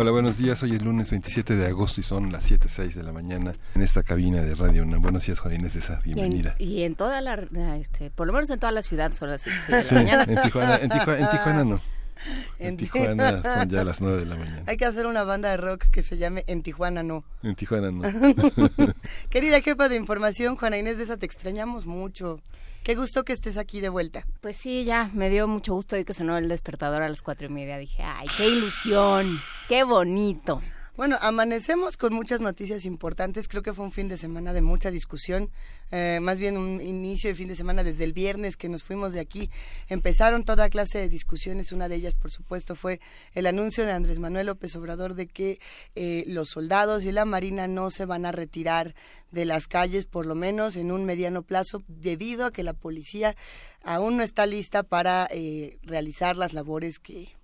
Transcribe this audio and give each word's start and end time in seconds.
Hola, 0.00 0.12
buenos 0.12 0.38
días. 0.38 0.62
Hoy 0.62 0.76
es 0.76 0.82
lunes 0.82 1.10
27 1.10 1.56
de 1.56 1.66
agosto 1.66 2.00
y 2.00 2.04
son 2.04 2.30
las 2.30 2.48
7.06 2.48 2.94
de 2.94 3.02
la 3.02 3.10
mañana 3.10 3.54
en 3.74 3.82
esta 3.82 4.04
cabina 4.04 4.42
de 4.42 4.54
Radio 4.54 4.84
UNAM. 4.84 5.02
Buenos 5.02 5.26
días, 5.26 5.40
Juan 5.40 5.54
Inés 5.54 5.74
de 5.74 5.80
esa. 5.80 5.96
Bienvenida. 6.04 6.54
Y 6.56 6.84
en, 6.84 6.94
toda 6.94 7.20
la, 7.20 7.34
este, 7.74 8.08
por 8.12 8.28
lo 8.28 8.32
menos 8.32 8.48
en 8.50 8.60
toda 8.60 8.70
la 8.70 8.84
ciudad 8.84 9.12
son 9.12 9.28
las 9.28 9.42
7 9.42 9.58
de 9.66 9.82
la 9.82 9.92
mañana. 9.92 10.22
En 10.28 10.40
Tijuana, 10.40 10.76
en 10.76 10.88
Tijuana, 10.88 11.18
en 11.18 11.30
Tijuana 11.30 11.64
no. 11.64 11.80
En 12.58 12.76
Tijuana 12.76 13.42
son 13.42 13.68
ya 13.68 13.84
las 13.84 14.00
9 14.00 14.20
de 14.20 14.26
la 14.26 14.36
mañana. 14.38 14.62
Hay 14.66 14.76
que 14.76 14.84
hacer 14.84 15.06
una 15.06 15.24
banda 15.24 15.50
de 15.50 15.56
rock 15.56 15.86
que 15.90 16.02
se 16.02 16.16
llame 16.16 16.44
En 16.46 16.62
Tijuana 16.62 17.02
no. 17.02 17.24
En 17.42 17.54
Tijuana 17.54 17.90
no. 17.90 18.02
Querida 19.30 19.60
jefa 19.60 19.88
de 19.88 19.96
información, 19.96 20.56
Juana 20.56 20.78
Inés 20.78 20.98
de 20.98 21.04
esa, 21.04 21.16
te 21.16 21.26
extrañamos 21.26 21.86
mucho. 21.86 22.40
Qué 22.82 22.94
gusto 22.94 23.24
que 23.24 23.32
estés 23.32 23.58
aquí 23.58 23.80
de 23.80 23.88
vuelta. 23.88 24.24
Pues 24.40 24.56
sí, 24.56 24.84
ya, 24.84 25.10
me 25.12 25.28
dio 25.28 25.46
mucho 25.46 25.74
gusto 25.74 25.96
hoy 25.96 26.04
que 26.04 26.14
sonó 26.14 26.38
el 26.38 26.48
despertador 26.48 27.02
a 27.02 27.08
las 27.08 27.22
cuatro 27.22 27.46
y 27.46 27.50
media. 27.50 27.76
Dije, 27.76 28.02
ay, 28.02 28.28
qué 28.36 28.48
ilusión, 28.48 29.40
qué 29.68 29.84
bonito. 29.84 30.62
Bueno, 30.98 31.16
amanecemos 31.20 31.96
con 31.96 32.12
muchas 32.12 32.40
noticias 32.40 32.84
importantes. 32.84 33.46
Creo 33.46 33.62
que 33.62 33.72
fue 33.72 33.84
un 33.84 33.92
fin 33.92 34.08
de 34.08 34.18
semana 34.18 34.52
de 34.52 34.62
mucha 34.62 34.90
discusión, 34.90 35.48
eh, 35.92 36.18
más 36.20 36.40
bien 36.40 36.56
un 36.56 36.80
inicio 36.80 37.30
de 37.30 37.36
fin 37.36 37.46
de 37.46 37.54
semana 37.54 37.84
desde 37.84 38.02
el 38.02 38.12
viernes 38.12 38.56
que 38.56 38.68
nos 38.68 38.82
fuimos 38.82 39.12
de 39.12 39.20
aquí. 39.20 39.48
Empezaron 39.86 40.42
toda 40.42 40.68
clase 40.68 40.98
de 40.98 41.08
discusiones. 41.08 41.70
Una 41.70 41.88
de 41.88 41.94
ellas, 41.94 42.16
por 42.16 42.32
supuesto, 42.32 42.74
fue 42.74 43.00
el 43.32 43.46
anuncio 43.46 43.86
de 43.86 43.92
Andrés 43.92 44.18
Manuel 44.18 44.46
López 44.46 44.74
Obrador 44.74 45.14
de 45.14 45.28
que 45.28 45.60
eh, 45.94 46.24
los 46.26 46.48
soldados 46.48 47.04
y 47.04 47.12
la 47.12 47.24
Marina 47.24 47.68
no 47.68 47.90
se 47.90 48.04
van 48.04 48.26
a 48.26 48.32
retirar 48.32 48.96
de 49.30 49.44
las 49.44 49.68
calles, 49.68 50.04
por 50.04 50.26
lo 50.26 50.34
menos 50.34 50.74
en 50.74 50.90
un 50.90 51.04
mediano 51.04 51.42
plazo, 51.42 51.84
debido 51.86 52.44
a 52.44 52.50
que 52.50 52.64
la 52.64 52.72
policía 52.72 53.36
aún 53.84 54.16
no 54.16 54.24
está 54.24 54.46
lista 54.46 54.82
para 54.82 55.28
eh, 55.30 55.78
realizar 55.84 56.36
las 56.36 56.54
labores 56.54 56.98
que 56.98 57.37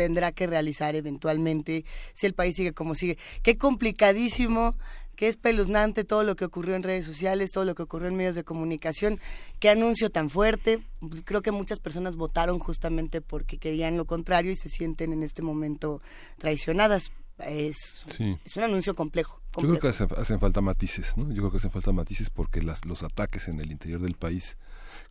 tendrá 0.00 0.32
que 0.32 0.46
realizar 0.46 0.96
eventualmente 0.96 1.84
si 2.14 2.24
el 2.24 2.32
país 2.32 2.56
sigue 2.56 2.72
como 2.72 2.94
sigue. 2.94 3.18
Qué 3.42 3.58
complicadísimo, 3.58 4.74
qué 5.14 5.28
espeluznante 5.28 6.04
todo 6.04 6.22
lo 6.22 6.36
que 6.36 6.46
ocurrió 6.46 6.74
en 6.74 6.82
redes 6.82 7.04
sociales, 7.04 7.50
todo 7.52 7.66
lo 7.66 7.74
que 7.74 7.82
ocurrió 7.82 8.08
en 8.08 8.16
medios 8.16 8.34
de 8.34 8.42
comunicación, 8.42 9.20
qué 9.58 9.68
anuncio 9.68 10.08
tan 10.08 10.30
fuerte. 10.30 10.82
Creo 11.26 11.42
que 11.42 11.50
muchas 11.50 11.80
personas 11.80 12.16
votaron 12.16 12.58
justamente 12.58 13.20
porque 13.20 13.58
querían 13.58 13.98
lo 13.98 14.06
contrario 14.06 14.50
y 14.50 14.56
se 14.56 14.70
sienten 14.70 15.12
en 15.12 15.22
este 15.22 15.42
momento 15.42 16.00
traicionadas. 16.38 17.12
Es, 17.40 18.06
es 18.44 18.56
un 18.56 18.62
anuncio 18.62 18.94
complejo, 18.94 19.40
Yo 19.56 19.68
creo 19.68 19.78
que 19.78 19.88
hacen, 19.88 20.40
falta 20.40 20.62
matices, 20.62 21.16
¿no? 21.18 21.28
Yo 21.28 21.42
creo 21.42 21.50
que 21.50 21.56
hacen 21.58 21.70
falta 21.70 21.92
matices 21.92 22.30
porque 22.30 22.62
las, 22.62 22.86
los 22.86 23.02
ataques 23.02 23.48
en 23.48 23.60
el 23.60 23.70
interior 23.70 24.00
del 24.00 24.14
país 24.14 24.56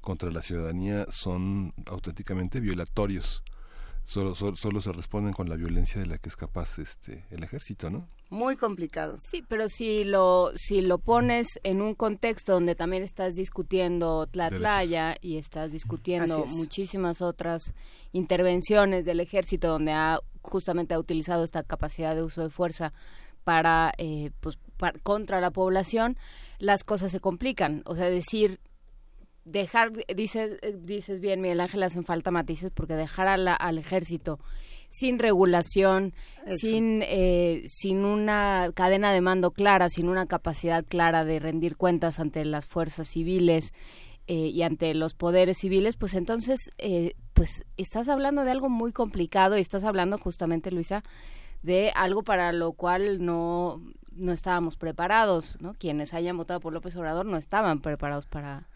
contra 0.01 0.31
la 0.31 0.41
ciudadanía 0.41 1.05
son 1.11 1.73
auténticamente 1.87 2.59
violatorios 2.59 3.43
solo, 4.03 4.35
solo, 4.35 4.81
se 4.81 4.91
responden 4.91 5.33
con 5.33 5.49
la 5.49 5.55
violencia 5.55 6.01
de 6.01 6.07
la 6.07 6.17
que 6.17 6.29
es 6.29 6.35
capaz 6.35 6.79
este 6.79 7.25
el 7.29 7.43
ejército, 7.43 7.89
¿no? 7.89 8.07
Muy 8.29 8.55
complicado. 8.55 9.17
Sí, 9.19 9.43
pero 9.47 9.69
si 9.69 10.03
lo 10.03 10.51
si 10.55 10.81
lo 10.81 10.99
pones 10.99 11.59
en 11.63 11.81
un 11.81 11.95
contexto 11.95 12.53
donde 12.53 12.75
también 12.75 13.03
estás 13.03 13.35
discutiendo 13.35 14.27
Tlatlaya 14.27 15.15
y 15.19 15.37
estás 15.37 15.71
discutiendo 15.71 16.45
muchísimas 16.45 17.21
otras 17.21 17.73
intervenciones 18.11 19.05
del 19.05 19.19
ejército 19.19 19.67
donde 19.67 19.93
ha 19.93 20.19
justamente 20.41 20.93
ha 20.93 20.99
utilizado 20.99 21.43
esta 21.43 21.63
capacidad 21.63 22.15
de 22.15 22.23
uso 22.23 22.43
de 22.43 22.49
fuerza 22.49 22.93
para 23.43 23.93
eh, 23.97 24.31
pues 24.39 24.57
contra 25.03 25.41
la 25.41 25.51
población, 25.51 26.17
las 26.59 26.83
cosas 26.83 27.11
se 27.11 27.19
complican. 27.19 27.81
O 27.85 27.95
sea, 27.95 28.09
decir 28.09 28.59
dejar, 29.45 29.91
dices, 30.15 30.59
dices 30.79 31.21
bien, 31.21 31.41
Miguel 31.41 31.61
Ángel, 31.61 31.83
hacen 31.83 32.05
falta 32.05 32.31
matices 32.31 32.71
porque 32.71 32.95
dejar 32.95 33.27
al 33.27 33.77
ejército 33.77 34.39
sin 34.89 35.19
regulación, 35.19 36.13
sin, 36.47 37.01
eh, 37.03 37.63
sin 37.67 38.03
una 38.05 38.71
cadena 38.73 39.13
de 39.13 39.21
mando 39.21 39.51
clara, 39.51 39.87
sin 39.89 40.09
una 40.09 40.25
capacidad 40.25 40.83
clara 40.83 41.23
de 41.23 41.39
rendir 41.39 41.77
cuentas 41.77 42.19
ante 42.19 42.43
las 42.43 42.65
fuerzas 42.65 43.07
civiles 43.07 43.71
eh, 44.27 44.47
y 44.47 44.63
ante 44.63 44.93
los 44.95 45.13
poderes 45.13 45.59
civiles, 45.59 45.95
pues 45.95 46.15
entonces, 46.15 46.71
eh, 46.79 47.13
pues 47.33 47.65
estás 47.77 48.09
hablando 48.09 48.43
de 48.43 48.51
algo 48.51 48.69
muy 48.69 48.91
complicado 48.91 49.57
y 49.57 49.61
estás 49.61 49.83
hablando 49.83 50.17
justamente, 50.17 50.71
Luisa, 50.71 51.03
de 51.61 51.91
algo 51.95 52.23
para 52.23 52.51
lo 52.51 52.73
cual 52.73 53.23
no, 53.23 53.81
no 54.11 54.31
estábamos 54.31 54.75
preparados, 54.75 55.57
¿no? 55.61 55.73
Quienes 55.73 56.13
hayan 56.13 56.37
votado 56.37 56.59
por 56.59 56.73
López 56.73 56.95
Obrador 56.95 57.25
no 57.25 57.37
estaban 57.37 57.81
preparados 57.81 58.25
para 58.25 58.67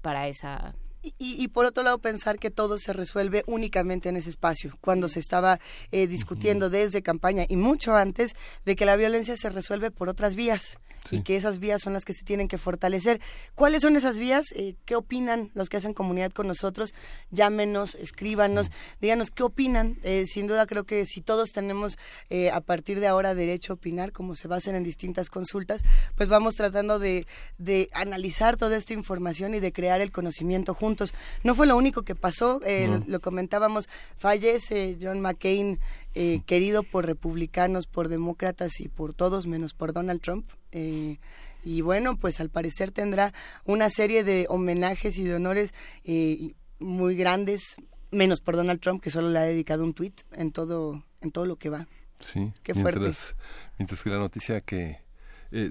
para 0.00 0.28
esa 0.28 0.74
y, 1.02 1.14
y, 1.18 1.48
por 1.48 1.64
otro 1.64 1.82
lado, 1.82 1.98
pensar 1.98 2.38
que 2.38 2.50
todo 2.50 2.76
se 2.76 2.92
resuelve 2.92 3.42
únicamente 3.46 4.10
en 4.10 4.16
ese 4.16 4.28
espacio, 4.28 4.76
cuando 4.82 5.08
se 5.08 5.18
estaba 5.18 5.58
eh, 5.92 6.06
discutiendo 6.06 6.68
desde 6.68 7.02
campaña 7.02 7.46
y 7.48 7.56
mucho 7.56 7.96
antes 7.96 8.34
de 8.66 8.76
que 8.76 8.84
la 8.84 8.96
violencia 8.96 9.36
se 9.36 9.48
resuelve 9.48 9.90
por 9.90 10.10
otras 10.10 10.34
vías 10.34 10.78
y 11.10 11.22
que 11.22 11.36
esas 11.36 11.58
vías 11.58 11.82
son 11.82 11.92
las 11.92 12.04
que 12.04 12.12
se 12.12 12.24
tienen 12.24 12.48
que 12.48 12.58
fortalecer. 12.58 13.20
¿Cuáles 13.54 13.82
son 13.82 13.96
esas 13.96 14.18
vías? 14.18 14.46
Eh, 14.54 14.74
¿Qué 14.84 14.96
opinan 14.96 15.50
los 15.54 15.68
que 15.68 15.76
hacen 15.76 15.94
comunidad 15.94 16.32
con 16.32 16.46
nosotros? 16.46 16.94
Llámenos, 17.30 17.94
escríbanos, 17.94 18.70
díganos 19.00 19.30
qué 19.30 19.42
opinan. 19.42 19.98
Eh, 20.02 20.26
sin 20.26 20.46
duda 20.46 20.66
creo 20.66 20.84
que 20.84 21.06
si 21.06 21.20
todos 21.20 21.52
tenemos 21.52 21.98
eh, 22.28 22.50
a 22.50 22.60
partir 22.60 23.00
de 23.00 23.06
ahora 23.06 23.34
derecho 23.34 23.72
a 23.72 23.76
opinar, 23.76 24.12
como 24.12 24.34
se 24.34 24.48
basen 24.48 24.74
en 24.74 24.84
distintas 24.84 25.30
consultas, 25.30 25.82
pues 26.16 26.28
vamos 26.28 26.54
tratando 26.54 26.98
de, 26.98 27.26
de 27.58 27.88
analizar 27.92 28.56
toda 28.56 28.76
esta 28.76 28.92
información 28.92 29.54
y 29.54 29.60
de 29.60 29.72
crear 29.72 30.00
el 30.00 30.12
conocimiento 30.12 30.74
juntos. 30.74 31.14
No 31.42 31.54
fue 31.54 31.66
lo 31.66 31.76
único 31.76 32.02
que 32.02 32.14
pasó, 32.14 32.60
lo 33.06 33.20
comentábamos, 33.20 33.88
fallece 34.16 34.98
John 35.00 35.20
McCain 35.20 35.78
eh, 36.14 36.42
querido 36.44 36.82
por 36.82 37.06
republicanos, 37.06 37.86
por 37.86 38.08
demócratas 38.08 38.80
y 38.80 38.88
por 38.88 39.14
todos, 39.14 39.46
menos 39.46 39.74
por 39.74 39.92
Donald 39.92 40.20
Trump. 40.20 40.50
Eh, 40.72 41.18
y 41.62 41.82
bueno, 41.82 42.16
pues 42.16 42.40
al 42.40 42.50
parecer 42.50 42.90
tendrá 42.90 43.32
una 43.64 43.90
serie 43.90 44.24
de 44.24 44.46
homenajes 44.48 45.18
y 45.18 45.24
de 45.24 45.34
honores 45.34 45.72
eh, 46.04 46.54
muy 46.80 47.14
grandes, 47.14 47.76
menos 48.10 48.40
por 48.40 48.56
Donald 48.56 48.80
Trump, 48.80 49.02
que 49.02 49.10
solo 49.10 49.28
le 49.28 49.38
ha 49.38 49.42
dedicado 49.42 49.84
un 49.84 49.94
tweet 49.94 50.14
en 50.32 50.50
todo, 50.50 51.04
en 51.20 51.30
todo 51.30 51.46
lo 51.46 51.56
que 51.56 51.70
va. 51.70 51.86
Sí, 52.18 52.52
Qué 52.62 52.74
mientras, 52.74 53.36
mientras 53.78 54.02
que 54.02 54.10
la 54.10 54.18
noticia 54.18 54.60
que 54.60 54.98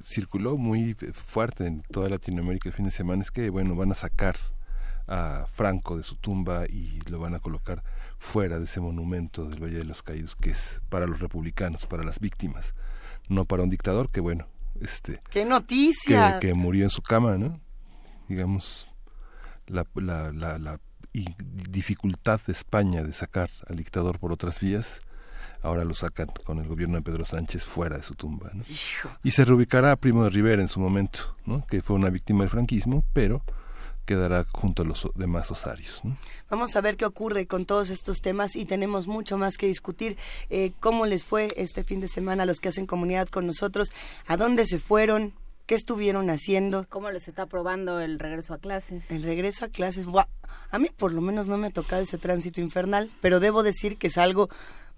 circuló 0.06 0.58
muy 0.58 0.94
fuerte 1.14 1.66
en 1.66 1.82
toda 1.84 2.10
Latinoamérica 2.10 2.68
el 2.68 2.76
fin 2.76 2.86
de 2.86 2.92
semana 2.92 3.22
es 3.22 3.32
que, 3.32 3.50
bueno, 3.50 3.76
van 3.76 3.92
a 3.92 3.96
sacar 3.96 4.36
a 5.08 5.48
Franco 5.54 5.98
de 5.98 6.04
su 6.04 6.16
tumba 6.16 6.66
y 6.70 7.00
lo 7.10 7.20
van 7.20 7.34
a 7.34 7.40
colocar 7.40 7.84
fuera 8.20 8.60
de 8.60 8.66
ese 8.66 8.82
monumento 8.82 9.46
del 9.46 9.64
Valle 9.64 9.78
de 9.78 9.86
los 9.86 10.04
Caídos 10.04 10.36
que 10.36 10.52
es 10.52 10.82
para 10.90 11.08
los 11.08 11.20
republicanos, 11.20 11.88
para 11.88 12.04
las 12.04 12.20
víctimas, 12.20 12.76
no 13.30 13.46
para 13.46 13.64
un 13.64 13.70
dictador 13.70 14.12
que 14.12 14.20
bueno, 14.20 14.48
este 14.80 15.22
qué 15.32 15.46
noticia 15.46 16.40
que, 16.40 16.54
murió 16.54 16.84
en 16.84 16.90
su 16.90 17.02
cama, 17.02 17.38
¿no? 17.38 17.60
Digamos 18.28 18.88
la, 19.68 19.86
la, 19.96 20.32
la, 20.32 20.60
la 20.60 20.80
dificultad 21.12 22.40
de 22.46 22.54
España 22.54 23.04
de 23.04 23.14
sacar 23.14 23.50
al 23.68 23.78
dictador 23.78 24.20
por 24.20 24.32
otras 24.32 24.60
vías 24.60 25.02
ahora 25.62 25.84
lo 25.84 25.94
sacan 25.94 26.28
con 26.46 26.60
el 26.60 26.68
gobierno 26.68 26.96
de 26.96 27.02
Pedro 27.02 27.26
Sánchez 27.26 27.66
fuera 27.66 27.98
de 27.98 28.04
su 28.04 28.16
tumba. 28.16 28.52
¿no? 28.54 28.64
Y 29.24 29.32
se 29.32 29.46
reubicará 29.46 29.92
a 29.92 29.96
Primo 29.96 30.24
de 30.24 30.30
Rivera 30.30 30.62
en 30.62 30.70
su 30.70 30.80
momento, 30.80 31.36
¿no? 31.46 31.66
que 31.68 31.82
fue 31.82 31.96
una 31.96 32.10
víctima 32.10 32.42
del 32.42 32.50
franquismo, 32.50 33.04
pero 33.14 33.44
quedará 34.10 34.44
junto 34.52 34.82
a 34.82 34.86
los 34.86 35.08
demás 35.14 35.52
osarios. 35.52 36.02
Vamos 36.50 36.76
a 36.76 36.82
ver 36.82 36.98
qué 36.98 37.06
ocurre 37.06 37.46
con 37.46 37.68
todos 37.68 37.92
estos 37.92 38.22
temas 38.22 38.56
y 38.56 38.66
tenemos 38.66 39.06
mucho 39.06 39.38
más 39.38 39.56
que 39.56 39.68
discutir. 39.68 40.18
Eh, 40.50 40.72
¿Cómo 40.80 41.06
les 41.06 41.24
fue 41.24 41.50
este 41.56 41.84
fin 41.84 42.00
de 42.00 42.08
semana 42.08 42.42
a 42.42 42.46
los 42.48 42.60
que 42.60 42.70
hacen 42.70 42.88
comunidad 42.88 43.28
con 43.28 43.46
nosotros? 43.46 43.92
¿A 44.26 44.36
dónde 44.36 44.66
se 44.66 44.80
fueron? 44.80 45.34
¿Qué 45.68 45.76
estuvieron 45.76 46.32
haciendo? 46.32 46.88
¿Cómo 46.90 47.12
les 47.12 47.28
está 47.28 47.46
probando 47.46 48.00
el 48.00 48.18
regreso 48.18 48.56
a 48.56 48.58
clases? 48.58 49.12
El 49.12 49.22
regreso 49.22 49.66
a 49.66 49.68
clases. 49.68 50.08
A 50.72 50.80
mí 50.80 50.90
por 50.90 51.14
lo 51.14 51.22
menos 51.22 51.48
no 51.48 51.60
me 51.60 51.68
ha 51.68 51.70
tocado 51.70 52.02
ese 52.02 52.18
tránsito 52.18 52.62
infernal, 52.62 53.12
pero 53.22 53.40
debo 53.40 53.62
decir 53.62 53.98
que 53.98 54.08
es 54.08 54.18
algo 54.18 54.50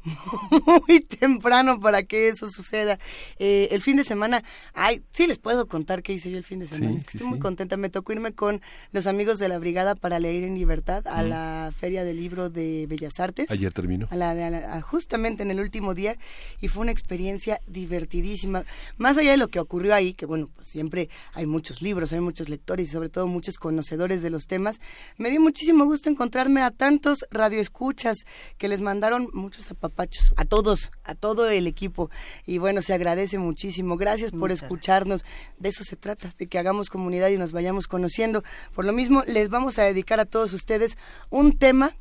muy 0.87 1.01
temprano 1.01 1.79
para 1.79 2.03
que 2.03 2.29
eso 2.29 2.49
suceda. 2.49 2.99
Eh, 3.39 3.69
el 3.71 3.81
fin 3.81 3.97
de 3.97 4.03
semana, 4.03 4.43
ay, 4.73 5.01
sí 5.11 5.27
les 5.27 5.37
puedo 5.37 5.67
contar 5.67 6.01
qué 6.01 6.13
hice 6.13 6.31
yo 6.31 6.37
el 6.37 6.43
fin 6.43 6.59
de 6.59 6.67
semana. 6.67 6.97
Estoy 6.97 7.27
muy 7.27 7.39
contenta. 7.39 7.77
Me 7.77 7.89
tocó 7.89 8.13
irme 8.13 8.33
con 8.33 8.61
los 8.91 9.07
amigos 9.07 9.39
de 9.39 9.49
la 9.49 9.59
Brigada 9.59 9.95
para 9.95 10.19
leer 10.19 10.43
en 10.43 10.55
libertad 10.55 11.07
a 11.07 11.23
la 11.23 11.71
Feria 11.77 12.03
del 12.03 12.17
Libro 12.17 12.49
de 12.49 12.85
Bellas 12.87 13.19
Artes. 13.19 13.51
Ayer 13.51 13.71
terminó. 13.73 14.07
A 14.09 14.15
la, 14.15 14.81
justamente 14.81 15.43
en 15.43 15.51
el 15.51 15.59
último 15.59 15.93
día 15.93 16.15
y 16.59 16.67
fue 16.67 16.81
una 16.81 16.91
experiencia 16.91 17.61
divertidísima. 17.67 18.65
Más 18.97 19.17
allá 19.17 19.31
de 19.31 19.37
lo 19.37 19.49
que 19.49 19.59
ocurrió 19.59 19.93
ahí, 19.93 20.13
que 20.13 20.25
bueno, 20.25 20.49
pues 20.55 20.67
siempre 20.67 21.09
hay 21.33 21.45
muchos 21.45 21.81
libros, 21.81 22.13
hay 22.13 22.21
muchos 22.21 22.49
lectores 22.49 22.89
y 22.89 22.91
sobre 22.91 23.09
todo 23.09 23.27
muchos 23.27 23.57
conocedores 23.57 24.21
de 24.21 24.29
los 24.29 24.47
temas, 24.47 24.79
me 25.17 25.29
dio 25.29 25.41
muchísimo 25.41 25.85
gusto 25.85 26.09
encontrarme 26.09 26.61
a 26.61 26.71
tantos 26.71 27.25
radioescuchas 27.31 28.25
que 28.57 28.67
les 28.67 28.81
mandaron 28.81 29.29
muchos 29.33 29.71
apapachos, 29.91 30.33
a 30.37 30.45
todos, 30.45 30.91
a 31.03 31.15
todo 31.15 31.49
el 31.49 31.67
equipo. 31.67 32.09
Y 32.45 32.57
bueno, 32.57 32.81
se 32.81 32.93
agradece 32.93 33.37
muchísimo. 33.37 33.97
Gracias 33.97 34.31
por 34.31 34.51
escucharnos. 34.51 35.25
De 35.59 35.69
eso 35.69 35.83
se 35.83 35.95
trata, 35.95 36.33
de 36.37 36.47
que 36.47 36.57
hagamos 36.57 36.89
comunidad 36.89 37.29
y 37.29 37.37
nos 37.37 37.51
vayamos 37.51 37.87
conociendo. 37.87 38.43
Por 38.73 38.85
lo 38.85 38.93
mismo, 38.93 39.23
les 39.27 39.49
vamos 39.49 39.77
a 39.77 39.83
dedicar 39.83 40.19
a 40.19 40.25
todos 40.25 40.53
ustedes 40.53 40.97
un 41.29 41.57
tema 41.57 41.91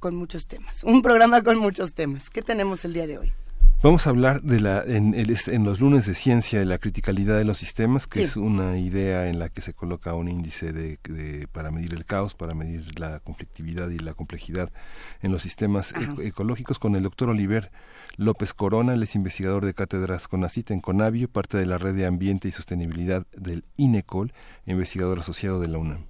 con 0.00 0.14
muchos 0.14 0.46
temas, 0.46 0.84
un 0.84 1.02
programa 1.02 1.42
con 1.42 1.58
muchos 1.58 1.92
temas. 1.92 2.30
¿Qué 2.30 2.42
tenemos 2.42 2.84
el 2.84 2.92
día 2.92 3.06
de 3.06 3.18
hoy? 3.18 3.32
Vamos 3.80 4.08
a 4.08 4.10
hablar 4.10 4.42
de 4.42 4.60
la, 4.60 4.82
en, 4.82 5.14
en, 5.14 5.64
los 5.64 5.78
lunes 5.78 6.04
de 6.04 6.14
ciencia 6.14 6.58
de 6.58 6.64
la 6.64 6.78
criticalidad 6.78 7.38
de 7.38 7.44
los 7.44 7.58
sistemas, 7.58 8.08
que 8.08 8.24
es 8.24 8.36
una 8.36 8.76
idea 8.76 9.28
en 9.28 9.38
la 9.38 9.50
que 9.50 9.60
se 9.60 9.72
coloca 9.72 10.14
un 10.14 10.26
índice 10.26 10.72
de, 10.72 10.98
para 11.52 11.70
medir 11.70 11.94
el 11.94 12.04
caos, 12.04 12.34
para 12.34 12.54
medir 12.54 12.98
la 12.98 13.20
conflictividad 13.20 13.88
y 13.90 13.98
la 13.98 14.14
complejidad 14.14 14.72
en 15.22 15.30
los 15.30 15.42
sistemas 15.42 15.94
ecológicos, 16.20 16.80
con 16.80 16.96
el 16.96 17.04
doctor 17.04 17.28
Oliver 17.28 17.70
López 18.16 18.52
Corona, 18.52 18.94
él 18.94 19.02
es 19.04 19.14
investigador 19.14 19.64
de 19.64 19.74
cátedras 19.74 20.26
CONACIT 20.26 20.72
en 20.72 20.80
Conavio, 20.80 21.28
parte 21.28 21.56
de 21.56 21.66
la 21.66 21.78
red 21.78 21.94
de 21.94 22.04
ambiente 22.04 22.48
y 22.48 22.52
sostenibilidad 22.52 23.28
del 23.36 23.64
INECOL, 23.76 24.32
investigador 24.66 25.20
asociado 25.20 25.60
de 25.60 25.68
la 25.68 25.78
UNAM. 25.78 26.04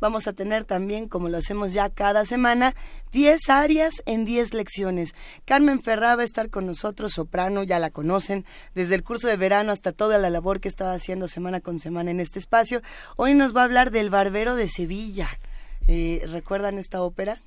Vamos 0.00 0.26
a 0.26 0.32
tener 0.32 0.64
también, 0.64 1.08
como 1.08 1.28
lo 1.28 1.38
hacemos 1.38 1.72
ya 1.72 1.88
cada 1.88 2.24
semana, 2.24 2.74
10 3.12 3.48
áreas 3.48 4.02
en 4.06 4.24
10 4.24 4.52
lecciones. 4.54 5.14
Carmen 5.44 5.82
Ferrá 5.82 6.16
va 6.16 6.22
a 6.22 6.26
estar 6.26 6.50
con 6.50 6.66
nosotros, 6.66 7.12
soprano, 7.12 7.62
ya 7.62 7.78
la 7.78 7.90
conocen, 7.90 8.44
desde 8.74 8.94
el 8.94 9.02
curso 9.02 9.28
de 9.28 9.36
verano 9.36 9.72
hasta 9.72 9.92
toda 9.92 10.18
la 10.18 10.30
labor 10.30 10.60
que 10.60 10.68
estaba 10.68 10.92
haciendo 10.92 11.28
semana 11.28 11.60
con 11.60 11.80
semana 11.80 12.10
en 12.10 12.20
este 12.20 12.38
espacio. 12.38 12.82
Hoy 13.16 13.34
nos 13.34 13.56
va 13.56 13.62
a 13.62 13.64
hablar 13.64 13.90
del 13.90 14.10
Barbero 14.10 14.54
de 14.54 14.68
Sevilla. 14.68 15.28
Eh, 15.88 16.22
¿Recuerdan 16.28 16.78
esta 16.78 17.02
ópera? 17.02 17.38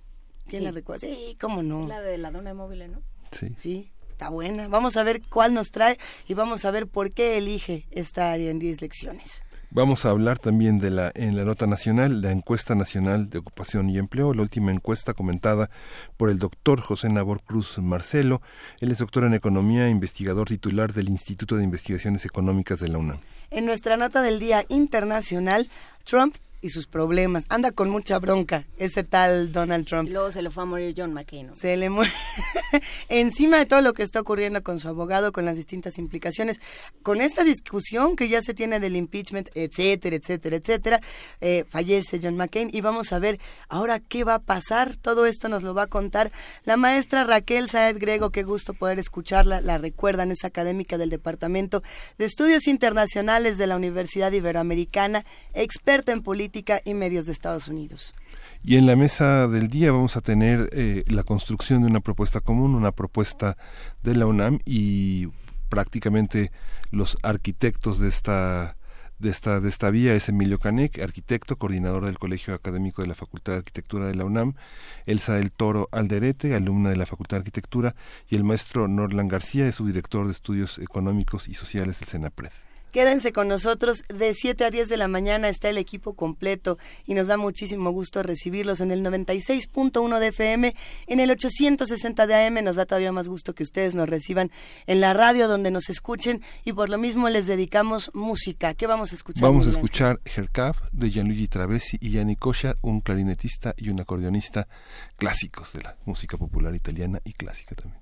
¿Quién 0.48 0.64
la 0.64 0.72
recuerda? 0.72 1.08
Sí, 1.08 1.38
cómo 1.40 1.62
no. 1.62 1.88
La 1.88 2.02
de 2.02 2.18
la 2.18 2.32
dona 2.32 2.54
móvil, 2.54 2.92
¿no? 2.92 3.02
Sí. 3.32 3.54
Sí, 3.56 3.92
está 4.10 4.30
buena. 4.30 4.68
Vamos 4.68 4.98
a 4.98 5.04
ver 5.04 5.22
cuál 5.30 5.54
nos 5.54 5.70
trae 5.70 6.00
y 6.28 6.34
vamos 6.34 6.66
a 6.66 6.72
ver 6.72 6.88
por 6.88 7.12
qué 7.12 7.38
elige 7.38 7.86
esta 7.92 8.32
área 8.32 8.50
en 8.50 8.58
10 8.58 8.82
lecciones. 8.82 9.44
Vamos 9.72 10.06
a 10.06 10.10
hablar 10.10 10.40
también 10.40 10.80
de 10.80 10.90
la 10.90 11.12
en 11.14 11.36
la 11.36 11.46
nota 11.46 11.68
nacional, 11.68 12.24
la 12.24 12.32
encuesta 12.32 12.74
nacional 12.74 13.30
de 13.30 13.38
ocupación 13.38 13.88
y 13.92 14.00
empleo, 14.00 14.34
la 14.34 14.42
última 14.42 14.72
encuesta 14.72 15.14
comentada 15.14 15.70
por 16.18 16.32
el 16.32 16.40
doctor 16.40 16.82
José 16.82 17.08
Nabor 17.10 17.44
Cruz 17.44 17.78
Marcelo. 17.78 18.42
Él 18.80 18.90
es 18.90 18.98
doctor 18.98 19.26
en 19.26 19.36
economía 19.36 19.88
investigador 19.88 20.48
titular 20.48 20.92
del 20.92 21.10
Instituto 21.10 21.56
de 21.56 21.66
Investigaciones 21.66 22.26
Económicas 22.26 22.80
de 22.80 22.88
la 22.88 22.98
UNAM. 22.98 23.20
En 23.52 23.68
nuestra 23.68 23.96
nota 23.96 24.24
del 24.24 24.40
día 24.40 24.66
internacional, 24.70 25.70
Trump 26.04 26.36
y 26.62 26.70
sus 26.70 26.88
problemas. 26.88 27.46
Anda 27.50 27.72
con 27.72 27.90
mucha 27.90 28.20
bronca 28.20 28.66
ese 28.78 29.04
tal 29.04 29.52
Donald 29.52 29.86
Trump. 29.88 30.10
Luego 30.10 30.32
se 30.32 30.42
le 30.42 30.50
fue 30.50 30.64
a 30.64 30.66
morir 30.66 30.94
John 30.96 31.14
McCain. 31.14 31.56
Se 31.56 31.78
le 31.78 31.90
muere. 31.90 32.12
Encima 33.10 33.58
de 33.58 33.66
todo 33.66 33.82
lo 33.82 33.94
que 33.94 34.04
está 34.04 34.20
ocurriendo 34.20 34.62
con 34.64 34.80
su 34.80 34.88
abogado, 34.88 35.32
con 35.32 35.46
las 35.46 35.56
distintas 35.56 35.98
implicaciones, 35.98 36.60
con 37.02 37.22
esta 37.22 37.44
discusión 37.44 38.16
que 38.16 38.30
ya 38.30 38.42
se 38.42 38.54
tiene 38.54 38.80
del 38.80 38.96
impeachment, 38.96 39.50
etcétera, 39.56 40.16
etcétera, 40.16 40.58
etcétera, 40.58 41.00
eh, 41.42 41.66
fallece 41.70 42.20
John 42.22 42.36
McCain 42.36 42.70
y 42.74 42.82
vamos 42.82 43.14
a 43.14 43.20
ver 43.20 43.40
ahora 43.70 44.00
qué 44.00 44.24
va 44.24 44.36
a 44.36 44.40
pasar. 44.40 44.96
Todo 44.96 45.26
esto 45.26 45.50
nos 45.50 45.64
lo 45.64 45.74
va 45.74 45.84
a 45.84 45.88
contar 45.88 46.32
la 46.64 46.78
maestra 46.78 47.24
Raquel 47.24 47.70
Saed 47.70 47.98
Grego. 48.00 48.32
Qué 48.32 48.44
gusto 48.44 48.74
poder 48.74 49.00
escucharla. 49.00 49.62
La 49.62 49.78
recuerdan, 49.78 50.32
es 50.32 50.44
académica 50.44 50.98
del 50.98 51.10
Departamento 51.10 51.84
de 52.18 52.26
Estudios 52.26 52.68
Internacionales 52.68 53.58
de 53.58 53.68
la 53.68 53.76
Universidad 53.76 54.32
Iberoamericana, 54.32 55.26
experta 55.54 56.12
en 56.12 56.22
política 56.22 56.49
y 56.86 56.94
medios 56.94 57.26
de 57.26 57.32
Estados 57.32 57.68
Unidos. 57.68 58.14
Y 58.64 58.76
en 58.76 58.86
la 58.86 58.96
mesa 58.96 59.48
del 59.48 59.68
día 59.68 59.92
vamos 59.92 60.18
a 60.18 60.22
tener 60.22 60.70
eh, 60.74 61.04
la 61.08 61.24
construcción 61.24 61.82
de 61.82 61.88
una 61.88 62.02
propuesta 62.02 62.42
común, 62.42 62.76
una 62.76 62.92
propuesta 62.92 63.58
de 64.04 64.16
la 64.16 64.26
UNAM 64.26 64.60
y 64.66 65.28
prácticamente 65.70 66.52
los 66.92 67.18
arquitectos 67.24 68.00
de 68.00 68.10
esta 68.10 68.76
de 69.20 69.30
esta, 69.30 69.60
de 69.60 69.68
esta 69.68 69.92
vía 69.92 70.14
es 70.14 70.30
Emilio 70.30 70.60
Canek, 70.60 71.02
arquitecto, 71.02 71.58
coordinador 71.58 72.06
del 72.06 72.18
Colegio 72.18 72.54
Académico 72.54 73.02
de 73.02 73.10
la 73.10 73.16
Facultad 73.16 73.52
de 73.52 73.60
Arquitectura 73.60 74.08
de 74.08 74.16
la 74.16 74.24
UNAM, 74.24 74.56
Elsa 75.06 75.36
del 75.36 75.52
Toro 75.52 75.90
Alderete, 75.92 76.56
alumna 76.56 76.90
de 76.90 76.96
la 76.96 77.06
Facultad 77.06 77.36
de 77.36 77.42
Arquitectura, 77.42 77.96
y 78.30 78.38
el 78.38 78.46
maestro 78.46 78.88
Norlan 78.88 79.28
García, 79.28 79.68
es 79.68 79.76
su 79.76 79.86
director 79.86 80.26
de 80.26 80.32
Estudios 80.32 80.80
Económicos 80.80 81.50
y 81.50 81.54
Sociales 81.54 82.00
del 82.00 82.08
CENAPRED. 82.08 82.52
Quédense 82.92 83.32
con 83.32 83.48
nosotros. 83.48 84.04
De 84.10 84.34
7 84.34 84.66
a 84.66 84.72
10 84.72 84.90
de 84.90 84.98
la 84.98 85.08
mañana 85.08 85.50
está 85.50 85.70
el 85.70 85.78
equipo 85.78 86.14
completo 86.14 86.78
y 87.06 87.14
nos 87.14 87.28
da 87.28 87.38
muchísimo 87.38 87.92
gusto 87.92 88.24
recibirlos 88.24 88.82
en 88.82 88.92
el 88.92 89.04
96.1 89.04 90.20
de 90.20 90.28
FM, 90.28 90.76
en 91.08 91.20
el 91.20 91.32
860 91.32 92.28
de 92.28 92.48
AM. 92.48 92.64
Nos 92.64 92.76
da 92.76 92.86
todavía 92.86 93.12
más 93.12 93.28
gusto 93.28 93.54
que 93.54 93.64
ustedes 93.64 93.96
nos 93.96 94.10
reciban 94.10 94.52
en 94.88 95.02
la 95.02 95.14
radio 95.14 95.48
donde 95.48 95.72
nos 95.72 95.90
escuchen 95.90 96.42
y 96.66 96.74
por 96.74 96.90
lo 96.90 96.98
mismo 96.98 97.30
les 97.30 97.48
dedicamos 97.48 98.12
música. 98.14 98.74
¿Qué 98.74 98.88
vamos 98.88 99.12
a 99.12 99.16
escuchar? 99.16 99.44
Vamos 99.44 99.68
a 99.68 99.72
escuchar 99.72 100.20
Hercav 100.26 100.76
de 100.92 101.10
Gianluigi 101.12 101.48
Travesi 101.48 101.98
y 102.02 102.12
Gianni 102.12 102.36
Coscia, 102.36 102.76
un 102.82 103.02
clarinetista 103.02 103.74
y 103.78 103.90
un 103.90 104.00
acordeonista 104.02 104.68
clásicos 105.18 105.74
de 105.74 105.84
la 105.84 105.98
música 106.06 106.38
popular 106.38 106.76
italiana 106.76 107.20
y 107.24 107.34
clásica 107.34 107.76
también. 107.76 108.02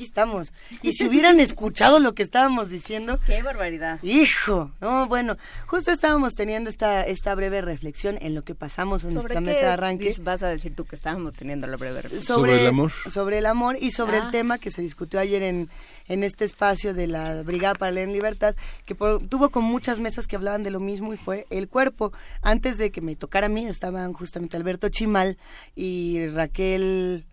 Aquí 0.00 0.06
estamos. 0.06 0.52
Y 0.82 0.94
si 0.94 1.06
hubieran 1.06 1.40
escuchado 1.40 1.98
lo 1.98 2.14
que 2.14 2.22
estábamos 2.22 2.70
diciendo. 2.70 3.18
Qué 3.26 3.42
barbaridad. 3.42 3.98
Hijo, 4.02 4.70
no, 4.80 5.06
bueno, 5.08 5.36
justo 5.66 5.90
estábamos 5.92 6.34
teniendo 6.34 6.70
esta 6.70 7.02
esta 7.02 7.34
breve 7.34 7.60
reflexión 7.60 8.16
en 8.22 8.34
lo 8.34 8.42
que 8.42 8.54
pasamos 8.54 9.04
en 9.04 9.12
nuestra 9.12 9.40
mesa 9.42 9.58
de 9.60 9.66
arranque. 9.66 10.14
Vas 10.22 10.42
a 10.42 10.48
decir 10.48 10.74
tú 10.74 10.86
que 10.86 10.96
estábamos 10.96 11.34
teniendo 11.34 11.66
la 11.66 11.76
breve 11.76 12.00
reflexión. 12.00 12.36
Sobre, 12.38 12.60
el 12.62 12.66
amor. 12.68 12.92
Sobre 13.10 13.38
el 13.38 13.46
amor 13.46 13.76
y 13.78 13.90
sobre 13.92 14.16
el 14.16 14.24
Ah. 14.24 14.30
tema 14.30 14.58
que 14.58 14.70
se 14.70 14.80
discutió 14.80 15.20
ayer 15.20 15.42
en, 15.42 15.68
en 16.08 16.24
este 16.24 16.44
espacio 16.46 16.94
de 16.94 17.06
la 17.06 17.42
Brigada 17.42 17.74
para 17.74 17.92
Leer 17.92 18.08
en 18.08 18.14
Libertad, 18.14 18.54
que 18.86 18.94
por- 18.94 19.26
tuvo 19.28 19.50
con 19.50 19.64
muchas 19.64 20.00
mesas 20.00 20.26
que 20.26 20.36
hablaban 20.36 20.62
de 20.62 20.70
lo 20.70 20.80
mismo 20.80 21.12
y 21.12 21.18
fue 21.18 21.46
el 21.50 21.68
cuerpo. 21.68 22.12
Antes 22.42 22.78
de 22.78 22.90
que 22.90 23.02
me 23.02 23.16
tocara 23.16 23.46
a 23.46 23.50
mí 23.50 23.66
estaban 23.66 24.14
justamente 24.14 24.56
Alberto 24.56 24.88
Chimal 24.88 25.36
y 25.76 26.26
Raquel... 26.28 27.26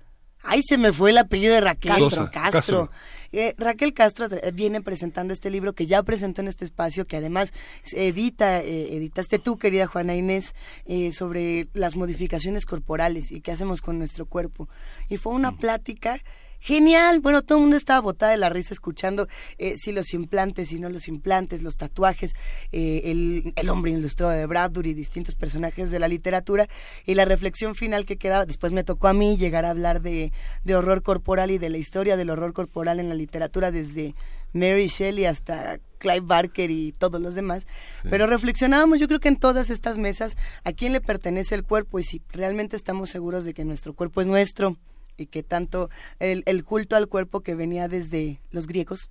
Ay, 0.49 0.61
se 0.63 0.77
me 0.77 0.93
fue 0.93 1.11
el 1.11 1.17
apellido 1.17 1.53
de 1.53 1.61
Raquel 1.61 1.91
Castro. 1.91 2.31
Castro. 2.31 2.91
Eh, 3.33 3.53
Raquel 3.57 3.93
Castro 3.93 4.27
eh, 4.31 4.51
viene 4.53 4.81
presentando 4.81 5.33
este 5.33 5.49
libro 5.49 5.73
que 5.73 5.85
ya 5.85 6.01
presentó 6.03 6.41
en 6.41 6.47
este 6.47 6.63
espacio, 6.63 7.03
que 7.03 7.17
además 7.17 7.51
edita, 7.93 8.61
eh, 8.61 8.95
editaste 8.95 9.39
tú, 9.39 9.57
querida 9.57 9.87
Juana 9.87 10.15
Inés, 10.15 10.55
eh, 10.85 11.11
sobre 11.11 11.67
las 11.73 11.97
modificaciones 11.97 12.65
corporales 12.65 13.33
y 13.33 13.41
qué 13.41 13.51
hacemos 13.51 13.81
con 13.81 13.99
nuestro 13.99 14.25
cuerpo. 14.25 14.69
Y 15.09 15.17
fue 15.17 15.33
una 15.33 15.57
plática 15.57 16.21
genial. 16.59 17.19
Bueno, 17.21 17.41
todo 17.41 17.57
el 17.57 17.63
mundo 17.63 17.77
estaba 17.77 18.01
botada 18.01 18.31
de 18.31 18.37
la 18.37 18.49
risa 18.49 18.73
escuchando 18.73 19.27
eh, 19.57 19.75
si 19.77 19.91
los 19.91 20.13
implantes, 20.13 20.69
si 20.69 20.79
no 20.79 20.89
los 20.89 21.07
implantes, 21.07 21.61
los 21.61 21.77
tatuajes, 21.77 22.35
eh, 22.71 23.01
el, 23.05 23.53
el 23.55 23.69
hombre 23.69 23.91
ilustrado 23.91 24.33
de 24.33 24.45
Bradbury, 24.45 24.93
distintos 24.93 25.35
personajes 25.35 25.91
de 25.91 25.99
la 25.99 26.07
literatura 26.07 26.67
y 27.05 27.15
la 27.15 27.25
reflexión 27.25 27.75
final 27.75 28.05
que 28.05 28.17
quedaba. 28.17 28.45
Después 28.45 28.71
me 28.71 28.83
tocó 28.83 29.07
a 29.07 29.13
mí 29.13 29.37
llegar 29.37 29.65
a 29.65 29.69
hablar 29.69 30.01
de, 30.01 30.31
de 30.63 30.75
horror 30.75 31.01
corporal 31.01 31.51
y 31.51 31.57
de 31.57 31.69
la 31.69 31.77
historia 31.77 32.17
del 32.17 32.29
horror 32.29 32.53
corporal 32.53 32.99
en 32.99 33.09
la 33.09 33.15
literatura 33.15 33.71
desde 33.71 34.15
Mary 34.53 34.87
Shelley 34.87 35.25
hasta 35.25 35.79
Clive 35.99 36.21
Barker 36.21 36.71
y 36.71 36.91
todos 36.93 37.21
los 37.21 37.35
demás. 37.35 37.65
Pero 38.09 38.27
reflexionábamos, 38.27 38.99
yo 38.99 39.07
creo 39.07 39.19
que 39.19 39.27
en 39.27 39.37
todas 39.37 39.69
estas 39.69 39.97
mesas, 39.97 40.37
a 40.63 40.71
quién 40.71 40.93
le 40.93 41.01
pertenece 41.01 41.55
el 41.55 41.63
cuerpo 41.63 41.99
y 41.99 42.03
si 42.03 42.21
realmente 42.29 42.75
estamos 42.75 43.09
seguros 43.09 43.45
de 43.45 43.53
que 43.53 43.65
nuestro 43.65 43.93
cuerpo 43.93 44.21
es 44.21 44.27
nuestro 44.27 44.77
y 45.17 45.25
que 45.27 45.43
tanto 45.43 45.89
el, 46.19 46.43
el 46.45 46.63
culto 46.63 46.95
al 46.95 47.07
cuerpo 47.07 47.41
que 47.41 47.55
venía 47.55 47.87
desde 47.87 48.39
los 48.51 48.67
griegos, 48.67 49.09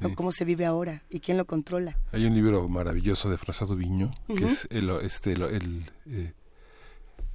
Sí. 0.00 0.12
cómo 0.14 0.32
se 0.32 0.44
vive 0.46 0.64
ahora 0.64 1.02
y 1.10 1.20
quién 1.20 1.36
lo 1.36 1.44
controla. 1.44 1.96
Hay 2.10 2.24
un 2.24 2.34
libro 2.34 2.66
maravilloso 2.68 3.28
de 3.30 3.36
François 3.36 3.76
Viño, 3.76 4.10
que 4.34 4.46
es 4.46 4.66
el, 4.70 4.88
este, 5.02 5.32
el, 5.34 5.42
el, 5.42 5.90
eh, 6.06 6.32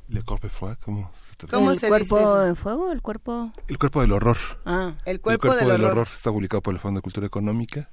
Le 0.08 0.24
Corps 0.24 0.52
Froid, 0.52 0.76
¿cómo 0.84 1.12
se 1.30 1.38
tra- 1.48 1.52
¿Cómo 1.52 1.72
¿El 1.72 1.80
se 1.80 1.88
cuerpo 1.88 2.18
dice 2.20 2.48
en 2.50 2.56
fuego? 2.56 2.92
¿El 2.92 3.02
cuerpo...? 3.04 3.54
El 3.68 3.78
cuerpo 3.78 4.02
del 4.02 4.12
horror. 4.12 4.38
Ah, 4.66 4.96
El 5.06 5.22
cuerpo, 5.22 5.54
del, 5.56 5.70
horror. 5.86 6.08
está 6.12 6.32
publicado 6.32 6.62
por 6.62 6.74
el 6.74 6.80
Fondo 6.80 6.98
de 6.98 7.02
Cultura 7.04 7.28
Económica. 7.28 7.92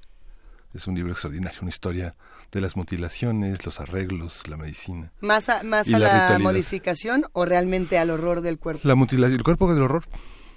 Es 0.72 0.86
un 0.86 0.94
libro 0.94 1.12
extraordinario, 1.12 1.58
una 1.60 1.68
historia 1.68 2.16
de 2.52 2.60
las 2.60 2.76
mutilaciones, 2.76 3.64
los 3.64 3.80
arreglos, 3.80 4.46
la 4.48 4.56
medicina. 4.56 5.12
Más 5.20 5.48
a, 5.48 5.62
más 5.62 5.92
a 5.92 5.98
la 5.98 6.38
modificación 6.38 7.24
o 7.32 7.44
realmente 7.44 7.98
al 7.98 8.10
horror 8.10 8.40
del 8.40 8.58
cuerpo. 8.58 8.86
La 8.86 8.94
mutilación, 8.94 9.38
el 9.38 9.44
cuerpo 9.44 9.72
del 9.72 9.82
horror, 9.82 10.04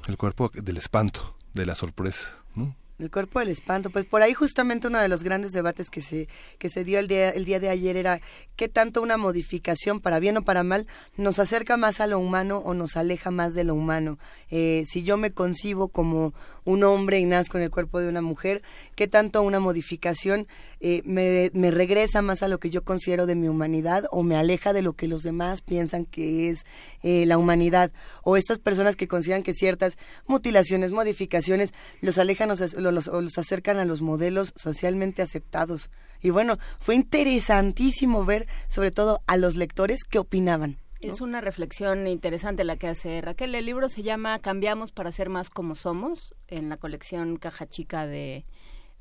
el 0.08 0.18
cuerpo 0.18 0.52
del 0.54 0.78
espanto, 0.78 1.36
de 1.54 1.66
la 1.66 1.76
sorpresa, 1.76 2.36
¿no? 2.56 2.76
El 3.00 3.10
cuerpo 3.10 3.40
del 3.40 3.48
espanto, 3.48 3.90
pues 3.90 4.06
por 4.06 4.22
ahí 4.22 4.34
justamente 4.34 4.88
uno 4.88 5.00
de 5.00 5.08
los 5.08 5.24
grandes 5.24 5.54
debates 5.54 5.90
que 5.90 6.02
se 6.02 6.28
que 6.58 6.70
se 6.70 6.84
dio 6.84 7.00
el 7.00 7.08
día 7.08 7.30
el 7.30 7.46
día 7.46 7.60
de 7.60 7.70
ayer 7.70 7.96
era 7.96 8.22
qué 8.56 8.68
tanto 8.68 9.02
una 9.02 9.18
modificación 9.18 10.02
para 10.02 10.20
bien 10.20 10.38
o 10.38 10.44
para 10.44 10.64
mal 10.64 10.86
nos 11.16 11.40
acerca 11.40 11.78
más 11.78 12.02
a 12.02 12.08
lo 12.08 12.20
humano 12.20 12.60
o 12.60 12.74
nos 12.74 12.98
aleja 12.98 13.32
más 13.32 13.54
de 13.54 13.64
lo 13.64 13.74
humano. 13.74 14.20
Eh, 14.50 14.84
si 14.86 15.04
yo 15.04 15.18
me 15.18 15.32
concibo 15.32 15.88
como 15.88 16.34
un 16.66 16.84
hombre 16.84 17.20
y 17.20 17.26
nazco 17.26 17.58
en 17.58 17.64
el 17.64 17.72
cuerpo 17.72 18.00
de 18.00 18.10
una 18.10 18.22
mujer, 18.22 18.62
qué 18.96 19.08
tanto 19.08 19.42
una 19.42 19.60
modificación 19.60 20.48
eh, 20.82 21.02
me, 21.06 21.52
me 21.54 21.72
regresa 21.72 22.22
más 22.22 22.44
a 22.44 22.48
lo 22.48 22.60
que 22.60 22.70
yo 22.70 22.84
considero 22.84 23.26
de 23.26 23.36
mi 23.36 23.48
humanidad 23.48 24.06
o 24.12 24.24
me 24.24 24.36
aleja 24.36 24.74
de 24.74 24.82
lo 24.82 24.94
que 24.94 25.08
los 25.08 25.24
demás 25.24 25.62
piensan 25.62 26.06
que 26.06 26.50
es 26.50 26.66
eh, 27.02 27.26
la 27.26 27.38
humanidad 27.38 27.92
o 28.24 28.38
estas 28.38 28.60
personas 28.60 28.96
que 28.96 29.08
consideran 29.08 29.44
que 29.44 29.54
ciertas 29.54 29.98
mutilaciones, 30.28 30.92
modificaciones 30.92 31.74
los 32.02 32.18
alejan 32.18 32.52
o, 32.52 32.56
se- 32.90 32.90
o 32.90 32.92
los, 32.92 33.08
o 33.08 33.22
los 33.22 33.38
acercan 33.38 33.78
a 33.78 33.86
los 33.86 34.02
modelos 34.02 34.54
socialmente 34.56 35.22
aceptados. 35.22 35.90
Y 36.22 36.32
bueno, 36.32 36.58
fue 36.80 36.96
interesantísimo 36.96 38.26
ver 38.26 38.48
sobre 38.68 38.92
todo 38.92 39.22
a 39.28 39.38
los 39.38 39.56
lectores 39.56 40.04
qué 40.04 40.20
opinaban. 40.20 40.78
¿no? 41.02 41.08
Es 41.14 41.22
una 41.22 41.40
reflexión 41.42 42.08
interesante 42.08 42.64
la 42.66 42.76
que 42.76 42.88
hace 42.88 43.22
Raquel. 43.22 43.56
El 43.56 43.66
libro 43.66 43.88
se 43.88 44.04
llama 44.04 44.40
Cambiamos 44.40 44.92
para 44.92 45.12
ser 45.12 45.30
más 45.30 45.50
como 45.50 45.76
somos, 45.76 46.36
en 46.48 46.68
la 46.70 46.78
colección 46.78 47.38
Caja 47.38 47.68
Chica 47.68 48.06
de, 48.06 48.44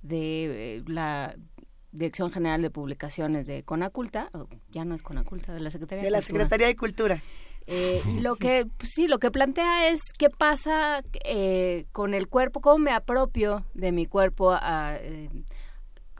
de 0.03 0.77
eh, 0.77 0.83
la 0.87 1.35
Dirección 1.91 2.31
General 2.31 2.61
de 2.63 2.71
Publicaciones 2.71 3.47
de 3.47 3.63
Conaculta, 3.65 4.31
ya 4.71 4.85
no 4.85 4.95
es 4.95 5.03
Conaculta, 5.03 5.53
de 5.55 5.61
la 5.61 5.71
Secretaría 5.71 6.05
de 6.05 6.11
la 6.11 6.19
Cultura. 6.19 6.45
Secretaría 6.45 6.67
de 6.69 6.77
Cultura. 6.77 7.23
Eh, 7.71 8.03
y 8.07 8.21
lo 8.21 8.37
que, 8.37 8.65
pues 8.79 8.93
sí, 8.95 9.09
lo 9.09 9.19
que 9.19 9.31
plantea 9.31 9.91
es 9.91 10.01
qué 10.17 10.31
pasa 10.31 11.03
eh, 11.23 11.85
con 11.93 12.15
el 12.15 12.27
cuerpo, 12.27 12.63
cómo 12.63 12.79
me 12.79 12.93
apropio 12.93 13.67
de 13.75 13.93
mi 13.93 14.07
cuerpo 14.07 14.53
a, 14.53 14.97
eh, 14.99 15.29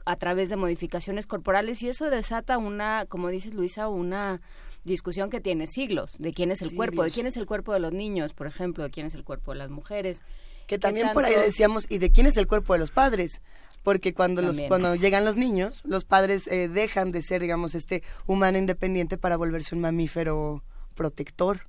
a 0.05 0.15
través 0.15 0.49
de 0.49 0.57
modificaciones 0.57 1.25
corporales 1.25 1.81
y 1.81 1.89
eso 1.89 2.11
desata 2.11 2.59
una, 2.59 3.07
como 3.07 3.29
dices 3.29 3.55
Luisa, 3.55 3.87
una 3.87 4.41
discusión 4.83 5.31
que 5.31 5.41
tiene 5.41 5.65
siglos 5.65 6.19
de 6.19 6.33
quién 6.33 6.51
es 6.51 6.61
el 6.61 6.71
cuerpo, 6.75 7.03
de 7.03 7.09
quién 7.09 7.25
es 7.25 7.35
el 7.35 7.47
cuerpo 7.47 7.73
de 7.73 7.79
los 7.79 7.93
niños, 7.93 8.33
por 8.33 8.45
ejemplo, 8.45 8.83
de 8.83 8.91
quién 8.91 9.07
es 9.07 9.15
el 9.15 9.23
cuerpo 9.23 9.51
de 9.51 9.57
las 9.57 9.71
mujeres. 9.71 10.21
Que 10.67 10.75
¿Qué 10.75 10.79
también 10.79 11.13
por 11.13 11.25
ahí 11.25 11.33
decíamos, 11.33 11.87
¿y 11.89 11.97
de 11.97 12.11
quién 12.11 12.27
es 12.27 12.37
el 12.37 12.45
cuerpo 12.45 12.73
de 12.73 12.79
los 12.79 12.91
padres? 12.91 13.41
Porque 13.81 14.13
cuando, 14.13 14.43
los, 14.43 14.55
cuando 14.67 14.93
llegan 14.93 15.25
los 15.25 15.35
niños, 15.35 15.81
los 15.83 16.05
padres 16.05 16.45
eh, 16.45 16.67
dejan 16.67 17.11
de 17.11 17.23
ser, 17.23 17.41
digamos, 17.41 17.73
este 17.73 18.03
humano 18.27 18.59
independiente 18.59 19.17
para 19.17 19.35
volverse 19.35 19.73
un 19.73 19.81
mamífero 19.81 20.63
protector, 20.99 21.61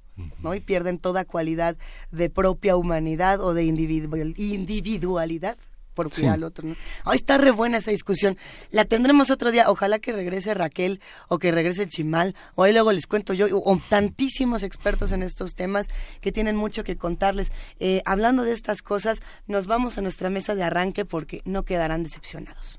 ¿no? 0.43 0.55
Y 0.55 0.61
pierden 0.61 0.99
toda 0.99 1.25
cualidad 1.25 1.77
de 2.11 2.29
propia 2.31 2.77
humanidad 2.77 3.41
o 3.41 3.55
de 3.55 3.63
individual- 3.65 4.35
individualidad 4.37 5.57
por 5.95 6.09
cuidar 6.09 6.31
Sí. 6.33 6.35
al 6.35 6.45
otro, 6.45 6.69
¿no? 6.69 6.77
Ay, 7.05 7.17
está 7.17 7.37
re 7.39 7.51
buena 7.51 7.79
esa 7.79 7.91
discusión. 7.91 8.37
La 8.71 8.85
tendremos 8.85 9.31
otro 9.31 9.51
día. 9.51 9.71
Ojalá 9.71 9.99
que 9.99 10.13
regrese 10.13 10.55
Raquel 10.55 11.01
o 11.29 11.39
que 11.39 11.53
regrese 11.53 11.87
Chimal. 11.87 12.35
O 12.55 12.63
ahí 12.63 12.73
luego 12.73 12.91
les 12.93 13.07
cuento 13.07 13.35
yo. 13.35 13.47
O, 13.57 13.73
o 13.73 13.81
tantísimos 13.89 14.63
expertos 14.63 15.13
en 15.13 15.23
estos 15.23 15.55
temas 15.55 15.87
que 16.21 16.33
tienen 16.33 16.57
mucho 16.57 16.85
que 16.85 16.97
contarles. 16.97 17.51
Eh, 17.81 18.03
hablando 18.05 18.43
de 18.45 18.53
estas 18.53 18.83
cosas, 18.83 19.21
nos 19.47 19.67
vamos 19.67 19.97
a 19.99 20.01
nuestra 20.03 20.29
mesa 20.31 20.55
de 20.55 20.63
arranque 20.65 21.05
porque 21.05 21.43
no 21.45 21.65
quedarán 21.65 22.03
decepcionados. 22.03 22.79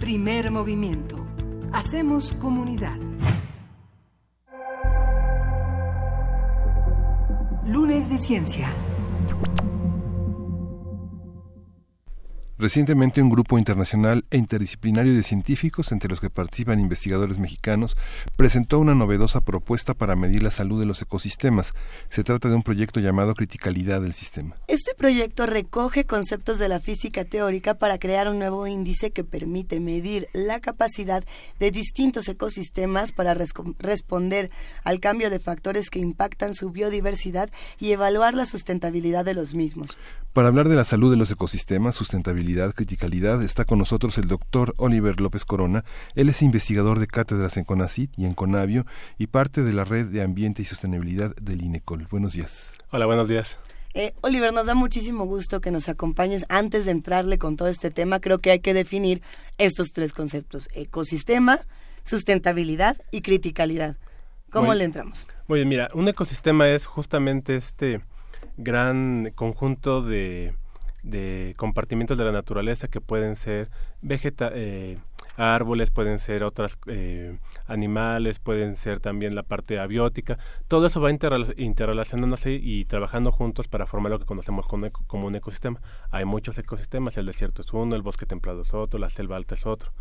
Primer 0.00 0.50
movimiento. 0.50 1.26
Hacemos 1.72 2.32
comunidad. 2.34 2.96
Lunes 7.68 8.08
de 8.08 8.16
Ciencia. 8.18 8.68
Recientemente 12.58 13.20
un 13.20 13.28
grupo 13.28 13.58
internacional 13.58 14.24
e 14.30 14.38
interdisciplinario 14.38 15.14
de 15.14 15.22
científicos, 15.22 15.92
entre 15.92 16.08
los 16.08 16.20
que 16.20 16.30
participan 16.30 16.80
investigadores 16.80 17.38
mexicanos, 17.38 17.98
presentó 18.34 18.78
una 18.78 18.94
novedosa 18.94 19.42
propuesta 19.42 19.92
para 19.92 20.16
medir 20.16 20.42
la 20.42 20.50
salud 20.50 20.80
de 20.80 20.86
los 20.86 21.02
ecosistemas. 21.02 21.74
Se 22.08 22.24
trata 22.24 22.48
de 22.48 22.54
un 22.54 22.62
proyecto 22.62 22.98
llamado 22.98 23.34
Criticalidad 23.34 24.00
del 24.00 24.14
Sistema. 24.14 24.54
Este 24.68 24.94
proyecto 24.94 25.44
recoge 25.44 26.06
conceptos 26.06 26.58
de 26.58 26.70
la 26.70 26.80
física 26.80 27.26
teórica 27.26 27.74
para 27.74 27.98
crear 27.98 28.26
un 28.26 28.38
nuevo 28.38 28.66
índice 28.66 29.10
que 29.10 29.22
permite 29.22 29.78
medir 29.78 30.28
la 30.32 30.58
capacidad 30.60 31.24
de 31.60 31.70
distintos 31.70 32.26
ecosistemas 32.26 33.12
para 33.12 33.34
responder 33.34 34.50
al 34.82 35.00
cambio 35.00 35.28
de 35.28 35.40
factores 35.40 35.90
que 35.90 35.98
impactan 35.98 36.54
su 36.54 36.70
biodiversidad 36.70 37.50
y 37.78 37.92
evaluar 37.92 38.32
la 38.32 38.46
sustentabilidad 38.46 39.26
de 39.26 39.34
los 39.34 39.52
mismos. 39.52 39.98
Para 40.36 40.48
hablar 40.48 40.68
de 40.68 40.76
la 40.76 40.84
salud 40.84 41.10
de 41.10 41.16
los 41.16 41.30
ecosistemas, 41.30 41.94
sustentabilidad, 41.94 42.74
criticalidad, 42.74 43.42
está 43.42 43.64
con 43.64 43.78
nosotros 43.78 44.18
el 44.18 44.28
doctor 44.28 44.74
Oliver 44.76 45.18
López 45.18 45.46
Corona. 45.46 45.82
Él 46.14 46.28
es 46.28 46.42
investigador 46.42 46.98
de 46.98 47.06
cátedras 47.06 47.56
en 47.56 47.64
CONACIT 47.64 48.12
y 48.18 48.26
en 48.26 48.34
CONAVIO 48.34 48.84
y 49.16 49.28
parte 49.28 49.62
de 49.62 49.72
la 49.72 49.84
red 49.84 50.04
de 50.04 50.20
ambiente 50.20 50.60
y 50.60 50.66
sostenibilidad 50.66 51.34
del 51.36 51.62
INECOL. 51.62 52.06
Buenos 52.10 52.34
días. 52.34 52.74
Hola, 52.90 53.06
buenos 53.06 53.28
días. 53.28 53.56
Eh, 53.94 54.12
Oliver, 54.20 54.52
nos 54.52 54.66
da 54.66 54.74
muchísimo 54.74 55.24
gusto 55.24 55.62
que 55.62 55.70
nos 55.70 55.88
acompañes. 55.88 56.44
Antes 56.50 56.84
de 56.84 56.90
entrarle 56.90 57.38
con 57.38 57.56
todo 57.56 57.68
este 57.68 57.90
tema, 57.90 58.20
creo 58.20 58.38
que 58.38 58.50
hay 58.50 58.60
que 58.60 58.74
definir 58.74 59.22
estos 59.56 59.92
tres 59.94 60.12
conceptos. 60.12 60.68
Ecosistema, 60.74 61.60
sustentabilidad 62.04 62.98
y 63.10 63.22
criticalidad. 63.22 63.96
¿Cómo 64.50 64.66
Muy- 64.66 64.76
le 64.76 64.84
entramos? 64.84 65.26
Muy 65.48 65.60
bien, 65.60 65.68
mira, 65.70 65.88
un 65.94 66.06
ecosistema 66.08 66.68
es 66.68 66.84
justamente 66.84 67.56
este 67.56 68.02
gran 68.56 69.32
conjunto 69.34 70.02
de, 70.02 70.54
de 71.02 71.54
compartimientos 71.56 72.18
de 72.18 72.24
la 72.24 72.32
naturaleza 72.32 72.88
que 72.88 73.00
pueden 73.00 73.36
ser 73.36 73.70
vegeta 74.02 74.50
eh, 74.52 74.98
árboles, 75.36 75.90
pueden 75.90 76.18
ser 76.18 76.42
otros 76.42 76.78
eh, 76.86 77.38
animales, 77.66 78.38
pueden 78.38 78.76
ser 78.76 79.00
también 79.00 79.34
la 79.34 79.42
parte 79.42 79.78
abiótica. 79.78 80.38
Todo 80.68 80.86
eso 80.86 81.00
va 81.00 81.10
interrelacionándose 81.10 82.52
y 82.52 82.84
trabajando 82.86 83.30
juntos 83.32 83.68
para 83.68 83.86
formar 83.86 84.12
lo 84.12 84.18
que 84.18 84.24
conocemos 84.24 84.66
como, 84.66 85.26
un 85.26 85.34
ecosistema. 85.36 85.80
Hay 86.10 86.24
muchos 86.24 86.58
ecosistemas, 86.58 87.16
el 87.16 87.26
desierto 87.26 87.62
es 87.62 87.72
uno, 87.72 87.94
el 87.94 88.02
bosque 88.02 88.26
templado 88.26 88.62
es 88.62 88.74
otro, 88.74 88.98
la 88.98 89.10
selva 89.10 89.36
alta 89.36 89.54
es 89.54 89.66
otro. 89.66 89.92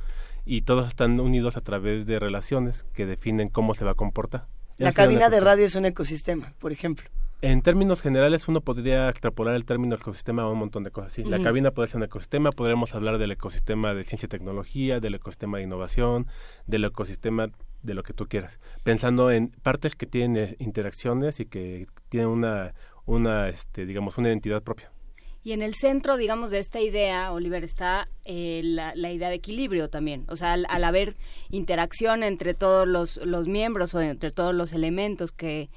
Y 0.45 0.61
todos 0.61 0.87
están 0.87 1.19
unidos 1.19 1.57
a 1.57 1.61
través 1.61 2.05
de 2.05 2.19
relaciones 2.19 2.85
que 2.93 3.05
definen 3.05 3.49
cómo 3.49 3.73
se 3.73 3.85
va 3.85 3.91
a 3.91 3.95
comportar. 3.95 4.47
La 4.77 4.91
cabina 4.91 5.29
de 5.29 5.39
radio 5.39 5.65
es 5.65 5.75
un 5.75 5.85
ecosistema, 5.85 6.53
por 6.59 6.71
ejemplo. 6.71 7.09
En 7.41 7.61
términos 7.61 8.01
generales, 8.01 8.47
uno 8.47 8.61
podría 8.61 9.09
extrapolar 9.09 9.55
el 9.55 9.65
término 9.65 9.95
ecosistema 9.95 10.43
a 10.43 10.49
un 10.49 10.57
montón 10.57 10.83
de 10.83 10.91
cosas. 10.91 11.13
Sí, 11.13 11.23
la 11.23 11.41
cabina 11.41 11.71
puede 11.71 11.87
ser 11.87 11.97
un 11.97 12.03
ecosistema, 12.03 12.51
podríamos 12.51 12.95
hablar 12.95 13.17
del 13.17 13.31
ecosistema 13.31 13.93
de 13.93 14.03
ciencia 14.03 14.27
y 14.27 14.29
tecnología, 14.29 14.99
del 14.99 15.15
ecosistema 15.15 15.57
de 15.57 15.65
innovación, 15.65 16.27
del 16.65 16.85
ecosistema 16.85 17.51
de 17.83 17.93
lo 17.93 18.03
que 18.03 18.13
tú 18.13 18.27
quieras, 18.27 18.59
pensando 18.83 19.29
en 19.31 19.49
partes 19.49 19.95
que 19.95 20.05
tienen 20.05 20.43
eh, 20.43 20.55
interacciones 20.59 21.39
y 21.39 21.45
que 21.45 21.87
tienen 22.09 22.29
una, 22.29 22.73
una 23.05 23.49
este, 23.49 23.85
digamos, 23.85 24.17
una 24.17 24.29
identidad 24.29 24.63
propia. 24.63 24.91
Y 25.43 25.51
en 25.51 25.61
el 25.61 25.75
centro, 25.75 26.17
digamos, 26.17 26.49
de 26.49 26.57
esta 26.57 26.79
idea, 26.79 27.31
Oliver, 27.31 27.63
está 27.63 28.07
eh, 28.23 28.61
la, 28.63 29.11
idea 29.11 29.29
de 29.29 29.35
equilibrio 29.35 29.89
también. 29.89 30.25
O 30.27 30.35
sea, 30.35 30.53
al, 30.53 30.65
al, 30.69 30.83
haber 30.83 31.15
interacción 31.51 32.23
entre 32.23 32.55
todos 32.55 32.87
los, 32.87 33.17
los 33.17 33.47
miembros 33.47 33.93
o 33.93 34.01
entre 34.01 34.31
todos 34.31 34.55
los 34.55 34.73
elementos 34.73 35.31
que, 35.31 35.69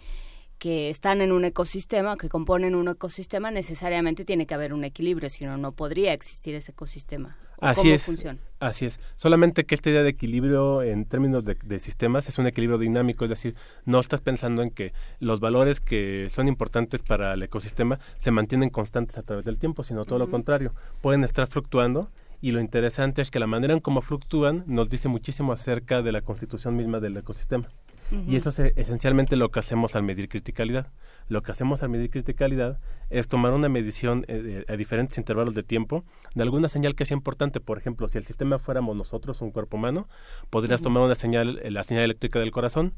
que 0.59 0.91
están 0.91 1.21
en 1.21 1.33
un 1.33 1.45
ecosistema, 1.45 2.17
que 2.17 2.29
componen 2.29 2.75
un 2.75 2.88
ecosistema, 2.88 3.50
necesariamente 3.50 4.25
tiene 4.25 4.47
que 4.47 4.55
haber 4.55 4.75
un 4.75 4.85
equilibrio, 4.85 5.31
si 5.31 5.45
no, 5.45 5.57
no 5.57 5.73
podría 5.73 6.12
existir 6.12 6.55
ese 6.55 6.73
ecosistema. 6.73 7.37
Así 7.61 7.81
¿Cómo 7.81 7.95
es. 7.95 8.03
Funciona? 8.03 8.38
Así 8.61 8.87
es. 8.87 9.00
Solamente 9.17 9.65
que 9.65 9.75
esta 9.75 9.91
idea 9.91 10.03
de 10.03 10.11
equilibrio 10.11 10.83
en 10.83 11.05
términos 11.05 11.45
de, 11.45 11.79
sistemas 11.81 12.29
es 12.29 12.38
un 12.38 12.47
equilibrio 12.47 12.79
dinámico, 12.79 13.25
es 13.25 13.31
decir, 13.31 13.55
no 13.85 14.00
estás 14.00 14.21
pensando 14.21 14.62
en 14.62 14.71
que 14.71 14.93
los 15.21 15.41
valores 15.41 15.81
que 15.81 16.29
son 16.31 16.49
importantes 16.49 17.03
para 17.03 17.35
el 17.35 17.43
ecosistema 17.43 17.99
se 18.19 18.31
mantienen 18.31 18.71
constantes 18.71 19.19
a 19.19 19.23
través 19.23 19.45
del 19.45 19.59
tiempo, 19.59 19.83
sino 19.83 20.05
todo 20.05 20.18
lo 20.18 20.31
contrario, 20.31 20.73
pueden 21.01 21.25
estar 21.25 21.49
fluctuando 21.49 22.11
y 22.40 22.53
lo 22.53 22.61
interesante 22.61 23.23
es 23.23 23.31
que 23.31 23.40
la 23.40 23.49
manera 23.49 23.75
en 23.75 23.81
cómo 23.81 24.01
fluctúan 24.03 24.62
nos 24.66 24.88
dice 24.88 25.09
muchísimo 25.09 25.53
acerca 25.53 26.03
de 26.03 26.12
la 26.12 26.23
constitución 26.23 26.77
misma 26.77 27.01
del 27.01 27.16
ecosistema. 27.16 27.68
Y 28.11 28.37
eso 28.37 28.49
es 28.49 28.59
esencialmente 28.77 29.37
lo 29.37 29.51
que 29.51 29.59
hacemos 29.59 29.94
al 29.94 30.03
medir 30.03 30.29
criticalidad. 30.29 30.92
Lo 31.29 31.42
que 31.42 31.53
hacemos 31.53 31.83
al 31.83 31.90
medir 31.90 32.11
criticalidad 32.11 32.81
es 33.11 33.29
tomar 33.29 33.53
una 33.53 33.68
medición 33.68 34.25
eh, 34.29 34.64
a 34.66 34.77
diferentes 34.77 35.18
intervalos 35.18 35.55
de 35.55 35.62
tiempo 35.62 36.05
de 36.35 36.42
alguna 36.42 36.68
señal 36.68 36.94
que 36.94 37.05
sea 37.05 37.16
importante. 37.16 37.61
Por 37.61 37.77
ejemplo, 37.77 38.09
si 38.09 38.16
el 38.16 38.25
sistema 38.25 38.59
fuéramos 38.59 38.97
nosotros, 38.97 39.42
un 39.42 39.51
cuerpo 39.51 39.77
humano, 39.77 40.09
podrías 40.49 40.81
tomar 40.81 41.03
una 41.03 41.14
señal, 41.14 41.61
eh, 41.62 41.71
la 41.71 41.85
señal 41.85 42.05
eléctrica 42.05 42.38
del 42.38 42.51
corazón, 42.51 42.94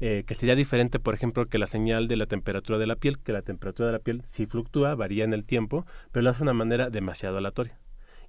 eh, 0.00 0.24
que 0.26 0.34
sería 0.34 0.56
diferente, 0.56 0.98
por 0.98 1.14
ejemplo, 1.14 1.46
que 1.46 1.58
la 1.58 1.66
señal 1.66 2.08
de 2.08 2.16
la 2.16 2.26
temperatura 2.26 2.78
de 2.78 2.86
la 2.86 2.96
piel, 2.96 3.18
que 3.18 3.32
la 3.32 3.42
temperatura 3.42 3.88
de 3.88 3.92
la 3.92 3.98
piel 3.98 4.22
sí 4.24 4.46
fluctúa, 4.46 4.94
varía 4.94 5.24
en 5.24 5.32
el 5.32 5.44
tiempo, 5.44 5.86
pero 6.10 6.24
lo 6.24 6.30
hace 6.30 6.38
de 6.38 6.44
una 6.44 6.54
manera 6.54 6.90
demasiado 6.90 7.36
aleatoria. 7.36 7.78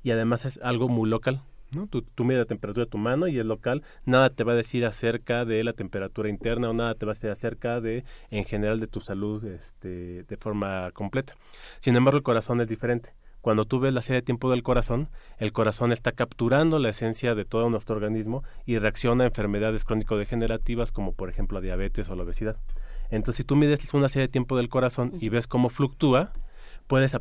Y 0.03 0.11
además 0.11 0.45
es 0.45 0.59
algo 0.61 0.89
muy 0.89 1.09
local, 1.09 1.41
¿no? 1.71 1.87
Tú, 1.87 2.01
tú 2.01 2.23
mides 2.23 2.39
la 2.39 2.45
temperatura 2.45 2.85
de 2.85 2.91
tu 2.91 2.97
mano 2.97 3.27
y 3.27 3.39
es 3.39 3.45
local, 3.45 3.83
nada 4.05 4.29
te 4.29 4.43
va 4.43 4.53
a 4.53 4.55
decir 4.55 4.85
acerca 4.85 5.45
de 5.45 5.63
la 5.63 5.73
temperatura 5.73 6.29
interna 6.29 6.69
o 6.69 6.73
nada 6.73 6.95
te 6.95 7.05
va 7.05 7.13
a 7.13 7.15
decir 7.15 7.29
acerca 7.29 7.81
de, 7.81 8.03
en 8.29 8.45
general, 8.45 8.79
de 8.79 8.87
tu 8.87 9.01
salud 9.01 9.43
este, 9.45 10.23
de 10.23 10.37
forma 10.37 10.91
completa. 10.91 11.33
Sin 11.79 11.95
embargo, 11.95 12.17
el 12.17 12.23
corazón 12.23 12.61
es 12.61 12.69
diferente. 12.69 13.13
Cuando 13.41 13.65
tú 13.65 13.79
ves 13.79 13.91
la 13.91 14.03
serie 14.03 14.21
de 14.21 14.25
tiempo 14.25 14.51
del 14.51 14.61
corazón, 14.61 15.09
el 15.39 15.51
corazón 15.51 15.91
está 15.91 16.11
capturando 16.11 16.77
la 16.77 16.89
esencia 16.89 17.33
de 17.33 17.43
todo 17.43 17.71
nuestro 17.71 17.95
organismo 17.95 18.43
y 18.67 18.77
reacciona 18.77 19.23
a 19.23 19.27
enfermedades 19.27 19.83
crónico-degenerativas 19.83 20.91
como 20.91 21.13
por 21.13 21.27
ejemplo 21.29 21.57
la 21.59 21.63
diabetes 21.63 22.07
o 22.09 22.15
la 22.15 22.21
obesidad. 22.21 22.57
Entonces, 23.09 23.37
si 23.37 23.43
tú 23.43 23.55
mides 23.55 23.93
una 23.95 24.09
serie 24.09 24.27
de 24.27 24.31
tiempo 24.31 24.55
del 24.57 24.69
corazón 24.69 25.13
y 25.19 25.29
ves 25.29 25.47
cómo 25.47 25.69
fluctúa, 25.69 26.33
puedes, 26.87 27.15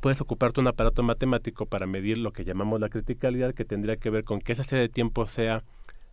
puedes 0.00 0.20
ocuparte 0.20 0.60
un 0.60 0.68
aparato 0.68 1.02
matemático 1.02 1.66
para 1.66 1.86
medir 1.86 2.18
lo 2.18 2.32
que 2.32 2.44
llamamos 2.44 2.80
la 2.80 2.88
criticalidad, 2.88 3.54
que 3.54 3.64
tendría 3.64 3.96
que 3.96 4.10
ver 4.10 4.24
con 4.24 4.40
que 4.40 4.52
esa 4.52 4.64
serie 4.64 4.82
de 4.82 4.88
tiempo 4.88 5.26
sea, 5.26 5.62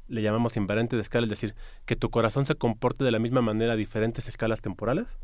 le 0.08 0.22
llamamos 0.22 0.58
invariante 0.58 0.96
de 0.96 1.02
escala, 1.02 1.26
es 1.26 1.30
decir, 1.30 1.56
que 1.86 1.96
tu 1.96 2.10
corazón 2.10 2.46
se 2.46 2.56
comporte 2.56 3.06
de 3.06 3.12
la 3.12 3.20
misma 3.20 3.42
manera 3.42 3.74
a 3.74 3.78
diferentes 3.78 4.28
escalas 4.28 4.62
temporales. 4.62 5.18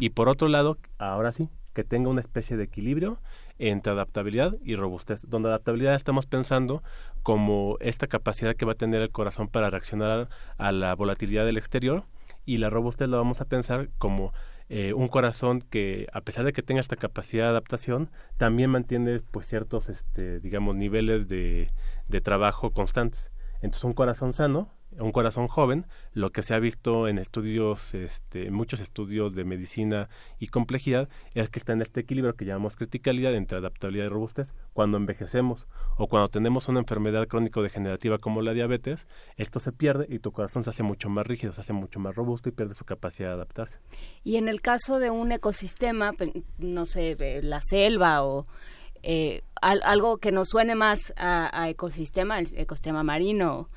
Y 0.00 0.10
por 0.10 0.28
otro 0.28 0.48
lado, 0.48 0.78
ahora 0.98 1.32
sí, 1.32 1.48
que 1.72 1.84
tenga 1.84 2.10
una 2.10 2.20
especie 2.20 2.56
de 2.56 2.64
equilibrio 2.64 3.18
entre 3.58 3.92
adaptabilidad 3.92 4.56
y 4.62 4.74
robustez. 4.74 5.22
Donde 5.28 5.48
adaptabilidad 5.48 5.94
estamos 5.94 6.26
pensando 6.26 6.82
como 7.22 7.76
esta 7.80 8.06
capacidad 8.06 8.56
que 8.56 8.66
va 8.66 8.72
a 8.72 8.76
tener 8.76 9.00
el 9.00 9.10
corazón 9.10 9.48
para 9.48 9.70
reaccionar 9.70 10.28
a 10.58 10.72
la 10.72 10.94
volatilidad 10.94 11.46
del 11.46 11.56
exterior 11.56 12.04
y 12.44 12.58
la 12.58 12.70
robustez 12.70 13.08
lo 13.08 13.16
vamos 13.16 13.40
a 13.40 13.44
pensar 13.44 13.88
como 13.98 14.32
eh, 14.68 14.92
un 14.92 15.08
corazón 15.08 15.60
que 15.60 16.06
a 16.12 16.20
pesar 16.20 16.44
de 16.44 16.52
que 16.52 16.62
tenga 16.62 16.80
esta 16.80 16.96
capacidad 16.96 17.44
de 17.44 17.50
adaptación 17.50 18.10
también 18.36 18.70
mantiene 18.70 19.20
pues 19.30 19.46
ciertos 19.46 19.88
este 19.88 20.40
digamos 20.40 20.76
niveles 20.76 21.28
de, 21.28 21.72
de 22.08 22.20
trabajo 22.20 22.72
constantes. 22.72 23.32
Entonces 23.60 23.84
un 23.84 23.94
corazón 23.94 24.32
sano 24.32 24.70
un 24.98 25.12
corazón 25.12 25.48
joven, 25.48 25.86
lo 26.12 26.30
que 26.30 26.42
se 26.42 26.54
ha 26.54 26.58
visto 26.58 27.08
en 27.08 27.18
estudios, 27.18 27.94
este, 27.94 28.50
muchos 28.50 28.80
estudios 28.80 29.34
de 29.34 29.44
medicina 29.44 30.08
y 30.38 30.48
complejidad, 30.48 31.08
es 31.34 31.50
que 31.50 31.58
está 31.58 31.72
en 31.72 31.82
este 31.82 32.00
equilibrio 32.00 32.34
que 32.34 32.44
llamamos 32.44 32.76
criticalidad 32.76 33.34
entre 33.34 33.58
adaptabilidad 33.58 34.06
y 34.06 34.08
robustez. 34.08 34.54
Cuando 34.72 34.96
envejecemos 34.96 35.66
o 35.96 36.08
cuando 36.08 36.28
tenemos 36.28 36.68
una 36.68 36.80
enfermedad 36.80 37.26
crónico-degenerativa 37.26 38.18
como 38.18 38.42
la 38.42 38.52
diabetes, 38.52 39.06
esto 39.36 39.60
se 39.60 39.72
pierde 39.72 40.06
y 40.08 40.18
tu 40.18 40.32
corazón 40.32 40.64
se 40.64 40.70
hace 40.70 40.82
mucho 40.82 41.08
más 41.08 41.26
rígido, 41.26 41.52
se 41.52 41.60
hace 41.60 41.72
mucho 41.72 42.00
más 42.00 42.14
robusto 42.14 42.48
y 42.48 42.52
pierde 42.52 42.74
su 42.74 42.84
capacidad 42.84 43.28
de 43.28 43.34
adaptarse. 43.34 43.78
Y 44.24 44.36
en 44.36 44.48
el 44.48 44.60
caso 44.60 44.98
de 44.98 45.10
un 45.10 45.32
ecosistema, 45.32 46.12
no 46.58 46.86
sé, 46.86 47.16
la 47.42 47.60
selva 47.60 48.24
o 48.24 48.46
eh, 49.02 49.42
algo 49.60 50.18
que 50.18 50.32
nos 50.32 50.48
suene 50.48 50.74
más 50.74 51.12
a, 51.16 51.60
a 51.60 51.68
ecosistema, 51.68 52.38
el 52.38 52.46
ecosistema 52.56 53.02
marino, 53.02 53.68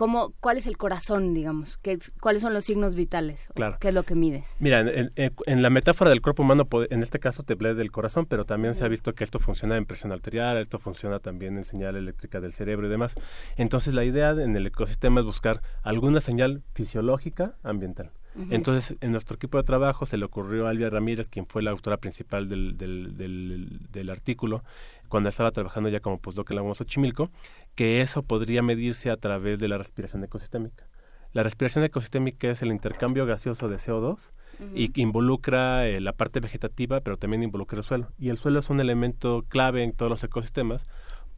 ¿Cómo, 0.00 0.32
¿Cuál 0.40 0.56
es 0.56 0.66
el 0.66 0.78
corazón, 0.78 1.34
digamos? 1.34 1.76
¿Qué, 1.76 1.98
¿Cuáles 2.22 2.40
son 2.40 2.54
los 2.54 2.64
signos 2.64 2.94
vitales? 2.94 3.48
Claro. 3.54 3.76
¿Qué 3.78 3.88
es 3.88 3.94
lo 3.94 4.02
que 4.02 4.14
mides? 4.14 4.56
Mira, 4.58 4.80
en, 4.80 5.62
la 5.62 5.68
metáfora 5.68 6.08
del 6.08 6.22
cuerpo 6.22 6.42
humano, 6.42 6.66
en 6.88 7.02
este 7.02 7.18
caso 7.18 7.42
te 7.42 7.52
hablé 7.52 7.74
del 7.74 7.90
corazón, 7.90 8.24
pero 8.24 8.46
también 8.46 8.72
se 8.72 8.82
ha 8.82 8.88
visto 8.88 9.14
que 9.14 9.24
esto 9.24 9.38
funciona 9.40 9.76
en 9.76 9.84
presión 9.84 10.10
arterial, 10.10 10.56
esto 10.56 10.78
funciona 10.78 11.18
también 11.18 11.58
en 11.58 11.66
señal 11.66 11.96
eléctrica 11.96 12.40
del 12.40 12.54
cerebro 12.54 12.86
y 12.86 12.90
demás. 12.90 13.12
Entonces, 13.56 13.92
la 13.92 14.02
idea 14.02 14.30
en 14.30 14.56
el 14.56 14.66
ecosistema 14.68 15.20
es 15.20 15.26
buscar 15.26 15.60
alguna 15.82 16.22
señal 16.22 16.62
fisiológica 16.72 17.56
ambiental. 17.62 18.10
Entonces, 18.48 18.96
en 19.00 19.12
nuestro 19.12 19.36
equipo 19.36 19.58
de 19.58 19.64
trabajo 19.64 20.06
se 20.06 20.16
le 20.16 20.24
ocurrió 20.24 20.66
a 20.66 20.70
Alvia 20.70 20.88
Ramírez, 20.88 21.28
quien 21.28 21.46
fue 21.46 21.62
la 21.62 21.72
autora 21.72 21.96
principal 21.98 22.48
del, 22.48 22.78
del, 22.78 23.16
del, 23.16 23.80
del 23.90 24.08
artículo, 24.08 24.62
cuando 25.10 25.28
estaba 25.28 25.50
trabajando 25.50 25.90
ya 25.90 26.00
como 26.00 26.18
postdoc 26.18 26.50
en 26.50 26.56
la 26.56 26.62
UAM 26.62 26.74
Xochimilco, 26.74 27.30
que 27.74 28.00
eso 28.00 28.22
podría 28.22 28.62
medirse 28.62 29.10
a 29.10 29.16
través 29.16 29.58
de 29.58 29.68
la 29.68 29.76
respiración 29.76 30.24
ecosistémica. 30.24 30.86
La 31.32 31.42
respiración 31.42 31.84
ecosistémica 31.84 32.50
es 32.50 32.62
el 32.62 32.70
intercambio 32.70 33.26
gaseoso 33.26 33.68
de 33.68 33.76
CO2 33.76 34.30
y 34.74 34.88
que 34.88 35.00
involucra 35.00 35.86
eh, 35.86 36.00
la 36.00 36.12
parte 36.12 36.40
vegetativa, 36.40 37.00
pero 37.00 37.16
también 37.16 37.42
involucra 37.42 37.78
el 37.78 37.84
suelo. 37.84 38.08
Y 38.18 38.30
el 38.30 38.36
suelo 38.36 38.58
es 38.58 38.68
un 38.68 38.80
elemento 38.80 39.44
clave 39.48 39.84
en 39.84 39.92
todos 39.92 40.10
los 40.10 40.24
ecosistemas 40.24 40.86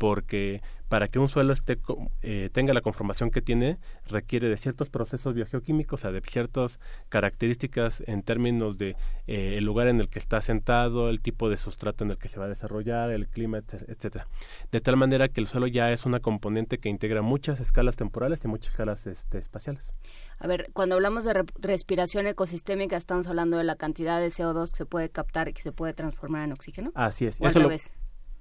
porque 0.02 0.62
para 0.88 1.06
que 1.06 1.20
un 1.20 1.28
suelo 1.28 1.52
esté, 1.52 1.78
eh, 2.22 2.50
tenga 2.52 2.74
la 2.74 2.80
conformación 2.80 3.30
que 3.30 3.40
tiene, 3.40 3.78
requiere 4.08 4.48
de 4.48 4.56
ciertos 4.56 4.90
procesos 4.90 5.32
biogeoquímicos, 5.32 6.00
o 6.00 6.02
sea, 6.02 6.10
de 6.10 6.20
ciertas 6.22 6.80
características 7.08 8.02
en 8.08 8.24
términos 8.24 8.78
de 8.78 8.96
eh, 9.28 9.54
el 9.58 9.64
lugar 9.64 9.86
en 9.86 10.00
el 10.00 10.08
que 10.08 10.18
está 10.18 10.40
sentado, 10.40 11.08
el 11.08 11.20
tipo 11.20 11.48
de 11.48 11.56
sustrato 11.56 12.02
en 12.02 12.10
el 12.10 12.18
que 12.18 12.28
se 12.28 12.40
va 12.40 12.46
a 12.46 12.48
desarrollar, 12.48 13.12
el 13.12 13.28
clima, 13.28 13.58
etcétera. 13.58 14.26
De 14.72 14.80
tal 14.80 14.96
manera 14.96 15.28
que 15.28 15.40
el 15.40 15.46
suelo 15.46 15.68
ya 15.68 15.92
es 15.92 16.04
una 16.04 16.18
componente 16.18 16.78
que 16.78 16.88
integra 16.88 17.22
muchas 17.22 17.60
escalas 17.60 17.94
temporales 17.94 18.44
y 18.44 18.48
muchas 18.48 18.72
escalas 18.72 19.06
este, 19.06 19.38
espaciales. 19.38 19.94
A 20.40 20.48
ver, 20.48 20.68
cuando 20.72 20.96
hablamos 20.96 21.22
de 21.22 21.44
respiración 21.60 22.26
ecosistémica, 22.26 22.96
estamos 22.96 23.28
hablando 23.28 23.56
de 23.56 23.62
la 23.62 23.76
cantidad 23.76 24.20
de 24.20 24.26
CO2 24.26 24.72
que 24.72 24.78
se 24.78 24.86
puede 24.86 25.10
captar 25.10 25.46
y 25.48 25.52
que 25.52 25.62
se 25.62 25.70
puede 25.70 25.94
transformar 25.94 26.44
en 26.44 26.50
oxígeno. 26.50 26.90
Así 26.96 27.24
es. 27.24 27.40
¿O 27.40 27.46
Eso 27.46 27.60
lo, 27.60 27.70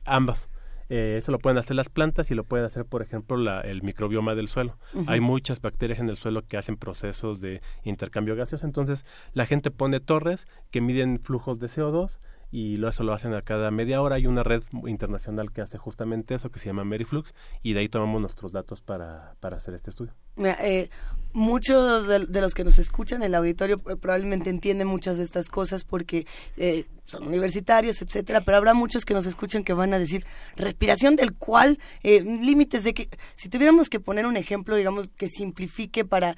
ambas. 0.06 0.50
Eh, 0.94 1.16
eso 1.16 1.32
lo 1.32 1.40
pueden 1.40 1.58
hacer 1.58 1.78
las 1.78 1.88
plantas 1.88 2.32
y 2.32 2.36
lo 2.36 2.44
puede 2.44 2.66
hacer, 2.66 2.84
por 2.84 3.02
ejemplo, 3.02 3.38
la, 3.38 3.62
el 3.62 3.82
microbioma 3.82 4.36
del 4.36 4.50
suelo. 4.50 4.78
Hay 5.08 5.22
muchas 5.22 5.62
bacterias 5.62 6.00
en 6.00 6.10
el 6.10 6.18
suelo 6.18 6.46
que 6.46 6.58
hacen 6.58 6.76
procesos 6.76 7.40
de 7.40 7.62
intercambio 7.86 8.36
gaseoso. 8.36 8.66
Entonces, 8.66 9.06
la 9.32 9.46
gente 9.46 9.72
pone 9.72 10.02
torres 10.02 10.50
que 10.70 10.82
miden 10.82 11.22
flujos 11.22 11.60
de 11.60 11.68
CO2 11.68 12.20
y 12.52 12.76
lo, 12.76 12.90
eso 12.90 13.06
lo 13.06 13.14
hacen 13.14 13.34
a 13.34 13.42
cada 13.42 13.72
media 13.72 14.02
hora. 14.02 14.18
Hay 14.18 14.28
una 14.28 14.44
red 14.44 14.64
internacional 14.86 15.54
que 15.54 15.62
hace 15.62 15.78
justamente 15.78 16.36
eso, 16.36 16.52
que 16.52 16.60
se 16.60 16.66
llama 16.66 16.84
Meriflux, 16.84 17.34
y 17.64 17.72
de 17.72 17.80
ahí 17.80 17.88
tomamos 17.88 18.20
nuestros 18.20 18.52
datos 18.52 18.82
para, 18.82 19.36
para 19.40 19.56
hacer 19.56 19.74
este 19.76 19.92
estudio. 19.92 20.14
Eh, 20.38 20.90
muchos 21.34 22.08
de, 22.08 22.42
los 22.42 22.54
que 22.54 22.64
nos 22.64 22.80
escuchan, 22.80 23.24
el 23.24 23.36
auditorio 23.36 23.82
eh, 23.90 23.96
probablemente 23.96 24.50
entienden 24.50 24.88
muchas 24.88 25.18
de 25.18 25.24
estas 25.24 25.50
cosas 25.50 25.84
porque 25.84 26.26
eh, 26.58 26.86
son 27.06 27.28
universitarios, 27.28 28.02
etcétera, 28.02 28.42
pero 28.42 28.58
habrá 28.58 28.74
muchos 28.74 29.06
que 29.06 29.14
nos 29.14 29.26
escuchan 29.26 29.64
que 29.64 29.74
van 29.74 29.94
a 29.94 30.00
decir 30.00 30.26
respiración 30.56 31.16
del 31.16 31.34
cual, 31.34 31.80
límites 32.04 32.84
de 32.84 32.94
que, 32.94 33.10
si 33.36 33.50
tuviéramos 33.50 33.90
que 33.90 34.00
poner 34.00 34.26
un 34.26 34.38
ejemplo, 34.38 34.76
digamos, 34.76 35.10
que 35.10 35.28
simplifique 35.28 36.06
para 36.06 36.36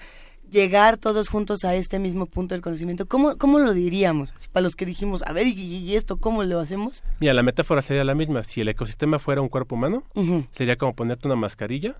llegar 0.50 0.98
todos 0.98 1.30
juntos 1.30 1.64
a 1.64 1.76
este 1.76 2.00
mismo 2.00 2.26
punto 2.28 2.56
del 2.56 2.62
conocimiento, 2.62 3.08
¿cómo, 3.08 3.38
cómo 3.38 3.60
lo 3.60 3.74
diríamos? 3.74 4.34
Para 4.52 4.64
los 4.64 4.76
que 4.76 4.86
dijimos, 4.86 5.24
a 5.24 5.34
ver, 5.34 5.48
¿y, 5.48 5.96
esto 5.96 6.18
cómo 6.18 6.44
lo 6.44 6.60
hacemos? 6.60 7.04
Mira, 7.20 7.34
la 7.34 7.44
metáfora 7.44 7.82
sería 7.82 8.04
la 8.04 8.16
misma. 8.16 8.44
Si 8.44 8.62
el 8.62 8.70
ecosistema 8.70 9.20
fuera 9.20 9.42
un 9.42 9.50
cuerpo 9.50 9.76
humano, 9.76 10.04
sería 10.52 10.78
como 10.78 10.96
ponerte 10.96 11.28
una 11.28 11.36
mascarilla 11.36 11.96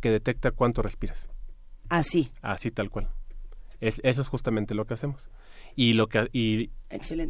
que 0.00 0.10
detecta 0.10 0.50
cuánto 0.50 0.82
respiras. 0.82 1.28
Así. 1.88 2.30
Así 2.42 2.70
tal 2.70 2.90
cual. 2.90 3.08
Es, 3.80 4.00
eso 4.04 4.22
es 4.22 4.28
justamente 4.28 4.74
lo 4.74 4.86
que 4.86 4.94
hacemos 4.94 5.30
y 5.78 5.92
lo 5.92 6.08
que 6.08 6.28
y 6.32 6.70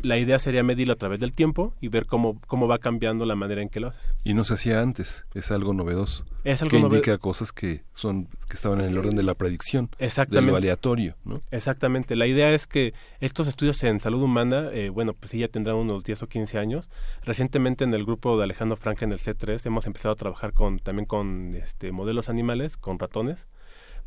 la 0.04 0.16
idea 0.16 0.38
sería 0.38 0.62
medirlo 0.62 0.94
a 0.94 0.96
través 0.96 1.20
del 1.20 1.34
tiempo 1.34 1.74
y 1.82 1.88
ver 1.88 2.06
cómo 2.06 2.40
cómo 2.46 2.66
va 2.66 2.78
cambiando 2.78 3.26
la 3.26 3.34
manera 3.34 3.60
en 3.60 3.68
que 3.68 3.78
lo 3.78 3.88
haces. 3.88 4.16
Y 4.24 4.32
no 4.32 4.44
se 4.44 4.54
hacía 4.54 4.80
antes 4.80 5.26
es 5.34 5.50
algo 5.50 5.74
novedoso 5.74 6.24
es 6.44 6.62
algo 6.62 6.70
que 6.70 6.78
indica 6.78 7.18
cosas 7.18 7.52
que 7.52 7.82
son 7.92 8.26
que 8.48 8.54
estaban 8.54 8.80
en 8.80 8.86
el 8.86 8.98
orden 8.98 9.16
de 9.16 9.22
la 9.22 9.34
predicción 9.34 9.90
exactamente. 9.98 10.46
de 10.46 10.50
lo 10.50 10.56
aleatorio 10.56 11.16
¿no? 11.26 11.42
exactamente. 11.50 12.16
La 12.16 12.26
idea 12.26 12.50
es 12.54 12.66
que 12.66 12.94
estos 13.20 13.48
estudios 13.48 13.82
en 13.82 14.00
salud 14.00 14.22
humana 14.22 14.70
eh, 14.72 14.88
bueno 14.88 15.12
pues 15.12 15.32
sí 15.32 15.40
ya 15.40 15.48
tendrán 15.48 15.76
unos 15.76 16.04
10 16.04 16.22
o 16.22 16.26
15 16.26 16.56
años. 16.56 16.88
Recientemente 17.22 17.84
en 17.84 17.92
el 17.92 18.06
grupo 18.06 18.38
de 18.38 18.44
Alejandro 18.44 18.78
Frank 18.78 19.02
en 19.02 19.12
el 19.12 19.18
C3 19.18 19.66
hemos 19.66 19.86
empezado 19.86 20.14
a 20.14 20.16
trabajar 20.16 20.54
con 20.54 20.78
también 20.78 21.04
con 21.04 21.54
este 21.54 21.92
modelos 21.92 22.30
animales 22.30 22.78
con 22.78 22.98
ratones 22.98 23.46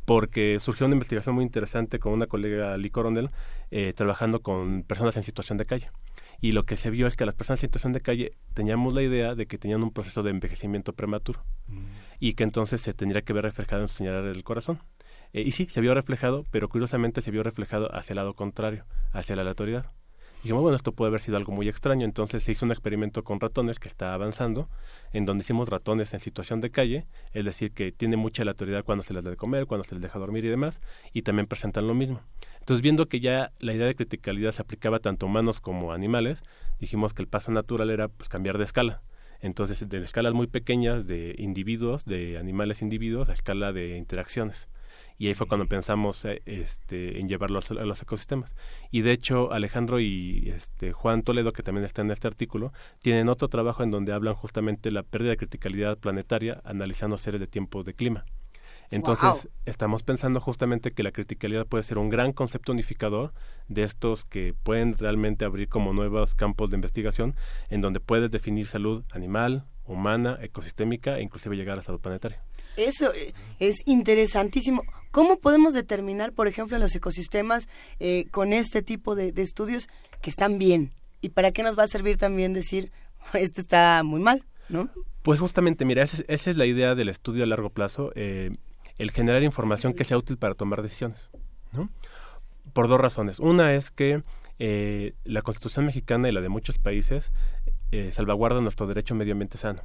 porque 0.05 0.57
surgió 0.59 0.85
una 0.85 0.95
investigación 0.95 1.35
muy 1.35 1.43
interesante 1.43 1.99
con 1.99 2.13
una 2.13 2.27
colega 2.27 2.77
Lee 2.77 2.89
Coronel 2.89 3.29
eh, 3.69 3.93
trabajando 3.93 4.41
con 4.41 4.83
personas 4.83 5.17
en 5.17 5.23
situación 5.23 5.57
de 5.57 5.65
calle. 5.65 5.89
Y 6.39 6.53
lo 6.53 6.63
que 6.63 6.75
se 6.75 6.89
vio 6.89 7.07
es 7.07 7.15
que 7.15 7.25
las 7.25 7.35
personas 7.35 7.59
en 7.59 7.67
situación 7.67 7.93
de 7.93 8.01
calle 8.01 8.31
teníamos 8.53 8.93
la 8.93 9.03
idea 9.03 9.35
de 9.35 9.45
que 9.45 9.57
tenían 9.57 9.83
un 9.83 9.91
proceso 9.91 10.23
de 10.23 10.31
envejecimiento 10.31 10.93
prematuro 10.93 11.43
mm. 11.67 11.85
y 12.19 12.33
que 12.33 12.43
entonces 12.43 12.81
se 12.81 12.93
tendría 12.93 13.21
que 13.21 13.33
ver 13.33 13.43
reflejado 13.43 13.83
en 13.83 13.89
su 13.89 13.95
señal 13.95 14.23
del 14.23 14.43
corazón. 14.43 14.79
Eh, 15.33 15.43
y 15.45 15.51
sí, 15.51 15.67
se 15.69 15.81
vio 15.81 15.93
reflejado, 15.93 16.45
pero 16.51 16.67
curiosamente 16.67 17.21
se 17.21 17.31
vio 17.31 17.43
reflejado 17.43 17.93
hacia 17.95 18.13
el 18.13 18.17
lado 18.17 18.33
contrario, 18.33 18.85
hacia 19.13 19.35
la 19.35 19.43
aleatoriedad 19.43 19.91
dijimos, 20.41 20.61
bueno, 20.61 20.75
esto 20.75 20.91
puede 20.91 21.09
haber 21.09 21.21
sido 21.21 21.37
algo 21.37 21.51
muy 21.51 21.67
extraño. 21.69 22.05
Entonces 22.05 22.43
se 22.43 22.51
hizo 22.51 22.65
un 22.65 22.71
experimento 22.71 23.23
con 23.23 23.39
ratones 23.39 23.79
que 23.79 23.87
está 23.87 24.13
avanzando, 24.13 24.69
en 25.13 25.25
donde 25.25 25.43
hicimos 25.43 25.69
ratones 25.69 26.13
en 26.13 26.19
situación 26.19 26.61
de 26.61 26.71
calle, 26.71 27.05
es 27.33 27.45
decir, 27.45 27.71
que 27.71 27.91
tiene 27.91 28.17
mucha 28.17 28.43
aleatoriedad 28.43 28.83
cuando 28.83 29.03
se 29.03 29.13
les 29.13 29.23
da 29.23 29.29
de 29.29 29.37
comer, 29.37 29.65
cuando 29.67 29.83
se 29.83 29.95
les 29.95 30.01
deja 30.01 30.19
dormir 30.19 30.45
y 30.45 30.49
demás, 30.49 30.81
y 31.13 31.21
también 31.21 31.47
presentan 31.47 31.87
lo 31.87 31.93
mismo. 31.93 32.21
Entonces, 32.59 32.81
viendo 32.81 33.07
que 33.07 33.19
ya 33.19 33.51
la 33.59 33.73
idea 33.73 33.87
de 33.87 33.95
criticalidad 33.95 34.51
se 34.51 34.61
aplicaba 34.61 34.99
tanto 34.99 35.25
a 35.25 35.29
humanos 35.29 35.61
como 35.61 35.91
a 35.91 35.95
animales, 35.95 36.43
dijimos 36.79 37.13
que 37.13 37.21
el 37.21 37.27
paso 37.27 37.51
natural 37.51 37.89
era 37.89 38.07
pues, 38.07 38.29
cambiar 38.29 38.57
de 38.57 38.63
escala. 38.63 39.01
Entonces, 39.39 39.87
de 39.89 39.97
escalas 39.97 40.33
muy 40.33 40.45
pequeñas 40.45 41.07
de 41.07 41.35
individuos, 41.39 42.05
de 42.05 42.37
animales 42.37 42.83
individuos, 42.83 43.29
a 43.29 43.33
escala 43.33 43.73
de 43.73 43.97
interacciones 43.97 44.67
y 45.21 45.27
ahí 45.27 45.35
fue 45.35 45.45
cuando 45.45 45.67
pensamos 45.67 46.25
eh, 46.25 46.41
este, 46.47 47.19
en 47.19 47.29
llevarlos 47.29 47.69
a 47.69 47.75
los 47.75 48.01
ecosistemas. 48.01 48.55
Y 48.89 49.01
de 49.01 49.11
hecho, 49.11 49.53
Alejandro 49.53 49.99
y 49.99 50.49
este, 50.49 50.93
Juan 50.93 51.21
Toledo, 51.21 51.53
que 51.53 51.61
también 51.61 51.85
está 51.85 52.01
en 52.01 52.09
este 52.09 52.27
artículo, 52.27 52.73
tienen 53.03 53.29
otro 53.29 53.47
trabajo 53.47 53.83
en 53.83 53.91
donde 53.91 54.13
hablan 54.13 54.33
justamente 54.33 54.89
la 54.89 55.03
pérdida 55.03 55.29
de 55.29 55.37
criticalidad 55.37 55.99
planetaria 55.99 56.59
analizando 56.63 57.19
series 57.19 57.39
de 57.39 57.45
tiempo 57.45 57.83
de 57.83 57.93
clima. 57.93 58.25
Entonces, 58.89 59.47
estamos 59.67 60.01
pensando 60.01 60.39
justamente 60.39 60.91
que 60.91 61.03
la 61.03 61.11
criticalidad 61.11 61.67
puede 61.67 61.83
ser 61.83 61.99
un 61.99 62.09
gran 62.09 62.33
concepto 62.33 62.71
unificador 62.71 63.31
de 63.67 63.83
estos 63.83 64.25
que 64.25 64.55
pueden 64.63 64.97
realmente 64.97 65.45
abrir 65.45 65.69
como 65.69 65.93
nuevos 65.93 66.33
campos 66.33 66.71
de 66.71 66.77
investigación 66.77 67.35
en 67.69 67.81
donde 67.81 67.99
puedes 67.99 68.31
definir 68.31 68.65
salud 68.65 69.03
animal, 69.11 69.65
humana, 69.85 70.39
ecosistémica 70.41 71.19
e 71.19 71.21
inclusive 71.21 71.55
llegar 71.55 71.77
a 71.77 71.83
salud 71.83 71.99
planetaria. 71.99 72.41
Eso 72.77 73.11
eh, 73.13 73.33
es 73.59 73.77
interesantísimo. 73.85 74.83
¿Cómo 75.11 75.39
podemos 75.39 75.73
determinar, 75.73 76.33
por 76.33 76.47
ejemplo, 76.47 76.77
en 76.77 76.81
los 76.81 76.95
ecosistemas 76.95 77.67
eh, 77.99 78.25
con 78.31 78.53
este 78.53 78.81
tipo 78.81 79.15
de, 79.15 79.33
estudios 79.37 79.89
que 80.21 80.29
están 80.29 80.57
bien? 80.57 80.93
¿Y 81.21 81.29
para 81.29 81.51
qué 81.51 81.63
nos 81.63 81.77
va 81.77 81.83
a 81.83 81.87
servir 81.87 82.17
también 82.17 82.53
decir, 82.53 82.91
este 83.33 83.61
está 83.61 84.03
muy 84.03 84.21
mal, 84.21 84.43
¿no? 84.69 84.89
Pues 85.21 85.39
justamente, 85.39 85.85
mira, 85.85 86.01
esa 86.03 86.23
es, 86.27 86.57
la 86.57 86.65
idea 86.65 86.95
del 86.95 87.09
estudio 87.09 87.43
a 87.43 87.47
largo 87.47 87.69
plazo, 87.69 88.11
eh, 88.15 88.55
el 88.97 89.11
generar 89.11 89.43
información 89.43 89.93
que 89.93 90.03
sea 90.03 90.17
útil 90.17 90.37
para 90.37 90.55
tomar 90.55 90.81
decisiones, 90.81 91.29
¿no? 91.73 91.89
Por 92.73 92.87
dos 92.87 92.99
razones. 92.99 93.39
Una 93.39 93.75
es 93.75 93.91
que 93.91 94.23
la 95.23 95.41
Constitución 95.41 95.85
mexicana 95.85 96.29
y 96.29 96.31
la 96.31 96.41
de 96.41 96.49
muchos 96.49 96.77
países 96.77 97.33
salvaguardan 98.11 98.61
nuestro 98.63 98.85
derecho 98.85 99.15
a 99.15 99.17
medio 99.17 99.33
ambiente 99.33 99.57
sano. 99.57 99.81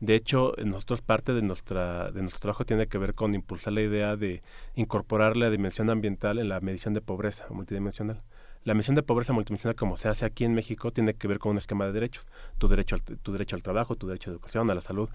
De 0.00 0.14
hecho, 0.14 0.52
nosotros 0.62 1.00
parte 1.00 1.32
de 1.32 1.42
nuestra 1.42 2.10
de 2.10 2.20
nuestro 2.20 2.40
trabajo 2.40 2.64
tiene 2.66 2.86
que 2.86 2.98
ver 2.98 3.14
con 3.14 3.34
impulsar 3.34 3.72
la 3.72 3.80
idea 3.80 4.16
de 4.16 4.42
incorporar 4.74 5.36
la 5.36 5.48
dimensión 5.48 5.88
ambiental 5.88 6.38
en 6.38 6.50
la 6.50 6.60
medición 6.60 6.92
de 6.92 7.00
pobreza 7.00 7.46
multidimensional. 7.50 8.22
La 8.64 8.74
medición 8.74 8.96
de 8.96 9.02
pobreza 9.02 9.32
multidimensional, 9.32 9.76
como 9.76 9.96
se 9.96 10.08
hace 10.08 10.24
aquí 10.24 10.44
en 10.44 10.52
México, 10.52 10.90
tiene 10.90 11.14
que 11.14 11.28
ver 11.28 11.38
con 11.38 11.52
un 11.52 11.58
esquema 11.58 11.86
de 11.86 11.92
derechos. 11.92 12.26
Tu 12.58 12.68
derecho 12.68 12.96
al, 12.96 13.02
tu 13.02 13.32
derecho 13.32 13.56
al 13.56 13.62
trabajo, 13.62 13.94
tu 13.94 14.06
derecho 14.08 14.28
a 14.28 14.32
la 14.32 14.34
educación, 14.34 14.70
a 14.70 14.74
la 14.74 14.80
salud. 14.80 15.08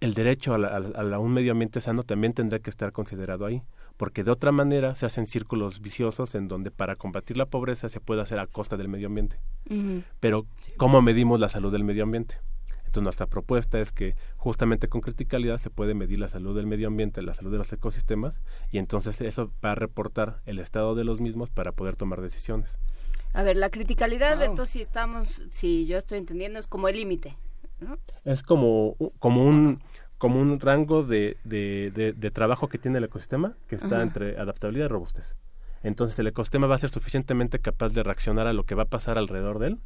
El 0.00 0.14
derecho 0.14 0.54
a, 0.54 1.18
un 1.18 1.32
medio 1.32 1.52
ambiente 1.52 1.80
sano 1.80 2.02
también 2.04 2.34
tendrá 2.34 2.60
que 2.60 2.70
estar 2.70 2.92
considerado 2.92 3.46
ahí, 3.46 3.62
porque 3.96 4.24
de 4.24 4.30
otra 4.30 4.52
manera 4.52 4.94
se 4.94 5.06
hacen 5.06 5.26
círculos 5.26 5.80
viciosos 5.80 6.34
en 6.34 6.48
donde 6.48 6.70
para 6.70 6.96
combatir 6.96 7.36
la 7.36 7.46
pobreza 7.46 7.88
se 7.88 8.00
puede 8.00 8.22
hacer 8.22 8.38
a 8.38 8.46
costa 8.46 8.76
del 8.76 8.88
medio 8.88 9.08
ambiente. 9.08 9.38
Pero, 10.20 10.46
¿cómo 10.76 11.02
medimos 11.02 11.40
la 11.40 11.48
salud 11.48 11.72
del 11.72 11.84
medio 11.84 12.04
ambiente? 12.04 12.36
Entonces 12.94 13.06
nuestra 13.06 13.26
propuesta 13.26 13.80
es 13.80 13.90
que 13.90 14.14
justamente 14.36 14.86
con 14.86 15.00
criticalidad 15.00 15.58
se 15.58 15.68
puede 15.68 15.94
medir 15.94 16.20
la 16.20 16.28
salud 16.28 16.54
del 16.54 16.68
medio 16.68 16.86
ambiente, 16.86 17.22
la 17.22 17.34
salud 17.34 17.50
de 17.50 17.58
los 17.58 17.72
ecosistemas 17.72 18.40
y 18.70 18.78
entonces 18.78 19.20
eso 19.20 19.50
va 19.64 19.72
a 19.72 19.74
reportar 19.74 20.42
el 20.46 20.60
estado 20.60 20.94
de 20.94 21.02
los 21.02 21.20
mismos 21.20 21.50
para 21.50 21.72
poder 21.72 21.96
tomar 21.96 22.20
decisiones. 22.20 22.78
A 23.32 23.42
ver, 23.42 23.56
la 23.56 23.70
criticalidad, 23.70 24.40
entonces 24.40 24.74
si 24.74 24.80
estamos, 24.80 25.42
si 25.50 25.86
yo 25.86 25.98
estoy 25.98 26.18
entendiendo, 26.18 26.60
es 26.60 26.68
como 26.68 26.86
el 26.86 26.94
límite. 26.94 27.36
Es 28.24 28.44
como, 28.44 28.94
como 29.18 29.44
un 29.44 29.82
como 30.16 30.40
un 30.40 30.60
rango 30.60 31.02
de, 31.02 31.36
de, 31.42 32.30
trabajo 32.30 32.68
que 32.68 32.78
tiene 32.78 32.98
el 32.98 33.04
ecosistema 33.04 33.56
que 33.66 33.74
está 33.74 34.02
entre 34.02 34.38
adaptabilidad 34.38 34.84
y 34.84 34.88
robustez. 34.88 35.36
Entonces 35.82 36.16
el 36.20 36.28
ecosistema 36.28 36.68
va 36.68 36.76
a 36.76 36.78
ser 36.78 36.90
suficientemente 36.90 37.58
capaz 37.58 37.88
de 37.88 38.04
reaccionar 38.04 38.46
a 38.46 38.52
lo 38.52 38.62
que 38.62 38.76
va 38.76 38.84
a 38.84 38.88
pasar 38.88 39.18
alrededor 39.18 39.58
de 39.58 39.66
él 39.66 39.80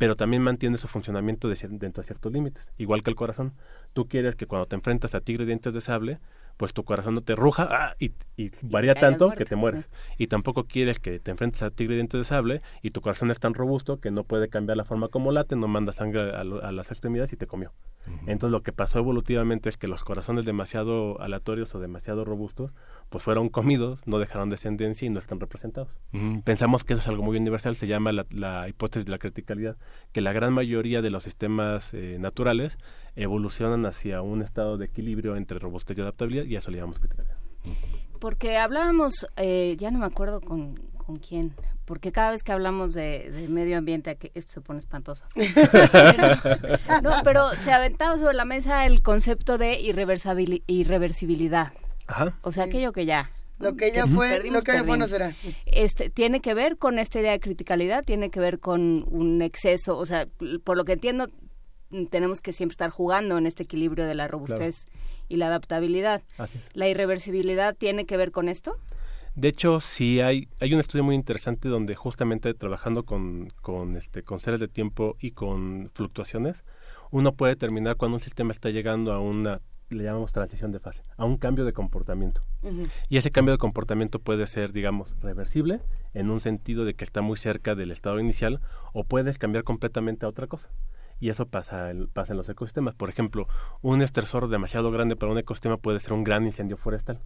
pero 0.00 0.16
también 0.16 0.42
mantiene 0.42 0.78
su 0.78 0.88
funcionamiento 0.88 1.46
dentro 1.46 2.00
de 2.00 2.02
ciertos 2.02 2.32
límites, 2.32 2.72
igual 2.78 3.02
que 3.02 3.10
el 3.10 3.16
corazón. 3.16 3.52
Tú 3.92 4.08
quieres 4.08 4.34
que 4.34 4.46
cuando 4.46 4.64
te 4.64 4.74
enfrentas 4.74 5.14
a 5.14 5.20
tigre 5.20 5.44
dientes 5.44 5.74
de 5.74 5.82
sable, 5.82 6.20
pues 6.56 6.72
tu 6.72 6.84
corazón 6.84 7.14
no 7.14 7.20
te 7.20 7.36
ruja 7.36 7.68
ah, 7.70 7.96
y, 7.98 8.12
varía 8.62 8.94
tanto 8.94 9.30
que 9.32 9.44
te 9.44 9.56
mueres. 9.56 9.90
Y 10.16 10.28
tampoco 10.28 10.64
quieres 10.64 11.00
que 11.00 11.18
te 11.20 11.30
enfrentes 11.30 11.62
a 11.62 11.68
tigre 11.68 11.96
dientes 11.96 12.18
de 12.18 12.24
sable 12.24 12.62
y 12.80 12.92
tu 12.92 13.02
corazón 13.02 13.30
es 13.30 13.40
tan 13.40 13.52
robusto 13.52 14.00
que 14.00 14.10
no 14.10 14.24
puede 14.24 14.48
cambiar 14.48 14.78
la 14.78 14.86
forma 14.86 15.08
como 15.08 15.32
late, 15.32 15.54
no 15.54 15.68
manda 15.68 15.92
sangre 15.92 16.32
a, 16.32 16.44
las 16.44 16.90
extremidades 16.90 17.34
y 17.34 17.36
te 17.36 17.46
comió. 17.46 17.74
Entonces 18.26 18.52
lo 18.52 18.62
que 18.62 18.72
pasó 18.72 19.00
evolutivamente 19.00 19.68
es 19.68 19.76
que 19.76 19.86
los 19.86 20.02
corazones 20.02 20.46
demasiado 20.46 21.20
aleatorios 21.20 21.74
o 21.74 21.78
demasiado 21.78 22.24
robustos 22.24 22.72
pues 23.10 23.24
fueron 23.24 23.48
comidos, 23.48 24.06
no 24.06 24.18
dejaron 24.18 24.50
descendencia 24.50 25.04
y 25.04 25.10
no 25.10 25.18
están 25.18 25.40
representados. 25.40 26.00
Pensamos 26.44 26.84
que 26.84 26.94
eso 26.94 27.02
es 27.02 27.08
algo 27.08 27.24
muy 27.24 27.36
universal, 27.36 27.76
se 27.76 27.88
llama 27.88 28.12
la, 28.12 28.68
hipótesis 28.68 29.04
de 29.04 29.10
la 29.10 29.18
criticalidad, 29.18 29.76
que 30.12 30.20
la 30.20 30.32
gran 30.32 30.54
mayoría 30.54 31.02
de 31.02 31.10
los 31.10 31.24
sistemas 31.24 31.92
eh, 31.92 32.16
naturales 32.20 32.78
evolucionan 33.16 33.84
hacia 33.84 34.22
un 34.22 34.42
estado 34.42 34.78
de 34.78 34.86
equilibrio 34.86 35.36
entre 35.36 35.58
robustez 35.58 35.98
y 35.98 36.00
adaptabilidad 36.00 36.44
y 36.44 36.54
a 36.54 36.60
eso 36.60 36.70
le 36.70 36.78
llamamos 36.78 37.00
criticalidad. 37.00 37.36
Porque 38.20 38.56
hablábamos, 38.56 39.26
eh, 39.36 39.76
ya 39.76 39.90
no 39.90 39.98
me 39.98 40.06
acuerdo 40.06 40.40
con, 40.40 40.76
con 40.96 41.16
quién, 41.16 41.54
porque 41.84 42.12
cada 42.12 42.30
vez 42.30 42.44
que 42.44 42.52
hablamos 42.52 42.92
de, 42.94 43.48
medio 43.48 43.76
ambiente, 43.76 44.16
esto 44.34 44.52
se 44.52 44.60
pone 44.60 44.78
espantoso. 44.78 45.24
no, 47.02 47.10
pero 47.24 47.50
se 47.54 47.72
aventaba 47.72 48.16
sobre 48.16 48.34
la 48.34 48.44
mesa 48.44 48.86
el 48.86 49.02
concepto 49.02 49.58
de 49.58 49.80
irreversibilidad. 49.80 51.72
O 52.42 52.52
sea, 52.52 52.64
aquello 52.64 52.92
que 52.92 53.06
ya 53.06 53.30
lo 53.60 53.76
que 53.76 53.92
ya 53.92 54.06
fue, 54.06 54.50
lo 54.50 54.62
que 54.62 54.72
ya 54.72 54.84
fue 54.84 54.96
no 54.96 55.06
será. 55.06 55.34
Este, 55.66 56.08
tiene 56.08 56.40
que 56.40 56.54
ver 56.54 56.78
con 56.78 56.98
esta 56.98 57.20
idea 57.20 57.32
de 57.32 57.40
criticalidad, 57.40 58.04
tiene 58.04 58.30
que 58.30 58.40
ver 58.40 58.58
con 58.58 59.04
un 59.08 59.42
exceso, 59.42 59.98
o 59.98 60.06
sea, 60.06 60.26
por 60.64 60.76
lo 60.76 60.84
que 60.84 60.94
entiendo, 60.94 61.28
tenemos 62.10 62.40
que 62.40 62.52
siempre 62.52 62.72
estar 62.72 62.90
jugando 62.90 63.36
en 63.36 63.46
este 63.46 63.64
equilibrio 63.64 64.06
de 64.06 64.14
la 64.14 64.28
robustez 64.28 64.86
y 65.28 65.36
la 65.36 65.48
adaptabilidad. 65.48 66.22
¿La 66.72 66.88
irreversibilidad 66.88 67.76
tiene 67.76 68.06
que 68.06 68.16
ver 68.16 68.32
con 68.32 68.48
esto? 68.48 68.74
De 69.34 69.48
hecho, 69.48 69.80
sí 69.80 70.20
hay, 70.20 70.48
hay 70.58 70.74
un 70.74 70.80
estudio 70.80 71.04
muy 71.04 71.14
interesante 71.14 71.68
donde 71.68 71.94
justamente 71.94 72.52
trabajando 72.54 73.04
con, 73.04 73.52
con, 73.60 73.96
este, 73.96 74.22
con 74.22 74.40
seres 74.40 74.58
de 74.58 74.68
tiempo 74.68 75.16
y 75.20 75.32
con 75.32 75.90
fluctuaciones, 75.94 76.64
uno 77.10 77.32
puede 77.32 77.54
determinar 77.54 77.96
cuando 77.96 78.16
un 78.16 78.20
sistema 78.20 78.50
está 78.52 78.70
llegando 78.70 79.12
a 79.12 79.20
una 79.20 79.60
le 79.90 80.04
llamamos 80.04 80.32
transición 80.32 80.72
de 80.72 80.80
fase, 80.80 81.02
a 81.16 81.24
un 81.24 81.36
cambio 81.36 81.64
de 81.64 81.72
comportamiento. 81.72 82.40
Y 83.08 83.16
ese 83.16 83.30
cambio 83.30 83.52
de 83.52 83.58
comportamiento 83.58 84.18
puede 84.18 84.46
ser, 84.46 84.72
digamos, 84.72 85.16
reversible, 85.20 85.80
en 86.14 86.30
un 86.30 86.40
sentido 86.40 86.84
de 86.84 86.94
que 86.94 87.04
está 87.04 87.20
muy 87.20 87.36
cerca 87.36 87.74
del 87.74 87.90
estado 87.90 88.20
inicial, 88.20 88.60
o 88.92 89.04
puedes 89.04 89.38
cambiar 89.38 89.64
completamente 89.64 90.26
a 90.26 90.28
otra 90.28 90.46
cosa 90.46 90.70
y 91.20 91.28
eso 91.28 91.46
pasa, 91.46 91.92
pasa 92.12 92.32
en 92.32 92.38
los 92.38 92.48
ecosistemas. 92.48 92.94
Por 92.94 93.10
ejemplo, 93.10 93.46
un 93.82 94.00
estresor 94.00 94.48
demasiado 94.48 94.90
grande 94.90 95.16
para 95.16 95.30
un 95.30 95.38
ecosistema 95.38 95.76
puede 95.76 96.00
ser 96.00 96.14
un 96.14 96.24
gran 96.24 96.46
incendio 96.46 96.78
forestal, 96.78 97.20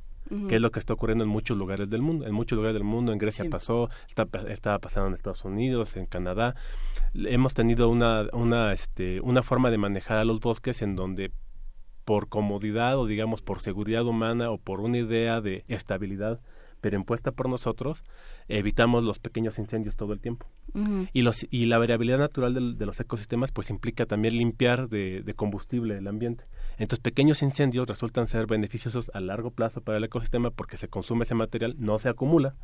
que 0.49 0.57
es 0.57 0.61
lo 0.61 0.73
que 0.73 0.81
está 0.81 0.93
ocurriendo 0.93 1.23
en 1.23 1.31
muchos 1.31 1.57
lugares 1.57 1.89
del 1.89 2.03
mundo. 2.03 2.27
En 2.27 2.35
muchos 2.35 2.57
lugares 2.57 2.75
del 2.75 2.83
mundo, 2.83 3.13
en 3.13 3.19
Grecia 3.19 3.45
pasó, 3.49 3.89
está, 4.09 4.27
estaba 4.49 4.81
pasando 4.81 5.09
en 5.09 5.15
Estados 5.15 5.45
Unidos, 5.45 5.97
en 5.97 6.07
Canadá. 6.07 6.57
Hemos 7.15 7.55
tenido 7.55 7.89
una, 7.89 8.27
una, 8.33 8.73
este, 8.73 9.21
una 9.21 9.45
forma 9.45 9.71
de 9.71 9.79
manejar 9.79 10.19
a 10.19 10.25
los 10.25 10.41
bosques 10.41 10.83
en 10.83 10.97
donde 10.97 11.31
por 12.05 12.29
comodidad 12.29 12.99
o 12.99 13.07
digamos 13.07 13.43
por 13.43 13.61
seguridad 13.61 14.05
humana 14.05 14.51
o 14.51 14.59
por 14.59 14.81
una 14.81 14.99
idea 14.99 15.41
de 15.41 15.65
estabilidad 15.69 16.41
pero 16.85 16.99
impuesta 16.99 17.33
por 17.33 17.49
nosotros, 17.49 18.05
evitamos 18.47 19.05
los 19.05 19.19
pequeños 19.19 19.59
incendios 19.59 19.97
todo 19.97 20.13
el 20.13 20.21
tiempo. 20.21 20.47
y, 21.15 21.23
los, 21.23 21.47
y 21.51 21.65
la 21.65 21.79
variabilidad 21.79 22.19
natural 22.19 22.77
de, 22.77 22.85
los 22.85 23.01
ecosistemas 23.01 23.53
pues 23.53 23.71
implica 23.71 24.05
también 24.05 24.37
limpiar 24.37 24.91
de, 24.91 25.33
combustible 25.35 25.97
el 25.97 26.07
ambiente. 26.07 26.45
Entonces 26.77 26.99
pequeños 26.99 27.41
incendios 27.43 27.89
resultan 27.89 28.27
ser 28.27 28.47
beneficiosos 28.47 29.11
a 29.15 29.21
largo 29.21 29.51
plazo 29.51 29.81
para 29.81 29.97
el 29.97 30.05
ecosistema 30.05 30.51
porque 30.51 30.77
se 30.77 30.89
consume 30.89 31.25
ese 31.25 31.35
material, 31.35 31.75
no 31.79 31.99
se 31.99 32.11
acumula. 32.11 32.55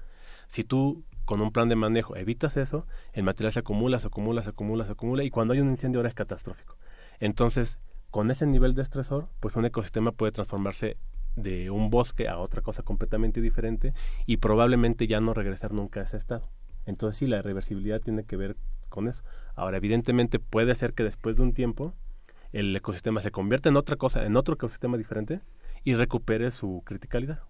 Si 0.49 0.65
tú 0.65 1.03
con 1.25 1.41
un 1.41 1.51
plan 1.51 1.71
de 1.71 1.77
manejo 1.77 2.15
evitas 2.15 2.59
eso, 2.59 2.87
el 3.15 3.23
material 3.23 3.53
se 3.53 3.61
acumula, 3.61 4.01
se 4.01 4.09
acumula, 4.09 4.43
se 4.43 4.51
acumula, 4.51 4.85
se 4.85 4.93
acumula 4.93 5.25
y 5.25 5.31
cuando 5.31 5.55
hay 5.55 5.61
un 5.61 5.71
incendio 5.71 6.01
ahora 6.01 6.11
es 6.11 6.15
catastrófico. 6.15 6.77
Entonces, 7.21 7.79
con 8.11 8.31
ese 8.31 8.47
nivel 8.47 8.75
de 8.75 8.83
estresor, 8.83 9.29
pues 9.41 9.57
un 9.57 9.65
ecosistema 9.65 10.13
puede 10.13 10.33
transformarse 10.33 10.97
de 11.37 11.71
un 11.71 11.91
bosque 11.91 12.29
a 12.29 12.39
otra 12.39 12.61
cosa 12.63 12.83
completamente 12.83 13.41
diferente 13.41 13.95
y 14.27 14.39
probablemente 14.39 15.07
ya 15.07 15.21
no 15.21 15.33
regresar 15.33 15.73
nunca 15.73 16.01
a 16.01 16.03
ese 16.05 16.17
estado. 16.17 16.51
Entonces 16.87 17.19
sí, 17.19 17.27
la 17.27 17.43
reversibilidad 17.43 18.01
tiene 18.01 18.25
que 18.25 18.37
ver 18.37 18.57
con 18.89 19.07
eso. 19.09 19.23
Ahora, 19.55 19.77
evidentemente 19.77 20.39
puede 20.39 20.75
ser 20.75 20.93
que 20.93 21.05
después 21.05 21.37
de 21.37 21.43
un 21.43 21.53
tiempo 21.53 21.95
el 22.53 22.75
ecosistema 22.75 23.23
se 23.23 23.31
convierta 23.31 23.69
en 23.69 23.77
otra 23.77 23.97
cosa, 23.97 24.25
en 24.25 24.37
otro 24.37 24.55
ecosistema 24.55 24.97
diferente 24.97 25.41
y 25.85 25.95
recupere 25.95 26.51
su 26.51 26.83
criticalidad. 26.85 27.41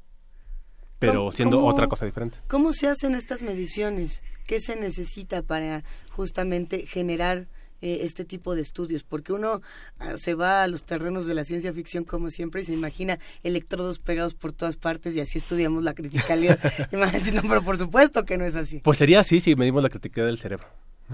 Pero 0.98 1.32
siendo 1.32 1.64
otra 1.64 1.86
cosa 1.86 2.04
diferente. 2.04 2.38
¿Cómo 2.46 2.74
se 2.74 2.86
hacen 2.86 3.14
estas 3.14 3.42
mediciones? 3.42 4.22
¿Qué 4.46 4.60
se 4.60 4.76
necesita 4.76 5.42
para 5.42 5.82
justamente 6.10 6.86
generar 6.86 7.48
eh, 7.82 8.00
este 8.02 8.24
tipo 8.24 8.54
de 8.54 8.62
estudios, 8.62 9.02
porque 9.02 9.32
uno 9.32 9.62
ah, 9.98 10.16
se 10.16 10.34
va 10.34 10.62
a 10.62 10.66
los 10.68 10.84
terrenos 10.84 11.26
de 11.26 11.34
la 11.34 11.44
ciencia 11.44 11.72
ficción 11.72 12.04
como 12.04 12.30
siempre 12.30 12.62
y 12.62 12.64
se 12.64 12.72
imagina 12.72 13.18
electrodos 13.42 13.98
pegados 13.98 14.34
por 14.34 14.52
todas 14.52 14.76
partes 14.76 15.16
y 15.16 15.20
así 15.20 15.38
estudiamos 15.38 15.82
la 15.82 15.94
criticalidad. 15.94 16.58
no, 16.92 17.42
pero 17.42 17.62
por 17.62 17.78
supuesto 17.78 18.24
que 18.24 18.38
no 18.38 18.44
es 18.44 18.54
así. 18.54 18.80
Pues 18.80 18.98
sería 18.98 19.20
así 19.20 19.40
si 19.40 19.56
medimos 19.56 19.82
la 19.82 19.88
criticalidad 19.88 20.28
del 20.28 20.38
cerebro. 20.38 20.66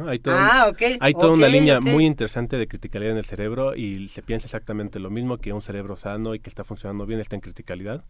Hay, 0.07 0.21
ah, 0.27 0.73
hay 1.01 1.13
toda 1.15 1.33
una 1.33 1.49
línea 1.49 1.81
muy 1.81 2.05
interesante 2.05 2.57
de 2.59 2.69
criticalidad 2.69 3.13
en 3.13 3.19
el 3.19 3.25
cerebro 3.25 3.75
y 3.75 4.09
se 4.09 4.21
piensa 4.21 4.47
exactamente 4.47 4.99
lo 4.99 5.09
mismo 5.09 5.39
que 5.39 5.55
un 5.55 5.63
cerebro 5.63 5.97
sano 5.97 6.35
y 6.35 6.41
que 6.41 6.51
está 6.51 6.65
funcionando 6.65 7.07
bien 7.07 7.19
está 7.21 7.35
en 7.35 7.41
criticalidad 7.41 8.05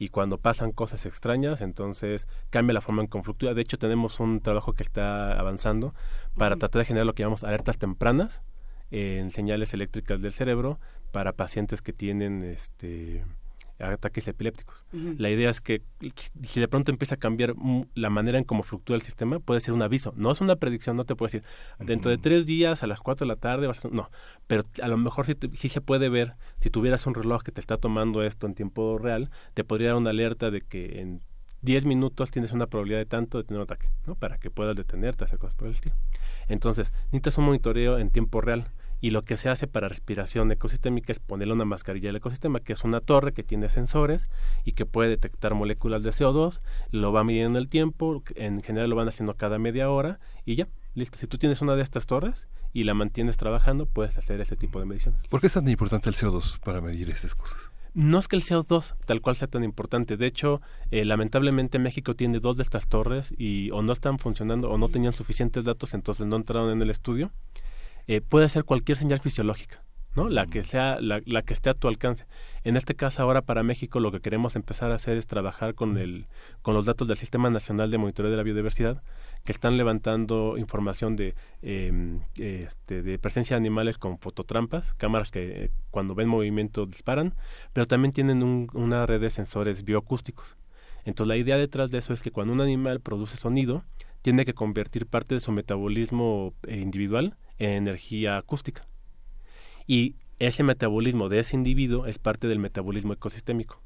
y 0.00 0.08
cuando 0.08 0.38
pasan 0.38 0.72
cosas 0.72 1.04
extrañas, 1.04 1.60
entonces 1.60 2.26
cambia 2.48 2.72
la 2.72 2.80
forma 2.80 3.02
en 3.02 3.08
que 3.08 3.22
fluctúa. 3.22 3.52
De 3.52 3.60
hecho, 3.60 3.76
tenemos 3.76 4.18
un 4.18 4.40
trabajo 4.40 4.72
que 4.72 4.82
está 4.82 5.38
avanzando 5.38 5.94
para 6.38 6.56
tratar 6.56 6.80
de 6.80 6.86
generar 6.86 7.06
lo 7.06 7.12
que 7.12 7.22
llamamos 7.22 7.44
alertas 7.44 7.76
tempranas 7.76 8.42
en 8.90 9.30
señales 9.30 9.74
eléctricas 9.74 10.22
del 10.22 10.32
cerebro 10.32 10.80
para 11.12 11.34
pacientes 11.34 11.82
que 11.82 11.92
tienen 11.92 12.42
este 12.42 13.26
ataques 13.80 14.28
epilépticos. 14.28 14.84
La 14.92 15.30
idea 15.30 15.50
es 15.50 15.60
que 15.60 15.82
si 16.42 16.60
de 16.60 16.68
pronto 16.68 16.90
empieza 16.90 17.14
a 17.14 17.18
cambiar 17.18 17.54
la 17.94 18.10
manera 18.10 18.38
en 18.38 18.44
cómo 18.44 18.62
fluctúa 18.62 18.96
el 18.96 19.02
sistema, 19.02 19.38
puede 19.40 19.60
ser 19.60 19.74
un 19.74 19.82
aviso. 19.82 20.12
No 20.16 20.30
es 20.30 20.40
una 20.40 20.56
predicción, 20.56 20.96
no 20.96 21.04
te 21.04 21.16
puede 21.16 21.32
decir, 21.32 21.48
dentro 21.78 22.10
de 22.10 22.18
tres 22.18 22.46
días 22.46 22.82
a 22.82 22.86
las 22.86 23.00
cuatro 23.00 23.26
de 23.26 23.28
la 23.28 23.36
tarde 23.36 23.66
vas 23.66 23.84
a... 23.84 23.88
No, 23.88 24.10
pero 24.46 24.64
a 24.82 24.88
lo 24.88 24.96
mejor 24.96 25.26
sí, 25.26 25.68
se 25.68 25.80
puede 25.80 26.08
ver, 26.08 26.34
si 26.60 26.70
tuvieras 26.70 27.06
un 27.06 27.14
reloj 27.14 27.42
que 27.42 27.52
te 27.52 27.60
está 27.60 27.76
tomando 27.76 28.22
esto 28.22 28.46
en 28.46 28.54
tiempo 28.54 28.98
real, 28.98 29.30
te 29.54 29.64
podría 29.64 29.88
dar 29.88 29.96
una 29.96 30.10
alerta 30.10 30.50
de 30.50 30.60
que 30.60 31.00
en 31.00 31.22
diez 31.62 31.84
minutos 31.84 32.30
tienes 32.30 32.52
una 32.52 32.66
probabilidad 32.66 33.00
de 33.00 33.06
tanto 33.06 33.38
de 33.38 33.44
tener 33.44 33.58
un 33.58 33.64
ataque, 33.64 33.90
¿no? 34.06 34.14
Para 34.14 34.38
que 34.38 34.50
puedas 34.50 34.76
detenerte, 34.76 35.24
hacer 35.24 35.38
cosas 35.38 35.54
por 35.54 35.68
el 35.68 35.74
estilo. 35.74 35.94
Entonces, 36.48 36.92
necesitas 37.06 37.36
un 37.38 37.44
monitoreo 37.44 37.98
en 37.98 38.10
tiempo 38.10 38.40
real 38.40 38.66
y 39.00 39.10
lo 39.10 39.22
que 39.22 39.36
se 39.36 39.48
hace 39.48 39.66
para 39.66 39.88
respiración 39.88 40.50
ecosistémica 40.52 41.12
es 41.12 41.18
ponerle 41.18 41.54
una 41.54 41.64
mascarilla 41.64 42.10
al 42.10 42.16
ecosistema, 42.16 42.60
que 42.60 42.72
es 42.72 42.84
una 42.84 43.00
torre 43.00 43.32
que 43.32 43.42
tiene 43.42 43.68
sensores 43.68 44.30
y 44.64 44.72
que 44.72 44.86
puede 44.86 45.10
detectar 45.10 45.54
moléculas 45.54 46.02
de 46.02 46.10
CO2, 46.10 46.60
lo 46.90 47.12
va 47.12 47.24
midiendo 47.24 47.58
el 47.58 47.68
tiempo, 47.68 48.22
en 48.34 48.62
general 48.62 48.90
lo 48.90 48.96
van 48.96 49.08
haciendo 49.08 49.34
cada 49.34 49.58
media 49.58 49.90
hora 49.90 50.20
y 50.44 50.56
ya, 50.56 50.68
listo. 50.94 51.18
Si 51.18 51.26
tú 51.26 51.38
tienes 51.38 51.60
una 51.62 51.76
de 51.76 51.82
estas 51.82 52.06
torres 52.06 52.48
y 52.72 52.84
la 52.84 52.94
mantienes 52.94 53.36
trabajando, 53.36 53.86
puedes 53.86 54.18
hacer 54.18 54.40
ese 54.40 54.56
tipo 54.56 54.80
de 54.80 54.86
mediciones. 54.86 55.26
¿Por 55.28 55.40
qué 55.40 55.46
es 55.46 55.54
tan 55.54 55.68
importante 55.68 56.08
el 56.08 56.16
CO2 56.16 56.58
para 56.60 56.80
medir 56.80 57.10
estas 57.10 57.34
cosas? 57.34 57.58
No 57.92 58.20
es 58.20 58.28
que 58.28 58.36
el 58.36 58.42
CO2 58.42 58.94
tal 59.04 59.20
cual 59.20 59.34
sea 59.34 59.48
tan 59.48 59.64
importante. 59.64 60.16
De 60.16 60.26
hecho, 60.26 60.60
eh, 60.92 61.04
lamentablemente 61.04 61.80
México 61.80 62.14
tiene 62.14 62.38
dos 62.38 62.56
de 62.56 62.62
estas 62.62 62.86
torres 62.86 63.34
y 63.36 63.70
o 63.72 63.82
no 63.82 63.92
están 63.92 64.18
funcionando 64.18 64.70
o 64.70 64.78
no 64.78 64.88
tenían 64.88 65.12
suficientes 65.12 65.64
datos, 65.64 65.94
entonces 65.94 66.26
no 66.26 66.36
entraron 66.36 66.70
en 66.70 66.82
el 66.82 66.90
estudio. 66.90 67.32
Eh, 68.10 68.20
puede 68.20 68.48
ser 68.48 68.64
cualquier 68.64 68.98
señal 68.98 69.20
fisiológica, 69.20 69.84
¿no? 70.16 70.28
La 70.28 70.46
que 70.46 70.64
sea, 70.64 71.00
la, 71.00 71.22
la, 71.26 71.42
que 71.42 71.52
esté 71.52 71.70
a 71.70 71.74
tu 71.74 71.86
alcance. 71.86 72.26
En 72.64 72.76
este 72.76 72.96
caso, 72.96 73.22
ahora 73.22 73.42
para 73.42 73.62
México, 73.62 74.00
lo 74.00 74.10
que 74.10 74.18
queremos 74.18 74.56
empezar 74.56 74.90
a 74.90 74.96
hacer 74.96 75.16
es 75.16 75.28
trabajar 75.28 75.76
con 75.76 75.96
el, 75.96 76.26
con 76.60 76.74
los 76.74 76.86
datos 76.86 77.06
del 77.06 77.16
Sistema 77.16 77.50
Nacional 77.50 77.92
de 77.92 77.98
Monitoreo 77.98 78.32
de 78.32 78.36
la 78.36 78.42
Biodiversidad, 78.42 79.00
que 79.44 79.52
están 79.52 79.76
levantando 79.76 80.58
información 80.58 81.14
de, 81.14 81.36
em, 81.62 82.22
este, 82.34 83.04
de 83.04 83.16
presencia 83.20 83.54
de 83.54 83.58
animales 83.58 83.96
con 83.96 84.18
fototrampas, 84.18 84.92
cámaras 84.94 85.30
que 85.30 85.66
eh, 85.66 85.70
cuando 85.92 86.16
ven 86.16 86.26
movimiento 86.26 86.86
disparan, 86.86 87.36
pero 87.72 87.86
también 87.86 88.10
tienen 88.10 88.42
una 88.74 89.06
red 89.06 89.20
de 89.20 89.30
sensores 89.30 89.84
bioacústicos. 89.84 90.58
Entonces 91.04 91.28
la 91.28 91.36
idea 91.36 91.58
detrás 91.58 91.92
de 91.92 91.98
eso 91.98 92.12
es 92.12 92.22
que 92.22 92.32
cuando 92.32 92.52
un 92.54 92.60
animal 92.60 92.98
produce 92.98 93.36
sonido, 93.36 93.84
tiene 94.22 94.44
que 94.44 94.54
convertir 94.54 95.06
parte 95.06 95.34
de 95.34 95.40
su 95.40 95.52
metabolismo 95.52 96.54
eh, 96.66 96.78
individual 96.78 97.36
energía 97.60 98.38
acústica. 98.38 98.82
Y 99.86 100.16
ese 100.38 100.62
metabolismo 100.62 101.28
de 101.28 101.40
ese 101.40 101.56
individuo 101.56 102.06
es 102.06 102.18
parte 102.18 102.48
del 102.48 102.58
metabolismo 102.58 103.12
ecosistémico. 103.12 103.80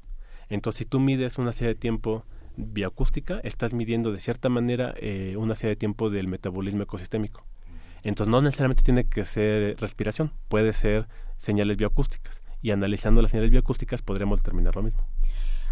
Entonces, 0.49 0.79
si 0.79 0.85
tú 0.85 0.99
mides 0.99 1.37
una 1.37 1.51
serie 1.51 1.73
de 1.73 1.79
tiempo 1.79 2.25
bioacústica, 2.55 3.39
estás 3.43 3.73
midiendo 3.73 4.11
de 4.11 4.19
cierta 4.19 4.47
manera 4.47 4.93
eh, 4.97 5.35
una 5.37 5.55
serie 5.55 5.71
de 5.71 5.75
tiempo 5.75 6.09
del 6.09 6.27
metabolismo 6.27 6.83
ecosistémico. 6.83 7.45
Entonces, 8.03 8.31
no 8.31 8.41
necesariamente 8.41 8.83
tiene 8.83 9.05
que 9.05 9.25
ser 9.25 9.77
respiración, 9.79 10.31
puede 10.47 10.71
ser 10.73 11.07
señales 11.37 11.77
bioacústicas. 11.77 12.41
Y 12.61 12.71
analizando 12.71 13.21
las 13.21 13.31
señales 13.31 13.51
bioacústicas 13.51 14.01
podremos 14.01 14.39
determinar 14.39 14.75
lo 14.75 14.83
mismo. 14.83 15.05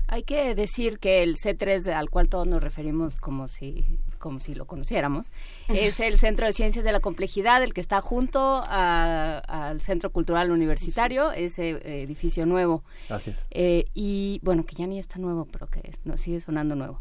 Hay 0.07 0.23
que 0.23 0.55
decir 0.55 0.99
que 0.99 1.23
el 1.23 1.37
C3 1.37 1.93
al 1.93 2.09
cual 2.09 2.29
todos 2.29 2.47
nos 2.47 2.61
referimos 2.61 3.15
como 3.15 3.47
si 3.47 3.99
como 4.23 4.39
si 4.39 4.55
lo 4.55 4.65
conociéramos, 4.65 5.33
es 5.67 5.99
el 5.99 6.17
Centro 6.17 6.47
de 6.47 6.53
Ciencias 6.53 6.85
de 6.85 6.93
la 6.93 7.01
Complejidad, 7.01 7.61
el 7.61 7.73
que 7.73 7.81
está 7.81 7.99
junto 7.99 8.63
al 8.65 9.81
Centro 9.81 10.11
Cultural 10.11 10.49
Universitario, 10.49 11.33
ese 11.33 11.71
eh, 11.71 12.03
edificio 12.03 12.45
nuevo. 12.45 12.85
Gracias. 13.09 13.45
Eh, 13.51 13.83
y 13.93 14.39
bueno, 14.41 14.65
que 14.65 14.75
ya 14.75 14.87
ni 14.87 14.97
está 14.97 15.19
nuevo, 15.19 15.43
pero 15.43 15.67
que 15.67 15.97
nos 16.05 16.21
sigue 16.21 16.39
sonando 16.39 16.73
nuevo. 16.73 16.99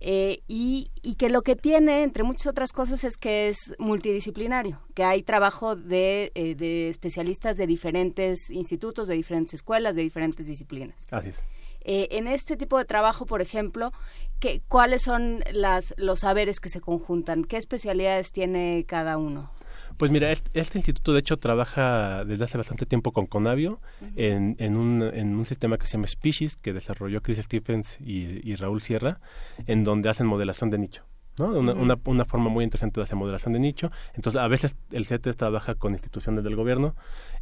Eh, 0.00 0.42
y, 0.46 0.90
que 1.16 1.30
lo 1.30 1.40
que 1.40 1.56
tiene, 1.56 2.02
entre 2.02 2.22
muchas 2.22 2.48
otras 2.48 2.70
cosas, 2.70 3.02
es 3.02 3.16
que 3.16 3.48
es 3.48 3.74
multidisciplinario, 3.78 4.78
que 4.94 5.04
hay 5.04 5.22
trabajo 5.22 5.74
de, 5.74 6.30
de 6.34 6.90
especialistas 6.90 7.56
de 7.56 7.66
diferentes 7.66 8.50
institutos, 8.50 9.08
de 9.08 9.14
diferentes 9.14 9.54
escuelas, 9.54 9.96
de 9.96 10.02
diferentes 10.02 10.46
disciplinas. 10.46 11.06
Así 11.10 11.30
es. 11.30 11.42
Eh, 11.90 12.18
en 12.18 12.28
este 12.28 12.58
tipo 12.58 12.76
de 12.76 12.84
trabajo, 12.84 13.24
por 13.24 13.40
ejemplo, 13.40 13.92
¿qué, 14.40 14.60
¿cuáles 14.68 15.00
son 15.00 15.42
las, 15.50 15.94
los 15.96 16.18
saberes 16.18 16.60
que 16.60 16.68
se 16.68 16.82
conjuntan? 16.82 17.44
¿Qué 17.44 17.56
especialidades 17.56 18.30
tiene 18.30 18.84
cada 18.86 19.16
uno? 19.16 19.50
Pues 19.96 20.10
mira, 20.12 20.30
este, 20.30 20.78
instituto 20.78 21.14
de 21.14 21.20
hecho 21.20 21.38
trabaja 21.38 22.26
desde 22.26 22.44
hace 22.44 22.58
bastante 22.58 22.84
tiempo 22.84 23.12
con 23.12 23.24
Conavio 23.24 23.80
en, 24.16 24.54
en, 24.58 24.76
un, 24.76 25.02
en, 25.02 25.34
un, 25.34 25.46
sistema 25.46 25.78
que 25.78 25.86
se 25.86 25.92
llama 25.94 26.08
Species, 26.08 26.56
que 26.56 26.74
desarrolló 26.74 27.22
Chris 27.22 27.38
Stephens 27.38 27.98
y, 28.02 28.54
Raúl 28.56 28.82
Sierra, 28.82 29.20
en 29.66 29.82
donde 29.82 30.10
hacen 30.10 30.26
modelación 30.26 30.68
de 30.68 30.76
nicho. 30.76 31.04
¿No? 31.38 31.48
Una, 31.48 31.98
una, 32.04 32.24
forma 32.24 32.48
muy 32.50 32.64
interesante 32.64 33.00
de 33.00 33.04
hacer 33.04 33.16
modelación 33.16 33.52
de 33.52 33.58
nicho. 33.58 33.90
Entonces, 34.14 34.40
a 34.40 34.48
veces 34.48 34.76
el 34.90 35.06
CETES 35.06 35.36
trabaja 35.36 35.74
con 35.74 35.92
instituciones 35.92 36.44
del 36.44 36.56
gobierno, 36.56 36.94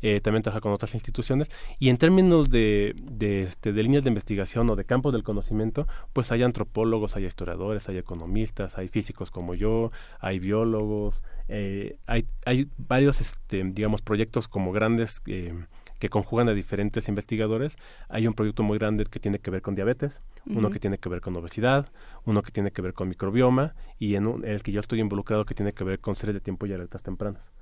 eh, 0.02 0.20
también 0.20 0.42
trabaja 0.42 0.60
con 0.60 0.72
otras 0.72 0.94
instituciones, 0.94 1.50
y 1.78 1.88
en 1.88 1.96
términos 1.96 2.50
de, 2.50 2.94
de, 3.00 3.44
este, 3.44 3.72
de 3.72 3.82
líneas 3.82 4.04
de 4.04 4.10
investigación 4.10 4.68
o 4.70 4.76
de 4.76 4.84
campos 4.84 5.12
del 5.12 5.22
conocimiento, 5.22 5.86
pues 6.12 6.32
hay 6.32 6.42
antropólogos, 6.42 7.16
hay 7.16 7.24
historiadores, 7.24 7.88
hay 7.88 7.98
economistas, 7.98 8.78
hay 8.78 8.88
físicos 8.88 9.30
como 9.30 9.54
yo, 9.54 9.90
hay 10.20 10.38
biólogos, 10.38 11.22
eh, 11.48 11.98
hay, 12.06 12.26
hay 12.44 12.68
varios, 12.76 13.20
este, 13.20 13.62
digamos, 13.64 14.02
proyectos 14.02 14.48
como 14.48 14.72
grandes... 14.72 15.20
Eh, 15.26 15.54
que 15.98 16.08
conjugan 16.08 16.48
a 16.48 16.54
diferentes 16.54 17.08
investigadores. 17.08 17.76
Hay 18.08 18.26
un 18.26 18.34
proyecto 18.34 18.62
muy 18.62 18.78
grande 18.78 19.04
que 19.04 19.20
tiene 19.20 19.38
que 19.38 19.50
ver 19.50 19.62
con 19.62 19.74
diabetes, 19.74 20.22
uno 20.46 20.70
que 20.70 20.78
tiene 20.78 20.98
que 20.98 21.08
ver 21.08 21.20
con 21.20 21.36
obesidad, 21.36 21.88
uno 22.24 22.42
que 22.42 22.50
tiene 22.50 22.70
que 22.70 22.82
ver 22.82 22.94
con 22.94 23.08
microbioma 23.08 23.74
y 23.98 24.14
en, 24.14 24.44
el 24.44 24.62
que 24.62 24.72
yo 24.72 24.80
estoy 24.80 25.00
involucrado 25.00 25.44
que 25.44 25.54
tiene 25.54 25.72
que 25.72 25.84
ver 25.84 26.00
con 26.00 26.16
series 26.16 26.34
de 26.34 26.40
tiempo 26.40 26.66
y 26.66 26.72
alertas 26.72 27.02
tempranas. 27.02 27.52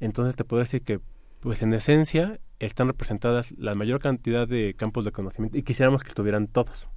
Entonces 0.00 0.36
te 0.36 0.44
puedo 0.44 0.62
decir 0.62 0.82
que, 0.82 1.00
pues 1.40 1.62
en 1.62 1.74
esencia, 1.74 2.40
están 2.58 2.88
representadas 2.88 3.52
la 3.58 3.74
mayor 3.74 4.00
cantidad 4.00 4.48
de 4.48 4.74
campos 4.74 5.04
de 5.04 5.12
conocimiento 5.12 5.58
y 5.58 5.62
quisiéramos 5.62 6.02
que 6.02 6.08
estuvieran 6.08 6.46
todos. 6.46 6.88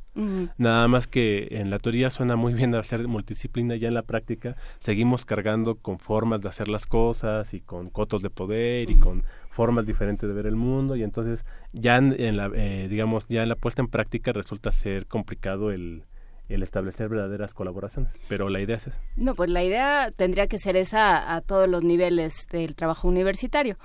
Nada 0.58 0.88
más 0.88 1.08
que 1.08 1.48
en 1.52 1.70
la 1.70 1.80
teoría 1.80 2.10
suena 2.10 2.36
muy 2.36 2.54
bien 2.54 2.74
hacer 2.74 3.06
multidisciplina, 3.08 3.76
ya 3.76 3.90
en 3.90 3.94
la 3.94 4.04
práctica 4.04 4.56
seguimos 4.80 5.26
cargando 5.26 5.76
con 5.76 6.00
formas 6.00 6.42
de 6.42 6.50
hacer 6.50 6.70
las 6.70 6.86
cosas 6.86 7.54
y 7.54 7.60
con 7.60 7.90
cotos 7.90 8.22
de 8.22 8.30
poder 8.30 8.90
y 8.90 8.98
con 9.00 9.24
formas 9.50 9.86
diferentes 9.86 10.28
de 10.28 10.34
ver 10.34 10.46
el 10.46 10.56
mundo 10.56 10.96
y 10.96 11.04
entonces 11.04 11.46
ya 11.74 11.98
en, 11.98 12.38
la, 12.38 12.50
eh, 12.56 12.88
digamos, 12.90 13.28
ya 13.28 13.44
en 13.44 13.50
la 13.50 13.56
puesta 13.56 13.82
en 13.82 13.90
práctica 13.90 14.32
resulta 14.32 14.72
ser 14.72 15.06
complicado 15.06 15.72
el, 15.72 16.04
el 16.50 16.64
establecer 16.64 17.10
verdaderas 17.10 17.54
colaboraciones. 17.54 18.14
Pero 18.30 18.50
la 18.50 18.60
idea 18.60 18.78
es 18.78 18.88
esa. 18.88 18.98
No, 19.16 19.36
pues 19.36 19.50
la 19.50 19.64
idea 19.64 20.12
tendría 20.12 20.48
que 20.48 20.60
ser 20.60 20.76
esa 20.76 21.36
a 21.36 21.42
todos 21.42 21.68
los 21.68 21.84
niveles 21.84 22.48
del 22.52 22.76
trabajo 22.76 23.08
universitario 23.08 23.78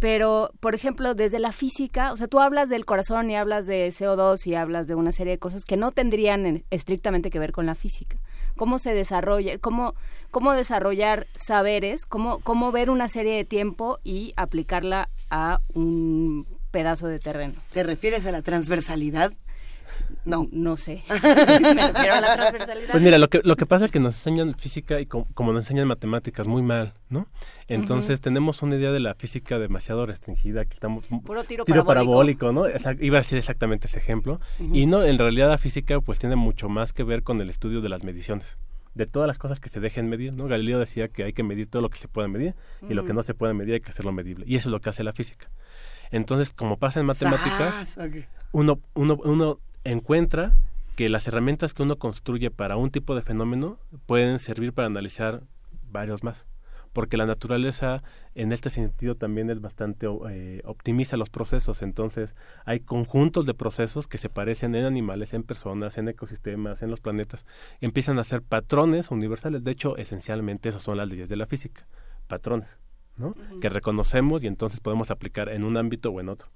pero 0.00 0.50
por 0.60 0.74
ejemplo 0.74 1.14
desde 1.14 1.38
la 1.38 1.52
física 1.52 2.12
o 2.12 2.16
sea 2.16 2.28
tú 2.28 2.40
hablas 2.40 2.68
del 2.68 2.84
corazón 2.84 3.30
y 3.30 3.36
hablas 3.36 3.66
de 3.66 3.88
CO2 3.88 4.46
y 4.46 4.54
hablas 4.54 4.86
de 4.86 4.94
una 4.94 5.12
serie 5.12 5.32
de 5.32 5.38
cosas 5.38 5.64
que 5.64 5.76
no 5.76 5.92
tendrían 5.92 6.64
estrictamente 6.70 7.30
que 7.30 7.38
ver 7.38 7.52
con 7.52 7.66
la 7.66 7.74
física. 7.74 8.16
Cómo 8.56 8.78
se 8.78 8.94
desarrolla 8.94 9.58
cómo 9.58 9.94
cómo 10.30 10.52
desarrollar 10.52 11.26
saberes 11.34 12.06
cómo 12.06 12.38
cómo 12.40 12.72
ver 12.72 12.90
una 12.90 13.08
serie 13.08 13.34
de 13.34 13.44
tiempo 13.44 13.98
y 14.04 14.32
aplicarla 14.36 15.08
a 15.30 15.60
un 15.74 16.46
pedazo 16.70 17.06
de 17.08 17.18
terreno 17.18 17.54
te 17.72 17.82
refieres 17.82 18.26
a 18.26 18.30
la 18.30 18.42
transversalidad 18.42 19.32
no, 20.24 20.48
no 20.52 20.76
sé. 20.76 21.02
Me 21.08 21.88
refiero 21.88 22.14
a 22.14 22.20
la 22.20 22.34
transversalidad. 22.34 22.90
Pues 22.90 23.02
mira, 23.02 23.18
lo 23.18 23.28
que, 23.28 23.40
lo 23.42 23.56
que 23.56 23.66
pasa 23.66 23.84
es 23.84 23.90
que 23.90 24.00
nos 24.00 24.16
enseñan 24.16 24.54
física 24.54 25.00
y 25.00 25.06
como, 25.06 25.52
nos 25.52 25.64
enseñan 25.64 25.88
matemáticas 25.88 26.46
muy 26.46 26.62
mal, 26.62 26.94
¿no? 27.08 27.28
Entonces 27.66 28.20
tenemos 28.20 28.62
una 28.62 28.76
idea 28.76 28.92
de 28.92 29.00
la 29.00 29.14
física 29.14 29.58
demasiado 29.58 30.06
restringida, 30.06 30.64
que 30.64 30.74
estamos... 30.74 31.06
Puro 31.24 31.44
tiro, 31.44 31.64
parabólico. 31.84 32.52
¿no? 32.52 32.64
iba 33.00 33.18
a 33.18 33.22
decir 33.22 33.38
exactamente 33.38 33.86
ese 33.86 33.98
ejemplo. 33.98 34.40
Y 34.58 34.86
no, 34.86 35.02
en 35.04 35.18
realidad 35.18 35.48
la 35.48 35.58
física 35.58 36.00
pues 36.00 36.18
tiene 36.18 36.36
mucho 36.36 36.68
más 36.68 36.92
que 36.92 37.02
ver 37.02 37.22
con 37.22 37.40
el 37.40 37.50
estudio 37.50 37.80
de 37.80 37.88
las 37.88 38.04
mediciones 38.04 38.58
de 38.94 39.06
todas 39.06 39.28
las 39.28 39.38
cosas 39.38 39.60
que 39.60 39.70
se 39.70 39.80
dejen 39.80 40.08
medir, 40.08 40.34
¿no? 40.34 40.46
Galileo 40.48 40.78
decía 40.78 41.08
que 41.08 41.22
hay 41.22 41.32
que 41.32 41.44
medir 41.44 41.68
todo 41.68 41.82
lo 41.82 41.88
que 41.88 41.98
se 41.98 42.08
puede 42.08 42.28
medir 42.28 42.54
y 42.88 42.94
lo 42.94 43.04
que 43.04 43.14
no 43.14 43.22
se 43.22 43.32
puede 43.32 43.54
medir 43.54 43.74
hay 43.74 43.80
que 43.80 43.90
hacerlo 43.90 44.12
medible. 44.12 44.44
Y 44.46 44.56
eso 44.56 44.68
es 44.68 44.72
lo 44.72 44.80
que 44.80 44.90
hace 44.90 45.04
la 45.04 45.12
física. 45.12 45.50
Entonces, 46.10 46.50
como 46.50 46.78
pasa 46.78 47.00
en 47.00 47.06
matemáticas, 47.06 47.98
uno, 48.52 48.80
uno, 48.94 49.18
uno 49.24 49.60
encuentra 49.84 50.56
que 50.96 51.08
las 51.08 51.26
herramientas 51.28 51.74
que 51.74 51.82
uno 51.82 51.96
construye 51.96 52.50
para 52.50 52.76
un 52.76 52.90
tipo 52.90 53.14
de 53.14 53.22
fenómeno 53.22 53.78
pueden 54.06 54.38
servir 54.38 54.72
para 54.72 54.86
analizar 54.86 55.42
varios 55.90 56.24
más 56.24 56.46
porque 56.92 57.16
la 57.16 57.26
naturaleza 57.26 58.02
en 58.34 58.50
este 58.50 58.70
sentido 58.70 59.14
también 59.14 59.50
es 59.50 59.60
bastante 59.60 60.08
eh, 60.30 60.62
optimiza 60.64 61.16
los 61.16 61.30
procesos. 61.30 61.82
Entonces 61.82 62.34
hay 62.64 62.80
conjuntos 62.80 63.46
de 63.46 63.54
procesos 63.54 64.08
que 64.08 64.18
se 64.18 64.28
parecen 64.28 64.74
en 64.74 64.84
animales 64.84 65.32
en 65.32 65.42
personas 65.44 65.98
en 65.98 66.08
ecosistemas 66.08 66.82
en 66.82 66.90
los 66.90 67.00
planetas 67.00 67.46
empiezan 67.80 68.18
a 68.18 68.24
ser 68.24 68.42
patrones 68.42 69.12
universales. 69.12 69.64
De 69.64 69.70
hecho 69.70 69.96
esencialmente 69.96 70.68
esos 70.68 70.82
son 70.82 70.96
las 70.96 71.08
leyes 71.08 71.28
de 71.28 71.36
la 71.36 71.46
física 71.46 71.86
patrones 72.26 72.78
¿no? 73.16 73.32
que 73.60 73.68
reconocemos 73.68 74.42
y 74.44 74.48
entonces 74.48 74.80
podemos 74.80 75.10
aplicar 75.10 75.48
en 75.48 75.64
un 75.64 75.76
ámbito 75.76 76.10
o 76.10 76.20
en 76.20 76.28
otro 76.28 76.48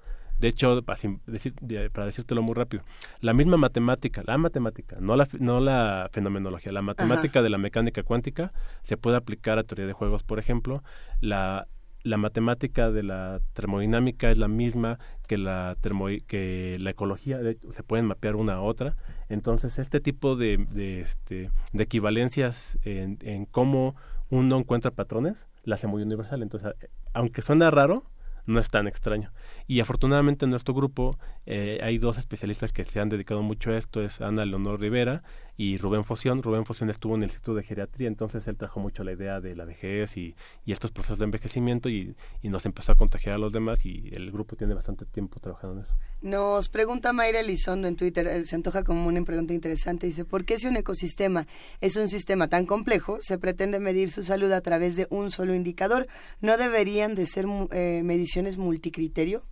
de 0.42 0.48
hecho, 0.48 0.82
para, 0.82 0.98
decir, 1.26 1.54
para 1.92 2.06
decírtelo 2.06 2.42
muy 2.42 2.54
rápido, 2.54 2.82
la 3.20 3.32
misma 3.32 3.56
matemática, 3.58 4.24
la 4.26 4.38
matemática, 4.38 4.96
no 4.98 5.14
la, 5.14 5.28
no 5.38 5.60
la 5.60 6.08
fenomenología, 6.10 6.72
la 6.72 6.82
matemática 6.82 7.42
de 7.42 7.48
la 7.48 7.58
mecánica 7.58 8.02
cuántica 8.02 8.52
se 8.82 8.96
puede 8.96 9.16
aplicar 9.16 9.60
a 9.60 9.62
teoría 9.62 9.86
de 9.86 9.92
juegos, 9.92 10.24
por 10.24 10.40
ejemplo. 10.40 10.82
La, 11.20 11.68
la 12.02 12.16
matemática 12.16 12.90
de 12.90 13.04
la 13.04 13.40
termodinámica 13.52 14.32
es 14.32 14.38
la 14.38 14.48
misma 14.48 14.98
que 15.28 15.38
la 15.38 15.76
termo, 15.80 16.06
que 16.26 16.76
la 16.80 16.90
ecología 16.90 17.38
se 17.70 17.82
pueden 17.84 18.06
mapear 18.06 18.34
una 18.34 18.54
a 18.54 18.62
otra. 18.62 18.96
Entonces 19.28 19.78
este 19.78 20.00
tipo 20.00 20.34
de, 20.34 20.66
de, 20.72 21.02
este, 21.02 21.52
de 21.72 21.84
equivalencias 21.84 22.80
en, 22.82 23.18
en 23.22 23.46
cómo 23.46 23.94
uno 24.28 24.58
encuentra 24.58 24.90
patrones 24.90 25.46
la 25.62 25.76
hace 25.76 25.86
muy 25.86 26.02
universal. 26.02 26.42
Entonces 26.42 26.74
aunque 27.14 27.42
suena 27.42 27.70
raro 27.70 28.02
no 28.46 28.58
es 28.60 28.70
tan 28.70 28.86
extraño. 28.86 29.32
Y 29.66 29.80
afortunadamente 29.80 30.44
en 30.44 30.50
nuestro 30.50 30.74
grupo 30.74 31.18
eh, 31.46 31.80
hay 31.82 31.98
dos 31.98 32.18
especialistas 32.18 32.72
que 32.72 32.84
se 32.84 33.00
han 33.00 33.08
dedicado 33.08 33.42
mucho 33.42 33.70
a 33.70 33.76
esto, 33.76 34.02
es 34.02 34.20
Ana 34.20 34.44
Leonor 34.44 34.80
Rivera 34.80 35.22
y 35.56 35.76
Rubén 35.76 36.04
Foción. 36.04 36.42
Rubén 36.42 36.64
Foción 36.64 36.90
estuvo 36.90 37.14
en 37.14 37.22
el 37.22 37.28
Instituto 37.28 37.54
de 37.54 37.62
Geriatría, 37.62 38.08
entonces 38.08 38.46
él 38.48 38.56
trajo 38.56 38.80
mucho 38.80 39.04
la 39.04 39.12
idea 39.12 39.40
de 39.40 39.54
la 39.54 39.64
vejez 39.64 40.16
y, 40.16 40.34
y 40.64 40.72
estos 40.72 40.90
procesos 40.90 41.18
de 41.18 41.24
envejecimiento 41.24 41.88
y, 41.88 42.14
y, 42.42 42.48
nos 42.48 42.66
empezó 42.66 42.92
a 42.92 42.94
contagiar 42.94 43.34
a 43.34 43.38
los 43.38 43.52
demás 43.52 43.84
y 43.84 44.10
el 44.12 44.30
grupo 44.30 44.56
tiene 44.56 44.74
bastante 44.74 45.04
tiempo 45.04 45.40
trabajando 45.40 45.76
en 45.76 45.82
eso. 45.84 45.94
Nos 46.22 46.68
pregunta 46.68 47.12
Mayra 47.12 47.40
Elizondo 47.40 47.88
en 47.88 47.96
Twitter, 47.96 48.26
eh, 48.26 48.44
se 48.44 48.56
antoja 48.56 48.84
como 48.84 49.06
una 49.06 49.22
pregunta 49.24 49.54
interesante, 49.54 50.06
dice, 50.06 50.24
¿por 50.24 50.44
qué 50.44 50.58
si 50.58 50.66
un 50.66 50.76
ecosistema 50.76 51.46
es 51.80 51.96
un 51.96 52.08
sistema 52.08 52.48
tan 52.48 52.66
complejo, 52.66 53.18
se 53.20 53.38
pretende 53.38 53.78
medir 53.78 54.10
su 54.10 54.24
salud 54.24 54.50
a 54.52 54.60
través 54.60 54.96
de 54.96 55.06
un 55.10 55.30
solo 55.30 55.54
indicador? 55.54 56.06
¿No 56.40 56.56
deberían 56.56 57.14
de 57.14 57.26
ser 57.26 57.46
eh, 57.72 58.02
mediciones 58.04 58.56
multicriterio? 58.56 59.42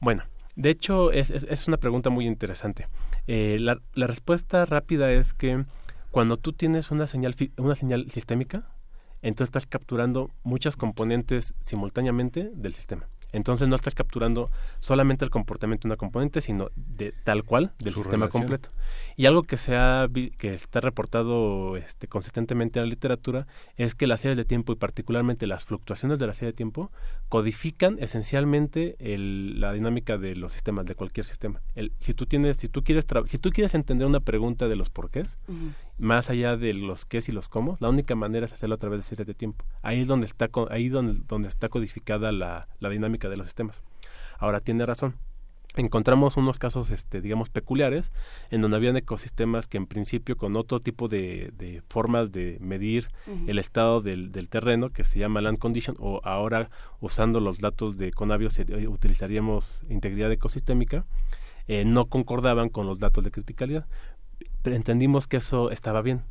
Bueno, 0.00 0.24
de 0.56 0.70
hecho, 0.70 1.10
es, 1.12 1.30
es, 1.30 1.68
una 1.68 1.78
pregunta 1.78 2.10
muy 2.10 2.26
interesante. 2.26 2.88
Eh, 3.26 3.56
la, 3.60 3.80
la, 3.94 4.06
respuesta 4.06 4.64
rápida 4.66 5.12
es 5.12 5.34
que 5.34 5.64
cuando 6.10 6.36
tú 6.36 6.52
tienes 6.52 6.90
una 6.90 7.06
señal, 7.06 7.34
una 7.56 7.74
señal 7.74 8.08
sistémica, 8.10 8.68
entonces 9.22 9.48
estás 9.48 9.66
capturando 9.66 10.30
muchas 10.42 10.76
componentes 10.76 11.54
simultáneamente 11.60 12.50
del 12.54 12.74
sistema. 12.74 13.08
Entonces 13.34 13.66
no 13.66 13.74
estás 13.74 13.94
capturando 13.94 14.48
solamente 14.78 15.24
el 15.24 15.30
comportamiento 15.30 15.88
de 15.88 15.92
una 15.92 15.96
componente, 15.96 16.40
sino 16.40 16.70
de 16.76 17.12
tal 17.24 17.42
cual 17.42 17.72
del 17.78 17.92
sistema 17.92 18.28
completo. 18.28 18.70
Y 19.16 19.26
algo 19.26 19.42
que 19.42 19.56
se 19.56 19.76
ha 19.76 20.08
que 20.38 20.54
está 20.54 20.80
reportado 20.80 21.76
este, 21.76 22.06
consistentemente 22.06 22.78
en 22.78 22.86
la 22.86 22.90
literatura 22.90 23.48
es 23.76 23.96
que 23.96 24.06
las 24.06 24.20
series 24.20 24.36
de 24.36 24.44
tiempo 24.44 24.72
y 24.72 24.76
particularmente 24.76 25.48
las 25.48 25.64
fluctuaciones 25.64 26.18
de 26.18 26.26
la 26.28 26.34
serie 26.34 26.52
de 26.52 26.56
tiempo 26.56 26.92
codifican 27.28 27.98
esencialmente 27.98 28.94
el, 29.00 29.60
la 29.60 29.72
dinámica 29.72 30.16
de 30.16 30.36
los 30.36 30.52
sistemas 30.52 30.86
de 30.86 30.94
cualquier 30.94 31.26
sistema. 31.26 31.60
El, 31.74 31.92
si 31.98 32.14
tú 32.14 32.26
tienes, 32.26 32.56
si 32.56 32.68
tú 32.68 32.84
quieres 32.84 33.04
si 33.26 33.38
tú 33.38 33.50
quieres 33.50 33.74
entender 33.74 34.06
una 34.06 34.20
pregunta 34.20 34.68
de 34.68 34.76
los 34.76 34.90
porqués, 34.90 35.38
más 35.98 36.30
allá 36.30 36.56
de 36.56 36.74
los 36.74 37.06
qué 37.06 37.22
y 37.26 37.32
los 37.32 37.48
cómo, 37.48 37.76
la 37.80 37.88
única 37.88 38.14
manera 38.14 38.46
es 38.46 38.52
hacerlo 38.52 38.74
a 38.74 38.78
través 38.78 38.98
de 38.98 39.02
series 39.02 39.26
de 39.26 39.34
tiempo. 39.34 39.64
Ahí 39.82 40.00
es 40.00 40.08
donde 40.08 40.26
está 40.26 40.48
ahí 40.70 40.88
donde, 40.88 41.22
donde 41.28 41.48
está 41.48 41.68
codificada 41.68 42.32
la, 42.32 42.68
la 42.80 42.88
dinámica 42.88 43.28
de 43.28 43.36
los 43.36 43.46
sistemas. 43.46 43.82
Ahora 44.38 44.60
tiene 44.60 44.84
razón. 44.86 45.14
Encontramos 45.76 46.36
unos 46.36 46.60
casos, 46.60 46.90
este, 46.90 47.20
digamos, 47.20 47.48
peculiares, 47.48 48.12
en 48.50 48.60
donde 48.60 48.76
habían 48.76 48.96
ecosistemas 48.96 49.66
que 49.66 49.76
en 49.76 49.86
principio 49.86 50.36
con 50.36 50.54
otro 50.54 50.78
tipo 50.78 51.08
de, 51.08 51.52
de 51.56 51.82
formas 51.88 52.30
de 52.30 52.58
medir 52.60 53.08
el 53.48 53.58
estado 53.58 54.00
del, 54.00 54.30
del, 54.30 54.48
terreno, 54.48 54.90
que 54.90 55.02
se 55.02 55.18
llama 55.18 55.40
land 55.40 55.58
condition, 55.58 55.96
o 55.98 56.20
ahora 56.22 56.70
usando 57.00 57.40
los 57.40 57.58
datos 57.58 57.98
de 57.98 58.12
Conabios 58.12 58.56
eh, 58.60 58.86
utilizaríamos 58.86 59.82
integridad 59.88 60.30
ecosistémica, 60.30 61.06
eh, 61.66 61.84
no 61.84 62.06
concordaban 62.06 62.68
con 62.68 62.86
los 62.86 63.00
datos 63.00 63.24
de 63.24 63.30
criticalidad. 63.32 63.86
Pero 64.64 64.76
entendimos 64.76 65.26
que 65.26 65.36
eso 65.36 65.70
estaba 65.70 66.00
bien, 66.00 66.22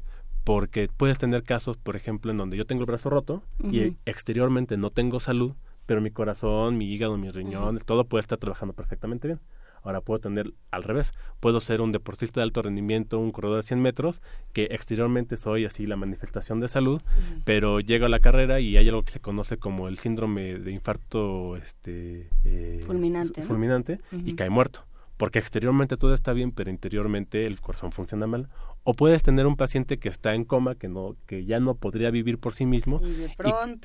porque 0.43 0.89
puedes 0.97 1.19
tener 1.19 1.43
casos, 1.43 1.77
por 1.77 1.95
ejemplo, 1.95 2.31
en 2.31 2.37
donde 2.37 2.57
yo 2.57 2.65
tengo 2.65 2.81
el 2.81 2.87
brazo 2.87 3.11
roto 3.11 3.43
y 3.59 3.93
exteriormente 4.07 4.75
no 4.75 4.89
tengo 4.89 5.19
salud, 5.19 5.53
pero 5.85 6.01
mi 6.01 6.09
corazón, 6.09 6.75
mi 6.75 6.91
hígado, 6.91 7.15
mis 7.15 7.31
riñones, 7.31 7.85
todo 7.85 8.05
puede 8.05 8.21
estar 8.21 8.39
trabajando 8.39 8.73
perfectamente 8.73 9.27
bien. 9.27 9.39
Ahora 9.83 10.01
puedo 10.01 10.19
tener 10.19 10.51
al 10.71 10.81
revés. 10.81 11.13
Puedo 11.41 11.59
ser 11.59 11.79
un 11.81 11.91
deportista 11.91 12.39
de 12.39 12.45
alto 12.45 12.63
rendimiento, 12.63 13.19
un 13.19 13.31
corredor 13.31 13.57
de 13.57 13.63
100 13.63 13.81
metros, 13.81 14.21
que 14.51 14.63
exteriormente 14.71 15.37
soy 15.37 15.65
así 15.65 15.85
la 15.85 15.95
manifestación 15.95 16.59
de 16.59 16.69
salud, 16.69 17.03
pero 17.45 17.81
llego 17.81 18.07
a 18.07 18.09
la 18.09 18.19
carrera 18.19 18.59
y 18.59 18.77
hay 18.77 18.89
algo 18.89 19.03
que 19.03 19.11
se 19.11 19.19
conoce 19.19 19.57
como 19.57 19.87
el 19.89 19.99
síndrome 19.99 20.57
de 20.57 20.71
infarto 20.71 21.55
este, 21.55 22.29
eh, 22.45 22.81
fulminante, 22.83 23.43
fulminante 23.43 23.99
y 24.11 24.33
cae 24.33 24.49
muerto 24.49 24.85
porque 25.17 25.39
exteriormente 25.39 25.97
todo 25.97 26.13
está 26.13 26.33
bien, 26.33 26.51
pero 26.51 26.69
interiormente 26.69 27.45
el 27.45 27.61
corazón 27.61 27.91
funciona 27.91 28.27
mal. 28.27 28.49
O 28.83 28.93
puedes 28.93 29.23
tener 29.23 29.47
un 29.47 29.55
paciente 29.55 29.97
que 29.97 30.09
está 30.09 30.33
en 30.33 30.43
coma, 30.43 30.75
que 30.75 30.89
no, 30.89 31.15
que 31.25 31.45
ya 31.45 31.59
no 31.59 31.75
podría 31.75 32.11
vivir 32.11 32.39
por 32.39 32.53
sí 32.53 32.65
mismo, 32.65 32.99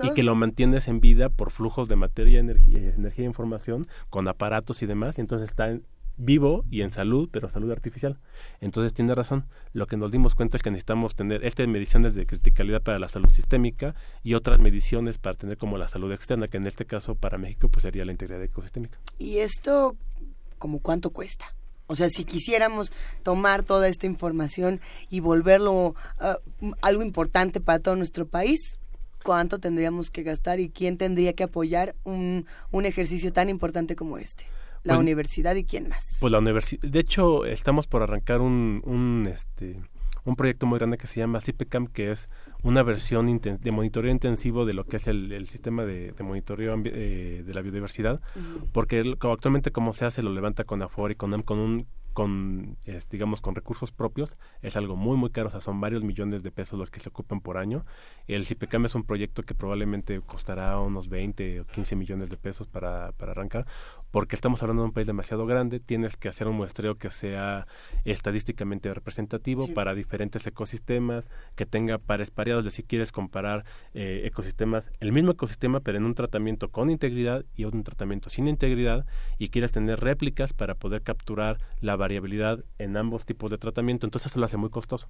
y, 0.03 0.11
que 0.15 0.23
lo 0.23 0.35
mantienes 0.35 0.89
en 0.89 1.01
vida 1.01 1.29
por 1.29 1.51
flujos 1.51 1.89
de 1.89 1.97
materia, 1.97 2.41
energía, 2.41 2.79
energía 2.95 3.25
e 3.25 3.29
información, 3.29 3.87
con 4.11 4.27
aparatos 4.27 4.83
y 4.83 4.87
demás, 4.87 5.19
y 5.19 5.21
entonces 5.21 5.51
está 5.51 5.71
en, 5.71 5.85
vivo 6.19 6.65
y 6.71 6.83
en 6.83 6.91
salud, 6.91 7.29
pero 7.33 7.49
salud 7.49 7.71
artificial. 7.71 8.19
Entonces 8.61 8.93
tiene 8.93 9.15
razón. 9.15 9.47
Lo 9.73 9.87
que 9.87 9.97
nos 9.97 10.13
dimos 10.13 10.35
cuenta 10.35 10.57
es 10.57 10.63
que 10.63 10.71
necesitamos 10.71 11.15
tener 11.15 11.45
estas 11.45 11.67
mediciones 11.69 12.15
de 12.15 12.27
criticalidad 12.27 12.83
para 12.83 12.99
la 12.99 13.09
salud 13.09 13.31
sistémica 13.31 13.95
y 14.23 14.35
otras 14.35 14.59
mediciones 14.59 15.19
para 15.19 15.37
tener 15.37 15.57
como 15.57 15.79
la 15.79 15.89
salud 15.89 16.13
externa, 16.13 16.49
que 16.49 16.59
en 16.59 16.67
este 16.67 16.85
caso 16.85 17.15
para 17.15 17.39
México 17.39 17.69
pues 17.69 17.83
sería 17.83 18.05
la 18.05 18.13
integridad 18.13 18.43
ecosistémica. 18.43 18.99
¿Y 19.17 19.39
esto 19.39 19.97
como 20.59 20.81
cuánto 20.81 21.11
cuesta? 21.11 21.55
O 21.87 21.97
sea, 21.97 22.11
si 22.11 22.25
quisiéramos 22.25 22.93
tomar 23.23 23.63
toda 23.63 23.89
esta 23.89 24.07
información 24.07 24.81
y 25.09 25.21
volverlo 25.21 25.95
uh, 26.21 26.73
algo 26.83 27.03
importante 27.03 27.61
para 27.61 27.79
todo 27.79 27.97
nuestro 27.97 28.27
país, 28.27 28.79
¿cuánto 29.25 29.59
tendríamos 29.59 30.11
que 30.11 30.23
gastar 30.23 30.61
y 30.61 30.69
quién 30.69 30.99
tendría 30.99 31.33
que 31.33 31.45
apoyar 31.45 31.95
un, 32.05 32.47
un 32.71 32.85
ejercicio 32.85 33.33
tan 33.33 33.49
importante 33.49 33.97
como 33.97 34.19
este? 34.19 34.45
la 34.85 34.95
pues, 34.95 35.03
universidad 35.03 35.57
y 35.57 35.65
quién 35.65 35.89
más. 35.89 36.05
Pues 36.21 36.33
la 36.33 36.39
universidad, 36.39 36.89
de 36.89 37.01
hecho, 37.01 37.45
estamos 37.45 37.87
por 37.87 38.03
arrancar 38.03 38.41
un, 38.41 38.81
un, 38.85 39.29
este, 39.33 39.77
un 40.29 40.37
proyecto 40.37 40.67
muy 40.67 40.79
grande 40.79 40.99
que 40.99 41.07
se 41.07 41.21
llama 41.21 41.41
CIPECAM, 41.41 41.87
que 41.87 42.11
es 42.11 42.29
una 42.63 42.83
versión 42.83 43.41
de 43.41 43.71
monitoreo 43.73 44.11
intensivo 44.11 44.67
de 44.67 44.75
lo 44.75 44.85
que 44.85 44.99
es 44.99 45.07
el, 45.07 45.49
sistema 45.49 45.85
de, 45.85 46.15
monitoreo 46.21 46.77
eh, 46.85 47.43
de 47.47 47.55
la 47.55 47.63
biodiversidad, 47.63 48.21
porque 48.73 49.03
actualmente 49.21 49.71
como 49.71 49.93
se 49.95 50.05
hace 50.05 50.23
lo 50.23 50.33
levanta 50.33 50.65
con 50.65 50.83
AFOR 50.83 51.13
y 51.13 51.15
con, 51.15 51.41
con 51.43 51.59
un 51.59 51.87
con, 52.19 52.77
digamos, 53.11 53.41
con 53.41 53.55
recursos 53.55 53.93
propios, 53.93 54.35
es 54.61 54.75
algo 54.75 54.97
muy, 54.97 55.17
muy 55.17 55.31
caro, 55.31 55.47
o 55.47 55.51
sea, 55.53 55.61
son 55.61 55.81
varios 55.81 56.03
millones 56.03 56.43
de 56.43 56.51
pesos 56.51 56.77
los 56.77 56.91
que 56.91 56.99
se 56.99 57.11
ocupan 57.11 57.41
por 57.41 57.59
año. 57.59 57.87
El 58.27 58.45
CIPECAM 58.45 58.87
es 58.87 58.97
un 58.97 59.05
proyecto 59.05 59.45
que 59.45 59.55
probablemente 59.55 60.21
costará 60.23 60.81
unos 60.81 61.09
20 61.09 61.61
o 61.61 61.67
15 61.67 61.95
millones 61.95 62.29
de 62.29 62.37
pesos 62.37 62.67
para, 62.67 63.13
para 63.13 63.31
arrancar, 63.31 63.69
porque 64.11 64.37
estamos 64.37 64.63
hablando 64.63 64.83
de 64.83 64.89
un 64.89 64.93
país 64.93 65.07
demasiado 65.07 65.47
grande, 65.47 65.81
tienes 65.81 66.17
que 66.17 66.29
hacer 66.29 66.49
un 66.49 66.57
muestreo 66.57 66.97
que 66.97 67.11
sea 67.11 67.67
estadísticamente 68.05 68.93
representativo 68.93 69.69
para 69.75 69.95
diferentes 69.95 70.47
ecosistemas, 70.47 71.29
que 71.57 71.67
tenga 71.67 71.99
pares 71.99 72.31
pareados, 72.31 72.65
de 72.65 72.71
si 72.71 72.83
quieres 72.83 73.13
comparar 73.13 73.65
eh, 73.95 74.23
ecosistemas, 74.25 74.91
el 75.01 75.13
mismo 75.13 75.33
ecosistema, 75.33 75.81
pero 75.81 75.99
en 75.99 76.05
un 76.05 76.15
tratamiento 76.15 76.71
con 76.71 76.91
integridad 76.91 77.45
y 77.55 77.65
un 77.65 77.85
tratamiento 77.85 78.31
sin 78.31 78.49
integridad, 78.49 79.07
y 79.39 79.51
quieres 79.51 79.73
tener 79.73 80.01
réplicas 80.01 80.53
para 80.53 80.75
poder 80.75 81.03
capturar 81.03 81.59
la 81.81 81.97
variabilidad 81.97 82.65
en 82.79 82.97
ambos 82.97 83.27
tipos 83.27 83.51
de 83.51 83.59
tratamiento, 83.59 84.07
entonces 84.07 84.33
eso 84.33 84.41
lo 84.41 84.47
hace 84.47 84.57
muy 84.57 84.71
costoso. 84.71 85.09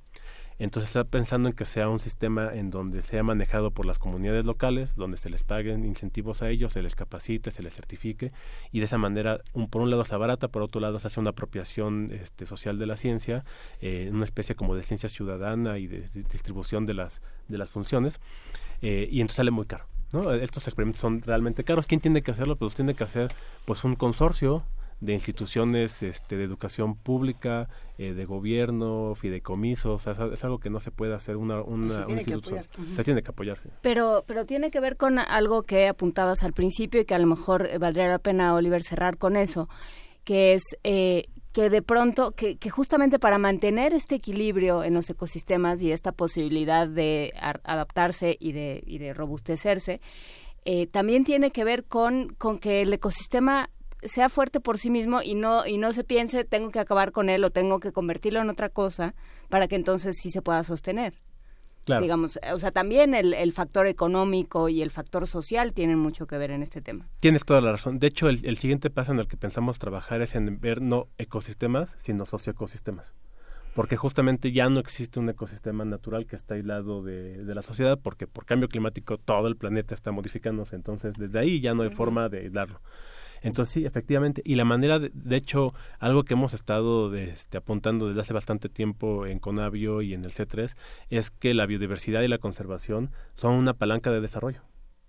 Entonces 0.58 0.90
está 0.90 1.04
pensando 1.04 1.48
en 1.48 1.54
que 1.54 1.64
sea 1.64 1.88
un 1.88 2.00
sistema 2.00 2.52
en 2.52 2.70
donde 2.70 3.02
sea 3.02 3.22
manejado 3.22 3.70
por 3.70 3.86
las 3.86 4.00
comunidades 4.00 4.44
locales, 4.44 4.96
donde 4.96 5.16
se 5.16 5.30
les 5.30 5.44
paguen 5.44 5.84
incentivos 5.84 6.42
a 6.42 6.50
ellos, 6.50 6.72
se 6.72 6.82
les 6.82 6.96
capacite, 6.96 7.52
se 7.52 7.62
les 7.62 7.74
certifique 7.74 8.32
y 8.72 8.80
de 8.80 8.87
esa 8.88 8.98
manera, 8.98 9.40
un, 9.52 9.68
por 9.68 9.82
un 9.82 9.90
lado 9.90 10.04
sea 10.04 10.18
barata, 10.18 10.48
por 10.48 10.62
otro 10.62 10.80
lado 10.80 10.98
se 10.98 11.06
hace 11.06 11.20
una 11.20 11.30
apropiación 11.30 12.10
este, 12.12 12.46
social 12.46 12.78
de 12.78 12.86
la 12.86 12.96
ciencia, 12.96 13.44
eh, 13.80 14.10
una 14.12 14.24
especie 14.24 14.54
como 14.54 14.74
de 14.74 14.82
ciencia 14.82 15.08
ciudadana 15.08 15.78
y 15.78 15.86
de, 15.86 16.08
distribución 16.30 16.86
de 16.86 16.94
las, 16.94 17.22
de 17.48 17.58
las 17.58 17.70
funciones 17.70 18.20
eh, 18.82 19.08
y 19.10 19.20
entonces 19.20 19.36
sale 19.36 19.50
muy 19.50 19.66
caro. 19.66 19.84
¿no? 20.12 20.32
Estos 20.32 20.66
experimentos 20.66 21.00
son 21.00 21.22
realmente 21.22 21.64
caros. 21.64 21.86
¿Quién 21.86 22.00
tiene 22.00 22.22
que 22.22 22.30
hacerlo? 22.30 22.56
Pues 22.56 22.74
tiene 22.74 22.94
que 22.94 23.04
hacer 23.04 23.34
pues 23.66 23.84
un 23.84 23.94
consorcio 23.94 24.64
de 25.00 25.12
instituciones 25.12 26.02
este, 26.02 26.36
de 26.36 26.44
educación 26.44 26.96
pública, 26.96 27.68
eh, 27.98 28.14
de 28.14 28.24
gobierno, 28.24 29.14
fideicomisos, 29.14 30.06
es 30.06 30.44
algo 30.44 30.58
que 30.58 30.70
no 30.70 30.80
se 30.80 30.90
puede 30.90 31.14
hacer 31.14 31.36
una, 31.36 31.62
una 31.62 32.06
un 32.06 32.18
instituto. 32.18 32.56
Se 32.94 33.04
tiene 33.04 33.22
que 33.22 33.30
apoyarse. 33.30 33.70
Pero, 33.80 34.24
pero 34.26 34.44
tiene 34.44 34.70
que 34.70 34.80
ver 34.80 34.96
con 34.96 35.18
algo 35.18 35.62
que 35.62 35.88
apuntabas 35.88 36.42
al 36.42 36.52
principio 36.52 37.00
y 37.00 37.04
que 37.04 37.14
a 37.14 37.18
lo 37.18 37.26
mejor 37.26 37.68
valdría 37.78 38.08
la 38.08 38.18
pena, 38.18 38.54
Oliver, 38.54 38.82
cerrar 38.82 39.18
con 39.18 39.36
eso, 39.36 39.68
que 40.24 40.54
es 40.54 40.62
eh, 40.82 41.24
que 41.52 41.70
de 41.70 41.82
pronto, 41.82 42.32
que, 42.32 42.56
que, 42.56 42.70
justamente 42.70 43.18
para 43.18 43.38
mantener 43.38 43.92
este 43.92 44.16
equilibrio 44.16 44.84
en 44.84 44.94
los 44.94 45.08
ecosistemas 45.10 45.80
y 45.82 45.92
esta 45.92 46.12
posibilidad 46.12 46.86
de 46.86 47.32
adaptarse 47.64 48.36
y 48.38 48.52
de, 48.52 48.82
y 48.86 48.98
de 48.98 49.14
robustecerse, 49.14 50.00
eh, 50.64 50.86
también 50.86 51.24
tiene 51.24 51.50
que 51.50 51.64
ver 51.64 51.84
con, 51.84 52.34
con 52.34 52.58
que 52.58 52.82
el 52.82 52.92
ecosistema 52.92 53.70
sea 54.02 54.28
fuerte 54.28 54.60
por 54.60 54.78
sí 54.78 54.90
mismo 54.90 55.22
y 55.22 55.34
no 55.34 55.66
y 55.66 55.78
no 55.78 55.92
se 55.92 56.04
piense 56.04 56.44
tengo 56.44 56.70
que 56.70 56.80
acabar 56.80 57.12
con 57.12 57.28
él 57.28 57.44
o 57.44 57.50
tengo 57.50 57.80
que 57.80 57.92
convertirlo 57.92 58.40
en 58.40 58.50
otra 58.50 58.68
cosa 58.68 59.14
para 59.48 59.68
que 59.68 59.76
entonces 59.76 60.16
sí 60.20 60.30
se 60.30 60.42
pueda 60.42 60.62
sostener. 60.64 61.14
Claro. 61.84 62.02
Digamos, 62.02 62.38
o 62.52 62.58
sea, 62.58 62.70
también 62.70 63.14
el, 63.14 63.32
el, 63.32 63.50
factor 63.54 63.86
económico 63.86 64.68
y 64.68 64.82
el 64.82 64.90
factor 64.90 65.26
social 65.26 65.72
tienen 65.72 65.98
mucho 65.98 66.26
que 66.26 66.36
ver 66.36 66.50
en 66.50 66.62
este 66.62 66.82
tema. 66.82 67.08
Tienes 67.18 67.46
toda 67.46 67.62
la 67.62 67.72
razón. 67.72 67.98
De 67.98 68.08
hecho, 68.08 68.28
el, 68.28 68.44
el 68.44 68.58
siguiente 68.58 68.90
paso 68.90 69.12
en 69.12 69.20
el 69.20 69.26
que 69.26 69.38
pensamos 69.38 69.78
trabajar 69.78 70.20
es 70.20 70.34
en 70.34 70.60
ver 70.60 70.82
no 70.82 71.08
ecosistemas, 71.16 71.96
sino 71.98 72.26
socioecosistemas 72.26 73.14
porque 73.74 73.96
justamente 73.96 74.50
ya 74.50 74.68
no 74.68 74.80
existe 74.80 75.20
un 75.20 75.28
ecosistema 75.28 75.84
natural 75.84 76.26
que 76.26 76.34
está 76.34 76.54
aislado 76.54 77.00
de, 77.04 77.44
de, 77.44 77.54
la 77.54 77.62
sociedad, 77.62 77.96
porque 78.02 78.26
por 78.26 78.44
cambio 78.44 78.68
climático 78.68 79.18
todo 79.18 79.46
el 79.46 79.56
planeta 79.56 79.94
está 79.94 80.10
modificándose, 80.10 80.74
entonces 80.74 81.14
desde 81.16 81.38
ahí 81.38 81.60
ya 81.60 81.74
no 81.74 81.84
hay 81.84 81.90
forma 81.90 82.28
de 82.28 82.40
aislarlo. 82.40 82.80
Entonces 83.42 83.72
sí, 83.72 83.86
efectivamente, 83.86 84.42
y 84.44 84.54
la 84.54 84.64
manera, 84.64 84.98
de, 84.98 85.36
hecho, 85.36 85.74
algo 85.98 86.24
que 86.24 86.34
hemos 86.34 86.54
estado 86.54 87.14
este, 87.14 87.58
apuntando 87.58 88.08
desde 88.08 88.20
hace 88.20 88.32
bastante 88.32 88.68
tiempo 88.68 89.26
en 89.26 89.38
Conavio 89.38 90.02
y 90.02 90.14
en 90.14 90.24
el 90.24 90.32
C3 90.32 90.74
es 91.10 91.30
que 91.30 91.54
la 91.54 91.66
biodiversidad 91.66 92.22
y 92.22 92.28
la 92.28 92.38
conservación 92.38 93.10
son 93.34 93.54
una 93.54 93.74
palanca 93.74 94.10
de 94.10 94.20
desarrollo. 94.20 94.62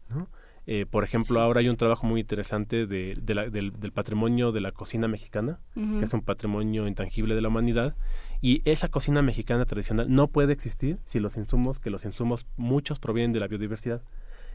¿no? 0.09 0.27
Eh, 0.71 0.85
por 0.85 1.03
ejemplo, 1.03 1.41
ahora 1.41 1.61
hay 1.61 1.67
un 1.67 1.77
trabajo 1.77 2.05
muy 2.05 2.21
interesante 2.21 2.85
de, 2.85 3.15
del, 3.19 3.91
patrimonio 3.91 4.51
de 4.51 4.61
la 4.61 4.71
cocina 4.71 5.07
mexicana, 5.07 5.59
que 5.73 6.05
es 6.05 6.13
un 6.13 6.21
patrimonio 6.21 6.87
intangible 6.87 7.33
de 7.33 7.41
la 7.41 7.47
humanidad, 7.47 7.95
y 8.39 8.61
esa 8.65 8.87
cocina 8.89 9.23
mexicana 9.23 9.65
tradicional 9.65 10.13
no 10.13 10.27
puede 10.27 10.53
existir 10.53 10.99
si 11.05 11.19
los 11.19 11.37
insumos, 11.37 11.79
que 11.79 11.89
los 11.89 12.05
insumos 12.05 12.45
muchos 12.55 12.99
provienen 12.99 13.33
de 13.33 13.39
la 13.39 13.47
biodiversidad. 13.47 14.03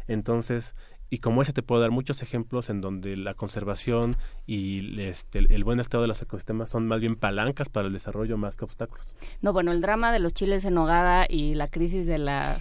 Entonces, 0.06 0.76
y 1.14 1.18
como 1.18 1.42
ese 1.42 1.52
te 1.52 1.62
puedo 1.62 1.80
dar 1.80 1.92
muchos 1.92 2.22
ejemplos 2.22 2.70
en 2.70 2.80
donde 2.80 3.16
la 3.16 3.34
conservación 3.34 4.16
y 4.48 5.00
este, 5.00 5.38
el 5.38 5.62
buen 5.62 5.78
estado 5.78 6.02
de 6.02 6.08
los 6.08 6.20
ecosistemas 6.20 6.70
son 6.70 6.88
más 6.88 7.00
bien 7.00 7.14
palancas 7.14 7.68
para 7.68 7.86
el 7.86 7.92
desarrollo 7.92 8.36
más 8.36 8.56
que 8.56 8.64
obstáculos. 8.64 9.14
No, 9.40 9.52
bueno, 9.52 9.70
el 9.70 9.80
drama 9.80 10.10
de 10.10 10.18
los 10.18 10.34
chiles 10.34 10.64
en 10.64 10.74
nogada 10.74 11.26
y 11.28 11.54
la 11.54 11.68
crisis 11.68 12.08
de 12.08 12.18
la 12.18 12.58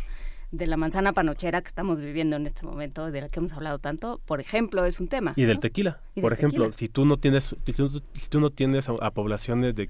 de 0.54 0.68
la 0.68 0.78
manzana 0.78 1.14
panochera 1.14 1.62
que 1.62 1.68
estamos 1.68 1.99
viviendo 1.99 2.36
en 2.36 2.45
este 2.45 2.64
momento, 2.64 3.12
de 3.12 3.22
la 3.22 3.30
que 3.30 3.39
hemos 3.39 3.54
hablado 3.54 3.80
tanto, 3.80 4.22
por 4.24 4.39
ejemplo, 4.39 4.86
es 4.86 4.99
un 4.99 5.08
tema. 5.08 5.34
Y 5.36 5.45
del 5.45 5.60
tequila. 5.60 5.99
por 6.22 6.32
ejemplo, 6.32 6.72
si 6.72 6.88
tú 6.89 7.06
no 7.06 7.18
tienes, 7.18 7.56
si 7.66 7.74
tú, 8.30 8.39
no 8.39 8.51
tienes 8.51 8.88
a, 8.88 9.12
poblaciones 9.12 9.76
de, 9.76 9.89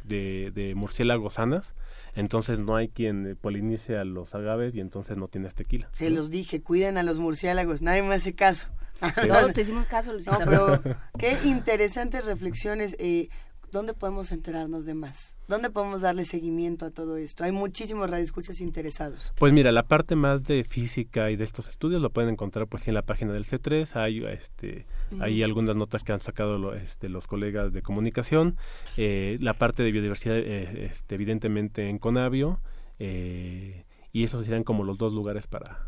de, 0.53 0.73
murciélagos 0.73 1.33
sanas, 1.33 1.75
entonces 2.15 2.59
no 2.59 2.77
hay 2.77 2.87
quien 2.87 3.27
eh, 3.27 3.35
polinice 3.35 3.97
a 3.97 4.05
los 4.05 4.33
agaves 4.35 4.73
y 4.75 4.79
entonces 4.79 5.17
no 5.17 5.27
tienes 5.27 5.53
tequila. 5.53 5.89
Se 5.91 6.09
los 6.09 6.31
dije, 6.31 6.61
cuiden 6.61 6.97
a 6.97 7.03
los 7.03 7.19
murciélagos, 7.19 7.81
nadie 7.81 8.01
me 8.01 8.15
hace 8.15 8.33
caso. 8.33 8.69
Todos 9.27 9.51
te 9.51 9.61
hicimos 9.61 9.85
caso, 9.85 10.13
Lucía. 10.13 10.31
No, 10.31 10.45
pero 10.45 10.81
qué 11.19 11.37
interesantes 11.43 12.23
reflexiones. 12.23 12.95
Eh, 12.99 13.27
¿dónde 13.73 13.93
podemos 13.93 14.31
enterarnos 14.31 14.85
de 14.85 14.93
más? 14.93 15.35
¿Dónde 15.47 15.69
podemos 15.69 16.01
darle 16.01 16.25
seguimiento 16.25 16.85
a 16.85 16.91
todo 16.91 17.17
esto? 17.17 17.43
Hay 17.43 17.51
muchísimos 17.51 18.09
radioescuchas 18.09 18.61
interesados. 18.61 19.33
Pues 19.37 19.51
mira, 19.51 19.71
la 19.71 19.83
parte 19.83 20.15
más 20.15 20.43
de 20.43 20.63
física 20.63 21.31
y 21.31 21.35
de 21.35 21.43
estos 21.43 21.67
estudios 21.67 22.01
lo 22.01 22.11
pueden 22.11 22.29
encontrar 22.29 22.67
pues 22.67 22.87
en 22.87 22.93
la 22.93 23.01
página 23.01 23.33
del 23.33 23.45
C3. 23.45 23.95
Hay 23.95 24.23
este 24.23 24.85
hay 25.19 25.43
algunas 25.43 25.75
notas 25.75 26.03
que 26.03 26.13
han 26.13 26.19
sacado 26.19 26.73
este, 26.75 27.09
los 27.09 27.27
colegas 27.27 27.73
de 27.73 27.81
comunicación. 27.81 28.57
Eh, 28.95 29.37
la 29.41 29.55
parte 29.55 29.83
de 29.83 29.91
biodiversidad 29.91 30.37
eh, 30.37 30.85
este, 30.89 31.15
evidentemente 31.15 31.89
en 31.89 31.97
Conavio. 31.97 32.61
Eh, 32.99 33.85
y 34.11 34.23
esos 34.23 34.45
serían 34.45 34.63
como 34.63 34.83
los 34.83 34.99
dos 34.99 35.11
lugares 35.11 35.47
para, 35.47 35.79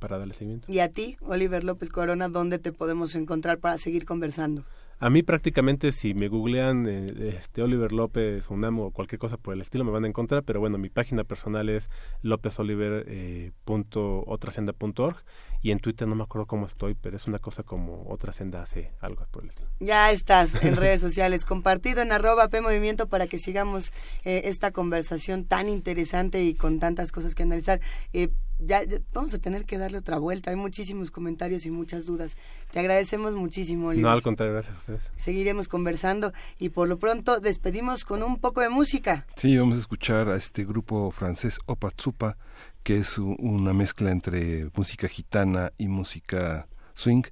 para 0.00 0.18
darle 0.18 0.34
seguimiento. 0.34 0.70
Y 0.70 0.80
a 0.80 0.88
ti, 0.88 1.16
Oliver 1.20 1.62
López 1.62 1.90
Corona, 1.90 2.28
¿dónde 2.28 2.58
te 2.58 2.72
podemos 2.72 3.14
encontrar 3.14 3.58
para 3.58 3.78
seguir 3.78 4.04
conversando? 4.04 4.64
A 5.02 5.08
mí 5.08 5.22
prácticamente 5.22 5.92
si 5.92 6.12
me 6.12 6.28
googlean 6.28 6.84
eh, 6.86 7.36
este 7.38 7.62
Oliver 7.62 7.90
López 7.90 8.50
UNAM 8.50 8.80
o 8.80 8.90
cualquier 8.90 9.18
cosa 9.18 9.38
por 9.38 9.54
el 9.54 9.62
estilo 9.62 9.82
me 9.82 9.92
van 9.92 10.04
a 10.04 10.08
encontrar, 10.08 10.42
pero 10.42 10.60
bueno, 10.60 10.76
mi 10.76 10.90
página 10.90 11.24
personal 11.24 11.70
es 11.70 11.88
lopezoliver.otrasenda.org 12.20 15.16
eh, 15.16 15.20
y 15.62 15.70
en 15.70 15.78
Twitter 15.78 16.06
no 16.06 16.16
me 16.16 16.24
acuerdo 16.24 16.44
cómo 16.44 16.66
estoy, 16.66 16.94
pero 16.94 17.16
es 17.16 17.26
una 17.26 17.38
cosa 17.38 17.62
como 17.62 18.10
otra 18.10 18.32
senda 18.32 18.60
hace 18.60 18.92
algo 19.00 19.24
por 19.30 19.44
el 19.44 19.48
estilo. 19.48 19.70
Ya 19.80 20.10
estás 20.10 20.62
en 20.62 20.76
redes 20.76 21.00
sociales, 21.00 21.46
compartido 21.46 22.02
en 22.02 22.12
arroba 22.12 22.48
P 22.48 22.60
Movimiento 22.60 23.08
para 23.08 23.26
que 23.26 23.38
sigamos 23.38 23.94
eh, 24.26 24.42
esta 24.44 24.70
conversación 24.70 25.46
tan 25.46 25.70
interesante 25.70 26.44
y 26.44 26.54
con 26.54 26.78
tantas 26.78 27.10
cosas 27.10 27.34
que 27.34 27.44
analizar. 27.44 27.80
Ya, 28.64 28.82
vamos 29.12 29.34
a 29.34 29.38
tener 29.38 29.64
que 29.64 29.78
darle 29.78 29.98
otra 29.98 30.18
vuelta. 30.18 30.50
Hay 30.50 30.56
muchísimos 30.56 31.10
comentarios 31.10 31.66
y 31.66 31.70
muchas 31.70 32.06
dudas. 32.06 32.36
Te 32.70 32.80
agradecemos 32.80 33.34
muchísimo, 33.34 33.88
Oliver. 33.88 34.04
No, 34.04 34.10
al 34.10 34.22
contrario, 34.22 34.54
gracias 34.54 34.76
a 34.76 34.78
ustedes. 34.78 35.10
Seguiremos 35.16 35.68
conversando 35.68 36.32
y 36.58 36.70
por 36.70 36.88
lo 36.88 36.98
pronto 36.98 37.40
despedimos 37.40 38.04
con 38.04 38.22
un 38.22 38.38
poco 38.38 38.60
de 38.60 38.68
música. 38.68 39.26
Sí, 39.36 39.56
vamos 39.56 39.76
a 39.76 39.80
escuchar 39.80 40.28
a 40.28 40.36
este 40.36 40.64
grupo 40.64 41.10
francés 41.10 41.58
Opatsupa, 41.66 42.36
que 42.82 42.98
es 42.98 43.18
una 43.18 43.72
mezcla 43.72 44.10
entre 44.10 44.70
música 44.74 45.08
gitana 45.08 45.72
y 45.78 45.88
música 45.88 46.66
swing 46.94 47.22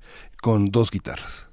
con 0.41 0.67
dos 0.67 0.91
guitarras. 0.91 1.48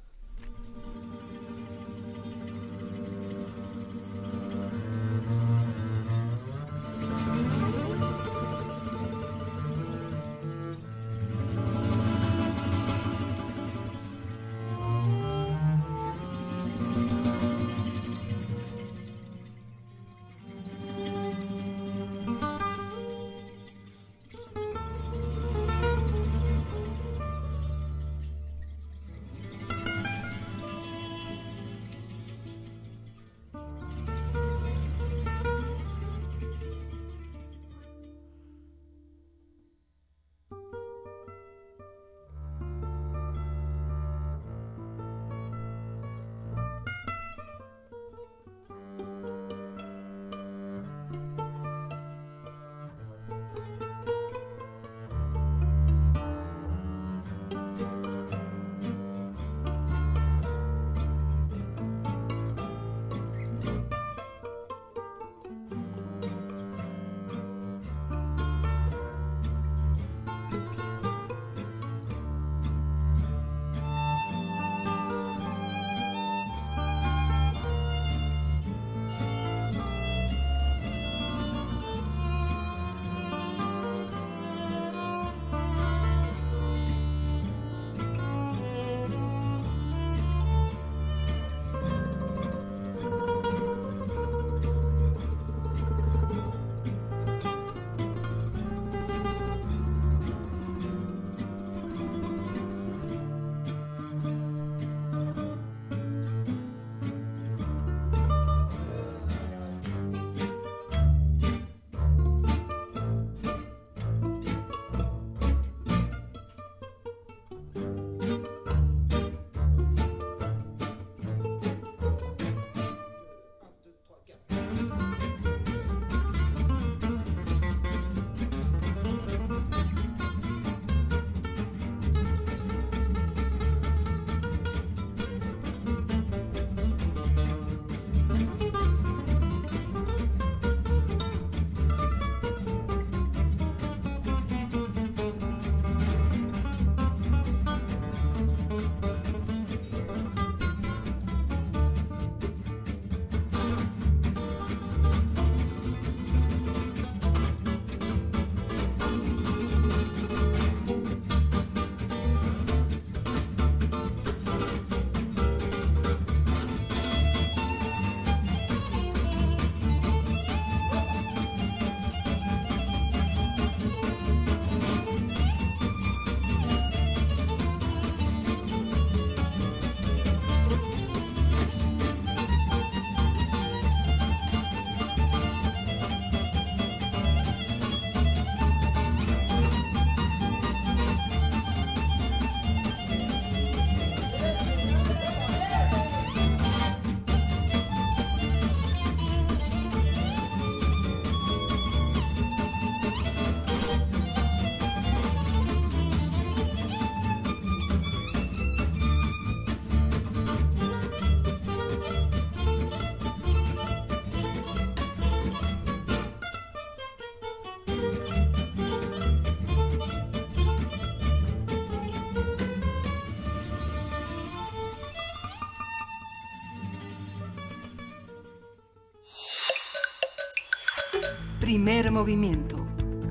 Primer 231.75 232.09
movimiento. 232.09 232.77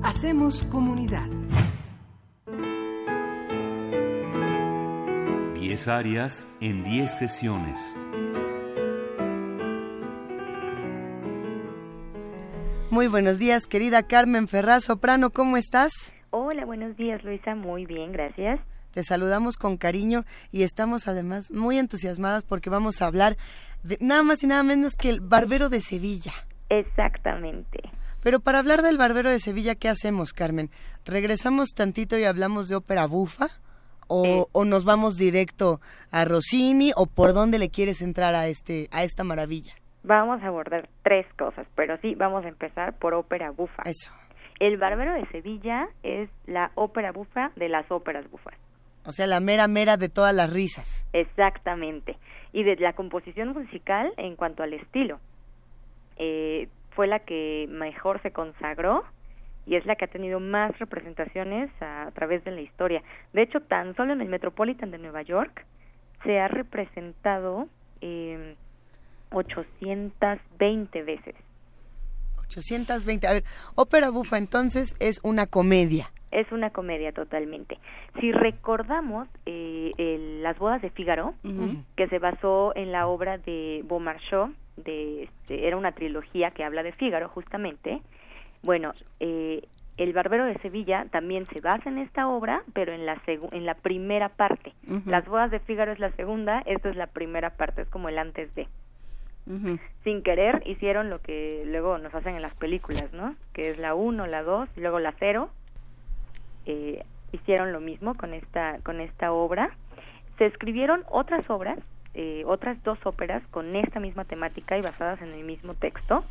Hacemos 0.03 0.63
comunidad. 0.65 1.25
10 5.55 5.87
áreas 5.87 6.59
en 6.61 6.83
10 6.83 7.11
sesiones. 7.11 7.97
Muy 12.91 13.07
buenos 13.07 13.39
días, 13.39 13.65
querida 13.65 14.03
Carmen 14.03 14.47
Ferraz 14.47 14.83
Soprano, 14.83 15.31
¿cómo 15.31 15.57
estás? 15.57 16.13
Hola, 16.29 16.65
buenos 16.65 16.95
días, 16.97 17.23
Luisa, 17.23 17.55
muy 17.55 17.87
bien, 17.87 18.11
gracias. 18.11 18.59
Te 18.91 19.03
saludamos 19.03 19.57
con 19.57 19.77
cariño 19.77 20.23
y 20.51 20.61
estamos 20.61 21.07
además 21.07 21.49
muy 21.49 21.79
entusiasmadas 21.79 22.43
porque 22.43 22.69
vamos 22.69 23.01
a 23.01 23.07
hablar 23.07 23.37
de 23.81 23.97
nada 24.01 24.21
más 24.21 24.43
y 24.43 24.47
nada 24.47 24.61
menos 24.61 24.93
que 24.93 25.09
el 25.09 25.19
Barbero 25.19 25.69
de 25.69 25.81
Sevilla. 25.81 26.33
Exactamente. 26.69 27.94
Pero 28.25 28.39
para 28.39 28.57
hablar 28.57 28.81
del 28.81 28.97
Barbero 28.97 29.29
de 29.29 29.37
Sevilla, 29.37 29.75
¿qué 29.75 29.87
hacemos, 29.87 30.33
Carmen? 30.33 30.71
¿Regresamos 31.05 31.75
tantito 31.75 32.17
y 32.17 32.23
hablamos 32.23 32.67
de 32.67 32.75
ópera 32.75 33.05
bufa? 33.05 33.45
O, 34.07 34.47
o, 34.51 34.65
nos 34.65 34.83
vamos 34.83 35.15
directo 35.15 35.79
a 36.09 36.25
Rossini 36.25 36.91
o 36.95 37.05
por 37.05 37.35
dónde 37.35 37.59
le 37.59 37.69
quieres 37.69 38.01
entrar 38.01 38.33
a 38.33 38.47
este 38.47 38.87
a 38.91 39.03
esta 39.03 39.23
maravilla? 39.23 39.75
Vamos 40.01 40.41
a 40.41 40.47
abordar 40.47 40.89
tres 41.03 41.27
cosas, 41.37 41.67
pero 41.75 41.97
sí 42.01 42.15
vamos 42.15 42.43
a 42.45 42.47
empezar 42.47 42.97
por 42.97 43.13
ópera 43.13 43.51
bufa. 43.51 43.83
Eso. 43.85 44.11
El 44.59 44.77
Barbero 44.77 45.13
de 45.13 45.27
Sevilla 45.27 45.87
es 46.01 46.27
la 46.47 46.71
ópera 46.73 47.11
bufa 47.11 47.51
de 47.55 47.69
las 47.69 47.91
óperas 47.91 48.27
bufas. 48.31 48.55
O 49.05 49.11
sea, 49.11 49.27
la 49.27 49.39
mera 49.39 49.67
mera 49.67 49.97
de 49.97 50.09
todas 50.09 50.33
las 50.33 50.51
risas. 50.51 51.07
Exactamente. 51.13 52.17
Y 52.53 52.63
de 52.63 52.75
la 52.77 52.93
composición 52.93 53.49
musical 53.49 54.13
en 54.17 54.35
cuanto 54.35 54.63
al 54.63 54.73
estilo. 54.73 55.19
Eh, 56.17 56.69
fue 56.95 57.07
la 57.07 57.19
que 57.19 57.67
mejor 57.69 58.21
se 58.21 58.31
consagró 58.31 59.03
y 59.65 59.75
es 59.75 59.85
la 59.85 59.95
que 59.95 60.05
ha 60.05 60.09
tenido 60.09 60.39
más 60.39 60.77
representaciones 60.79 61.69
a, 61.81 62.11
través 62.13 62.43
de 62.43 62.51
la 62.51 62.61
historia. 62.61 63.01
De 63.33 63.41
hecho, 63.41 63.61
tan 63.61 63.95
solo 63.95 64.13
en 64.13 64.21
el 64.21 64.29
Metropolitan 64.29 64.91
de 64.91 64.97
Nueva 64.97 65.21
York 65.23 65.65
se 66.23 66.39
ha 66.39 66.47
representado 66.47 67.67
eh, 68.01 68.55
820 69.31 71.03
veces. 71.03 71.35
820. 72.47 73.27
A 73.27 73.33
ver, 73.33 73.43
Ópera 73.75 74.09
Bufa 74.09 74.37
entonces 74.37 74.95
es 74.99 75.19
una 75.23 75.47
comedia. 75.47 76.11
Es 76.35 76.51
una 76.51 76.69
comedia 76.69 77.13
totalmente. 77.13 77.77
Si 78.19 78.31
recordamos 78.31 79.27
eh, 79.45 80.37
Las 80.41 80.57
bodas 80.59 80.81
de 80.81 80.89
Fígaro, 80.89 81.33
que 81.95 82.07
se 82.09 82.19
basó 82.19 82.73
en 82.75 82.91
la 82.91 83.07
obra 83.07 83.37
de 83.37 83.83
Beaumarchais, 83.85 84.51
de, 84.75 85.23
este, 85.23 85.67
era 85.67 85.77
una 85.77 85.93
trilogía 85.93 86.51
que 86.51 86.65
habla 86.65 86.83
de 86.83 86.91
Fígaro 86.91 87.29
justamente, 87.29 88.01
bueno, 88.63 88.93
eh, 89.19 89.61
El 89.97 90.11
Barbero 90.11 90.43
de 90.43 90.57
Sevilla 90.59 91.05
también 91.11 91.47
se 91.53 91.61
basa 91.61 91.87
en 91.87 91.99
esta 91.99 92.27
obra, 92.27 92.63
pero 92.73 92.91
en 92.91 93.05
la, 93.05 93.21
en 93.27 93.65
la 93.65 93.75
primera 93.75 94.29
parte. 94.29 94.73
Las 95.05 95.25
bodas 95.25 95.51
de 95.51 95.59
Fígaro 95.59 95.93
es 95.93 95.99
la 95.99 96.11
segunda, 96.11 96.61
esto 96.65 96.89
es 96.89 96.97
la 96.97 97.07
primera 97.07 97.51
parte, 97.51 97.83
es 97.83 97.87
como 97.87 98.09
el 98.09 98.17
antes 98.17 98.53
de. 98.55 98.67
Sin 100.03 100.23
querer 100.23 100.63
hicieron 100.65 101.11
lo 101.11 101.21
que 101.21 101.63
luego 101.67 101.99
nos 101.99 102.13
hacen 102.15 102.35
en 102.35 102.41
las 102.41 102.55
películas, 102.55 103.13
¿no? 103.13 103.35
Que 103.53 103.69
es 103.69 103.77
la 103.77 103.93
1, 103.93 104.25
la 104.25 104.41
2 104.41 104.69
y 104.75 104.81
luego 104.81 104.99
la 104.99 105.13
0. 105.19 105.49
Eh, 106.65 107.03
hicieron 107.31 107.71
lo 107.71 107.79
mismo 107.79 108.15
con 108.15 108.33
esta, 108.33 108.79
con 108.83 109.01
esta 109.01 109.31
obra. 109.31 109.75
Se 110.37 110.45
escribieron 110.45 111.03
otras 111.09 111.49
obras, 111.49 111.79
eh, 112.13 112.43
otras 112.45 112.81
dos 112.83 112.97
óperas 113.05 113.43
con 113.51 113.75
esta 113.75 113.99
misma 113.99 114.25
temática 114.25 114.77
y 114.77 114.81
basadas 114.81 115.21
en 115.21 115.33
el 115.33 115.43
mismo 115.43 115.73
texto, 115.73 116.23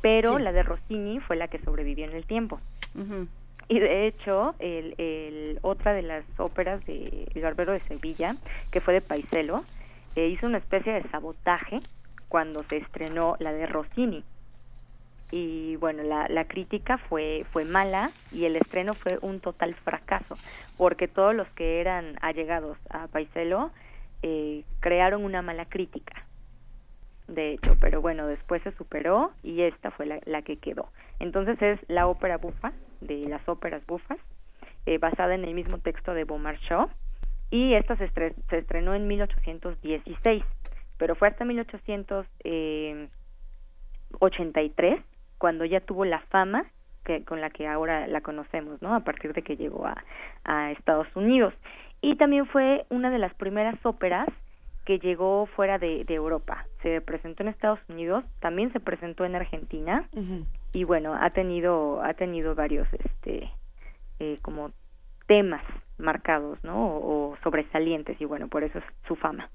pero 0.00 0.38
la 0.38 0.52
de 0.52 0.62
Rossini 0.62 1.20
fue 1.20 1.36
la 1.36 1.48
que 1.48 1.58
sobrevivió 1.58 2.04
en 2.06 2.14
el 2.14 2.24
tiempo. 2.24 2.60
Y 3.68 3.78
de 3.80 4.06
hecho, 4.06 4.54
el, 4.58 4.94
el, 4.98 5.58
otra 5.62 5.92
de 5.92 6.02
las 6.02 6.24
óperas 6.38 6.84
de 6.86 7.28
El 7.34 7.42
Barbero 7.42 7.72
de 7.72 7.80
Sevilla, 7.80 8.34
que 8.72 8.80
fue 8.80 8.94
de 8.94 9.00
Paiselo, 9.02 9.62
eh, 10.16 10.28
hizo 10.28 10.46
una 10.46 10.58
especie 10.58 10.92
de 10.92 11.02
sabotaje 11.10 11.80
cuando 12.28 12.62
se 12.64 12.78
estrenó 12.78 13.36
la 13.38 13.52
de 13.52 13.66
Rossini. 13.66 14.24
Y 15.30 15.76
bueno, 15.76 16.02
la, 16.02 16.26
la 16.28 16.46
crítica 16.46 16.98
fue, 16.98 17.44
fue 17.52 17.64
mala 17.64 18.10
y 18.32 18.46
el 18.46 18.56
estreno 18.56 18.94
fue 18.94 19.18
un 19.20 19.40
total 19.40 19.74
fracaso, 19.74 20.36
porque 20.76 21.06
todos 21.06 21.34
los 21.34 21.48
que 21.50 21.80
eran 21.80 22.16
allegados 22.22 22.78
a 22.88 23.08
Paiselo 23.08 23.70
eh, 24.22 24.64
crearon 24.80 25.24
una 25.24 25.42
mala 25.42 25.66
crítica, 25.66 26.26
de 27.26 27.52
hecho, 27.52 27.76
pero 27.78 28.00
bueno, 28.00 28.26
después 28.26 28.62
se 28.62 28.72
superó 28.72 29.32
y 29.42 29.62
esta 29.62 29.90
fue 29.90 30.06
la, 30.06 30.18
la 30.24 30.42
que 30.42 30.56
quedó. 30.56 30.90
Entonces 31.20 31.60
es 31.60 31.78
la 31.88 32.06
ópera 32.06 32.38
bufa, 32.38 32.72
de 33.02 33.28
las 33.28 33.46
óperas 33.46 33.84
bufas, 33.86 34.18
eh, 34.86 34.96
basada 34.96 35.34
en 35.34 35.44
el 35.44 35.54
mismo 35.54 35.78
texto 35.78 36.14
de 36.14 36.24
Beaumarchais, 36.24 36.90
y 37.50 37.74
esta 37.74 37.96
se, 37.96 38.08
se 38.08 38.58
estrenó 38.58 38.94
en 38.94 39.06
1816 39.06 40.42
pero 40.98 41.14
fue 41.14 41.28
hasta 41.28 41.44
1883 41.44 42.18
eh, 42.44 43.08
cuando 45.38 45.64
ya 45.64 45.80
tuvo 45.80 46.04
la 46.04 46.20
fama 46.20 46.66
que, 47.04 47.24
con 47.24 47.40
la 47.40 47.50
que 47.50 47.66
ahora 47.66 48.06
la 48.06 48.20
conocemos, 48.20 48.82
¿no? 48.82 48.94
A 48.94 49.00
partir 49.00 49.32
de 49.32 49.42
que 49.42 49.56
llegó 49.56 49.86
a, 49.86 50.04
a 50.44 50.72
Estados 50.72 51.08
Unidos. 51.14 51.54
Y 52.00 52.16
también 52.16 52.46
fue 52.46 52.86
una 52.90 53.10
de 53.10 53.18
las 53.18 53.34
primeras 53.34 53.74
óperas 53.84 54.28
que 54.88 54.98
llegó 54.98 55.46
fuera 55.54 55.78
de, 55.78 56.04
de, 56.04 56.14
Europa. 56.14 56.66
Se 56.82 57.02
presentó 57.02 57.42
en 57.42 57.50
Estados 57.50 57.80
Unidos, 57.88 58.24
también 58.40 58.72
se 58.72 58.80
presentó 58.80 59.26
en 59.26 59.36
Argentina 59.36 60.08
y 60.72 60.84
bueno, 60.84 61.14
ha 61.14 61.28
tenido 61.28 62.02
ha 62.02 62.14
tenido 62.14 62.54
varios 62.54 62.88
este 62.94 63.50
eh, 64.18 64.38
como 64.40 64.72
temas 65.26 65.62
marcados, 65.98 66.58
¿no? 66.64 66.86
O, 66.86 67.32
o, 67.32 67.36
sobresalientes 67.42 68.18
y 68.18 68.24
bueno, 68.24 68.48
por 68.48 68.64
eso 68.64 68.78
es 68.78 68.84
su 69.06 69.14
fama. 69.16 69.50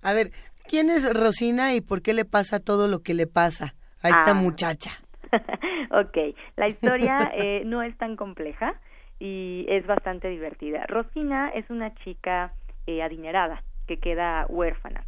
A 0.00 0.14
ver, 0.14 0.30
¿quién 0.66 0.88
es 0.88 1.12
Rosina 1.12 1.74
y 1.74 1.82
por 1.82 2.00
qué 2.00 2.14
le 2.14 2.24
pasa 2.24 2.58
todo 2.58 2.88
lo 2.88 3.00
que 3.00 3.12
le 3.12 3.26
pasa 3.26 3.74
a 4.02 4.08
esta 4.08 4.30
ah. 4.30 4.34
muchacha? 4.34 4.92
ok, 5.90 6.36
la 6.56 6.68
historia 6.68 7.32
eh, 7.34 7.62
no 7.64 7.82
es 7.82 7.96
tan 7.98 8.16
compleja 8.16 8.74
y 9.18 9.66
es 9.68 9.86
bastante 9.86 10.28
divertida. 10.28 10.86
Rosina 10.86 11.50
es 11.50 11.68
una 11.70 11.94
chica 11.96 12.52
eh, 12.86 13.02
adinerada 13.02 13.62
que 13.86 13.98
queda 13.98 14.46
huérfana, 14.48 15.04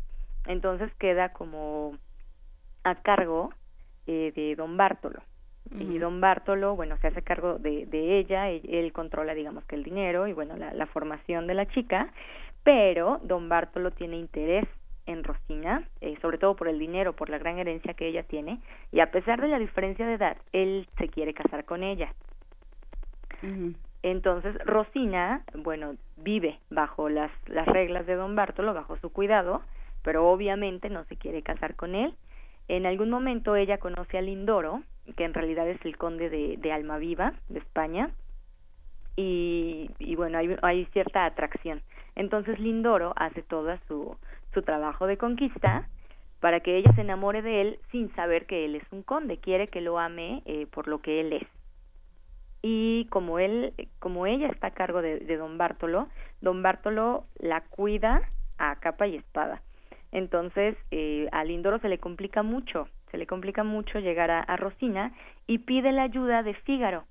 entonces 0.47 0.93
queda 0.99 1.31
como 1.31 1.97
a 2.85 2.97
cargo 2.97 3.53
eh, 4.07 4.33
de 4.35 4.55
don 4.57 4.77
Bártolo. 4.77 5.23
Y 5.79 5.97
don 5.99 6.21
Bártolo, 6.21 6.77
bueno, 6.77 6.99
se 6.99 7.07
hace 7.07 7.23
cargo 7.23 7.59
de, 7.59 7.87
de 7.87 8.19
ella, 8.19 8.51
él, 8.51 8.93
controla, 8.93 9.33
digamos, 9.33 9.65
que 9.65 9.77
el 9.77 9.85
dinero 9.85 10.27
y, 10.27 10.35
bueno, 10.35 10.57
la, 10.57 10.75
la 10.75 10.87
formación 10.87 11.47
de 11.47 11.55
la 11.55 11.67
chica, 11.67 12.13
pero 12.63 13.21
don 13.23 13.49
Bártolo 13.49 13.91
tiene 13.93 14.17
interés 14.19 14.67
en 15.07 15.25
Rosina, 15.25 15.89
eh, 16.01 16.17
sobre 16.23 16.39
todo 16.39 16.57
por 16.57 16.69
el 16.69 16.79
dinero, 16.79 17.15
por 17.15 17.29
la 17.31 17.39
gran 17.39 17.59
herencia 17.59 17.95
que 17.95 18.07
ella 18.07 18.23
tiene, 18.23 18.61
y 18.93 19.01
a 19.01 19.11
pesar 19.11 19.41
de 19.41 19.49
la 19.49 19.59
diferencia 19.59 20.07
de 20.07 20.15
edad, 20.15 20.37
él 20.53 20.89
se 20.99 21.09
quiere 21.09 21.35
casar 21.35 21.65
con 21.65 21.83
ella. 21.83 22.13
Entonces, 24.03 24.57
Rosina, 24.65 25.43
bueno, 25.55 25.97
vive 26.17 26.59
bajo 26.71 27.09
las, 27.09 27.31
las 27.47 27.67
reglas 27.67 28.07
de 28.07 28.15
Don 28.15 28.37
Bartolo, 28.37 28.75
bajo 28.75 28.97
su 28.99 29.11
cuidado, 29.11 29.63
pero 30.03 30.29
obviamente 30.29 30.91
no 30.91 31.05
se 31.05 31.17
quiere 31.17 31.43
casar 31.43 31.75
con 31.75 31.95
él. 31.95 32.15
En 32.69 32.87
algún 32.87 33.11
momento 33.11 33.57
ella 33.57 33.79
conoce 33.79 34.19
a 34.19 34.23
Lindoro, 34.23 34.83
que 35.17 35.25
en 35.25 35.35
realidad 35.35 35.69
es 35.69 35.85
el 35.85 35.97
conde 35.97 36.31
de, 36.31 36.57
de 36.57 36.73
Almaviva, 36.73 37.35
de 37.49 37.59
España, 37.59 38.11
y, 39.17 39.91
y 39.99 40.17
bueno, 40.17 40.39
hay, 40.39 40.57
hay 40.63 40.85
cierta 40.87 41.25
atracción. 41.25 41.83
Entonces 42.15 42.59
Lindoro 42.59 43.13
hace 43.17 43.43
toda 43.43 43.79
su, 43.89 44.17
su 44.53 44.63
trabajo 44.63 45.07
de 45.07 45.17
conquista 45.17 45.89
para 46.41 46.61
que 46.61 46.77
ella 46.77 46.93
se 46.95 47.03
enamore 47.03 47.41
de 47.41 47.61
él 47.61 47.79
sin 47.93 48.13
saber 48.17 48.47
que 48.47 48.65
él 48.65 48.75
es 48.75 48.83
un 48.91 49.03
conde, 49.03 49.39
quiere 49.39 49.69
que 49.69 49.81
lo 49.81 49.99
ame 49.99 50.43
eh, 50.45 50.67
por 50.67 50.89
lo 50.89 51.01
que 51.01 51.21
él 51.21 51.33
es. 51.35 51.47
Y 52.63 53.07
como 53.11 53.39
él, 53.39 53.75
como 54.01 54.27
ella 54.27 54.49
está 54.49 54.69
a 54.69 54.75
cargo 54.75 55.03
de, 55.03 55.21
don 55.37 55.57
Bártolo, 55.57 56.09
don 56.41 56.63
Bártolo 56.63 57.27
la 57.39 57.61
cuida 57.61 58.23
a 58.59 58.77
capa 58.77 59.07
y 59.07 59.17
espada. 59.17 59.63
Entonces 60.11 60.77
eh, 60.91 61.29
a 61.33 61.45
Lindoro 61.45 61.79
se 61.79 61.89
le 61.89 61.99
complica 61.99 62.43
mucho, 62.43 62.89
se 63.11 63.19
le 63.19 63.27
complica 63.27 63.63
mucho 63.63 64.01
llegar 64.01 64.31
a, 64.31 64.41
a 64.41 64.57
Rosina 64.57 65.13
y 65.47 65.59
pide 65.59 65.93
la 65.93 66.03
ayuda 66.03 66.43
de 66.43 66.55
Fígaro, 66.55 67.05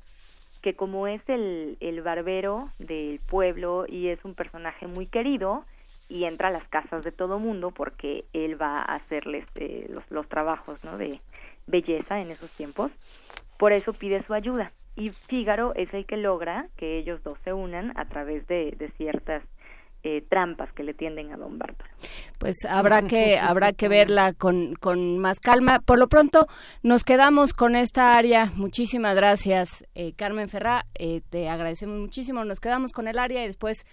que 0.61 0.75
como 0.75 1.07
es 1.07 1.21
el, 1.27 1.77
el 1.79 2.01
barbero 2.01 2.69
del 2.79 3.19
pueblo 3.19 3.85
y 3.87 4.09
es 4.09 4.23
un 4.25 4.35
personaje 4.35 4.87
muy 4.87 5.07
querido, 5.07 5.65
y 6.11 6.25
entra 6.25 6.49
a 6.49 6.51
las 6.51 6.67
casas 6.67 7.05
de 7.05 7.13
todo 7.13 7.39
mundo 7.39 7.71
porque 7.71 8.25
él 8.33 8.61
va 8.61 8.79
a 8.81 8.95
hacerles 8.95 9.45
eh, 9.55 9.87
los, 9.89 10.03
los 10.11 10.27
trabajos 10.27 10.77
¿no? 10.83 10.97
de 10.97 11.21
belleza 11.67 12.19
en 12.19 12.31
esos 12.31 12.51
tiempos. 12.51 12.91
Por 13.57 13.71
eso 13.71 13.93
pide 13.93 14.21
su 14.23 14.33
ayuda. 14.33 14.73
Y 14.97 15.11
Fígaro 15.11 15.73
es 15.73 15.93
el 15.93 16.05
que 16.05 16.17
logra 16.17 16.67
que 16.75 16.97
ellos 16.97 17.23
dos 17.23 17.37
se 17.45 17.53
unan 17.53 17.97
a 17.97 18.09
través 18.09 18.45
de, 18.47 18.75
de 18.77 18.89
ciertas 18.97 19.41
eh, 20.03 20.21
trampas 20.27 20.73
que 20.73 20.83
le 20.83 20.93
tienden 20.93 21.31
a 21.31 21.37
Don 21.37 21.57
Bárbaro. 21.57 21.89
Pues 22.39 22.65
habrá 22.67 23.03
que 23.03 23.39
habrá 23.39 23.71
que 23.71 23.87
verla 23.87 24.33
con, 24.33 24.73
con 24.75 25.17
más 25.17 25.39
calma. 25.39 25.79
Por 25.79 25.97
lo 25.97 26.09
pronto 26.09 26.47
nos 26.83 27.05
quedamos 27.05 27.53
con 27.53 27.77
esta 27.77 28.17
área. 28.17 28.51
Muchísimas 28.57 29.15
gracias, 29.15 29.85
eh, 29.95 30.11
Carmen 30.17 30.49
Ferrá. 30.49 30.83
Eh, 30.99 31.21
te 31.29 31.47
agradecemos 31.47 31.99
muchísimo. 31.99 32.43
Nos 32.43 32.59
quedamos 32.59 32.91
con 32.91 33.07
el 33.07 33.17
área 33.17 33.45
y 33.45 33.47
después 33.47 33.85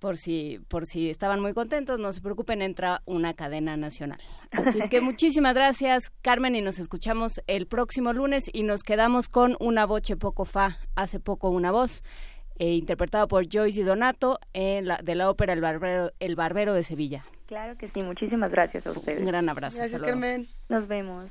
por 0.00 0.16
si, 0.16 0.60
por 0.68 0.86
si 0.86 1.10
estaban 1.10 1.40
muy 1.40 1.52
contentos, 1.52 2.00
no 2.00 2.12
se 2.12 2.20
preocupen, 2.20 2.62
entra 2.62 3.02
una 3.04 3.34
cadena 3.34 3.76
nacional. 3.76 4.18
Así 4.50 4.80
es 4.80 4.88
que 4.88 5.00
muchísimas 5.00 5.54
gracias, 5.54 6.10
Carmen, 6.22 6.56
y 6.56 6.62
nos 6.62 6.78
escuchamos 6.78 7.40
el 7.46 7.66
próximo 7.66 8.12
lunes 8.12 8.50
y 8.52 8.64
nos 8.64 8.82
quedamos 8.82 9.28
con 9.28 9.56
una 9.60 9.86
voce 9.86 10.16
poco 10.16 10.44
fa, 10.44 10.78
hace 10.96 11.20
poco 11.20 11.50
una 11.50 11.70
voz, 11.70 12.02
eh, 12.58 12.72
interpretado 12.72 13.28
por 13.28 13.46
Joyce 13.48 13.80
y 13.80 13.84
Donato 13.84 14.40
en 14.52 14.88
la, 14.88 14.98
de 14.98 15.14
la 15.14 15.30
ópera 15.30 15.52
El 15.52 15.60
Barbero, 15.60 16.10
El 16.18 16.34
Barbero 16.34 16.74
de 16.74 16.82
Sevilla. 16.82 17.24
Claro 17.46 17.76
que 17.76 17.88
sí, 17.88 18.02
muchísimas 18.02 18.50
gracias 18.50 18.86
a 18.86 18.92
ustedes. 18.92 19.18
Un 19.18 19.26
gran 19.26 19.48
abrazo. 19.48 19.78
Gracias, 19.78 20.00
Carmen. 20.02 20.48
Nos 20.68 20.88
vemos. 20.88 21.30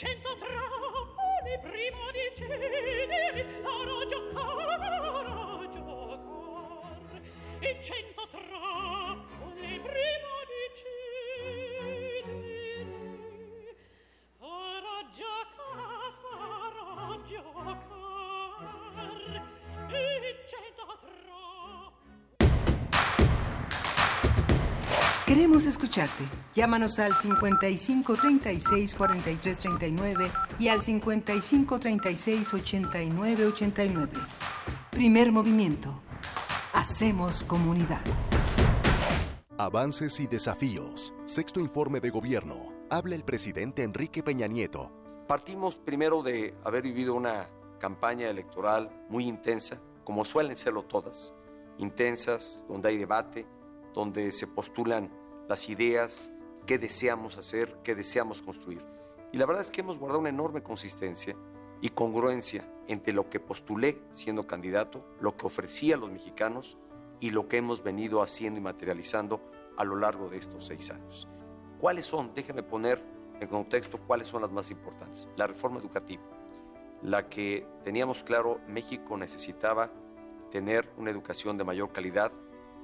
Cento 0.00 0.29
Queremos 25.30 25.64
escucharte. 25.66 26.24
Llámanos 26.54 26.98
al 26.98 27.14
55 27.14 28.16
36 28.16 28.96
43 28.96 29.58
39 29.60 30.28
y 30.58 30.66
al 30.66 30.82
55 30.82 31.78
36 31.78 32.52
89 32.52 33.46
89. 33.46 34.12
Primer 34.90 35.30
movimiento. 35.30 36.02
Hacemos 36.72 37.44
comunidad. 37.44 38.00
Avances 39.56 40.18
y 40.18 40.26
desafíos. 40.26 41.14
Sexto 41.26 41.60
informe 41.60 42.00
de 42.00 42.10
gobierno. 42.10 42.72
Habla 42.90 43.14
el 43.14 43.22
presidente 43.22 43.84
Enrique 43.84 44.24
Peña 44.24 44.48
Nieto. 44.48 44.90
Partimos 45.28 45.78
primero 45.78 46.24
de 46.24 46.56
haber 46.64 46.82
vivido 46.82 47.14
una 47.14 47.48
campaña 47.78 48.28
electoral 48.28 48.90
muy 49.08 49.28
intensa, 49.28 49.80
como 50.02 50.24
suelen 50.24 50.56
serlo 50.56 50.82
todas. 50.82 51.36
Intensas, 51.78 52.64
donde 52.68 52.88
hay 52.88 52.98
debate, 52.98 53.46
donde 53.94 54.32
se 54.32 54.48
postulan 54.48 55.19
las 55.50 55.68
ideas, 55.68 56.30
qué 56.64 56.78
deseamos 56.78 57.36
hacer, 57.36 57.76
qué 57.82 57.96
deseamos 57.96 58.40
construir. 58.40 58.84
Y 59.32 59.36
la 59.36 59.46
verdad 59.46 59.62
es 59.62 59.72
que 59.72 59.80
hemos 59.80 59.98
guardado 59.98 60.20
una 60.20 60.28
enorme 60.28 60.62
consistencia 60.62 61.34
y 61.80 61.88
congruencia 61.88 62.72
entre 62.86 63.12
lo 63.12 63.28
que 63.28 63.40
postulé 63.40 64.00
siendo 64.12 64.46
candidato, 64.46 65.04
lo 65.20 65.36
que 65.36 65.48
ofrecía 65.48 65.96
a 65.96 65.98
los 65.98 66.08
mexicanos 66.08 66.78
y 67.18 67.30
lo 67.30 67.48
que 67.48 67.56
hemos 67.56 67.82
venido 67.82 68.22
haciendo 68.22 68.60
y 68.60 68.62
materializando 68.62 69.40
a 69.76 69.82
lo 69.82 69.96
largo 69.96 70.28
de 70.28 70.38
estos 70.38 70.66
seis 70.66 70.88
años. 70.92 71.26
¿Cuáles 71.80 72.06
son? 72.06 72.32
Déjenme 72.32 72.62
poner 72.62 73.02
en 73.40 73.48
contexto 73.48 73.98
cuáles 74.06 74.28
son 74.28 74.42
las 74.42 74.52
más 74.52 74.70
importantes. 74.70 75.28
La 75.36 75.48
reforma 75.48 75.80
educativa, 75.80 76.22
la 77.02 77.28
que 77.28 77.66
teníamos 77.82 78.22
claro 78.22 78.60
México 78.68 79.16
necesitaba 79.16 79.90
tener 80.52 80.88
una 80.96 81.10
educación 81.10 81.58
de 81.58 81.64
mayor 81.64 81.90
calidad 81.90 82.30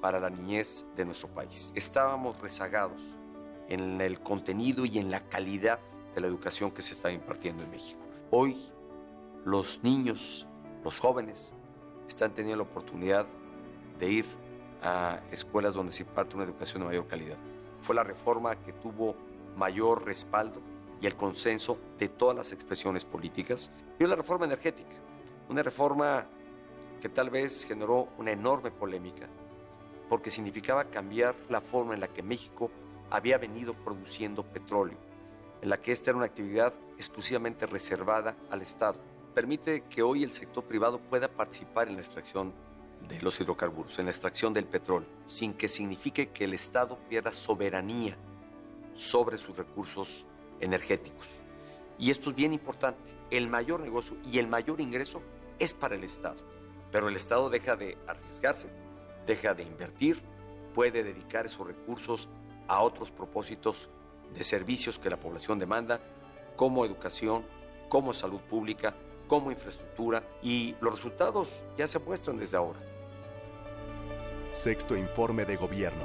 para 0.01 0.21
la 0.21 0.31
niñez 0.31 0.87
de 0.97 1.05
nuestro 1.05 1.29
país. 1.29 1.73
Estábamos 1.75 2.41
rezagados 2.41 3.03
en 3.69 4.01
el 4.01 4.21
contenido 4.21 4.85
y 4.85 4.99
en 4.99 5.11
la 5.11 5.21
calidad 5.21 5.79
de 6.15 6.21
la 6.21 6.27
educación 6.27 6.71
que 6.71 6.83
se 6.83 6.95
estaba 6.95 7.13
impartiendo 7.13 7.63
en 7.63 7.71
México. 7.71 8.01
Hoy 8.31 8.57
los 9.45 9.83
niños, 9.83 10.47
los 10.85 10.99
jóvenes, 10.99 11.55
están 12.09 12.33
teniendo 12.33 12.65
la 12.65 12.71
oportunidad 12.71 13.27
de 13.99 14.11
ir 14.11 14.27
a 14.83 15.21
escuelas 15.31 15.75
donde 15.75 15.93
se 15.93 16.03
imparte 16.03 16.37
una 16.37 16.45
educación 16.45 16.83
de 16.83 16.87
mayor 16.87 17.07
calidad. 17.07 17.39
Fue 17.81 17.95
la 17.95 18.05
reforma 18.05 18.57
que 18.57 18.73
tuvo 18.73 19.17
mayor 19.57 20.05
respaldo 20.05 20.61
y 21.01 21.07
el 21.07 21.17
consenso 21.17 21.79
de 21.99 22.09
todas 22.09 22.37
las 22.37 22.53
expresiones 22.53 23.05
políticas. 23.05 23.73
Y 23.99 24.05
la 24.05 24.17
reforma 24.17 24.47
energética, 24.47 24.97
una 25.49 25.63
reforma 25.63 26.27
que 27.01 27.09
tal 27.09 27.31
vez 27.31 27.65
generó 27.65 28.09
una 28.19 28.33
enorme 28.33 28.71
polémica, 28.71 29.29
porque 30.09 30.31
significaba 30.31 30.85
cambiar 30.85 31.35
la 31.49 31.61
forma 31.61 31.95
en 31.95 32.01
la 32.01 32.09
que 32.09 32.23
México 32.23 32.71
había 33.11 33.39
venido 33.39 33.75
produciendo 33.75 34.45
petróleo, 34.45 34.99
en 35.63 35.69
la 35.69 35.81
que 35.81 35.93
esta 35.93 36.11
era 36.11 36.19
una 36.19 36.27
actividad 36.27 36.73
exclusivamente 36.97 37.67
reservada 37.67 38.37
al 38.51 38.63
Estado. 38.63 38.99
Permite 39.35 39.83
que 39.85 40.03
hoy 40.03 40.23
el 40.23 40.33
sector 40.33 40.65
privado 40.65 40.99
pueda 40.99 41.29
participar 41.29 41.89
en 41.89 41.97
la 41.97 42.03
extracción 42.03 42.53
de 43.09 43.21
los 43.21 43.41
hidrocarburos, 43.41 43.99
en 43.99 44.07
la 44.07 44.11
extracción 44.11 44.55
del 44.55 44.65
petróleo, 44.65 45.09
sin 45.27 45.55
que 45.55 45.69
signifique 45.69 46.31
que 46.31 46.45
el 46.45 46.55
Estado 46.55 46.99
pierda 47.09 47.33
soberanía 47.33 48.17
sobre 48.95 49.39
sus 49.39 49.57
recursos 49.57 50.27
energéticos. 50.61 51.39
Y 51.99 52.11
esto 52.11 52.31
es 52.31 52.37
bien 52.37 52.53
importante. 52.53 53.11
El 53.31 53.49
mayor 53.49 53.81
negocio 53.81 54.17
y 54.25 54.39
el 54.39 54.49
mayor 54.49 54.81
ingreso 54.81 55.21
es 55.59 55.73
para 55.73 55.95
el 55.95 56.05
Estado. 56.05 56.37
Pero 56.91 57.09
el 57.09 57.17
Estado 57.17 57.51
deja 57.51 57.77
de 57.77 57.99
arriesgarse 58.07 58.69
deja 59.27 59.55
de 59.55 59.63
invertir, 59.63 60.23
puede 60.75 61.03
dedicar 61.03 61.47
esos 61.47 61.67
recursos 61.67 62.29
a 62.69 62.81
otros 62.81 63.11
propósitos 63.11 63.89
de 64.35 64.45
servicios 64.45 64.99
que 64.99 65.11
la 65.11 65.19
población 65.19 65.59
demanda, 65.59 66.01
como 66.57 66.85
educación, 66.85 67.45
como 67.89 68.13
salud 68.13 68.41
pública, 68.41 68.95
como 69.29 69.51
infraestructura, 69.51 70.23
y 70.43 70.75
los 70.81 70.95
resultados 70.95 71.65
ya 71.77 71.87
se 71.87 71.99
muestran 71.99 72.39
desde 72.39 72.57
ahora. 72.57 72.79
Sexto 74.53 74.97
informe 74.97 75.45
de 75.45 75.57
gobierno. 75.57 76.05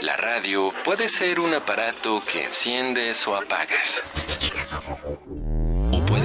La 0.00 0.16
radio 0.16 0.72
puede 0.84 1.08
ser 1.08 1.40
un 1.40 1.52
aparato 1.54 2.20
que 2.24 2.44
enciendes 2.44 3.26
o 3.26 3.36
apagas 3.36 4.02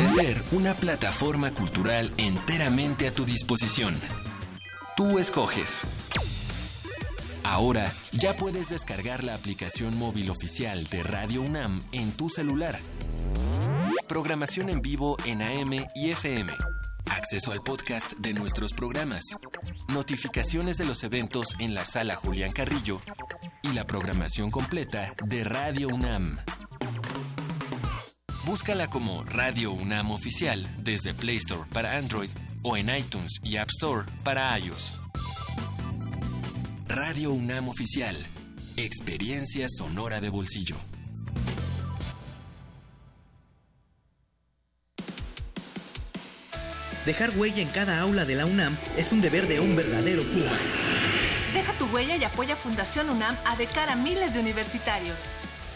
ser 0.08 0.44
una 0.52 0.76
plataforma 0.76 1.52
cultural 1.52 2.12
enteramente 2.18 3.08
a 3.08 3.12
tu 3.12 3.26
disposición. 3.26 4.00
Tú 4.96 5.18
escoges. 5.18 5.82
Ahora 7.44 7.92
ya 8.12 8.34
puedes 8.34 8.70
descargar 8.70 9.24
la 9.24 9.34
aplicación 9.34 9.98
móvil 9.98 10.30
oficial 10.30 10.84
de 10.86 11.04
Radio 11.04 11.42
UNAM 11.42 11.82
en 11.94 12.12
tu 12.12 12.30
celular. 12.30 12.78
Programación 14.08 14.70
en 14.70 14.82
vivo 14.82 15.18
en 15.26 15.42
AM 15.42 15.74
y 15.96 16.12
FM. 16.12 16.54
Acceso 17.06 17.52
al 17.52 17.62
podcast 17.62 18.14
de 18.20 18.34
nuestros 18.34 18.74
programas. 18.74 19.24
Notificaciones 19.88 20.78
de 20.78 20.86
los 20.86 21.04
eventos 21.04 21.56
en 21.60 21.74
la 21.74 21.86
sala 21.86 22.16
Julián 22.16 22.52
Carrillo. 22.52 23.02
Y 23.64 23.72
la 23.74 23.84
programación 23.84 24.52
completa 24.52 25.14
de 25.26 25.44
Radio 25.44 25.88
UNAM. 25.88 26.38
Búscala 28.46 28.90
como 28.90 29.24
Radio 29.24 29.72
UNAM 29.72 30.12
Oficial 30.12 30.68
desde 30.80 31.14
Play 31.14 31.38
Store 31.38 31.64
para 31.72 31.98
Android 31.98 32.30
o 32.62 32.76
en 32.76 32.94
iTunes 32.94 33.40
y 33.42 33.56
App 33.56 33.70
Store 33.70 34.06
para 34.26 34.60
iOS. 34.60 35.00
Radio 36.86 37.32
UNAM 37.32 37.70
Oficial. 37.70 38.18
Experiencia 38.76 39.68
sonora 39.70 40.20
de 40.20 40.28
bolsillo. 40.28 40.76
Dejar 47.06 47.38
huella 47.38 47.62
en 47.62 47.70
cada 47.70 48.02
aula 48.02 48.26
de 48.26 48.36
la 48.36 48.46
UNAM 48.46 48.78
es 48.98 49.14
un 49.14 49.22
deber 49.22 49.48
de 49.48 49.62
un 49.62 49.78
verdadero 49.78 50.22
Puma. 50.24 50.60
Deja 51.54 51.72
tu 51.78 51.86
huella 51.86 52.18
y 52.18 52.24
apoya 52.26 52.58
Fundación 52.58 53.10
UNAM 53.10 53.38
a 53.46 53.56
de 53.56 53.68
cara 53.68 53.94
a 53.94 53.96
miles 53.96 54.34
de 54.34 54.42
universitarios. 54.42 55.30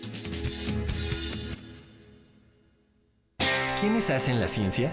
¿Quiénes 3.80 4.10
hacen 4.10 4.38
la 4.38 4.46
ciencia? 4.46 4.92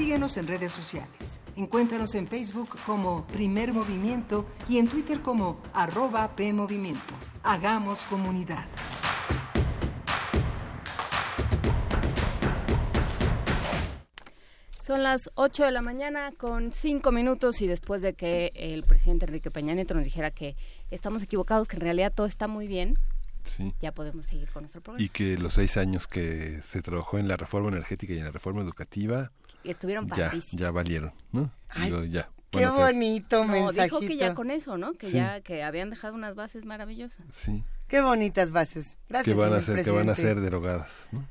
Síguenos 0.00 0.38
en 0.38 0.46
redes 0.46 0.72
sociales. 0.72 1.42
Encuéntranos 1.56 2.14
en 2.14 2.26
Facebook 2.26 2.70
como 2.86 3.26
Primer 3.26 3.74
Movimiento 3.74 4.46
y 4.66 4.78
en 4.78 4.88
Twitter 4.88 5.20
como 5.20 5.60
arroba 5.74 6.34
PMovimiento. 6.34 7.12
Hagamos 7.42 8.06
comunidad. 8.06 8.64
Son 14.78 15.02
las 15.02 15.30
8 15.34 15.66
de 15.66 15.70
la 15.70 15.82
mañana 15.82 16.32
con 16.32 16.72
5 16.72 17.12
minutos 17.12 17.60
y 17.60 17.66
después 17.66 18.00
de 18.00 18.14
que 18.14 18.52
el 18.54 18.84
presidente 18.84 19.26
Enrique 19.26 19.50
Peña 19.50 19.74
Nieto 19.74 19.92
nos 19.92 20.04
dijera 20.04 20.30
que 20.30 20.56
estamos 20.90 21.22
equivocados, 21.22 21.68
que 21.68 21.76
en 21.76 21.82
realidad 21.82 22.10
todo 22.16 22.26
está 22.26 22.48
muy 22.48 22.68
bien, 22.68 22.96
Sí. 23.44 23.74
ya 23.80 23.92
podemos 23.92 24.26
seguir 24.26 24.50
con 24.50 24.62
nuestro 24.62 24.80
programa. 24.80 25.04
Y 25.04 25.08
que 25.08 25.36
los 25.38 25.54
seis 25.54 25.76
años 25.76 26.06
que 26.06 26.62
se 26.70 26.82
trabajó 26.82 27.18
en 27.18 27.28
la 27.28 27.36
reforma 27.36 27.68
energética 27.68 28.12
y 28.12 28.18
en 28.18 28.24
la 28.24 28.30
reforma 28.30 28.62
educativa 28.62 29.30
estuvieron 29.64 30.08
ya, 30.16 30.32
ya 30.52 30.70
valieron, 30.70 31.12
¿no? 31.32 31.50
Ay, 31.68 31.86
Digo, 31.86 32.04
ya. 32.04 32.30
Qué 32.50 32.66
bonito 32.66 33.44
No, 33.44 33.52
mensajito. 33.52 34.00
dijo 34.00 34.00
que 34.00 34.16
ya 34.16 34.34
con 34.34 34.50
eso, 34.50 34.76
¿no? 34.76 34.94
Que 34.94 35.06
Sí. 35.06 35.12
ya 35.18 35.40
que 35.40 35.62
habían 35.62 35.90
dejado 35.90 36.14
unas 36.14 36.34
bases 36.34 36.64
maravillosas. 36.64 37.24
Sí. 37.32 37.62
Qué 37.90 38.00
bonitas 38.00 38.52
bases. 38.52 38.96
Gracias, 39.08 39.34
que 39.34 39.40
van 39.40 39.52
a 39.52 39.60
ser 39.60 39.82
que 39.84 39.90
van 39.90 40.08
a 40.08 40.14
ser 40.14 40.38
derogadas, 40.40 41.08
¿no? 41.12 41.26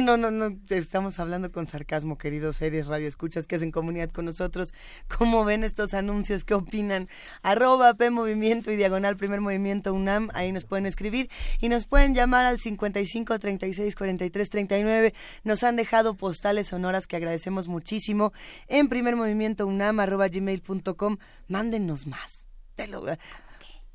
No, 0.00 0.16
no, 0.16 0.30
no, 0.30 0.56
estamos 0.70 1.18
hablando 1.20 1.52
con 1.52 1.66
sarcasmo, 1.66 2.16
queridos 2.16 2.56
seres 2.56 2.86
radioescuchas 2.86 3.46
que 3.46 3.56
hacen 3.56 3.70
comunidad 3.70 4.08
con 4.10 4.24
nosotros. 4.24 4.72
¿Cómo 5.18 5.44
ven 5.44 5.62
estos 5.62 5.92
anuncios? 5.92 6.46
¿Qué 6.46 6.54
opinan? 6.54 7.10
Arroba 7.42 7.92
P 7.92 8.08
Movimiento 8.08 8.72
y 8.72 8.76
Diagonal 8.76 9.18
Primer 9.18 9.42
Movimiento 9.42 9.92
UNAM, 9.92 10.30
ahí 10.32 10.50
nos 10.52 10.64
pueden 10.64 10.86
escribir 10.86 11.28
y 11.60 11.68
nos 11.68 11.84
pueden 11.84 12.14
llamar 12.14 12.46
al 12.46 12.58
55 12.58 13.38
36 13.38 13.94
43 13.94 14.48
39. 14.48 15.14
Nos 15.42 15.62
han 15.62 15.76
dejado 15.76 16.14
postales 16.14 16.68
sonoras 16.68 17.06
que 17.06 17.16
agradecemos 17.16 17.68
muchísimo 17.68 18.32
en 18.68 18.88
Primer 18.88 19.16
Movimiento 19.16 19.66
UNAM, 19.66 20.00
arroba 20.00 20.28
gmail.com. 20.28 21.18
Mándenos 21.48 22.06
más. 22.06 22.38
Te 22.74 22.88
lo- 22.88 23.04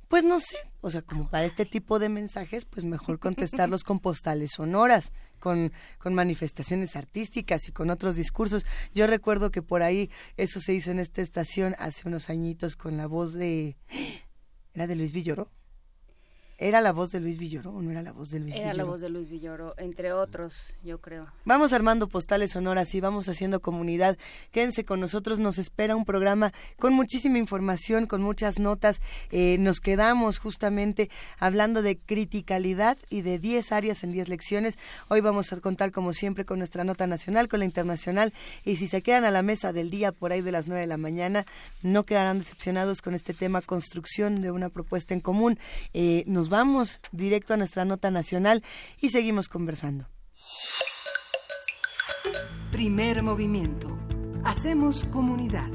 pues 0.10 0.24
no 0.24 0.39
sé, 0.39 0.57
o 0.82 0.89
sea, 0.89 1.03
como 1.03 1.30
para 1.30 1.45
este 1.45 1.66
tipo 1.66 1.99
de 1.99 2.10
mensajes, 2.10 2.66
pues 2.66 2.84
mejor 2.84 3.20
contestarlos 3.20 3.84
con 3.84 3.99
postales 3.99 4.49
sonoras, 4.55 5.14
con, 5.39 5.72
con 5.99 6.16
manifestaciones 6.16 6.95
artísticas 6.95 7.68
y 7.70 7.72
con 7.72 7.91
otros 7.91 8.16
discursos. 8.16 8.66
Yo 8.91 9.05
recuerdo 9.05 9.51
que 9.51 9.62
por 9.62 9.84
ahí 9.84 10.10
eso 10.36 10.60
se 10.60 10.74
hizo 10.74 10.89
en 10.89 10.99
esta 10.99 11.22
estación 11.22 11.76
hace 11.78 12.07
unos 12.07 12.32
añitos 12.32 12.76
con 12.76 12.97
la 12.97 13.05
voz 13.05 13.34
de... 13.34 13.78
¿Era 14.74 14.88
de 14.88 14.95
Luis 14.95 15.14
Villoro? 15.14 15.51
¿Era 16.62 16.82
la 16.82 16.91
voz 16.91 17.12
de 17.12 17.22
Luis 17.22 17.38
Villoro 17.38 17.72
o 17.72 17.82
no 17.82 17.89
era 17.89 18.01
la 18.01 18.12
voz 18.12 18.32
de 18.32 18.39
Luis 18.39 18.53
Villoro? 18.53 18.66
Era 18.66 18.74
la 18.74 18.84
voz 18.84 18.99
de 18.99 19.07
Luis 19.07 19.30
Villoro, 19.30 19.74
entre 19.78 20.12
otros, 20.12 20.53
yo 20.84 20.99
creo. 20.99 21.28
Vamos 21.45 21.72
armando 21.72 22.10
postales 22.10 22.51
sonoras 22.51 22.93
y 22.93 22.99
vamos 22.99 23.30
haciendo 23.30 23.62
comunidad. 23.62 24.18
Quédense 24.51 24.84
con 24.84 24.99
nosotros, 24.99 25.39
nos 25.39 25.57
espera 25.57 25.95
un 25.95 26.03
programa 26.03 26.51
con 26.78 26.91
muchísima 26.93 27.38
información, 27.38 28.07
con 28.07 28.22
muchas 28.22 28.60
notas. 28.60 28.99
Eh, 29.32 29.55
nos 29.62 29.80
quedamos 29.80 30.38
justamente 30.38 31.10
hablando 31.39 31.82
de 31.82 31.97
criticalidad 31.97 32.97
y 33.10 33.22
de 33.22 33.39
10 33.39 33.72
áreas 33.72 34.03
en 34.03 34.12
10 34.12 34.28
lecciones. 34.28 34.78
Hoy 35.07 35.22
vamos 35.22 35.53
a 35.53 35.62
contar, 35.62 35.93
como 35.93 36.12
siempre, 36.12 36.43
con 36.43 36.57
nuestra 36.57 36.84
nota 36.84 37.07
nacional, 37.07 37.47
con 37.47 37.60
la 37.60 37.66
internacional. 37.66 38.34
Y 38.66 38.76
si 38.76 38.88
se 38.88 39.01
quedan 39.01 39.24
a 39.24 39.32
la 39.32 39.43
mesa 39.43 39.72
del 39.72 39.89
día 39.89 40.12
por 40.12 40.34
ahí 40.34 40.41
de 40.41 40.51
las 40.51 40.68
9 40.68 40.82
de 40.82 40.88
la 40.88 40.97
mañana, 40.97 41.45
no 41.84 42.03
quedarán 42.03 42.39
decepcionados 42.39 43.01
con 43.01 43.16
este 43.16 43.34
tema, 43.34 43.62
construcción 43.62 44.41
de 44.41 44.51
una 44.51 44.68
propuesta 44.68 45.14
en 45.14 45.22
común. 45.22 45.57
Eh, 45.93 46.26
nos 46.28 46.48
vamos 46.49 46.99
directo 47.11 47.53
a 47.53 47.57
nuestra 47.57 47.85
nota 47.85 48.11
nacional 48.11 48.63
y 48.99 49.09
seguimos 49.09 49.47
conversando. 49.47 50.07
Primer 52.71 53.23
movimiento. 53.23 53.97
Hacemos 54.43 55.05
comunidad. 55.05 55.67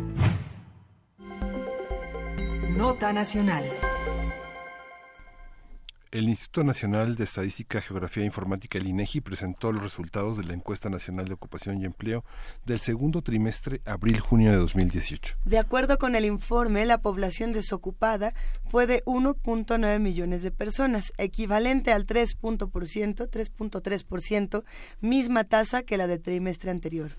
Nota 2.76 3.12
nacional. 3.12 3.62
El 6.14 6.28
Instituto 6.28 6.62
Nacional 6.62 7.16
de 7.16 7.24
Estadística, 7.24 7.80
Geografía 7.80 8.22
e 8.22 8.26
Informática, 8.26 8.78
el 8.78 8.86
INEGI, 8.86 9.20
presentó 9.20 9.72
los 9.72 9.82
resultados 9.82 10.38
de 10.38 10.44
la 10.44 10.54
Encuesta 10.54 10.88
Nacional 10.88 11.26
de 11.26 11.34
Ocupación 11.34 11.82
y 11.82 11.86
Empleo 11.86 12.24
del 12.64 12.78
segundo 12.78 13.20
trimestre 13.20 13.80
abril-junio 13.84 14.52
de 14.52 14.58
2018. 14.58 15.38
De 15.44 15.58
acuerdo 15.58 15.98
con 15.98 16.14
el 16.14 16.24
informe, 16.24 16.86
la 16.86 16.98
población 16.98 17.52
desocupada 17.52 18.32
fue 18.70 18.86
de 18.86 19.02
1.9 19.06 19.98
millones 19.98 20.44
de 20.44 20.52
personas, 20.52 21.12
equivalente 21.18 21.92
al 21.92 22.06
3.3%, 22.06 24.64
misma 25.00 25.42
tasa 25.42 25.82
que 25.82 25.96
la 25.96 26.06
del 26.06 26.22
trimestre 26.22 26.70
anterior. 26.70 27.10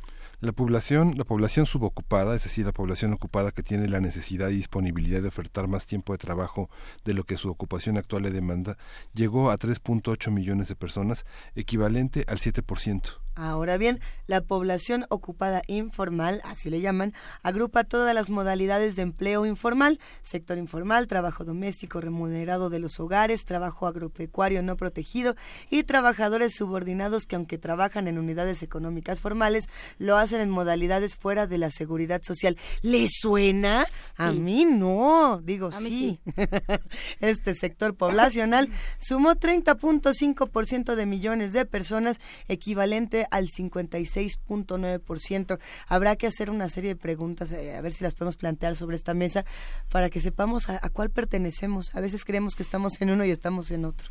La 0.45 0.51
población, 0.51 1.15
la 1.17 1.23
población 1.23 1.65
subocupada, 1.65 2.35
es 2.35 2.43
decir, 2.43 2.67
la 2.67 2.71
población 2.71 3.11
ocupada 3.11 3.51
que 3.51 3.63
tiene 3.63 3.89
la 3.89 3.99
necesidad 3.99 4.49
y 4.49 4.57
disponibilidad 4.57 5.23
de 5.23 5.29
ofertar 5.29 5.67
más 5.67 5.87
tiempo 5.87 6.13
de 6.13 6.19
trabajo 6.19 6.69
de 7.03 7.15
lo 7.15 7.23
que 7.23 7.39
su 7.39 7.49
ocupación 7.49 7.97
actual 7.97 8.21
le 8.21 8.29
demanda, 8.29 8.77
llegó 9.15 9.49
a 9.49 9.57
3.8 9.57 10.29
millones 10.29 10.67
de 10.67 10.75
personas, 10.75 11.25
equivalente 11.55 12.25
al 12.27 12.37
7%. 12.37 13.24
Ahora 13.35 13.77
bien, 13.77 13.99
la 14.27 14.41
población 14.41 15.05
ocupada 15.09 15.61
informal, 15.67 16.41
así 16.45 16.69
le 16.69 16.79
llaman, 16.79 17.13
agrupa 17.43 17.83
todas 17.83 18.15
las 18.15 18.29
modalidades 18.29 18.95
de 18.95 19.01
empleo 19.01 19.45
informal, 19.45 19.99
sector 20.23 20.57
informal, 20.57 21.07
trabajo 21.07 21.43
doméstico 21.43 21.99
remunerado 21.99 22.69
de 22.69 22.79
los 22.79 22.99
hogares, 23.01 23.43
trabajo 23.43 23.87
agropecuario 23.87 24.63
no 24.63 24.77
protegido 24.77 25.35
y 25.69 25.83
trabajadores 25.83 26.55
subordinados 26.55 27.25
que 27.25 27.35
aunque 27.35 27.57
trabajan 27.57 28.07
en 28.07 28.19
unidades 28.19 28.63
económicas 28.63 29.19
formales, 29.19 29.65
lo 29.97 30.15
hacen 30.15 30.39
en 30.39 30.49
modalidades 30.49 31.15
fuera 31.15 31.45
de 31.45 31.57
la 31.57 31.71
seguridad 31.71 32.21
social. 32.23 32.57
¿Le 32.81 33.07
suena? 33.09 33.85
A 34.17 34.31
mí 34.31 34.63
no, 34.63 35.41
digo 35.43 35.71
sí. 35.73 36.21
este 37.19 37.53
sector 37.53 37.95
poblacional 37.95 38.69
sumó 38.97 39.35
30.5% 39.35 40.95
de 40.95 41.05
millones 41.05 41.51
de 41.51 41.65
personas, 41.65 42.21
equivalente 42.47 43.24
al 43.31 43.49
56.9%. 43.49 45.59
Habrá 45.87 46.15
que 46.15 46.27
hacer 46.27 46.49
una 46.49 46.69
serie 46.69 46.91
de 46.91 46.95
preguntas, 46.95 47.51
eh, 47.51 47.75
a 47.75 47.81
ver 47.81 47.91
si 47.91 48.03
las 48.03 48.13
podemos 48.13 48.37
plantear 48.37 48.75
sobre 48.75 48.95
esta 48.95 49.13
mesa, 49.13 49.45
para 49.89 50.09
que 50.09 50.21
sepamos 50.21 50.69
a, 50.69 50.79
a 50.81 50.89
cuál 50.89 51.09
pertenecemos. 51.09 51.93
A 51.95 51.99
veces 51.99 52.25
creemos 52.25 52.55
que 52.55 52.63
estamos 52.63 52.99
en 53.01 53.11
uno 53.11 53.25
y 53.25 53.31
estamos 53.31 53.71
en 53.71 53.85
otro. 53.85 54.09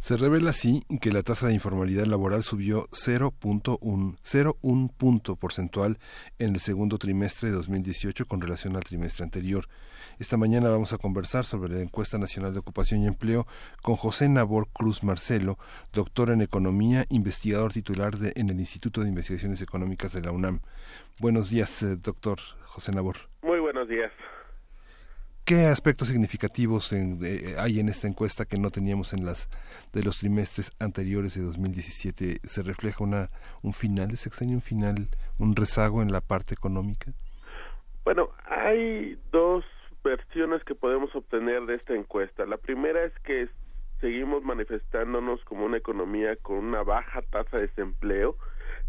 Se 0.00 0.16
revela 0.16 0.50
así 0.50 0.82
que 1.00 1.12
la 1.12 1.22
tasa 1.22 1.48
de 1.48 1.54
informalidad 1.54 2.06
laboral 2.06 2.42
subió 2.42 2.88
0.1 2.90 4.90
punto 4.96 5.36
porcentual 5.36 5.98
en 6.38 6.54
el 6.54 6.60
segundo 6.60 6.98
trimestre 6.98 7.48
de 7.48 7.56
2018 7.56 8.26
con 8.26 8.40
relación 8.40 8.76
al 8.76 8.84
trimestre 8.84 9.24
anterior. 9.24 9.68
Esta 10.18 10.38
mañana 10.38 10.70
vamos 10.70 10.94
a 10.94 10.98
conversar 10.98 11.44
sobre 11.44 11.74
la 11.74 11.82
encuesta 11.82 12.16
nacional 12.16 12.54
de 12.54 12.60
ocupación 12.60 13.02
y 13.02 13.06
empleo 13.06 13.46
con 13.82 13.96
José 13.96 14.30
Nabor 14.30 14.66
Cruz 14.72 15.02
Marcelo, 15.02 15.58
doctor 15.92 16.30
en 16.30 16.40
economía, 16.40 17.04
investigador 17.10 17.74
titular 17.74 18.16
de, 18.16 18.32
en 18.34 18.48
el 18.48 18.58
Instituto 18.58 19.02
de 19.02 19.10
Investigaciones 19.10 19.60
Económicas 19.60 20.14
de 20.14 20.22
la 20.22 20.32
UNAM. 20.32 20.60
Buenos 21.20 21.50
días, 21.50 21.82
eh, 21.82 21.96
doctor 22.02 22.38
José 22.64 22.92
Nabor. 22.92 23.16
Muy 23.42 23.60
buenos 23.60 23.88
días. 23.88 24.10
¿Qué 25.44 25.66
aspectos 25.66 26.08
significativos 26.08 26.94
hay 27.58 27.78
en 27.78 27.88
esta 27.90 28.08
encuesta 28.08 28.46
que 28.46 28.56
no 28.56 28.70
teníamos 28.70 29.12
en 29.12 29.26
las 29.26 29.50
de 29.92 30.02
los 30.02 30.18
trimestres 30.18 30.72
anteriores 30.80 31.34
de 31.34 31.42
2017? 31.42 32.38
¿Se 32.42 32.62
refleja 32.62 33.04
una, 33.04 33.28
un 33.62 33.74
final 33.74 34.08
de 34.08 34.16
sexenio, 34.16 34.56
un 34.56 34.62
final, 34.62 35.08
un 35.38 35.54
rezago 35.54 36.00
en 36.00 36.10
la 36.10 36.22
parte 36.22 36.54
económica? 36.54 37.12
Bueno, 38.02 38.30
hay 38.48 39.20
dos 39.30 39.64
versiones 40.06 40.62
que 40.62 40.76
podemos 40.76 41.14
obtener 41.16 41.66
de 41.66 41.74
esta 41.74 41.94
encuesta. 41.94 42.46
La 42.46 42.58
primera 42.58 43.02
es 43.02 43.12
que 43.24 43.48
seguimos 44.00 44.44
manifestándonos 44.44 45.42
como 45.44 45.64
una 45.64 45.78
economía 45.78 46.36
con 46.36 46.58
una 46.58 46.84
baja 46.84 47.22
tasa 47.22 47.56
de 47.56 47.66
desempleo. 47.66 48.36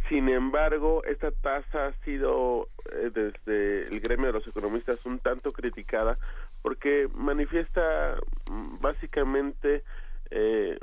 Sin 0.09 0.29
embargo, 0.29 1.03
esta 1.05 1.31
tasa 1.31 1.87
ha 1.87 1.93
sido 2.05 2.69
eh, 2.91 3.09
desde 3.11 3.87
el 3.87 3.99
gremio 3.99 4.27
de 4.27 4.33
los 4.33 4.47
economistas 4.47 5.03
un 5.07 5.17
tanto 5.17 5.51
criticada 5.51 6.19
porque 6.61 7.09
manifiesta 7.15 8.17
mm, 8.51 8.79
básicamente 8.79 9.83
eh, 10.29 10.77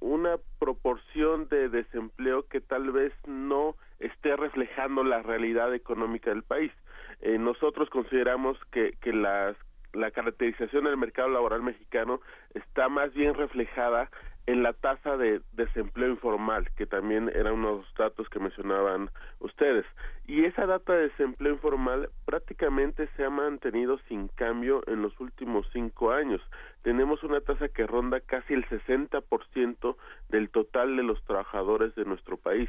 una 0.00 0.36
proporción 0.58 1.48
de 1.48 1.70
desempleo 1.70 2.46
que 2.48 2.60
tal 2.60 2.90
vez 2.90 3.12
no 3.26 3.76
esté 3.98 4.36
reflejando 4.36 5.04
la 5.04 5.22
realidad 5.22 5.72
económica 5.74 6.30
del 6.30 6.42
país. 6.42 6.72
Eh, 7.20 7.38
nosotros 7.38 7.88
consideramos 7.90 8.58
que, 8.70 8.92
que 9.00 9.12
las, 9.12 9.56
la 9.92 10.10
caracterización 10.10 10.84
del 10.84 10.96
mercado 10.96 11.28
laboral 11.28 11.62
mexicano 11.62 12.20
está 12.54 12.88
más 12.88 13.12
bien 13.14 13.34
reflejada 13.34 14.10
en 14.46 14.62
la 14.62 14.74
tasa 14.74 15.16
de 15.16 15.40
desempleo 15.52 16.10
informal, 16.10 16.68
que 16.76 16.86
también 16.86 17.30
eran 17.34 17.54
unos 17.54 17.86
datos 17.96 18.28
que 18.28 18.38
mencionaban 18.38 19.10
ustedes. 19.40 19.86
Y 20.26 20.44
esa 20.44 20.66
data 20.66 20.92
de 20.92 21.08
desempleo 21.08 21.54
informal 21.54 22.10
prácticamente 22.26 23.08
se 23.16 23.24
ha 23.24 23.30
mantenido 23.30 23.98
sin 24.08 24.28
cambio 24.28 24.82
en 24.86 25.00
los 25.00 25.18
últimos 25.18 25.66
cinco 25.72 26.12
años. 26.12 26.42
Tenemos 26.82 27.22
una 27.22 27.40
tasa 27.40 27.68
que 27.68 27.86
ronda 27.86 28.20
casi 28.20 28.52
el 28.52 28.66
60% 28.68 29.96
del 30.28 30.50
total 30.50 30.96
de 30.96 31.02
los 31.04 31.22
trabajadores 31.24 31.94
de 31.94 32.04
nuestro 32.04 32.36
país. 32.36 32.68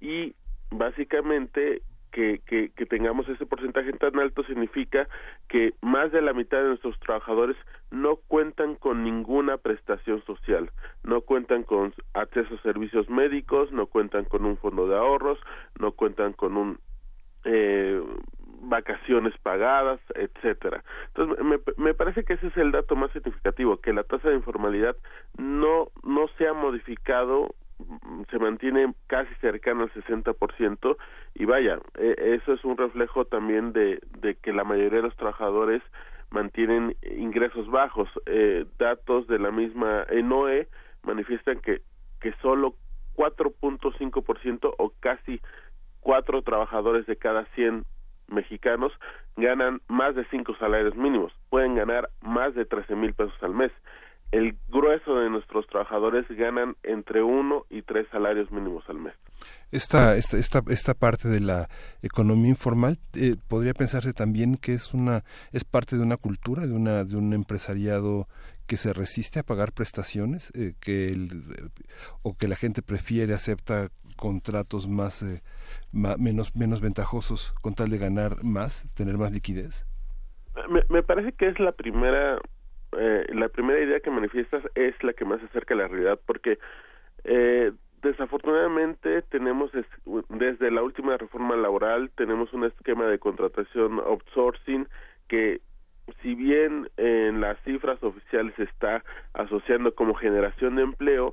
Y 0.00 0.34
básicamente 0.70 1.82
que, 2.12 2.40
que, 2.46 2.86
tengamos 2.86 3.28
ese 3.28 3.46
porcentaje 3.46 3.92
tan 3.94 4.18
alto 4.18 4.44
significa 4.44 5.08
que 5.48 5.72
más 5.80 6.12
de 6.12 6.20
la 6.20 6.34
mitad 6.34 6.58
de 6.58 6.68
nuestros 6.68 6.98
trabajadores 7.00 7.56
no 7.90 8.16
cuentan 8.28 8.76
con 8.76 9.02
ninguna 9.02 9.56
prestación 9.56 10.22
social, 10.24 10.70
no 11.02 11.22
cuentan 11.22 11.64
con 11.64 11.94
acceso 12.12 12.54
a 12.54 12.62
servicios 12.62 13.08
médicos, 13.08 13.72
no 13.72 13.86
cuentan 13.86 14.26
con 14.26 14.44
un 14.44 14.58
fondo 14.58 14.86
de 14.86 14.96
ahorros, 14.96 15.38
no 15.80 15.92
cuentan 15.92 16.34
con 16.34 16.56
un 16.56 16.78
eh, 17.44 18.00
vacaciones 18.60 19.34
pagadas, 19.42 19.98
etcétera. 20.14 20.84
Entonces 21.08 21.44
me, 21.44 21.58
me 21.76 21.94
parece 21.94 22.24
que 22.24 22.34
ese 22.34 22.48
es 22.48 22.56
el 22.58 22.72
dato 22.72 22.94
más 22.94 23.10
significativo, 23.12 23.78
que 23.78 23.92
la 23.92 24.04
tasa 24.04 24.28
de 24.28 24.36
informalidad 24.36 24.96
no 25.38 25.88
no 26.04 26.28
se 26.36 26.46
ha 26.46 26.52
modificado 26.52 27.54
se 28.30 28.38
mantiene 28.38 28.92
casi 29.06 29.34
cercano 29.36 29.84
al 29.84 29.92
60% 29.92 30.96
y 31.34 31.44
vaya, 31.44 31.78
e, 31.98 32.38
eso 32.40 32.52
es 32.52 32.64
un 32.64 32.76
reflejo 32.76 33.24
también 33.24 33.72
de, 33.72 34.00
que 34.42 34.52
la 34.52 34.64
mayoría 34.64 34.98
de 34.98 35.08
los 35.08 35.16
trabajadores 35.16 35.82
mantienen 36.30 36.96
ingresos 37.02 37.70
bajos. 37.70 38.08
Eh, 38.26 38.64
datos 38.78 39.26
de 39.26 39.38
la 39.38 39.50
misma 39.50 40.04
ENOE 40.08 40.68
manifiestan 41.02 41.60
que, 41.60 41.82
que 42.20 42.32
solo 42.40 42.74
4.5% 43.16 44.74
o 44.78 44.92
casi 45.00 45.40
cuatro 46.00 46.42
trabajadores 46.42 47.06
de 47.06 47.16
cada 47.16 47.44
100 47.54 47.84
mexicanos 48.28 48.92
ganan 49.36 49.80
más 49.88 50.14
de 50.14 50.24
cinco 50.26 50.54
salarios 50.56 50.96
mínimos, 50.96 51.32
pueden 51.50 51.74
ganar 51.74 52.10
más 52.20 52.54
de 52.54 52.64
13 52.64 52.96
mil 52.96 53.14
pesos 53.14 53.34
al 53.42 53.54
mes 53.54 53.72
el 54.32 54.56
grueso 54.68 55.16
de 55.16 55.28
nuestros 55.28 55.66
trabajadores 55.66 56.26
ganan 56.30 56.74
entre 56.82 57.22
uno 57.22 57.66
y 57.68 57.82
tres 57.82 58.08
salarios 58.10 58.50
mínimos 58.50 58.82
al 58.88 58.98
mes. 58.98 59.14
Esta, 59.70 60.16
esta, 60.16 60.38
esta, 60.38 60.62
esta 60.68 60.94
parte 60.94 61.28
de 61.28 61.40
la 61.40 61.68
economía 62.02 62.48
informal 62.48 62.96
eh, 63.14 63.36
podría 63.48 63.74
pensarse 63.74 64.12
también 64.14 64.56
que 64.56 64.72
es 64.72 64.94
una 64.94 65.22
es 65.52 65.64
parte 65.64 65.96
de 65.96 66.02
una 66.02 66.16
cultura 66.16 66.66
de 66.66 66.72
una 66.72 67.04
de 67.04 67.16
un 67.16 67.32
empresariado 67.32 68.26
que 68.66 68.76
se 68.76 68.92
resiste 68.92 69.38
a 69.38 69.42
pagar 69.42 69.72
prestaciones 69.72 70.50
eh, 70.54 70.74
que 70.80 71.10
el, 71.10 71.70
o 72.22 72.36
que 72.36 72.48
la 72.48 72.56
gente 72.56 72.82
prefiere 72.82 73.34
acepta 73.34 73.88
contratos 74.16 74.88
más, 74.88 75.22
eh, 75.22 75.42
menos 75.92 76.54
menos 76.54 76.80
ventajosos 76.80 77.52
con 77.60 77.74
tal 77.74 77.90
de 77.90 77.98
ganar 77.98 78.44
más 78.44 78.86
tener 78.94 79.18
más 79.18 79.32
liquidez 79.32 79.86
me, 80.68 80.82
me 80.90 81.02
parece 81.02 81.32
que 81.32 81.48
es 81.48 81.58
la 81.58 81.72
primera 81.72 82.38
eh, 82.98 83.26
la 83.32 83.48
primera 83.48 83.80
idea 83.80 84.00
que 84.00 84.10
manifiestas 84.10 84.62
es 84.74 84.94
la 85.02 85.12
que 85.12 85.24
más 85.24 85.40
se 85.40 85.46
acerca 85.46 85.74
a 85.74 85.78
la 85.78 85.88
realidad, 85.88 86.20
porque 86.26 86.58
eh, 87.24 87.72
desafortunadamente 88.02 89.22
tenemos 89.22 89.70
desde 90.28 90.70
la 90.70 90.82
última 90.82 91.16
reforma 91.16 91.56
laboral 91.56 92.10
tenemos 92.16 92.52
un 92.52 92.64
esquema 92.64 93.06
de 93.06 93.20
contratación 93.20 94.00
outsourcing 94.00 94.88
que 95.28 95.60
si 96.20 96.34
bien 96.34 96.90
en 96.96 97.40
las 97.40 97.58
cifras 97.62 98.02
oficiales 98.02 98.58
está 98.58 99.04
asociando 99.34 99.94
como 99.94 100.14
generación 100.14 100.74
de 100.74 100.82
empleo, 100.82 101.32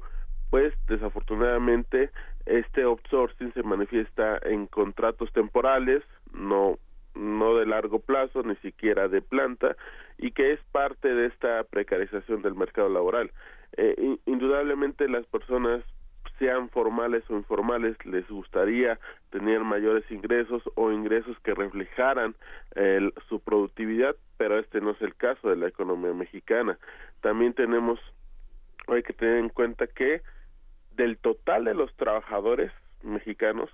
pues 0.51 0.73
desafortunadamente 0.87 2.11
este 2.45 2.83
outsourcing 2.83 3.51
se 3.53 3.63
manifiesta 3.63 4.39
en 4.43 4.67
contratos 4.67 5.31
temporales, 5.33 6.03
no 6.33 6.77
no 7.15 7.55
de 7.55 7.65
largo 7.65 7.99
plazo, 7.99 8.43
ni 8.43 8.55
siquiera 8.57 9.07
de 9.07 9.21
planta, 9.21 9.75
y 10.19 10.31
que 10.31 10.53
es 10.53 10.59
parte 10.71 11.07
de 11.07 11.27
esta 11.27 11.63
precarización 11.63 12.41
del 12.41 12.53
mercado 12.53 12.89
laboral. 12.89 13.31
Eh, 13.77 14.17
indudablemente 14.25 15.07
las 15.07 15.25
personas 15.25 15.83
sean 16.37 16.69
formales 16.69 17.23
o 17.29 17.35
informales, 17.35 17.97
les 18.05 18.27
gustaría 18.29 18.99
tener 19.31 19.61
mayores 19.61 20.09
ingresos 20.11 20.61
o 20.75 20.91
ingresos 20.91 21.37
que 21.39 21.53
reflejaran 21.53 22.35
su 23.27 23.41
productividad, 23.41 24.15
pero 24.37 24.57
este 24.57 24.79
no 24.79 24.91
es 24.91 25.01
el 25.01 25.15
caso 25.15 25.49
de 25.49 25.57
la 25.57 25.67
economía 25.67 26.13
mexicana. 26.13 26.77
También 27.21 27.53
tenemos, 27.53 27.99
hay 28.87 29.03
que 29.03 29.11
tener 29.11 29.37
en 29.37 29.49
cuenta 29.49 29.87
que 29.87 30.21
del 30.95 31.17
total 31.17 31.65
de 31.65 31.73
los 31.73 31.93
trabajadores 31.95 32.71
mexicanos, 33.03 33.69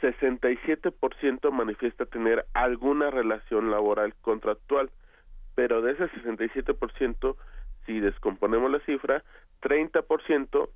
67% 0.00 1.50
manifiesta 1.50 2.06
tener 2.06 2.44
alguna 2.54 3.10
relación 3.10 3.70
laboral 3.70 4.14
contractual, 4.20 4.90
pero 5.58 5.82
de 5.82 5.90
ese 5.90 6.08
67%, 6.10 7.36
si 7.84 7.98
descomponemos 7.98 8.70
la 8.70 8.78
cifra, 8.86 9.24
30% 9.60 10.68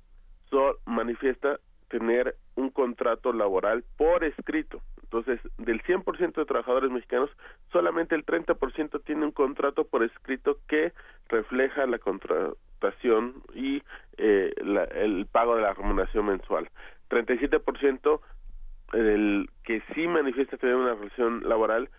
manifiesta 0.83 1.61
tener 1.87 2.35
un 2.55 2.69
contrato 2.69 3.31
laboral 3.31 3.85
por 3.95 4.25
escrito. 4.25 4.81
Entonces, 5.03 5.39
del 5.57 5.81
100% 5.83 6.33
de 6.33 6.45
trabajadores 6.45 6.91
mexicanos, 6.91 7.29
solamente 7.71 8.13
el 8.13 8.25
30% 8.25 9.01
tiene 9.05 9.23
un 9.23 9.31
contrato 9.31 9.85
por 9.85 10.03
escrito 10.03 10.57
que 10.67 10.91
refleja 11.29 11.85
la 11.85 11.99
contratación 11.99 13.41
y 13.55 13.83
eh, 14.17 14.53
el 14.95 15.27
pago 15.27 15.55
de 15.55 15.61
la 15.61 15.73
remuneración 15.75 16.25
mensual. 16.25 16.67
37% 17.09 18.19
el 18.91 19.49
que 19.63 19.81
sí 19.95 20.09
manifiesta 20.09 20.57
tener 20.57 20.75
una 20.75 20.93
relación 20.93 21.47
laboral 21.47 21.89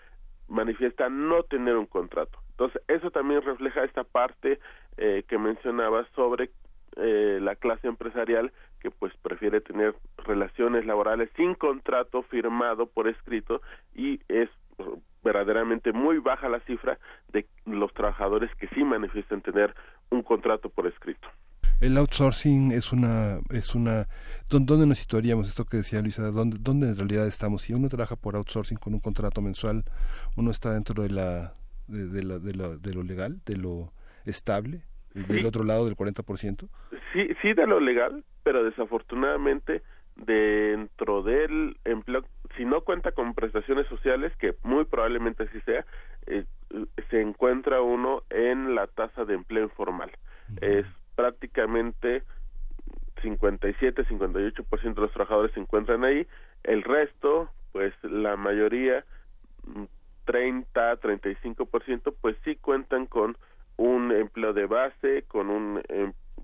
manifiesta 0.49 1.09
no 1.09 1.43
tener 1.43 1.77
un 1.77 1.87
contrato. 1.87 2.39
Entonces, 2.51 2.83
eso 2.89 3.11
también 3.11 3.43
refleja 3.43 3.85
esta 3.85 4.05
parte 4.05 4.61
eh, 4.97 5.25
que 5.27 5.39
mencionaba 5.39 6.07
sobre 6.15 6.51
eh, 6.97 7.39
la 7.43 7.57
clase 7.57 7.89
empresarial 7.89 8.53
que 8.81 8.91
pues 8.91 9.13
prefiere 9.23 9.61
tener 9.61 9.95
relaciones 10.19 10.87
laborales 10.87 11.31
sin 11.37 11.55
contrato 11.55 12.23
firmado 12.23 12.87
por 12.87 13.09
escrito 13.09 13.63
y 13.95 14.21
es 14.29 14.49
verdaderamente 15.23 15.93
muy 15.93 16.19
baja 16.19 16.49
la 16.49 16.61
cifra 16.61 16.99
de 17.29 17.47
los 17.65 17.93
trabajadores 17.95 18.55
que 18.57 18.69
sí 18.69 18.85
manifiestan 18.85 19.41
tener 19.41 19.75
un 20.11 20.23
contrato 20.23 20.69
por 20.69 20.87
escrito. 20.87 21.27
El 21.85 21.99
outsourcing 21.99 22.73
es 22.73 22.93
una 22.95 23.41
es 23.51 23.75
una 23.75 24.07
¿dónde 24.49 24.87
nos 24.87 24.97
situaríamos 24.97 25.49
esto 25.49 25.67
que 25.67 25.77
decía 25.77 26.01
Luisa? 26.01 26.31
¿Dónde 26.31 26.57
dónde 26.59 26.89
en 26.89 26.97
realidad 26.97 27.27
estamos? 27.27 27.61
Si 27.61 27.75
uno 27.75 27.91
trabaja 27.91 28.17
por 28.17 28.37
outsourcing 28.37 28.79
con 28.79 28.95
un 28.95 29.01
contrato 29.01 29.43
mensual, 29.43 29.85
uno 30.35 30.51
está 30.51 30.73
dentro 30.73 31.03
de 31.03 31.11
la 31.11 31.53
de, 31.87 32.23
la, 32.23 32.39
de, 32.39 32.79
de 32.79 32.95
lo 32.95 33.03
legal, 33.03 33.43
de 33.45 33.59
lo 33.59 33.93
estable 34.25 34.85
del 35.15 35.45
otro 35.45 35.63
lado 35.63 35.85
del 35.85 35.95
40%? 35.95 36.69
Sí, 37.13 37.29
sí 37.43 37.53
de 37.53 37.67
lo 37.67 37.81
legal, 37.81 38.25
pero 38.43 38.65
desafortunadamente 38.65 39.83
dentro 40.17 41.23
del 41.23 41.77
empleo, 41.85 42.25
si 42.57 42.65
no 42.65 42.81
cuenta 42.81 43.13
con 43.13 43.35
prestaciones 43.35 43.87
sociales, 43.89 44.33
que 44.39 44.55
muy 44.63 44.85
probablemente 44.87 45.45
así 45.45 45.61
sea, 45.61 45.85
eh, 46.27 46.45
se 47.11 47.21
encuentra 47.21 47.83
uno 47.83 48.23
en 48.31 48.75
la 48.75 48.87
tasa 48.87 49.25
de 49.25 49.35
empleo 49.35 49.65
informal. 49.65 50.11
Es 50.61 50.87
prácticamente 51.15 52.23
57, 53.23 54.07
58% 54.07 54.95
de 54.95 55.01
los 55.01 55.13
trabajadores 55.13 55.53
se 55.53 55.61
encuentran 55.61 56.05
ahí, 56.05 56.27
el 56.63 56.83
resto, 56.83 57.51
pues 57.73 57.93
la 58.03 58.37
mayoría, 58.37 59.05
30, 60.27 61.01
35%, 61.01 62.15
pues 62.21 62.37
sí 62.45 62.57
cuentan 62.57 63.07
con 63.07 63.37
un 63.77 64.13
empleo 64.13 64.53
de 64.53 64.67
base, 64.67 65.25
con 65.29 65.51
un 65.51 65.83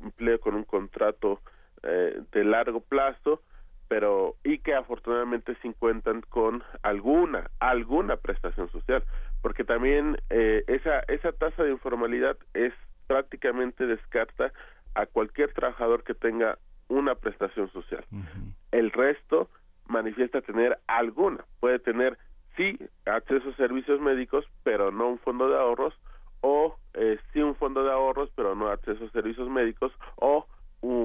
empleo 0.03 0.41
con 0.41 0.55
un 0.55 0.65
contrato 0.65 1.41
eh, 1.83 2.21
de 2.33 2.45
largo 2.45 2.81
plazo, 2.81 3.43
pero 3.89 4.37
y 4.45 4.59
que 4.59 4.75
afortunadamente 4.75 5.57
se 5.61 5.69
encuentran 5.69 6.23
con 6.23 6.63
alguna 6.83 7.51
alguna 7.59 8.17
prestación 8.17 8.71
social, 8.71 9.05
porque 9.43 9.65
también 9.65 10.17
eh, 10.31 10.65
esa 10.67 11.01
esa 11.09 11.33
tasa 11.33 11.63
de 11.65 11.73
informalidad 11.73 12.37
es 12.55 12.73
prácticamente 13.11 13.89
descarta 13.89 14.53
a 14.95 15.05
cualquier 15.05 15.53
trabajador 15.53 16.05
que 16.05 16.15
tenga 16.15 16.59
una 16.87 17.17
prestación 17.17 17.69
social. 17.73 18.05
El 18.71 18.93
resto 18.93 19.51
manifiesta 19.89 20.41
tener 20.43 20.79
alguna, 20.87 21.45
puede 21.59 21.81
tener 21.81 22.17
sí 22.57 22.79
acceso 23.07 23.49
a 23.49 23.57
servicios 23.57 24.01
médicos, 24.01 24.45
pero 24.63 24.93
no 24.93 25.09
un 25.09 25.19
fondo 25.19 25.49
de 25.49 25.57
ahorros 25.57 25.93
o 26.41 26.77
eh, 26.95 27.19
sí 27.33 27.41
un 27.41 27.57
fondo 27.57 27.83
de 27.83 27.91
ahorros, 27.91 28.31
pero 28.37 28.55
no 28.55 28.69
acceso 28.69 29.05
a 29.05 29.11
servicios 29.11 29.51
médicos 29.51 29.93
o 30.15 30.47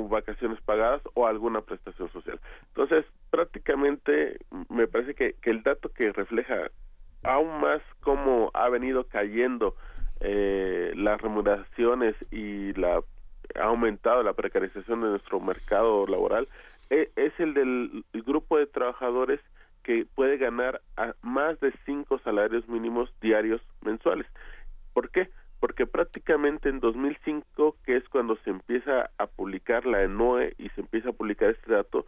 vacaciones 0.08 0.62
pagadas 0.62 1.02
o 1.16 1.26
alguna 1.26 1.62
prestación 1.62 2.12
social. 2.12 2.40
Entonces, 2.68 3.04
prácticamente 3.32 4.38
me 4.70 4.88
parece 4.88 5.16
que, 5.16 5.34
que 5.42 5.50
el 5.50 5.64
dato 5.64 5.90
que 5.90 6.14
refleja 6.14 6.70
aún 7.24 7.62
más 7.62 7.82
cómo 8.02 8.52
ha 8.54 8.70
venido 8.70 9.06
cayendo 9.06 9.76
eh, 10.22 10.94
las 10.96 11.22
remuneraciones 11.22 12.16
y 12.32 12.74
la 12.74 13.02
ha 13.60 13.64
aumentado 13.64 14.24
la 14.24 14.34
precarización 14.34 15.02
de 15.02 15.10
nuestro 15.10 15.40
mercado 15.40 16.08
laboral 16.08 16.48
e, 16.90 17.12
es 17.16 17.34
el 17.40 17.54
del 17.54 18.04
grupo 18.14 18.58
de 18.58 18.66
trabajadores 18.66 19.40
que 19.84 20.06
puede 20.16 20.38
ganar 20.38 20.82
a 20.98 21.14
más 21.22 21.60
de 21.60 21.72
cinco 21.86 22.20
salarios 22.20 22.68
mínimos 22.68 23.14
diarios 23.22 23.62
mensuales. 23.82 24.26
¿Por 24.94 25.12
qué? 25.12 25.30
Porque 25.60 25.86
prácticamente 25.86 26.70
en 26.70 26.80
2005, 26.80 27.78
que 27.86 27.98
es 27.98 28.10
cuando 28.10 28.36
se 28.38 28.50
empieza 28.50 29.12
a 29.18 29.28
publicar 29.28 29.86
la 29.86 30.04
ENOE 30.04 30.56
y 30.58 30.70
se 30.70 30.82
empieza 30.82 31.10
a 31.10 31.14
publicar 31.14 31.52
este 31.52 31.72
dato, 31.72 32.08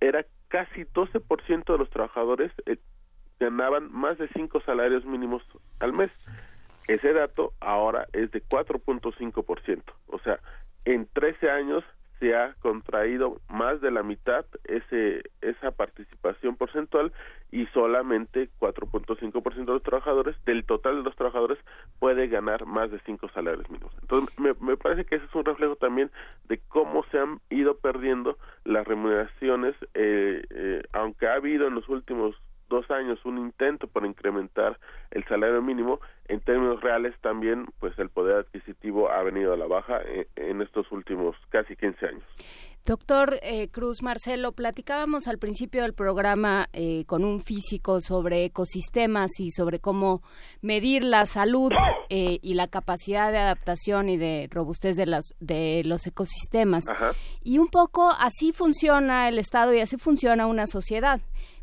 era 0.00 0.24
casi 0.48 0.84
12% 0.84 1.64
de 1.72 1.78
los 1.78 1.90
trabajadores 1.90 2.52
eh, 2.64 2.76
ganaban 3.38 3.92
más 3.92 4.18
de 4.18 4.28
cinco 4.28 4.60
salarios 4.60 5.04
mínimos 5.04 5.42
al 5.78 5.92
mes. 5.92 6.10
Ese 6.88 7.12
dato 7.12 7.52
ahora 7.60 8.06
es 8.12 8.30
de 8.30 8.42
4.5%. 8.42 9.82
O 10.08 10.18
sea, 10.20 10.40
en 10.84 11.06
13 11.12 11.50
años 11.50 11.84
se 12.20 12.36
ha 12.36 12.52
contraído 12.60 13.40
más 13.48 13.80
de 13.80 13.90
la 13.90 14.02
mitad 14.02 14.44
ese 14.64 15.22
esa 15.40 15.70
participación 15.70 16.54
porcentual 16.54 17.12
y 17.50 17.66
solamente 17.68 18.50
4.5% 18.60 19.54
de 19.54 19.64
los 19.64 19.82
trabajadores 19.82 20.36
del 20.44 20.64
total 20.64 20.98
de 20.98 21.02
los 21.02 21.16
trabajadores 21.16 21.58
puede 21.98 22.28
ganar 22.28 22.66
más 22.66 22.90
de 22.90 23.00
cinco 23.06 23.28
salarios 23.30 23.68
mínimos. 23.70 23.92
Entonces 24.02 24.38
me, 24.38 24.52
me 24.60 24.76
parece 24.76 25.06
que 25.06 25.16
ese 25.16 25.24
es 25.24 25.34
un 25.34 25.46
reflejo 25.46 25.76
también 25.76 26.10
de 26.44 26.60
cómo 26.68 27.04
se 27.10 27.18
han 27.18 27.40
ido 27.48 27.78
perdiendo 27.78 28.36
las 28.64 28.86
remuneraciones, 28.86 29.74
eh, 29.94 30.44
eh, 30.50 30.82
aunque 30.92 31.26
ha 31.26 31.34
habido 31.34 31.66
en 31.66 31.74
los 31.74 31.88
últimos 31.88 32.36
dos 32.70 32.90
años 32.90 33.22
un 33.26 33.36
intento 33.36 33.86
por 33.86 34.06
incrementar 34.06 34.78
el 35.10 35.24
salario 35.24 35.60
mínimo, 35.60 36.00
en 36.28 36.40
términos 36.40 36.80
reales 36.80 37.14
también 37.20 37.66
pues 37.80 37.98
el 37.98 38.08
poder 38.08 38.36
adquisitivo 38.36 39.10
ha 39.10 39.22
venido 39.22 39.52
a 39.52 39.56
la 39.56 39.66
baja 39.66 40.00
eh, 40.06 40.28
en, 40.36 40.62
estos 40.62 40.90
últimos 40.92 41.36
casi 41.50 41.76
15 41.76 42.06
años. 42.06 42.22
Doctor 42.86 43.38
eh, 43.42 43.68
Cruz 43.68 44.02
Marcelo, 44.02 44.52
platicábamos 44.52 45.28
al 45.28 45.38
principio 45.38 45.82
del 45.82 45.92
programa 45.92 46.68
eh, 46.72 47.04
con 47.06 47.24
un 47.24 47.40
físico 47.42 48.00
sobre 48.00 48.46
ecosistemas 48.46 49.38
y 49.38 49.50
sobre 49.50 49.80
cómo 49.80 50.22
medir 50.62 51.04
la 51.04 51.26
salud 51.26 51.72
y 52.08 52.54
la 52.54 52.66
capacidad 52.66 53.30
de 53.30 53.38
adaptación 53.38 54.08
y 54.08 54.16
de 54.16 54.48
robustez 54.50 54.96
de, 54.96 55.06
las, 55.06 55.36
de 55.38 55.82
los 55.84 56.06
ecosistemas. 56.06 56.84
Y 57.42 57.58
un 57.58 57.68
poco 57.68 58.10
así 58.18 58.52
funciona 58.52 59.28
el 59.28 59.38
Estado 59.38 59.72
y 59.74 59.80
así 59.80 59.96
funciona 59.96 60.46
una 60.46 60.66
sociedad. 60.66 61.20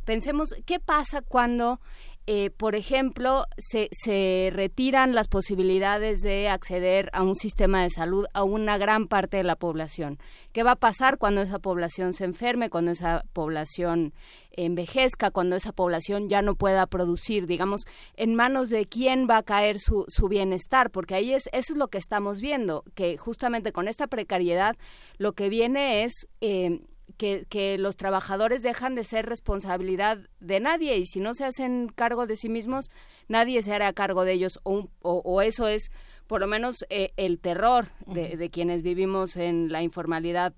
Pensemos, 0.08 0.56
¿qué 0.66 0.80
pasa 0.80 1.22
cuando 1.22 1.82
eh, 2.30 2.50
por 2.50 2.76
ejemplo, 2.76 3.46
se, 3.58 3.88
se 3.94 4.50
retiran 4.52 5.16
las 5.16 5.30
posibilidades 5.30 6.20
de 6.20 6.50
acceder 6.50 7.10
a 7.14 7.24
un 7.24 7.36
sistema 7.36 7.84
de 7.84 7.90
salud 7.90 8.26
a 8.34 8.44
una 8.44 8.78
gran 8.78 9.08
parte 9.08 9.38
de 9.38 9.44
la 9.44 9.56
población. 9.56 10.20
¿Qué 10.52 10.62
va 10.62 10.72
a 10.72 10.76
pasar 10.76 11.20
cuando 11.20 11.42
esa 11.42 11.60
población 11.60 12.12
se 12.12 12.26
enferme, 12.26 12.70
cuando 12.70 12.92
esa 12.92 13.24
población 13.32 14.14
envejezca, 14.52 15.32
cuando 15.32 15.56
esa 15.56 15.72
población 15.72 16.28
ya 16.28 16.42
no 16.42 16.56
pueda 16.56 16.86
producir? 16.88 17.48
Digamos, 17.48 17.86
¿en 18.18 18.36
manos 18.36 18.70
de 18.70 18.88
quién 18.88 19.26
va 19.30 19.38
a 19.38 19.44
caer 19.44 19.80
su, 19.80 20.04
su 20.10 20.28
bienestar? 20.28 20.92
Porque 20.92 21.16
ahí 21.16 21.34
es, 21.34 21.48
eso 21.54 21.72
es 21.72 21.80
lo 21.80 21.88
que 21.88 21.98
estamos 21.98 22.42
viendo, 22.42 22.84
que 22.94 23.16
justamente 23.16 23.72
con 23.72 23.88
esta 23.88 24.08
precariedad 24.08 24.76
lo 25.18 25.32
que 25.32 25.48
viene 25.48 26.04
es... 26.04 26.28
Eh, 26.42 26.82
que, 27.16 27.78
los 27.80 27.96
trabajadores 27.96 28.62
dejan 28.62 28.96
de 28.96 29.04
ser 29.04 29.26
responsabilidad 29.26 30.20
de 30.40 30.60
nadie 30.60 30.98
y 30.98 31.06
si 31.06 31.20
no 31.20 31.34
se 31.34 31.46
hacen 31.46 31.90
cargo 31.94 32.28
de 32.28 32.36
sí 32.36 32.50
mismos, 32.50 32.92
nadie 33.28 33.62
se 33.62 33.74
hará 33.74 33.94
cargo 33.94 34.26
de 34.26 34.34
ellos 34.34 34.60
o, 34.64 34.90
o, 35.02 35.42
eso 35.42 35.68
es 35.68 35.90
por 36.28 36.42
lo 36.42 36.48
menos 36.48 36.86
eh, 36.90 37.14
el 37.18 37.40
terror 37.40 37.88
de, 38.06 38.50
quienes 38.50 38.84
vivimos 38.84 39.38
en 39.38 39.72
la 39.72 39.82
informalidad 39.82 40.54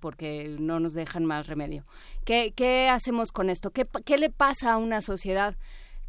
porque 0.00 0.56
no 0.58 0.80
nos 0.80 0.94
dejan 0.94 1.24
más 1.24 1.46
remedio. 1.46 1.84
¿Qué, 2.24 2.52
qué 2.54 2.88
hacemos 2.88 3.32
con 3.32 3.50
esto? 3.50 3.70
¿Qué, 3.70 3.84
¿Qué, 4.04 4.18
le 4.18 4.30
pasa 4.30 4.72
a 4.72 4.76
una 4.76 5.00
sociedad? 5.00 5.56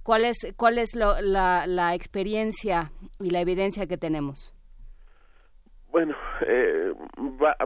¿Cuál 0.03 0.25
es, 0.25 0.37
cuál 0.55 0.77
es 0.77 0.95
la, 0.95 1.67
la 1.67 1.93
experiencia 1.93 2.91
y 3.19 3.29
la 3.29 3.41
evidencia 3.41 3.87
que 3.87 3.97
tenemos? 3.97 4.53
Bueno, 5.91 6.15
eh, 6.47 6.93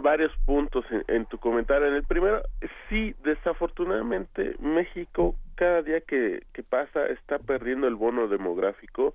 varios 0.01 0.31
puntos 0.45 0.83
en, 1.07 1.25
tu 1.27 1.37
comentario. 1.37 1.87
En 1.87 1.93
el 1.93 2.03
primero, 2.03 2.41
sí, 2.89 3.15
desafortunadamente 3.23 4.55
México 4.59 5.35
cada 5.55 5.83
día 5.83 6.01
que, 6.01 6.43
que 6.51 6.63
pasa 6.63 7.05
está 7.07 7.37
perdiendo 7.39 7.87
el 7.87 7.95
bono 7.95 8.27
demográfico. 8.27 9.13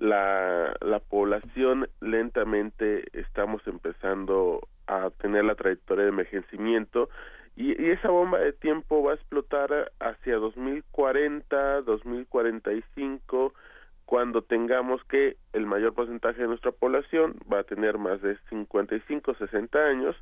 la, 0.00 0.76
la 0.80 0.98
población 0.98 1.88
lentamente 2.00 3.04
estamos 3.12 3.62
empezando 3.66 4.60
a 4.88 5.10
tener 5.10 5.44
la 5.44 5.54
trayectoria 5.54 6.04
de 6.04 6.10
envejecimiento 6.10 7.08
y, 7.56 7.80
y 7.80 7.90
esa 7.90 8.08
bomba 8.08 8.38
de 8.38 8.52
tiempo 8.52 9.02
va 9.02 9.12
a 9.12 9.14
explotar 9.14 9.92
hacia 10.00 10.36
2040, 10.36 11.82
2045 11.82 13.54
cuando 14.08 14.40
tengamos 14.40 15.04
que 15.04 15.36
el 15.52 15.66
mayor 15.66 15.92
porcentaje 15.92 16.40
de 16.40 16.48
nuestra 16.48 16.72
población 16.72 17.36
va 17.52 17.58
a 17.58 17.64
tener 17.64 17.98
más 17.98 18.22
de 18.22 18.38
55, 18.48 19.34
60 19.34 19.78
años 19.78 20.16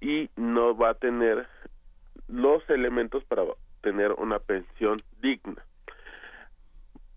y 0.00 0.30
no 0.36 0.76
va 0.76 0.90
a 0.90 0.94
tener 0.94 1.48
los 2.28 2.62
elementos 2.70 3.24
para 3.24 3.42
tener 3.80 4.12
una 4.12 4.38
pensión 4.38 4.98
digna. 5.20 5.66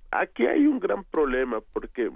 Aquí 0.10 0.48
hay 0.48 0.66
un 0.66 0.80
gran 0.80 1.04
problema 1.04 1.60
porque 1.72 2.10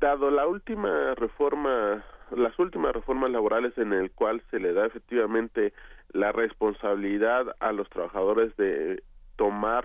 dado 0.00 0.30
la 0.30 0.46
última 0.46 1.14
reforma, 1.14 2.02
las 2.30 2.58
últimas 2.58 2.94
reformas 2.94 3.28
laborales 3.28 3.76
en 3.76 3.92
el 3.92 4.10
cual 4.12 4.42
se 4.50 4.58
le 4.58 4.72
da 4.72 4.86
efectivamente 4.86 5.74
la 6.14 6.32
responsabilidad 6.32 7.54
a 7.60 7.72
los 7.72 7.86
trabajadores 7.90 8.56
de 8.56 9.02
tomar 9.36 9.84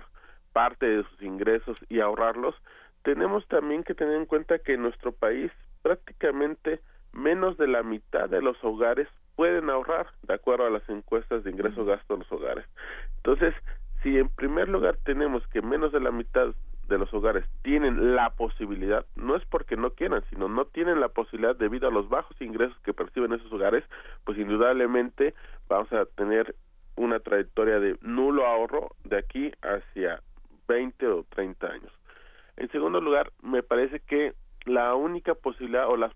parte 0.54 0.86
de 0.86 1.04
sus 1.04 1.20
ingresos 1.20 1.76
y 1.90 2.00
ahorrarlos, 2.00 2.54
tenemos 3.06 3.46
también 3.46 3.84
que 3.84 3.94
tener 3.94 4.16
en 4.16 4.26
cuenta 4.26 4.58
que 4.58 4.74
en 4.74 4.82
nuestro 4.82 5.12
país 5.12 5.52
prácticamente 5.82 6.80
menos 7.12 7.56
de 7.56 7.68
la 7.68 7.84
mitad 7.84 8.28
de 8.28 8.42
los 8.42 8.56
hogares 8.64 9.06
pueden 9.36 9.70
ahorrar 9.70 10.08
de 10.24 10.34
acuerdo 10.34 10.66
a 10.66 10.70
las 10.70 10.88
encuestas 10.88 11.44
de 11.44 11.52
ingreso 11.52 11.84
gasto 11.84 12.14
de 12.14 12.24
los 12.24 12.32
hogares. 12.32 12.66
Entonces, 13.18 13.54
si 14.02 14.18
en 14.18 14.28
primer 14.28 14.68
lugar 14.68 14.98
tenemos 15.04 15.46
que 15.46 15.62
menos 15.62 15.92
de 15.92 16.00
la 16.00 16.10
mitad 16.10 16.48
de 16.88 16.98
los 16.98 17.14
hogares 17.14 17.44
tienen 17.62 18.16
la 18.16 18.30
posibilidad, 18.30 19.06
no 19.14 19.36
es 19.36 19.44
porque 19.44 19.76
no 19.76 19.90
quieran, 19.90 20.24
sino 20.28 20.48
no 20.48 20.64
tienen 20.64 20.98
la 20.98 21.08
posibilidad 21.08 21.54
debido 21.54 21.86
a 21.86 21.92
los 21.92 22.08
bajos 22.08 22.36
ingresos 22.40 22.76
que 22.80 22.92
perciben 22.92 23.32
esos 23.32 23.52
hogares, 23.52 23.84
pues 24.24 24.36
indudablemente 24.36 25.32
vamos 25.68 25.92
a 25.92 26.06
tener 26.06 26.56
una 26.96 27.20
trayectoria 27.20 27.78
de 27.78 27.98
nulo 28.00 28.44
ahorro 28.44 28.96
de 29.04 29.18
aquí 29.18 29.52
hacia 29.62 30.20
20 30.66 31.06
o 31.06 31.24
30 31.30 31.68
años. 31.68 31.95
En 32.56 32.70
segundo 32.70 33.00
lugar, 33.00 33.32
me 33.42 33.62
parece 33.62 34.00
que 34.00 34.34
la 34.64 34.94
única 34.94 35.34
posibilidad 35.34 35.88
o 35.88 35.96
las 35.96 36.12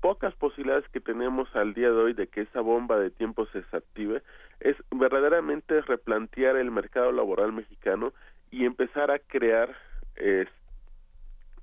pocas 0.00 0.34
posibilidades 0.34 0.88
que 0.90 1.00
tenemos 1.00 1.54
al 1.54 1.74
día 1.74 1.90
de 1.90 1.96
hoy 1.96 2.12
de 2.12 2.28
que 2.28 2.42
esa 2.42 2.60
bomba 2.60 2.98
de 2.98 3.10
tiempo 3.10 3.46
se 3.46 3.60
desactive 3.62 4.22
es 4.60 4.76
verdaderamente 4.90 5.80
replantear 5.82 6.56
el 6.56 6.70
mercado 6.70 7.12
laboral 7.12 7.52
mexicano 7.52 8.12
y 8.50 8.64
empezar 8.64 9.10
a 9.10 9.18
crear 9.18 9.76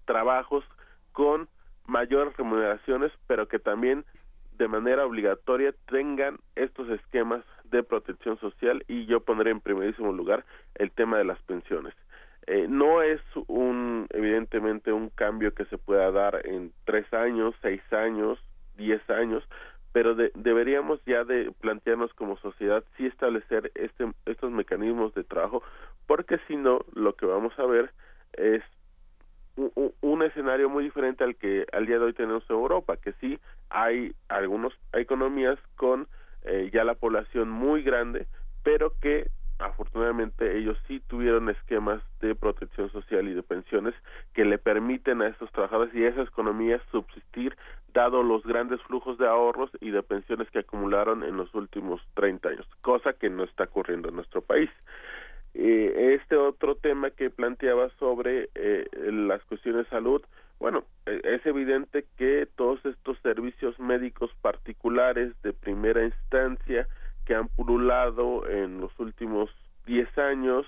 trabajos 0.06 0.64
con 1.12 1.48
mayores 1.86 2.36
remuneraciones, 2.38 3.12
pero 3.28 3.48
que 3.48 3.60
también 3.60 4.06
de 4.58 4.68
manera 4.68 5.06
obligatoria 5.06 5.74
tengan 5.88 6.38
estos 6.56 6.90
esquemas 6.90 7.44
de 7.66 7.84
protección 7.84 8.40
social 8.40 8.84
y 8.88 9.06
yo 9.06 9.22
pondré 9.22 9.52
en 9.52 9.62
primerísimo 9.62 10.12
lugar 10.12 10.46
el 10.76 10.92
tema 10.92 11.18
de 11.18 11.24
las 11.24 11.42
pensiones. 11.44 11.94
Eh, 12.48 12.68
no 12.68 13.02
es 13.02 13.22
un 13.48 14.08
evidentemente 14.10 14.92
un 14.92 15.10
cambio 15.10 15.54
que 15.54 15.66
se 15.66 15.78
pueda 15.78 16.12
dar 16.12 16.46
en 16.46 16.74
tres 16.86 17.12
años, 17.14 17.56
seis 17.62 17.82
años, 17.94 18.40
diez 18.76 19.02
años, 19.10 19.44
pero 19.94 20.16
deberíamos 20.16 21.00
ya 21.06 21.24
de 21.24 21.52
plantearnos 21.62 22.14
como 22.16 22.38
sociedad 22.38 22.84
sí 22.98 23.06
establecer 23.06 23.72
este, 23.76 24.12
estos 24.26 24.52
mecanismos 24.52 25.14
de 25.14 25.24
trabajo, 25.24 25.62
porque 26.08 26.40
si 26.48 26.56
no, 26.56 26.80
lo 26.94 27.16
que 27.16 27.28
vamos 27.28 27.58
a 27.60 27.66
ver 27.66 27.92
es 28.34 28.64
un, 29.56 30.24
escenario 30.24 30.70
muy 30.70 30.86
diferente 30.86 31.24
al 31.24 31.36
que 31.36 31.66
al 31.74 31.86
día 31.86 32.00
de 32.00 32.06
hoy 32.06 32.14
tenemos 32.14 32.44
en 32.50 32.56
Europa, 32.56 32.98
que 32.98 33.14
sí 33.14 33.40
hay 33.70 34.16
algunos 34.30 34.74
economías 34.94 35.60
con 35.76 36.08
eh, 36.44 36.70
ya 36.74 36.84
la 36.84 36.96
población 36.96 37.50
muy 37.50 37.84
grande, 37.84 38.28
pero 38.64 38.94
que 39.00 39.28
afortunadamente 39.60 40.58
ellos 40.58 40.78
sí 40.88 41.00
tuvieron 41.08 41.50
esquemas 41.50 42.02
de 42.22 42.36
protección 42.36 42.92
social 42.92 43.28
y 43.28 43.34
de 43.34 43.44
pensiones 43.44 43.94
que 44.34 44.46
le 44.46 44.58
permiten 44.58 45.22
a 45.22 45.28
estos 45.28 45.52
trabajadores 45.52 45.94
y 45.94 46.04
a 46.04 46.10
esas 46.10 46.28
economías 46.28 46.82
subsistir 46.92 47.56
dado 47.94 48.24
los 48.24 48.44
grandes 48.44 48.82
flujos 48.84 49.18
de 49.18 49.28
ahorros 49.28 49.70
y 49.80 49.92
de 49.92 50.02
pensiones 50.04 50.50
que 50.50 50.60
acumularon 50.60 51.24
en 51.24 51.38
los 51.38 51.54
últimos 51.54 52.02
30 52.16 52.50
años, 52.50 52.68
cosa 52.82 53.14
que 53.14 53.30
no 53.30 53.44
está 53.44 53.66
ocurriendo 53.66 54.10
en 54.10 54.16
nuestro 54.16 54.42
país. 54.42 54.70
Eh, 55.54 56.16
este 56.20 56.36
otro 56.36 56.76
tema 56.76 57.12
que 57.12 57.30
planteaba 57.30 57.90
sobre 58.00 58.50
eh, 58.56 58.88
las 59.12 59.44
cuestiones 59.46 59.86
de 59.86 59.90
salud, 59.92 60.24
bueno, 60.60 60.84
eh, 61.06 61.22
es 61.24 61.46
evidente 61.46 62.06
que 62.18 62.48
todos 62.56 62.84
estos 62.86 63.20
servicios 63.20 63.80
médicos 63.80 64.32
particulares 64.42 65.34
de 65.44 65.54
primera 65.54 66.04
instancia 66.04 66.88
que 67.26 67.36
han 67.36 67.48
pululado 67.50 68.48
en 68.48 68.82
los 68.82 68.98
últimos 69.00 69.50
10 69.86 70.18
años, 70.18 70.66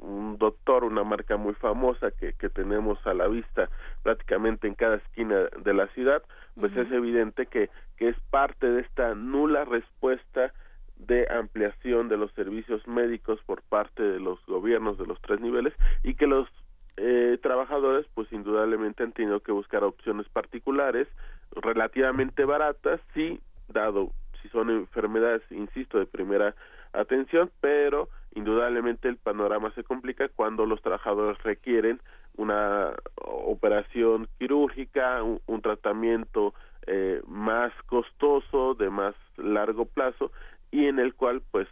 un 0.00 0.38
doctor, 0.38 0.84
una 0.84 1.04
marca 1.04 1.36
muy 1.36 1.54
famosa 1.54 2.10
que, 2.10 2.32
que 2.34 2.48
tenemos 2.48 3.04
a 3.06 3.14
la 3.14 3.26
vista 3.26 3.68
prácticamente 4.02 4.66
en 4.66 4.74
cada 4.74 4.96
esquina 4.96 5.48
de 5.58 5.74
la 5.74 5.88
ciudad, 5.88 6.22
pues 6.58 6.76
es 6.76 6.90
evidente 6.92 7.46
que, 7.46 7.70
que 7.96 8.08
es 8.08 8.16
parte 8.30 8.68
de 8.68 8.82
esta 8.82 9.14
nula 9.14 9.64
respuesta 9.64 10.52
de 10.96 11.26
ampliación 11.28 12.08
de 12.08 12.16
los 12.16 12.32
servicios 12.32 12.86
médicos 12.86 13.40
por 13.46 13.62
parte 13.62 14.02
de 14.02 14.20
los 14.20 14.44
gobiernos 14.46 14.96
de 14.98 15.06
los 15.06 15.20
tres 15.20 15.40
niveles 15.40 15.74
y 16.02 16.14
que 16.14 16.26
los 16.26 16.48
eh, 16.96 17.38
trabajadores 17.42 18.06
pues 18.14 18.32
indudablemente 18.32 19.02
han 19.02 19.12
tenido 19.12 19.40
que 19.40 19.50
buscar 19.50 19.82
opciones 19.82 20.28
particulares 20.28 21.08
relativamente 21.50 22.44
baratas 22.44 23.00
sí 23.12 23.40
dado 23.68 24.12
si 24.44 24.50
son 24.50 24.68
enfermedades, 24.68 25.42
insisto, 25.50 25.98
de 25.98 26.04
primera 26.04 26.54
atención, 26.92 27.50
pero 27.62 28.10
indudablemente 28.34 29.08
el 29.08 29.16
panorama 29.16 29.72
se 29.74 29.84
complica 29.84 30.28
cuando 30.28 30.66
los 30.66 30.82
trabajadores 30.82 31.42
requieren 31.42 32.00
una 32.36 32.92
operación 33.16 34.28
quirúrgica, 34.38 35.22
un, 35.22 35.62
tratamiento 35.62 36.52
eh, 36.86 37.22
más 37.26 37.72
costoso, 37.86 38.74
de 38.74 38.90
más 38.90 39.14
largo 39.38 39.86
plazo, 39.86 40.30
y 40.70 40.86
en 40.86 40.98
el 40.98 41.14
cual, 41.14 41.42
pues, 41.50 41.68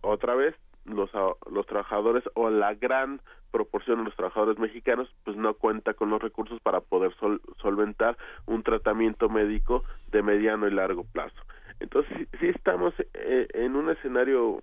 otra 0.00 0.34
vez, 0.34 0.56
los, 0.84 1.10
los 1.50 1.66
trabajadores 1.66 2.24
o 2.34 2.50
la 2.50 2.74
gran 2.74 3.20
proporción 3.52 3.98
de 3.98 4.04
los 4.04 4.16
trabajadores 4.16 4.58
mexicanos 4.58 5.08
pues 5.24 5.36
no 5.36 5.54
cuenta 5.54 5.94
con 5.94 6.10
los 6.10 6.20
recursos 6.20 6.60
para 6.60 6.80
poder 6.80 7.14
solventar 7.62 8.16
un 8.44 8.62
tratamiento 8.62 9.28
médico 9.28 9.82
de 10.08 10.22
mediano 10.22 10.68
y 10.68 10.72
largo 10.72 11.04
plazo. 11.04 11.40
Entonces, 11.80 12.28
sí, 12.40 12.48
estamos 12.48 12.94
eh, 13.14 13.48
en 13.54 13.76
un 13.76 13.90
escenario 13.90 14.60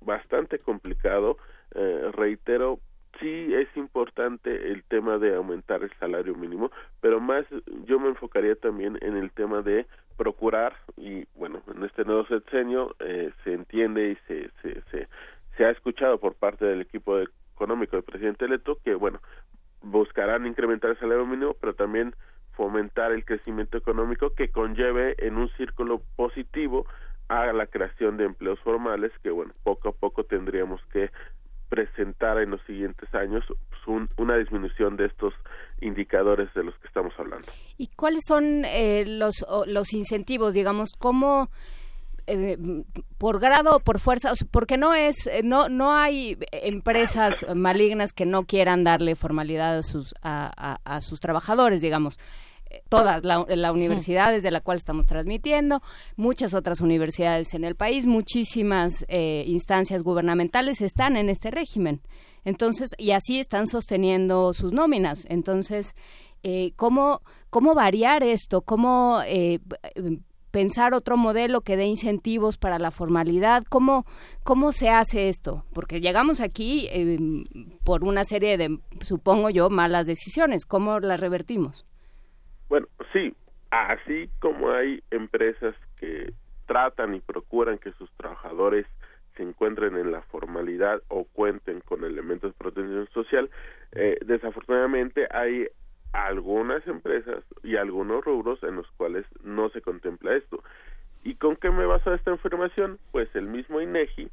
bastante 0.00 0.58
complicado. 0.58 1.38
Eh, 1.74 2.10
reitero, 2.12 2.80
sí 3.20 3.54
es 3.54 3.68
importante 3.76 4.72
el 4.72 4.82
tema 4.84 5.18
de 5.18 5.34
aumentar 5.34 5.82
el 5.82 5.92
salario 5.98 6.34
mínimo, 6.34 6.70
pero 7.00 7.20
más 7.20 7.44
yo 7.84 7.98
me 7.98 8.08
enfocaría 8.08 8.54
también 8.56 8.98
en 9.00 9.16
el 9.16 9.30
tema 9.30 9.62
de 9.62 9.86
procurar, 10.16 10.74
y 10.96 11.26
bueno, 11.34 11.62
en 11.74 11.84
este 11.84 12.04
nuevo 12.04 12.26
sexenio 12.26 12.94
eh, 13.00 13.30
se 13.44 13.52
entiende 13.52 14.10
y 14.10 14.16
se, 14.26 14.50
se, 14.62 14.80
se, 14.90 15.08
se 15.56 15.64
ha 15.64 15.70
escuchado 15.70 16.18
por 16.18 16.34
parte 16.34 16.64
del 16.64 16.80
equipo 16.80 17.18
económico 17.54 17.96
del 17.96 18.04
presidente 18.04 18.46
electo 18.46 18.78
que, 18.84 18.94
bueno, 18.94 19.20
buscarán 19.82 20.46
incrementar 20.46 20.90
el 20.90 20.98
salario 20.98 21.26
mínimo, 21.26 21.54
pero 21.60 21.74
también 21.74 22.14
fomentar 22.56 23.12
el 23.12 23.24
crecimiento 23.24 23.78
económico 23.78 24.30
que 24.30 24.48
conlleve 24.48 25.14
en 25.18 25.36
un 25.36 25.48
círculo 25.56 26.02
positivo 26.16 26.86
a 27.28 27.52
la 27.52 27.66
creación 27.66 28.16
de 28.16 28.24
empleos 28.24 28.58
formales 28.60 29.12
que 29.22 29.30
bueno 29.30 29.52
poco 29.64 29.88
a 29.88 29.92
poco 29.92 30.24
tendríamos 30.24 30.80
que 30.92 31.10
presentar 31.68 32.38
en 32.38 32.50
los 32.50 32.60
siguientes 32.62 33.12
años 33.14 33.44
pues, 33.68 34.08
una 34.16 34.36
disminución 34.36 34.96
de 34.96 35.06
estos 35.06 35.34
indicadores 35.80 36.52
de 36.54 36.64
los 36.64 36.74
que 36.78 36.86
estamos 36.86 37.12
hablando. 37.18 37.46
¿Y 37.76 37.88
cuáles 37.88 38.24
son 38.26 38.64
eh, 38.64 39.04
los, 39.06 39.44
los 39.66 39.92
incentivos, 39.92 40.54
digamos, 40.54 40.90
cómo 40.98 41.50
eh, 42.28 42.56
por 43.18 43.40
grado 43.40 43.76
o 43.76 43.80
por 43.80 44.00
fuerza, 44.00 44.32
porque 44.50 44.76
no 44.76 44.94
es, 44.94 45.26
eh, 45.26 45.42
no, 45.44 45.68
no 45.68 45.94
hay 45.94 46.38
empresas 46.50 47.46
malignas 47.54 48.12
que 48.12 48.26
no 48.26 48.44
quieran 48.44 48.84
darle 48.84 49.14
formalidad 49.14 49.78
a 49.78 49.82
sus, 49.82 50.14
a, 50.22 50.78
a, 50.84 51.00
sus 51.02 51.20
trabajadores, 51.20 51.80
digamos 51.80 52.18
todas, 52.88 53.24
la, 53.24 53.44
la, 53.48 53.72
universidad 53.72 54.32
desde 54.32 54.50
la 54.50 54.60
cual 54.60 54.78
estamos 54.78 55.06
transmitiendo, 55.06 55.82
muchas 56.16 56.54
otras 56.54 56.80
universidades 56.80 57.54
en 57.54 57.64
el 57.64 57.74
país, 57.74 58.06
muchísimas 58.06 59.04
eh, 59.08 59.44
instancias 59.46 60.02
gubernamentales 60.02 60.80
están 60.80 61.16
en 61.16 61.28
este 61.28 61.50
régimen. 61.50 62.00
Entonces, 62.44 62.90
y 62.96 63.10
así 63.10 63.40
están 63.40 63.66
sosteniendo 63.66 64.52
sus 64.52 64.72
nóminas. 64.72 65.26
Entonces, 65.28 65.94
eh, 66.42 66.72
¿cómo, 66.76 67.22
¿cómo 67.50 67.74
variar 67.74 68.22
esto? 68.22 68.62
¿Cómo 68.62 69.20
eh, 69.26 69.58
pensar 70.56 70.94
otro 70.94 71.18
modelo 71.18 71.60
que 71.60 71.76
dé 71.76 71.84
incentivos 71.84 72.56
para 72.56 72.78
la 72.78 72.90
formalidad. 72.90 73.62
¿Cómo, 73.68 74.06
cómo 74.42 74.72
se 74.72 74.88
hace 74.88 75.28
esto? 75.28 75.66
Porque 75.74 76.00
llegamos 76.00 76.40
aquí 76.40 76.88
eh, 76.90 77.18
por 77.84 78.04
una 78.04 78.24
serie 78.24 78.56
de, 78.56 78.78
supongo 79.02 79.50
yo, 79.50 79.68
malas 79.68 80.06
decisiones. 80.06 80.64
¿Cómo 80.64 80.98
las 80.98 81.20
revertimos? 81.20 81.84
Bueno, 82.68 82.86
sí, 83.12 83.34
así 83.70 84.30
como 84.40 84.70
hay 84.70 85.02
empresas 85.10 85.74
que 85.98 86.32
tratan 86.66 87.14
y 87.14 87.20
procuran 87.20 87.78
que 87.78 87.92
sus 87.92 88.10
trabajadores 88.12 88.86
se 89.36 89.42
encuentren 89.42 89.96
en 89.96 90.10
la 90.12 90.22
formalidad 90.22 91.02
o 91.08 91.24
cuenten 91.24 91.80
con 91.80 92.04
elementos 92.04 92.52
de 92.52 92.58
protección 92.58 93.08
social, 93.12 93.50
eh, 93.92 94.18
desafortunadamente 94.24 95.28
hay 95.30 95.68
algunas 96.12 96.86
empresas 96.86 97.44
y 97.62 97.76
algunos 97.76 98.24
rubros 98.24 98.62
en 98.62 98.76
los 98.76 98.90
cuales 98.92 99.26
no 99.44 99.68
se 99.70 99.82
contempla 99.82 100.34
esto. 100.34 100.62
¿Y 101.22 101.34
con 101.34 101.56
qué 101.56 101.70
me 101.70 101.86
basa 101.86 102.14
esta 102.14 102.30
información? 102.30 102.98
Pues 103.12 103.28
el 103.34 103.46
mismo 103.46 103.80
INEGI 103.80 104.30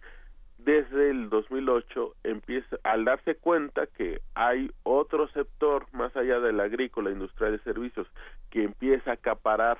desde 0.64 1.10
el 1.10 1.30
2008 1.30 2.16
empieza 2.24 2.78
al 2.84 3.06
darse 3.06 3.36
cuenta 3.36 3.88
que 3.88 4.22
hay 4.34 4.72
otro 4.84 5.28
sector 5.30 5.88
más 5.92 6.16
allá 6.16 6.40
del 6.40 6.60
agrícola, 6.60 7.12
industrial 7.12 7.56
y 7.56 7.60
servicios 7.60 8.08
que 8.50 8.64
empieza 8.64 9.12
a 9.12 9.16
acaparar 9.16 9.78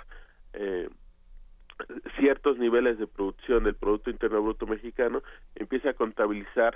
eh, 0.54 0.90
ciertos 2.18 2.58
niveles 2.58 2.98
de 3.00 3.08
producción 3.08 3.64
del 3.64 3.76
Producto 3.76 4.10
Interno 4.10 4.42
Bruto 4.42 4.68
mexicano, 4.68 5.24
empieza 5.56 5.92
a 5.92 5.94
contabilizar 5.94 6.76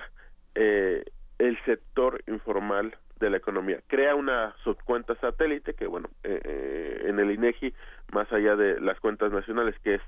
eh, 0.56 1.04
el 1.40 1.58
sector 1.66 2.24
informal 2.28 2.98
de 3.20 3.30
la 3.30 3.38
economía. 3.38 3.80
Crea 3.88 4.16
una 4.16 4.56
subcuenta 4.64 5.16
satélite 5.16 5.74
que, 5.74 5.88
bueno, 5.88 6.10
eh, 6.24 6.40
eh, 6.44 7.04
en 7.08 7.20
el 7.20 7.32
INEGI, 7.32 7.74
más 8.12 8.32
allá 8.32 8.56
de 8.56 8.80
las 8.80 9.00
cuentas 9.00 9.32
nacionales, 9.32 9.76
que 9.80 9.96
es 9.96 10.02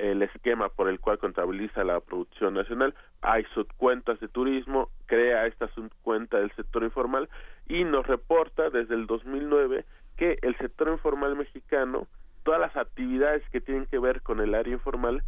el 0.00 0.22
esquema 0.22 0.68
por 0.68 0.88
el 0.88 0.98
cual 0.98 1.18
contabiliza 1.18 1.84
la 1.84 2.00
producción 2.00 2.54
nacional, 2.54 2.94
hay 3.20 3.44
subcuentas 3.54 4.18
de 4.20 4.28
turismo, 4.28 4.88
crea 5.06 5.46
esta 5.46 5.68
subcuenta 5.74 6.38
del 6.38 6.50
sector 6.52 6.82
informal 6.82 7.28
y 7.68 7.84
nos 7.84 8.06
reporta 8.06 8.70
desde 8.70 8.94
el 8.94 9.06
2009 9.06 9.84
que 10.16 10.38
el 10.42 10.56
sector 10.56 10.88
informal 10.88 11.36
mexicano, 11.36 12.06
todas 12.42 12.60
las 12.60 12.76
actividades 12.76 13.42
que 13.50 13.60
tienen 13.60 13.86
que 13.86 13.98
ver 13.98 14.22
con 14.22 14.40
el 14.40 14.54
área 14.54 14.72
informal, 14.72 15.22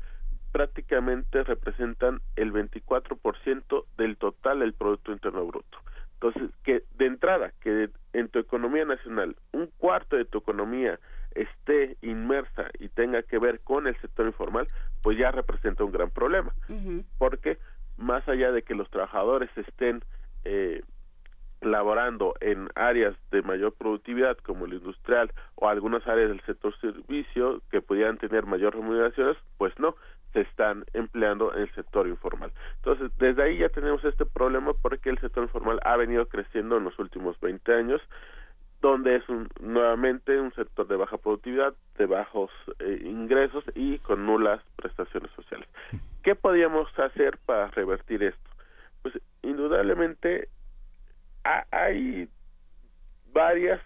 prácticamente 0.53 1.43
representan 1.44 2.20
el 2.36 2.53
24% 2.53 3.85
del 3.97 4.16
total 4.16 4.61
del 4.61 4.74
Producto 4.74 5.12
Interno 5.12 5.47
Bruto. 5.47 5.78
Entonces, 6.15 6.51
que 6.62 6.85
de 6.97 7.07
entrada, 7.07 7.53
que 7.61 7.90
en 8.12 8.28
tu 8.28 8.39
economía 8.39 8.85
nacional 8.85 9.35
un 9.53 9.66
cuarto 9.78 10.16
de 10.16 10.24
tu 10.24 10.39
economía 10.39 11.01
esté 11.35 11.97
inmersa 12.03 12.71
y 12.79 12.89
tenga 12.89 13.23
que 13.23 13.39
ver 13.39 13.61
con 13.61 13.87
el 13.87 13.97
sector 14.01 14.27
informal, 14.27 14.67
pues 15.03 15.19
ya 15.19 15.31
representa 15.31 15.85
un 15.85 15.93
gran 15.93 16.11
problema. 16.11 16.53
Porque 17.19 17.59
más 17.97 18.27
allá 18.29 18.53
de 18.53 18.63
que 18.63 18.75
los 18.75 18.91
trabajadores 18.91 19.51
estén 19.57 20.03
eh, 20.45 20.83
laborando 21.61 22.35
en 22.41 22.69
áreas 22.75 23.15
de 23.31 23.43
mayor 23.43 23.73
productividad 23.75 24.37
como 24.39 24.67
el 24.67 24.75
industrial 24.75 25.31
o 25.55 25.69
algunas 25.69 26.07
áreas 26.07 26.31
del 26.31 26.41
sector 26.43 26.77
servicio 26.81 27.63
que 27.71 27.81
pudieran 27.81 28.19
tener 28.19 28.47
mayor 28.47 28.75
remuneraciones, 28.75 29.37
pues 29.59 29.79
no, 29.79 29.95
se 30.33 30.41
están 30.41 30.85
empleando 30.93 31.55
en 31.55 31.63
el 31.63 31.75
sector 31.75 32.09
informal. 32.09 32.53
Entonces, 32.77 33.11
desde 33.19 33.43
ahí 33.43 33.59
ya 33.59 33.69
tenemos 33.69 34.05
este 34.05 34.25
problema 34.27 34.73
porque 34.81 35.11
el 35.11 35.19
sector 35.19 35.45
informal 35.45 35.79
ha 35.85 35.97
venido 35.97 36.27
creciendo 36.27 36.77
en 36.77 36.85
los 36.85 36.99
últimos 36.99 37.39
20 37.41 37.75
años, 37.75 38.01
donde 38.83 39.17
es 39.17 39.29
un, 39.29 39.49
nuevamente 39.61 40.39
un 40.39 40.53
sector 40.55 40.87
de 40.89 40.97
baja 40.97 41.17
productividad, 41.17 41.73
de 41.97 42.07
bajos 42.07 42.51
eh, 42.81 43.01
ingresos 43.05 43.65
y 43.77 43.99
con 44.01 44.27
nulas 44.27 44.61
prestaciones 44.77 45.31
sociales. 45.37 45.69
¿Qué 46.25 46.35
podríamos 46.35 46.87
hacer 46.99 47.39
para 47.47 47.69
revertir 47.69 48.25
esto? 48.25 48.51
Pues 49.03 49.15
indudablemente 49.43 50.49
hay 51.71 52.29
varias 53.33 53.81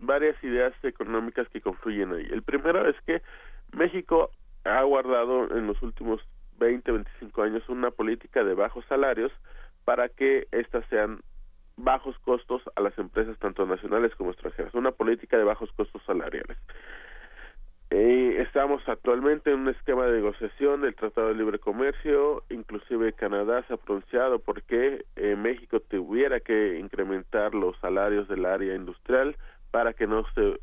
varias 0.00 0.42
ideas 0.42 0.72
económicas 0.84 1.48
que 1.48 1.60
confluyen 1.60 2.12
ahí. 2.12 2.26
El 2.30 2.42
primero 2.42 2.88
es 2.88 2.96
que 3.02 3.20
México 3.72 4.30
ha 4.64 4.82
guardado 4.84 5.54
en 5.56 5.66
los 5.66 5.82
últimos 5.82 6.22
20, 6.58 6.92
25 6.92 7.42
años 7.42 7.68
una 7.68 7.90
política 7.90 8.42
de 8.42 8.54
bajos 8.54 8.84
salarios 8.88 9.32
para 9.84 10.08
que 10.08 10.46
éstas 10.52 10.84
sean 10.88 11.20
bajos 11.78 12.18
costos 12.20 12.62
a 12.76 12.80
las 12.80 12.98
empresas 12.98 13.38
tanto 13.38 13.64
nacionales 13.64 14.14
como 14.16 14.30
extranjeras, 14.30 14.74
una 14.74 14.90
política 14.90 15.38
de 15.38 15.44
bajos 15.44 15.70
costos 15.72 16.02
salariales. 16.04 16.58
Eh, 17.90 18.42
estamos 18.42 18.86
actualmente 18.86 19.50
en 19.50 19.60
un 19.60 19.68
esquema 19.68 20.04
de 20.06 20.16
negociación 20.16 20.82
del 20.82 20.94
Tratado 20.94 21.28
de 21.28 21.34
Libre 21.34 21.58
Comercio, 21.58 22.42
inclusive 22.50 23.14
Canadá 23.14 23.64
se 23.66 23.74
ha 23.74 23.76
pronunciado 23.78 24.40
porque 24.40 25.06
eh, 25.16 25.36
México 25.36 25.80
tuviera 25.80 26.40
que 26.40 26.78
incrementar 26.78 27.54
los 27.54 27.78
salarios 27.78 28.28
del 28.28 28.44
área 28.44 28.74
industrial 28.74 29.36
para 29.70 29.94
que 29.94 30.06
no 30.06 30.26
se 30.34 30.58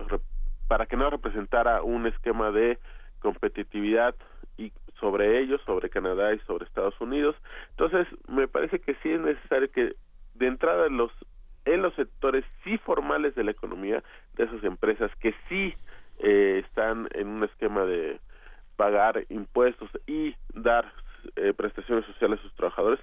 para 0.68 0.86
que 0.86 0.98
no 0.98 1.10
representara 1.10 1.82
un 1.82 2.08
esquema 2.08 2.52
de 2.52 2.78
competitividad 3.20 4.16
y 4.58 4.72
sobre 5.00 5.40
ellos, 5.40 5.62
sobre 5.66 5.90
Canadá 5.90 6.34
y 6.34 6.40
sobre 6.40 6.66
Estados 6.66 7.00
Unidos. 7.02 7.36
Entonces, 7.72 8.08
me 8.28 8.48
parece 8.48 8.80
que 8.80 8.96
sí 9.04 9.12
es 9.12 9.20
necesario 9.20 9.70
que 9.72 9.96
de 10.36 10.48
entrada 10.48 10.88
los 10.90 11.12
en 11.66 11.82
los 11.82 11.96
sectores 11.96 12.46
sí 12.64 12.78
formales 12.78 13.34
de 13.36 13.44
la 13.44 13.52
economía 13.52 14.04
de 14.36 14.44
esas 14.44 14.64
empresas 14.64 15.12
que 15.20 15.34
sí 15.50 15.74
eh, 16.20 16.62
están 16.64 17.10
en 17.14 17.28
un 17.28 17.44
esquema 17.44 17.86
de 17.86 18.20
pagar 18.76 19.26
impuestos 19.30 19.90
y 20.06 20.36
dar 20.54 20.92
eh, 21.36 21.54
prestaciones 21.54 22.06
sociales 22.06 22.40
a 22.40 22.44
sus 22.44 22.54
trabajadores, 22.54 23.00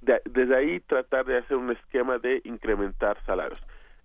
desde 0.00 0.56
ahí 0.56 0.80
tratar 0.80 1.24
de 1.26 1.38
hacer 1.38 1.56
un 1.56 1.70
esquema 1.70 2.18
de 2.18 2.40
incrementar 2.44 3.22
salarios. 3.26 3.60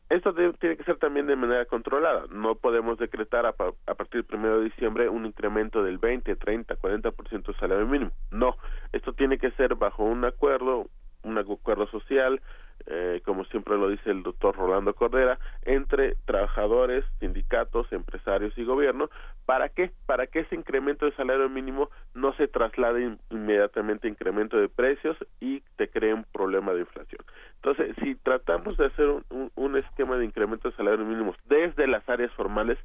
Esto 0.09 0.33
tiene 0.33 0.77
que 0.77 0.83
ser 0.83 0.97
también 0.97 1.25
de 1.25 1.35
manera 1.35 1.65
controlada. 1.65 2.25
No 2.29 2.55
podemos 2.55 2.99
decretar 2.99 3.45
a, 3.47 3.53
partir 3.53 4.21
del 4.21 4.25
primero 4.25 4.59
de 4.59 4.65
diciembre 4.65 5.09
un 5.09 5.25
incremento 5.25 5.83
del 5.83 5.97
20, 5.97 6.35
30, 6.35 6.75
40% 6.75 7.43
del 7.43 7.55
salario 7.55 7.87
mínimo. 7.87 8.11
No, 8.29 8.55
esto 8.91 9.13
tiene 9.13 9.39
que 9.39 9.49
ser 9.51 9.73
bajo 9.75 10.03
un 10.03 10.23
acuerdo, 10.23 10.87
un 11.23 11.37
acuerdo 11.39 11.87
social, 11.87 12.39
eh, 12.87 13.21
como 13.25 13.45
siempre 13.45 13.77
lo 13.77 13.89
dice 13.89 14.11
el 14.11 14.23
doctor 14.23 14.55
Rolando 14.55 14.93
Cordera, 14.93 15.39
entre 15.63 16.15
trabajadores, 16.25 17.03
sindicatos, 17.19 17.91
empresarios 17.91 18.55
y 18.57 18.63
gobierno. 18.63 19.09
¿Para 19.45 19.69
qué? 19.69 19.91
Para 20.05 20.27
que 20.27 20.41
ese 20.41 20.55
incremento 20.55 21.05
de 21.05 21.13
salario 21.13 21.49
mínimo 21.49 21.89
no 22.13 22.33
se 22.33 22.47
traslade 22.47 23.17
inmediatamente 23.29 24.07
a 24.07 24.11
incremento 24.11 24.57
de 24.57 24.69
precios 24.69 25.17
y 25.39 25.61
te 25.77 25.87
cree 25.87 26.13
un 26.13 26.25
problema 26.25 26.73
de 26.73 26.81
inflación. 26.81 27.21
Entonces, 27.55 27.95
si 28.03 28.15
tratamos 28.15 28.77
de 28.77 28.85
hacer 28.85 29.07
un, 29.55 29.75
esquema 29.75 30.15
de 30.17 30.25
incremento 30.25 30.69
de 30.69 30.75
salario 30.75 31.05
mínimo 31.05 31.35
desde 31.45 31.87
las 31.87 32.07
áreas 32.07 32.31
formales, 32.33 32.77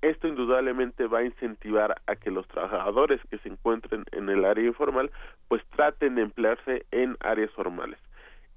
esto 0.00 0.28
indudablemente 0.28 1.06
va 1.06 1.18
a 1.18 1.24
incentivar 1.24 2.00
a 2.06 2.16
que 2.16 2.30
los 2.30 2.46
trabajadores 2.46 3.20
que 3.30 3.38
se 3.38 3.48
encuentren 3.48 4.04
en 4.12 4.28
el 4.28 4.44
área 4.44 4.64
informal 4.64 5.10
pues 5.48 5.62
traten 5.74 6.14
de 6.14 6.22
emplearse 6.22 6.86
en 6.92 7.16
áreas 7.20 7.50
formales. 7.50 7.98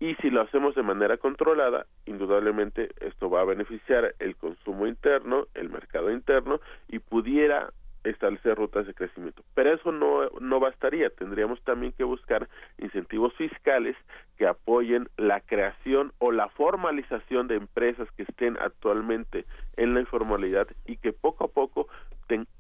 Y 0.02 0.16
si 0.16 0.32
lo 0.32 0.42
hacemos 0.42 0.74
de 0.74 0.82
manera 0.82 1.18
controlada, 1.18 1.86
indudablemente 2.08 2.90
esto 3.02 3.30
va 3.30 3.42
a 3.42 3.46
beneficiar 3.46 4.16
el 4.18 4.36
consumo 4.36 4.88
interno, 4.88 5.46
el 5.54 5.70
mercado 5.70 6.10
interno 6.10 6.60
y 6.88 6.98
pudiera 6.98 7.72
establecer 8.04 8.56
rutas 8.58 8.88
de 8.88 8.96
crecimiento. 8.96 9.44
Pero 9.54 9.76
eso 9.76 9.92
no, 9.92 10.28
no 10.40 10.60
bastaría, 10.60 11.12
tendríamos 11.12 11.62
también 11.62 11.92
que 11.92 12.04
buscar 12.04 12.50
incentivos 12.80 13.32
fiscales 13.36 13.96
que 14.40 14.48
apoyen 14.48 15.08
la 15.18 15.40
creación 15.40 16.14
o 16.18 16.32
la 16.32 16.50
formalización 16.50 17.48
de 17.48 17.58
empresas 17.58 18.10
que 18.18 18.24
estén 18.24 18.58
actualmente 18.60 19.46
en 19.78 19.94
la 19.94 20.00
informalidad 20.00 20.68
y 20.88 20.98
que 20.98 21.14
poco 21.14 21.46
a 21.46 21.50
poco 21.50 21.88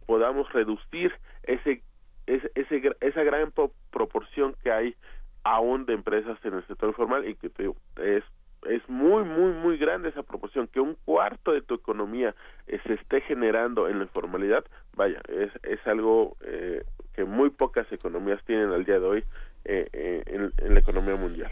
podamos 0.05 0.53
reducir 0.53 1.11
ese, 1.41 1.81
ese, 2.27 2.51
esa 2.99 3.23
gran 3.23 3.51
proporción 3.89 4.55
que 4.61 4.71
hay 4.71 4.95
aún 5.43 5.85
de 5.85 5.93
empresas 5.93 6.37
en 6.43 6.53
el 6.53 6.67
sector 6.67 6.89
informal 6.89 7.27
y 7.27 7.35
que 7.35 7.51
es 7.97 8.23
es 8.69 8.87
muy, 8.87 9.23
muy, 9.23 9.53
muy 9.53 9.77
grande 9.77 10.09
esa 10.09 10.23
proporción, 10.23 10.67
que 10.67 10.79
un 10.79 10.95
cuarto 11.05 11.51
de 11.51 11.61
tu 11.61 11.75
economía 11.75 12.35
eh, 12.67 12.79
se 12.85 12.93
esté 12.93 13.21
generando 13.21 13.87
en 13.87 13.97
la 13.99 14.03
informalidad, 14.03 14.63
vaya, 14.95 15.21
es, 15.29 15.51
es 15.63 15.79
algo 15.85 16.37
eh, 16.45 16.83
que 17.13 17.25
muy 17.25 17.49
pocas 17.49 17.91
economías 17.91 18.39
tienen 18.45 18.71
al 18.71 18.85
día 18.85 18.99
de 18.99 19.05
hoy 19.05 19.23
eh, 19.65 20.23
en, 20.27 20.73
la 20.73 20.79
economía 20.79 21.15
mundial. 21.15 21.51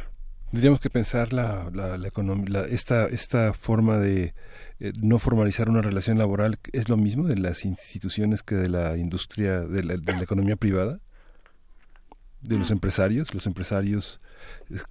Tendríamos 0.52 0.80
que 0.80 0.90
pensar 0.90 1.32
la, 1.32 1.70
la, 1.74 1.98
la, 1.98 2.62
esta, 2.70 3.06
esta 3.08 3.54
forma 3.54 3.98
de 3.98 4.34
no 5.02 5.20
formalizar 5.20 5.70
una 5.70 5.84
relación 5.84 6.18
laboral, 6.18 6.58
¿es 6.74 6.90
lo 6.90 6.98
mismo 6.98 7.28
de 7.28 7.38
las 7.38 7.66
instituciones 7.66 8.42
que 8.42 8.56
de 8.56 8.70
la 8.70 8.98
industria, 8.98 9.60
de 9.60 9.84
la 9.84 10.24
economía 10.24 10.56
privada? 10.56 11.00
De 12.42 12.58
los 12.58 12.72
empresarios, 12.72 13.34
los 13.34 13.46
empresarios 13.48 14.22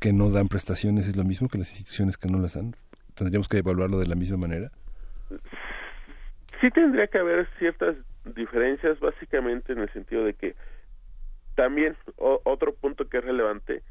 que 0.01 0.12
no 0.12 0.31
dan 0.31 0.49
prestaciones 0.49 1.09
es 1.09 1.16
lo 1.16 1.25
mismo 1.25 1.49
que 1.49 1.59
las 1.59 1.70
instituciones 1.70 2.16
que 2.16 2.29
no 2.29 2.39
las 2.39 2.55
dan. 2.55 2.75
¿Tendríamos 3.15 3.49
que 3.49 3.59
evaluarlo 3.59 3.99
de 3.99 4.07
la 4.07 4.15
misma 4.15 4.37
manera? 4.37 4.70
Sí 6.61 6.70
tendría 6.70 7.07
que 7.07 7.19
haber 7.19 7.49
ciertas 7.59 7.97
diferencias, 8.37 8.99
básicamente 9.01 9.73
en 9.73 9.79
el 9.79 9.93
sentido 9.93 10.25
de 10.25 10.35
que 10.35 10.55
también 11.55 11.97
otro 12.16 12.75
punto 12.75 13.09
que 13.09 13.19
es 13.19 13.25
relevante, 13.25 13.83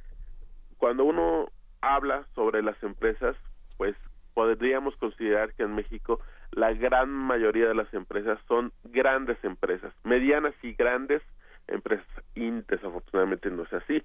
cuando 0.78 1.04
uno 1.04 1.52
habla 1.82 2.26
sobre 2.36 2.62
las 2.62 2.82
empresas, 2.84 3.36
pues 3.78 3.96
podríamos 4.34 4.96
considerar 4.98 5.54
que 5.54 5.64
en 5.64 5.76
México 5.76 6.22
la 6.52 6.72
gran 6.74 7.10
mayoría 7.10 7.68
de 7.68 7.76
las 7.76 7.92
empresas 7.94 8.40
son 8.48 8.72
grandes 8.86 9.38
empresas, 9.44 9.94
medianas 10.04 10.54
y 10.62 10.74
grandes 10.74 11.22
empresas 11.68 12.08
y 12.36 12.50
desafortunadamente 12.68 13.50
no 13.50 13.64
es 13.64 13.74
así. 13.74 14.04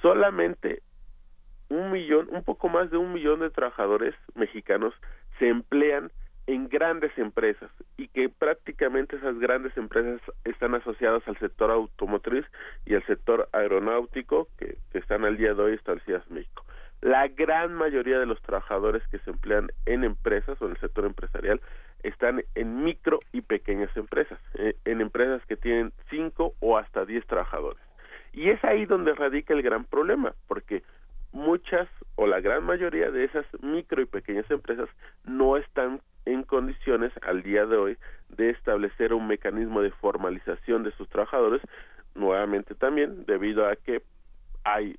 Solamente 0.00 0.82
un 1.68 1.90
millón, 1.90 2.28
un 2.30 2.44
poco 2.44 2.68
más 2.68 2.90
de 2.90 2.98
un 2.98 3.12
millón 3.12 3.40
de 3.40 3.50
trabajadores 3.50 4.14
mexicanos 4.34 4.94
se 5.38 5.48
emplean 5.48 6.10
en 6.46 6.68
grandes 6.68 7.16
empresas 7.18 7.70
y 7.96 8.08
que 8.08 8.28
prácticamente 8.28 9.16
esas 9.16 9.38
grandes 9.38 9.76
empresas 9.76 10.20
están 10.44 10.74
asociadas 10.74 11.22
al 11.26 11.38
sector 11.38 11.70
automotriz 11.70 12.44
y 12.84 12.94
al 12.94 13.06
sector 13.06 13.48
aeronáutico 13.52 14.48
que, 14.58 14.76
que 14.90 14.98
están 14.98 15.24
al 15.24 15.36
día 15.36 15.54
de 15.54 15.62
hoy 15.62 15.74
establecidas 15.74 16.24
en 16.28 16.36
México. 16.36 16.64
La 17.00 17.26
gran 17.28 17.74
mayoría 17.74 18.18
de 18.18 18.26
los 18.26 18.40
trabajadores 18.42 19.02
que 19.08 19.18
se 19.20 19.30
emplean 19.30 19.70
en 19.86 20.04
empresas 20.04 20.60
o 20.60 20.66
en 20.66 20.72
el 20.72 20.80
sector 20.80 21.04
empresarial 21.04 21.60
están 22.02 22.42
en 22.54 22.84
micro 22.84 23.20
y 23.32 23.42
pequeñas 23.42 23.94
empresas, 23.96 24.38
eh, 24.54 24.74
en 24.84 25.00
empresas 25.00 25.44
que 25.46 25.56
tienen 25.56 25.92
cinco 26.10 26.54
o 26.60 26.76
hasta 26.78 27.04
diez 27.04 27.26
trabajadores. 27.26 27.80
Y 28.32 28.50
es 28.50 28.62
ahí 28.64 28.86
donde 28.86 29.14
radica 29.14 29.54
el 29.54 29.62
gran 29.62 29.84
problema, 29.84 30.34
porque 30.48 30.82
muchas 31.32 31.88
o 32.16 32.26
la 32.26 32.40
gran 32.40 32.64
mayoría 32.64 33.10
de 33.10 33.24
esas 33.24 33.46
micro 33.62 34.02
y 34.02 34.06
pequeñas 34.06 34.50
empresas 34.50 34.88
no 35.24 35.56
están 35.56 36.00
en 36.24 36.42
condiciones 36.42 37.12
al 37.22 37.42
día 37.42 37.66
de 37.66 37.76
hoy 37.76 37.98
de 38.28 38.50
establecer 38.50 39.12
un 39.12 39.26
mecanismo 39.26 39.82
de 39.82 39.90
formalización 39.90 40.82
de 40.82 40.92
sus 40.92 41.08
trabajadores, 41.08 41.60
nuevamente 42.14 42.74
también 42.74 43.24
debido 43.26 43.66
a 43.66 43.76
que 43.76 44.02
hay 44.64 44.96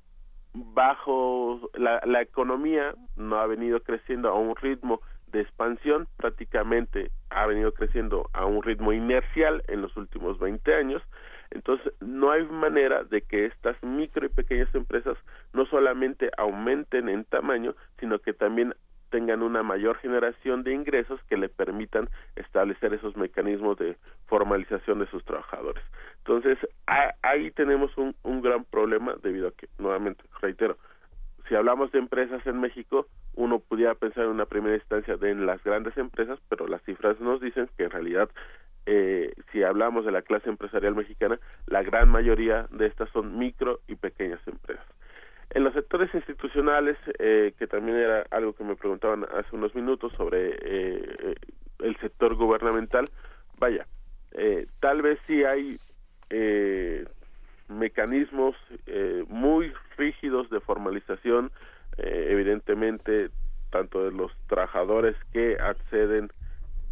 bajo 0.52 1.70
la, 1.74 2.00
la 2.04 2.22
economía 2.22 2.94
no 3.16 3.36
ha 3.36 3.46
venido 3.46 3.80
creciendo 3.80 4.28
a 4.28 4.34
un 4.34 4.54
ritmo 4.56 5.00
de 5.34 5.40
expansión 5.40 6.06
prácticamente 6.16 7.10
ha 7.28 7.44
venido 7.46 7.72
creciendo 7.72 8.30
a 8.32 8.46
un 8.46 8.62
ritmo 8.62 8.92
inercial 8.92 9.62
en 9.66 9.82
los 9.82 9.94
últimos 9.96 10.38
20 10.38 10.74
años. 10.74 11.02
Entonces, 11.50 11.92
no 12.00 12.30
hay 12.30 12.44
manera 12.44 13.04
de 13.04 13.22
que 13.22 13.46
estas 13.46 13.76
micro 13.82 14.24
y 14.24 14.28
pequeñas 14.30 14.72
empresas 14.74 15.18
no 15.52 15.66
solamente 15.66 16.30
aumenten 16.38 17.08
en 17.08 17.24
tamaño, 17.24 17.74
sino 17.98 18.20
que 18.20 18.32
también 18.32 18.74
tengan 19.10 19.42
una 19.42 19.62
mayor 19.62 19.96
generación 19.98 20.62
de 20.62 20.72
ingresos 20.72 21.20
que 21.28 21.36
le 21.36 21.48
permitan 21.48 22.08
establecer 22.36 22.94
esos 22.94 23.16
mecanismos 23.16 23.76
de 23.78 23.96
formalización 24.26 25.00
de 25.00 25.06
sus 25.06 25.24
trabajadores. 25.24 25.84
Entonces, 26.18 26.58
ahí 27.22 27.50
tenemos 27.50 27.96
un, 27.96 28.14
un 28.22 28.40
gran 28.40 28.64
problema 28.64 29.14
debido 29.22 29.48
a 29.48 29.52
que, 29.52 29.68
nuevamente, 29.78 30.24
reitero, 30.40 30.78
si 31.48 31.54
hablamos 31.54 31.92
de 31.92 31.98
empresas 31.98 32.46
en 32.46 32.60
México, 32.60 33.06
uno 33.34 33.58
pudiera 33.58 33.94
pensar 33.94 34.24
en 34.24 34.30
una 34.30 34.46
primera 34.46 34.76
instancia 34.76 35.16
de 35.16 35.30
en 35.30 35.46
las 35.46 35.62
grandes 35.62 35.96
empresas, 35.96 36.38
pero 36.48 36.66
las 36.66 36.82
cifras 36.82 37.20
nos 37.20 37.40
dicen 37.40 37.68
que 37.76 37.84
en 37.84 37.90
realidad, 37.90 38.30
eh, 38.86 39.32
si 39.52 39.62
hablamos 39.62 40.04
de 40.04 40.12
la 40.12 40.22
clase 40.22 40.48
empresarial 40.48 40.94
mexicana, 40.94 41.38
la 41.66 41.82
gran 41.82 42.08
mayoría 42.08 42.66
de 42.70 42.86
estas 42.86 43.10
son 43.10 43.38
micro 43.38 43.80
y 43.88 43.96
pequeñas 43.96 44.40
empresas. 44.46 44.86
En 45.50 45.62
los 45.64 45.74
sectores 45.74 46.12
institucionales, 46.14 46.96
eh, 47.18 47.52
que 47.58 47.66
también 47.66 47.98
era 47.98 48.24
algo 48.30 48.54
que 48.54 48.64
me 48.64 48.76
preguntaban 48.76 49.24
hace 49.24 49.54
unos 49.54 49.74
minutos 49.74 50.12
sobre 50.16 50.56
eh, 50.62 51.34
el 51.80 51.96
sector 51.98 52.34
gubernamental, 52.34 53.08
vaya, 53.58 53.86
eh, 54.32 54.66
tal 54.80 55.02
vez 55.02 55.18
sí 55.26 55.44
hay 55.44 55.78
eh, 56.30 57.04
mecanismos 57.68 58.56
eh, 58.86 59.24
muy 59.28 59.72
rígidos 59.96 60.50
de 60.50 60.60
formalización, 60.60 61.50
eh, 61.98 62.28
evidentemente, 62.30 63.30
tanto 63.70 64.04
de 64.04 64.12
los 64.12 64.32
trabajadores 64.48 65.16
que 65.32 65.56
acceden 65.60 66.30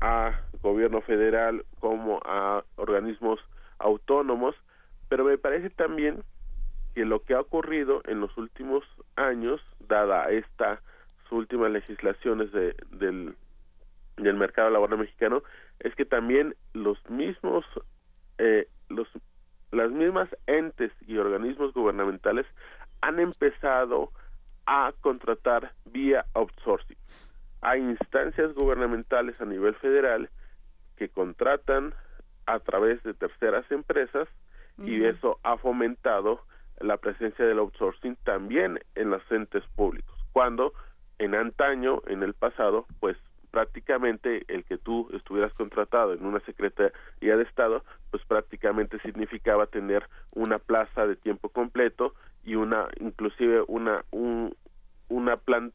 a 0.00 0.40
gobierno 0.62 1.00
federal 1.02 1.64
como 1.80 2.20
a 2.24 2.64
organismos 2.76 3.40
autónomos, 3.78 4.54
pero 5.08 5.24
me 5.24 5.38
parece 5.38 5.70
también 5.70 6.22
que 6.94 7.04
lo 7.04 7.22
que 7.22 7.34
ha 7.34 7.40
ocurrido 7.40 8.02
en 8.06 8.20
los 8.20 8.36
últimos 8.36 8.84
años, 9.16 9.60
dada 9.88 10.30
estas 10.30 10.80
últimas 11.30 11.70
legislaciones 11.70 12.52
de, 12.52 12.74
del, 12.90 13.34
del 14.16 14.34
mercado 14.34 14.70
laboral 14.70 14.98
mexicano, 14.98 15.42
es 15.80 15.94
que 15.94 16.04
también 16.04 16.54
los 16.74 16.98
mismos 17.08 17.64
eh, 18.38 18.68
los 18.88 19.08
las 19.72 19.90
mismas 19.90 20.28
entes 20.46 20.92
y 21.06 21.16
organismos 21.16 21.72
gubernamentales 21.72 22.46
han 23.00 23.18
empezado 23.18 24.12
a 24.66 24.92
contratar 25.00 25.72
vía 25.86 26.24
outsourcing. 26.34 26.96
Hay 27.62 27.80
instancias 27.80 28.54
gubernamentales 28.54 29.40
a 29.40 29.44
nivel 29.44 29.74
federal 29.76 30.30
que 30.96 31.08
contratan 31.08 31.94
a 32.46 32.58
través 32.60 33.02
de 33.02 33.14
terceras 33.14 33.70
empresas 33.70 34.28
y 34.78 35.04
eso 35.04 35.38
ha 35.42 35.56
fomentado 35.58 36.40
la 36.80 36.96
presencia 36.96 37.44
del 37.44 37.58
outsourcing 37.58 38.16
también 38.24 38.80
en 38.94 39.10
los 39.10 39.22
entes 39.30 39.64
públicos, 39.76 40.16
cuando 40.32 40.72
en 41.18 41.34
antaño, 41.34 42.02
en 42.06 42.22
el 42.22 42.34
pasado, 42.34 42.86
pues 43.00 43.16
prácticamente 43.52 44.44
el 44.48 44.64
que 44.64 44.78
tú 44.78 45.08
estuvieras 45.12 45.52
contratado 45.52 46.14
en 46.14 46.24
una 46.24 46.40
Secretaría 46.40 47.36
de 47.36 47.42
Estado, 47.44 47.84
pues 48.10 48.24
prácticamente 48.24 48.98
significaba 49.00 49.66
tener 49.66 50.08
una 50.34 50.58
plaza 50.58 51.06
de 51.06 51.14
tiempo 51.14 51.50
completo 51.50 52.14
y 52.42 52.56
una 52.56 52.88
inclusive 52.98 53.62
una 53.68 54.04
un 54.10 54.56
una 55.08 55.36
plan, 55.36 55.72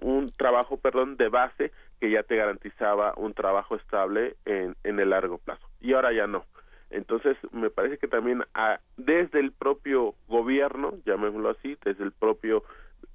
un 0.00 0.28
trabajo 0.30 0.76
perdón 0.76 1.16
de 1.16 1.28
base 1.28 1.70
que 2.00 2.10
ya 2.10 2.24
te 2.24 2.36
garantizaba 2.36 3.14
un 3.16 3.32
trabajo 3.32 3.76
estable 3.76 4.34
en, 4.44 4.74
en 4.82 4.98
el 4.98 5.10
largo 5.10 5.38
plazo. 5.38 5.64
Y 5.80 5.92
ahora 5.92 6.12
ya 6.12 6.26
no. 6.26 6.44
Entonces 6.90 7.36
me 7.52 7.70
parece 7.70 7.98
que 7.98 8.08
también 8.08 8.42
a, 8.54 8.80
desde 8.96 9.38
el 9.38 9.52
propio 9.52 10.14
gobierno 10.26 10.94
llamémoslo 11.06 11.50
así 11.50 11.78
desde 11.84 12.02
el 12.02 12.12
propio 12.12 12.64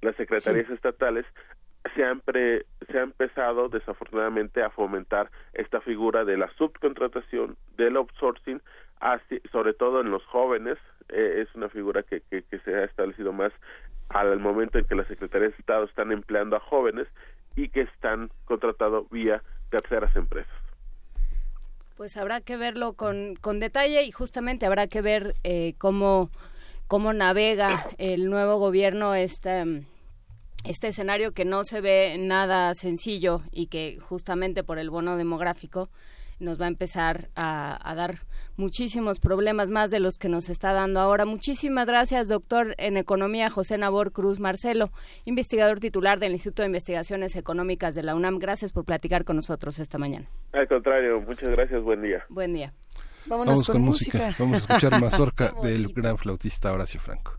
las 0.00 0.16
secretarías 0.16 0.70
estatales 0.70 1.26
se 1.94 2.04
ha, 2.04 2.14
se 2.90 2.98
ha 2.98 3.02
empezado 3.02 3.68
desafortunadamente 3.68 4.62
a 4.62 4.70
fomentar 4.70 5.30
esta 5.52 5.80
figura 5.80 6.24
de 6.24 6.36
la 6.36 6.48
subcontratación, 6.56 7.56
del 7.76 7.96
outsourcing, 7.96 8.60
así, 9.00 9.40
sobre 9.52 9.74
todo 9.74 10.00
en 10.00 10.10
los 10.10 10.24
jóvenes, 10.26 10.78
eh, 11.08 11.44
es 11.46 11.54
una 11.54 11.68
figura 11.68 12.02
que, 12.02 12.20
que, 12.20 12.58
se 12.64 12.74
ha 12.74 12.84
establecido 12.84 13.32
más 13.32 13.52
al 14.08 14.38
momento 14.38 14.78
en 14.78 14.84
que 14.84 14.94
las 14.94 15.06
secretarías 15.06 15.52
de 15.52 15.58
Estado 15.58 15.84
están 15.84 16.12
empleando 16.12 16.56
a 16.56 16.60
jóvenes 16.60 17.06
y 17.56 17.68
que 17.68 17.82
están 17.82 18.30
contratados 18.44 19.08
vía 19.10 19.42
terceras 19.70 20.14
empresas. 20.16 20.52
Pues 21.96 22.16
habrá 22.16 22.40
que 22.40 22.56
verlo 22.56 22.92
con, 22.92 23.34
con 23.36 23.58
detalle 23.58 24.02
y 24.04 24.12
justamente 24.12 24.66
habrá 24.66 24.86
que 24.86 25.02
ver 25.02 25.34
eh, 25.42 25.74
cómo, 25.78 26.30
cómo 26.86 27.12
navega 27.12 27.86
el 27.98 28.30
nuevo 28.30 28.58
gobierno 28.58 29.14
esta 29.14 29.64
este 30.64 30.88
escenario 30.88 31.32
que 31.32 31.44
no 31.44 31.64
se 31.64 31.80
ve 31.80 32.16
nada 32.18 32.74
sencillo 32.74 33.42
y 33.50 33.66
que 33.66 33.98
justamente 34.00 34.64
por 34.64 34.78
el 34.78 34.90
bono 34.90 35.16
demográfico 35.16 35.88
nos 36.40 36.60
va 36.60 36.66
a 36.66 36.68
empezar 36.68 37.28
a, 37.34 37.94
dar 37.96 38.20
muchísimos 38.56 39.18
problemas 39.18 39.70
más 39.70 39.90
de 39.90 40.00
los 40.00 40.18
que 40.18 40.28
nos 40.28 40.48
está 40.48 40.72
dando 40.72 41.00
ahora. 41.00 41.24
Muchísimas 41.24 41.86
gracias, 41.86 42.28
doctor 42.28 42.74
en 42.78 42.96
Economía 42.96 43.50
José 43.50 43.78
Nabor 43.78 44.12
Cruz 44.12 44.38
Marcelo, 44.38 44.90
investigador 45.24 45.80
titular 45.80 46.18
del 46.18 46.32
Instituto 46.32 46.62
de 46.62 46.66
Investigaciones 46.66 47.34
Económicas 47.36 47.94
de 47.94 48.02
la 48.02 48.14
UNAM. 48.14 48.38
Gracias 48.38 48.72
por 48.72 48.84
platicar 48.84 49.24
con 49.24 49.36
nosotros 49.36 49.78
esta 49.78 49.98
mañana. 49.98 50.28
Al 50.52 50.68
contrario, 50.68 51.20
muchas 51.20 51.48
gracias, 51.50 51.82
buen 51.82 52.02
día. 52.02 52.24
Buen 52.28 52.54
día. 52.54 52.72
Vamos 53.26 53.66
con, 53.66 53.82
música. 53.82 54.34
Vamos 54.38 54.54
a 54.54 54.58
escuchar 54.58 55.00
Mazorca 55.00 55.52
del 55.62 55.92
gran 55.92 56.16
flautista 56.16 56.72
Horacio 56.72 57.00
Franco. 57.00 57.37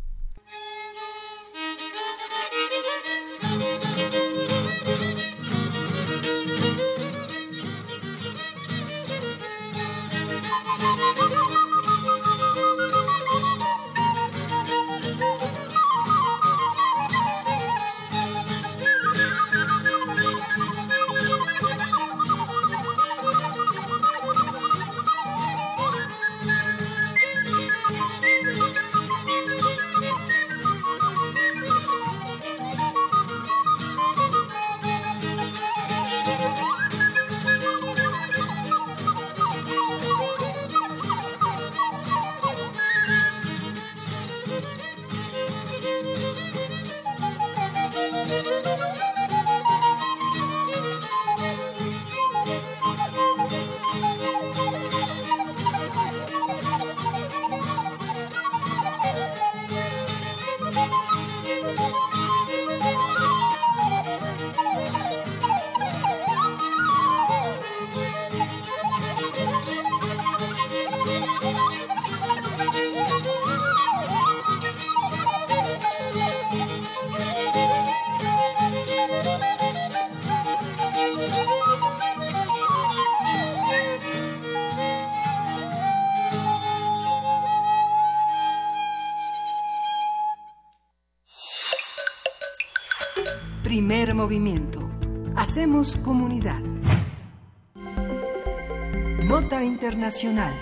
Nota 99.39 99.63
Internacional. 99.63 100.53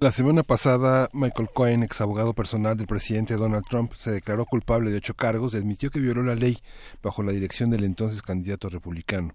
La 0.00 0.10
semana 0.10 0.42
pasada, 0.42 1.08
Michael 1.12 1.48
Cohen, 1.54 1.84
ex 1.84 2.00
abogado 2.00 2.34
personal 2.34 2.76
del 2.76 2.88
presidente 2.88 3.36
Donald 3.36 3.64
Trump, 3.70 3.92
se 3.94 4.10
declaró 4.10 4.44
culpable 4.44 4.90
de 4.90 4.96
ocho 4.96 5.14
cargos 5.14 5.54
y 5.54 5.58
admitió 5.58 5.90
que 5.90 6.00
violó 6.00 6.24
la 6.24 6.34
ley 6.34 6.58
bajo 7.00 7.22
la 7.22 7.30
dirección 7.30 7.70
del 7.70 7.84
entonces 7.84 8.22
candidato 8.22 8.68
republicano. 8.68 9.34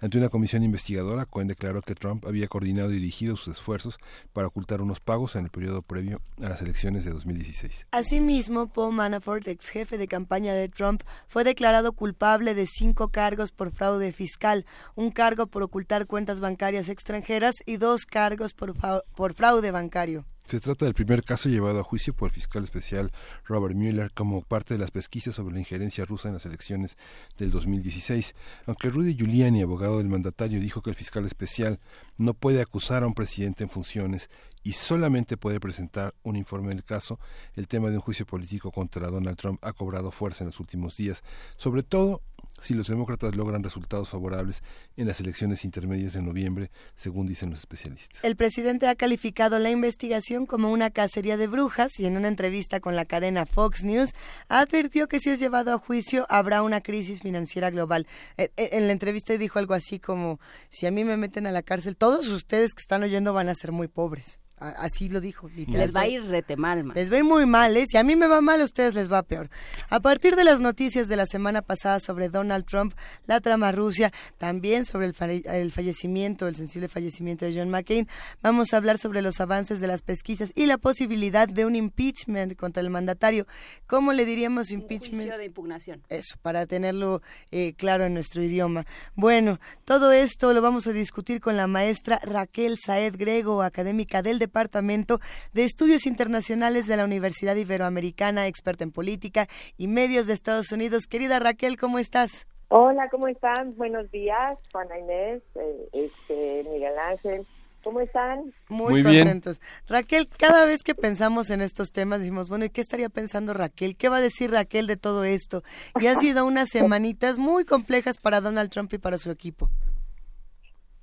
Ante 0.00 0.18
una 0.18 0.28
comisión 0.28 0.62
investigadora, 0.62 1.26
Cohen 1.26 1.48
declaró 1.48 1.82
que 1.82 1.94
Trump 1.94 2.26
había 2.26 2.48
coordinado 2.48 2.90
y 2.90 2.94
dirigido 2.94 3.36
sus 3.36 3.56
esfuerzos 3.56 3.98
para 4.32 4.48
ocultar 4.48 4.80
unos 4.80 5.00
pagos 5.00 5.36
en 5.36 5.44
el 5.44 5.50
periodo 5.50 5.82
previo 5.82 6.20
a 6.42 6.48
las 6.48 6.62
elecciones 6.62 7.04
de 7.04 7.12
2016. 7.12 7.86
Asimismo, 7.92 8.68
Paul 8.68 8.94
Manafort, 8.94 9.46
ex 9.48 9.68
jefe 9.68 9.98
de 9.98 10.08
campaña 10.08 10.54
de 10.54 10.68
Trump, 10.68 11.02
fue 11.28 11.44
declarado 11.44 11.92
culpable 11.92 12.54
de 12.54 12.66
cinco 12.66 13.08
cargos 13.08 13.52
por 13.52 13.72
fraude 13.72 14.12
fiscal, 14.12 14.66
un 14.94 15.10
cargo 15.10 15.46
por 15.46 15.62
ocultar 15.62 16.06
cuentas 16.06 16.40
bancarias 16.40 16.88
extranjeras 16.88 17.54
y 17.66 17.76
dos 17.76 18.06
cargos 18.06 18.54
por, 18.54 18.74
por 19.14 19.34
fraude 19.34 19.70
bancario. 19.70 20.24
Se 20.46 20.60
trata 20.60 20.84
del 20.84 20.94
primer 20.94 21.24
caso 21.24 21.48
llevado 21.48 21.80
a 21.80 21.84
juicio 21.84 22.14
por 22.14 22.28
el 22.28 22.34
fiscal 22.34 22.62
especial 22.64 23.10
Robert 23.44 23.74
Mueller 23.74 24.12
como 24.12 24.42
parte 24.42 24.74
de 24.74 24.78
las 24.78 24.90
pesquisas 24.90 25.34
sobre 25.34 25.54
la 25.54 25.60
injerencia 25.60 26.04
rusa 26.04 26.28
en 26.28 26.34
las 26.34 26.44
elecciones 26.44 26.98
del 27.38 27.50
2016. 27.50 28.34
Aunque 28.66 28.90
Rudy 28.90 29.14
Giuliani, 29.14 29.62
abogado 29.62 29.98
del 29.98 30.08
mandatario, 30.08 30.60
dijo 30.60 30.82
que 30.82 30.90
el 30.90 30.96
fiscal 30.96 31.24
especial 31.24 31.80
no 32.18 32.34
puede 32.34 32.60
acusar 32.60 33.02
a 33.02 33.06
un 33.06 33.14
presidente 33.14 33.64
en 33.64 33.70
funciones 33.70 34.30
y 34.62 34.72
solamente 34.72 35.36
puede 35.36 35.60
presentar 35.60 36.14
un 36.22 36.36
informe 36.36 36.68
del 36.70 36.84
caso, 36.84 37.18
el 37.56 37.66
tema 37.66 37.90
de 37.90 37.96
un 37.96 38.02
juicio 38.02 38.26
político 38.26 38.70
contra 38.70 39.08
Donald 39.08 39.36
Trump 39.36 39.58
ha 39.64 39.72
cobrado 39.72 40.10
fuerza 40.10 40.44
en 40.44 40.48
los 40.48 40.60
últimos 40.60 40.96
días, 40.96 41.24
sobre 41.56 41.82
todo 41.82 42.20
si 42.60 42.74
los 42.74 42.88
demócratas 42.88 43.34
logran 43.34 43.62
resultados 43.62 44.08
favorables 44.08 44.62
en 44.96 45.06
las 45.06 45.20
elecciones 45.20 45.64
intermedias 45.64 46.12
de 46.12 46.22
noviembre, 46.22 46.70
según 46.94 47.26
dicen 47.26 47.50
los 47.50 47.60
especialistas. 47.60 48.22
El 48.24 48.36
presidente 48.36 48.88
ha 48.88 48.94
calificado 48.94 49.58
la 49.58 49.70
investigación 49.70 50.46
como 50.46 50.70
una 50.70 50.90
cacería 50.90 51.36
de 51.36 51.46
brujas 51.46 51.98
y 51.98 52.06
en 52.06 52.16
una 52.16 52.28
entrevista 52.28 52.80
con 52.80 52.96
la 52.96 53.04
cadena 53.04 53.46
Fox 53.46 53.84
News 53.84 54.12
advirtió 54.48 55.08
que 55.08 55.20
si 55.20 55.30
es 55.30 55.40
llevado 55.40 55.72
a 55.72 55.78
juicio 55.78 56.26
habrá 56.28 56.62
una 56.62 56.80
crisis 56.80 57.20
financiera 57.20 57.70
global. 57.70 58.06
Eh, 58.36 58.50
eh, 58.56 58.70
en 58.72 58.86
la 58.86 58.92
entrevista 58.92 59.36
dijo 59.36 59.58
algo 59.58 59.74
así 59.74 59.98
como, 59.98 60.40
si 60.68 60.86
a 60.86 60.90
mí 60.90 61.04
me 61.04 61.16
meten 61.16 61.46
a 61.46 61.52
la 61.52 61.62
cárcel, 61.62 61.96
todos 61.96 62.28
ustedes 62.28 62.74
que 62.74 62.82
están 62.82 63.02
oyendo 63.02 63.32
van 63.32 63.48
a 63.48 63.54
ser 63.54 63.72
muy 63.72 63.88
pobres. 63.88 64.40
Así 64.62 65.08
lo 65.08 65.20
dijo. 65.20 65.50
Les 65.56 65.94
va 65.94 66.02
a 66.02 66.08
ir 66.08 66.22
rete 66.24 66.56
mal, 66.56 66.92
Les 66.94 67.10
va 67.10 67.16
a 67.16 67.18
ir 67.18 67.24
muy 67.24 67.46
mal, 67.46 67.76
¿eh? 67.76 67.84
Si 67.88 67.96
a 67.96 68.04
mí 68.04 68.14
me 68.14 68.28
va 68.28 68.40
mal, 68.40 68.60
a 68.60 68.64
ustedes 68.64 68.94
les 68.94 69.10
va 69.10 69.24
peor. 69.24 69.50
A 69.90 69.98
partir 69.98 70.36
de 70.36 70.44
las 70.44 70.60
noticias 70.60 71.08
de 71.08 71.16
la 71.16 71.26
semana 71.26 71.62
pasada 71.62 71.98
sobre 71.98 72.28
Donald 72.28 72.64
Trump, 72.64 72.94
la 73.26 73.40
trama 73.40 73.72
Rusia, 73.72 74.12
también 74.38 74.84
sobre 74.84 75.06
el, 75.06 75.42
el 75.46 75.72
fallecimiento, 75.72 76.46
el 76.46 76.54
sensible 76.54 76.88
fallecimiento 76.88 77.44
de 77.44 77.58
John 77.58 77.70
McCain, 77.70 78.06
vamos 78.40 78.72
a 78.72 78.76
hablar 78.76 78.98
sobre 78.98 79.20
los 79.20 79.40
avances 79.40 79.80
de 79.80 79.88
las 79.88 80.02
pesquisas 80.02 80.52
y 80.54 80.66
la 80.66 80.78
posibilidad 80.78 81.48
de 81.48 81.66
un 81.66 81.74
impeachment 81.74 82.54
contra 82.54 82.82
el 82.82 82.90
mandatario. 82.90 83.48
¿Cómo 83.88 84.12
le 84.12 84.24
diríamos 84.24 84.70
impeachment? 84.70 85.14
Un 85.14 85.18
juicio 85.20 85.38
de 85.38 85.44
impugnación. 85.44 86.02
Eso, 86.08 86.36
para 86.40 86.66
tenerlo 86.66 87.20
eh, 87.50 87.74
claro 87.74 88.04
en 88.04 88.14
nuestro 88.14 88.42
idioma. 88.44 88.86
Bueno, 89.16 89.58
todo 89.84 90.12
esto 90.12 90.52
lo 90.52 90.62
vamos 90.62 90.86
a 90.86 90.92
discutir 90.92 91.40
con 91.40 91.56
la 91.56 91.66
maestra 91.66 92.20
Raquel 92.22 92.78
Saed 92.78 93.16
Grego, 93.16 93.62
académica 93.62 94.22
del 94.22 94.38
Departamento 94.38 94.51
Departamento 94.52 95.18
de 95.54 95.64
Estudios 95.64 96.04
Internacionales 96.04 96.86
de 96.86 96.98
la 96.98 97.06
Universidad 97.06 97.56
Iberoamericana, 97.56 98.46
experta 98.46 98.84
en 98.84 98.92
política 98.92 99.48
y 99.78 99.88
medios 99.88 100.26
de 100.26 100.34
Estados 100.34 100.72
Unidos. 100.72 101.06
Querida 101.06 101.38
Raquel, 101.38 101.78
¿cómo 101.78 101.98
estás? 101.98 102.46
Hola, 102.68 103.08
¿cómo 103.10 103.28
están? 103.28 103.74
Buenos 103.76 104.10
días, 104.10 104.52
Juana 104.70 104.98
Inés, 104.98 105.42
eh, 105.54 105.88
este, 105.94 106.64
Miguel 106.70 106.98
Ángel. 106.98 107.46
¿Cómo 107.82 108.00
están? 108.00 108.52
Muy, 108.68 109.02
contentos. 109.02 109.58
Raquel, 109.88 110.28
cada 110.28 110.66
vez 110.66 110.82
que 110.82 110.94
pensamos 110.94 111.48
en 111.48 111.62
estos 111.62 111.90
temas, 111.90 112.20
decimos, 112.20 112.50
bueno, 112.50 112.66
¿y 112.66 112.70
qué 112.70 112.82
estaría 112.82 113.08
pensando 113.08 113.54
Raquel? 113.54 113.96
¿Qué 113.96 114.10
va 114.10 114.18
a 114.18 114.20
decir 114.20 114.50
Raquel 114.50 114.86
de 114.86 114.98
todo 114.98 115.24
esto? 115.24 115.62
Y 115.98 116.08
ha 116.08 116.14
sido 116.16 116.44
unas 116.44 116.68
semanitas 116.72 117.38
muy 117.38 117.64
complejas 117.64 118.18
para 118.18 118.42
Donald 118.42 118.70
Trump 118.70 118.92
y 118.92 118.98
para 118.98 119.16
su 119.16 119.30
equipo. 119.30 119.70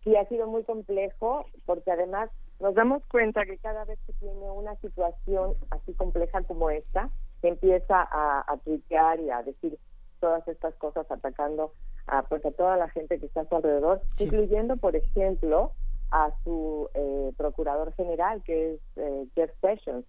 Sí, 0.04 0.16
ha 0.16 0.26
sido 0.28 0.48
muy 0.48 0.64
complejo, 0.64 1.46
porque 1.66 1.92
además 1.92 2.30
nos 2.60 2.76
damos 2.76 3.04
cuenta 3.08 3.46
que 3.46 3.58
cada 3.58 3.86
vez 3.86 4.00
que 4.06 4.14
tiene 4.14 4.50
una 4.50 4.76
situación 4.78 5.56
así 5.72 5.94
compleja 5.94 6.42
como 6.44 6.70
esta, 6.70 7.10
empieza 7.42 8.02
a, 8.02 8.44
a 8.52 8.58
tuitear 8.58 9.20
y 9.20 9.30
a 9.30 9.42
decir 9.44 9.80
todas 10.20 10.48
estas 10.48 10.76
cosas 10.76 11.10
atacando 11.10 11.74
a 12.08 12.24
pues 12.24 12.46
a 12.46 12.52
toda 12.52 12.76
la 12.78 12.90
gente 12.90 13.20
que 13.20 13.28
está 13.28 13.42
a 13.42 13.46
su 13.46 13.56
alrededor, 13.56 14.02
incluyendo 14.20 14.78
por 14.78 14.96
ejemplo 14.96 15.72
a 16.12 16.32
su 16.44 16.90
eh, 16.94 17.32
procurador 17.38 17.94
general 17.94 18.44
que 18.44 18.74
es 18.74 18.80
eh, 18.96 19.28
Jeff 19.36 19.52
Sessions. 19.62 20.06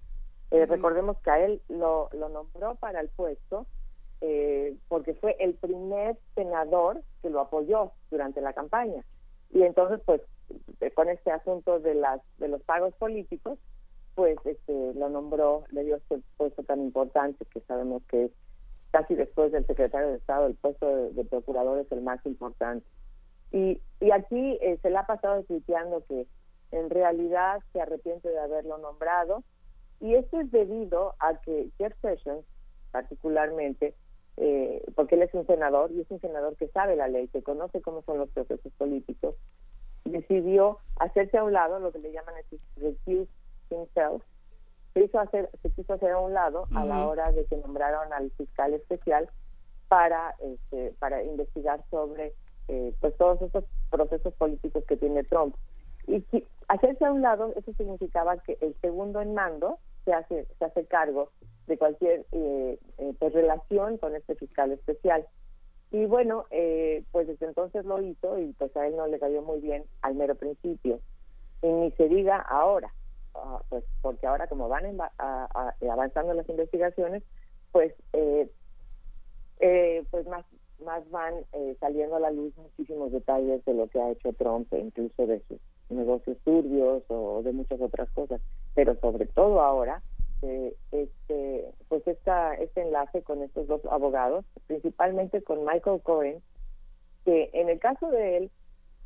Eh, 0.51 0.67
recordemos 0.67 1.17
que 1.19 1.31
a 1.31 1.39
él 1.39 1.63
lo, 1.69 2.09
lo 2.13 2.29
nombró 2.29 2.75
para 2.77 3.01
el 3.01 3.09
puesto 3.09 3.67
porque 4.89 5.15
fue 5.15 5.35
el 5.41 5.55
primer 5.55 6.19
senador 6.35 7.03
que 7.23 7.31
lo 7.31 7.41
apoyó 7.41 7.93
durante 8.11 8.43
la 8.43 8.53
campaña. 8.53 9.03
Y 9.49 9.63
entonces 9.63 9.99
pues 10.05 10.21
con 10.95 11.09
este 11.09 11.31
asunto 11.31 11.81
de 11.81 11.95
las 11.95 12.21
de 12.39 12.49
los 12.49 12.63
pagos 12.63 12.95
políticos, 12.95 13.59
pues 14.15 14.37
este 14.45 14.95
lo 14.95 15.09
nombró, 15.09 15.65
le 15.71 15.85
dio 15.85 15.97
este 15.97 16.21
puesto 16.37 16.63
tan 16.63 16.81
importante 16.81 17.45
que 17.47 17.61
sabemos 17.61 18.03
que 18.09 18.25
es 18.25 18.31
casi 18.91 19.15
después 19.15 19.53
del 19.53 19.67
secretario 19.67 20.09
de 20.09 20.17
Estado, 20.17 20.47
el 20.47 20.57
puesto 20.57 21.11
de, 21.11 21.25
procurador 21.25 21.79
es 21.79 21.91
el 21.93 22.03
más 22.03 22.25
importante. 22.27 22.87
Y, 23.53 23.81
y 24.01 24.11
aquí 24.11 24.59
eh, 24.61 24.79
se 24.83 24.91
le 24.91 24.97
ha 24.97 25.07
pasado 25.07 25.43
tuiteando 25.45 26.05
que 26.07 26.27
en 26.73 26.91
realidad 26.91 27.61
se 27.73 27.81
arrepiente 27.81 28.29
de 28.29 28.39
haberlo 28.39 28.79
nombrado. 28.79 29.43
Y 30.01 30.15
esto 30.15 30.41
es 30.41 30.51
debido 30.51 31.15
a 31.19 31.41
que 31.43 31.71
Jeff 31.79 31.93
Sessions, 32.01 32.45
particularmente, 32.91 33.95
eh, 34.37 34.83
porque 34.95 35.17
él 35.17 35.23
es 35.23 35.35
un 35.35 35.47
senador 35.47 35.91
y 35.93 36.01
es 36.01 36.11
un 36.11 36.21
senador 36.21 36.57
que 36.57 36.69
sabe 36.69 36.97
la 36.97 37.09
ley, 37.09 37.29
que 37.29 37.43
conoce 37.43 37.83
cómo 37.83 38.03
son 38.03 38.19
los 38.19 38.31
procesos 38.31 38.73
políticos, 38.79 39.35
decidió 40.05 40.79
hacerse 40.97 41.39
a 41.39 41.45
un 41.45 41.53
lado, 41.53 41.79
lo 41.79 41.93
que 41.93 41.99
le 41.99 42.13
llaman 42.13 42.35
el 42.37 42.61
recuse 42.77 43.31
himself, 43.71 44.23
se, 44.95 45.05
hizo 45.05 45.21
hacer, 45.21 45.51
se 45.63 45.71
quiso 45.71 45.95
hacer 45.95 46.11
a 46.11 46.19
un 46.19 46.35
lado 46.35 46.67
a 46.75 46.85
la 46.85 47.07
hora 47.07 47.31
de 47.33 47.45
que 47.47 47.57
nombraron 47.57 48.13
al 48.13 48.31
fiscal 48.33 48.75
especial 48.75 49.29
para, 49.89 50.35
este, 50.41 50.95
para 50.99 51.23
investigar 51.23 51.83
sobre 51.91 52.35
eh, 52.69 52.95
pues 53.01 53.17
todos 53.17 53.41
estos 53.43 53.65
procesos 53.91 54.35
políticos 54.35 54.85
que 54.87 54.97
tiene 54.97 55.25
Trump. 55.25 55.55
Y 56.07 56.25
hacerse 56.69 57.05
a 57.05 57.13
un 57.13 57.23
lado, 57.23 57.53
eso 57.57 57.73
significaba 57.75 58.37
que 58.39 58.57
el 58.61 58.75
segundo 58.81 59.21
en 59.21 59.35
mando 59.35 59.79
se 60.05 60.13
hace, 60.13 60.47
se 60.59 60.65
hace 60.65 60.87
cargo 60.87 61.31
de 61.67 61.79
cualquier 61.79 62.27
eh, 62.33 62.79
eh, 62.99 63.15
pues, 63.19 63.33
relación 63.33 63.99
con 63.99 64.15
este 64.15 64.35
fiscal 64.35 64.73
especial. 64.73 65.27
Y 65.93 66.07
bueno, 66.07 66.47
eh, 66.51 67.03
pues 67.11 67.27
desde 67.27 67.47
entonces 67.47 67.85
lo 67.85 68.01
hizo 68.01 68.39
y 68.39 68.53
pues 68.53 68.75
a 68.77 68.87
él 68.87 68.97
no 68.97 69.07
le 69.07 69.19
cayó 69.19 69.43
muy 69.43 69.61
bien 69.61 69.85
al 70.03 70.15
mero 70.15 70.35
principio. 70.37 71.01
Y 71.62 71.67
ni 71.67 71.91
se 71.93 72.09
diga 72.09 72.39
ahora, 72.39 72.93
ah, 73.35 73.61
pues 73.69 73.85
porque 74.01 74.27
ahora 74.27 74.47
como 74.47 74.69
van 74.69 74.85
avanzando 75.19 76.35
las 76.35 76.49
investigaciones, 76.49 77.23
pues 77.73 77.93
pues 80.11 80.27
más 80.27 80.45
más 80.85 81.09
van 81.11 81.35
saliendo 81.79 82.17
a 82.17 82.21
la 82.21 82.31
luz 82.31 82.57
muchísimos 82.57 83.12
detalles 83.12 83.65
de 83.65 83.75
lo 83.75 83.87
que 83.89 84.01
ha 84.01 84.11
hecho 84.11 84.33
Trump, 84.33 84.73
incluso 84.73 85.27
de 85.27 85.43
sus 85.47 85.59
negocios 85.91 86.39
turbios 86.45 87.03
o 87.09 87.43
de 87.43 87.53
muchas 87.53 87.81
otras 87.81 88.09
cosas. 88.11 88.41
Pero 88.75 88.95
sobre 89.01 89.27
todo 89.27 89.61
ahora, 89.61 90.03
este, 90.43 90.77
este, 90.93 91.75
pues 91.89 92.07
esta, 92.07 92.55
este 92.55 92.83
enlace 92.83 93.23
con 93.23 93.43
estos 93.43 93.67
dos 93.67 93.81
abogados, 93.91 94.45
principalmente 94.67 95.43
con 95.43 95.65
Michael 95.65 96.01
Cohen, 96.03 96.43
que 97.25 97.51
en 97.53 97.69
el 97.69 97.79
caso 97.79 98.11
de 98.11 98.37
él, 98.39 98.51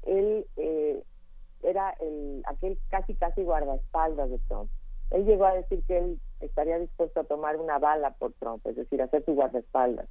él 0.03 0.47
eh, 0.57 1.03
era 1.63 1.91
el, 2.01 2.43
aquel 2.47 2.79
casi 2.89 3.15
casi 3.15 3.43
guardaespaldas 3.43 4.31
de 4.31 4.39
Trump. 4.49 4.71
Él 5.11 5.25
llegó 5.25 5.47
a 5.47 5.55
decir 5.55 5.83
que 5.87 5.99
él 5.99 6.21
estaría 6.41 6.79
dispuesto 6.79 7.21
a 7.21 7.25
tomar 7.25 7.57
una 7.57 7.79
bala 7.79 8.11
por 8.15 8.33
Trump, 8.35 8.67
es 8.67 8.77
decir, 8.77 9.03
hacer 9.03 9.25
su 9.25 9.35
guardaespaldas. 9.35 10.09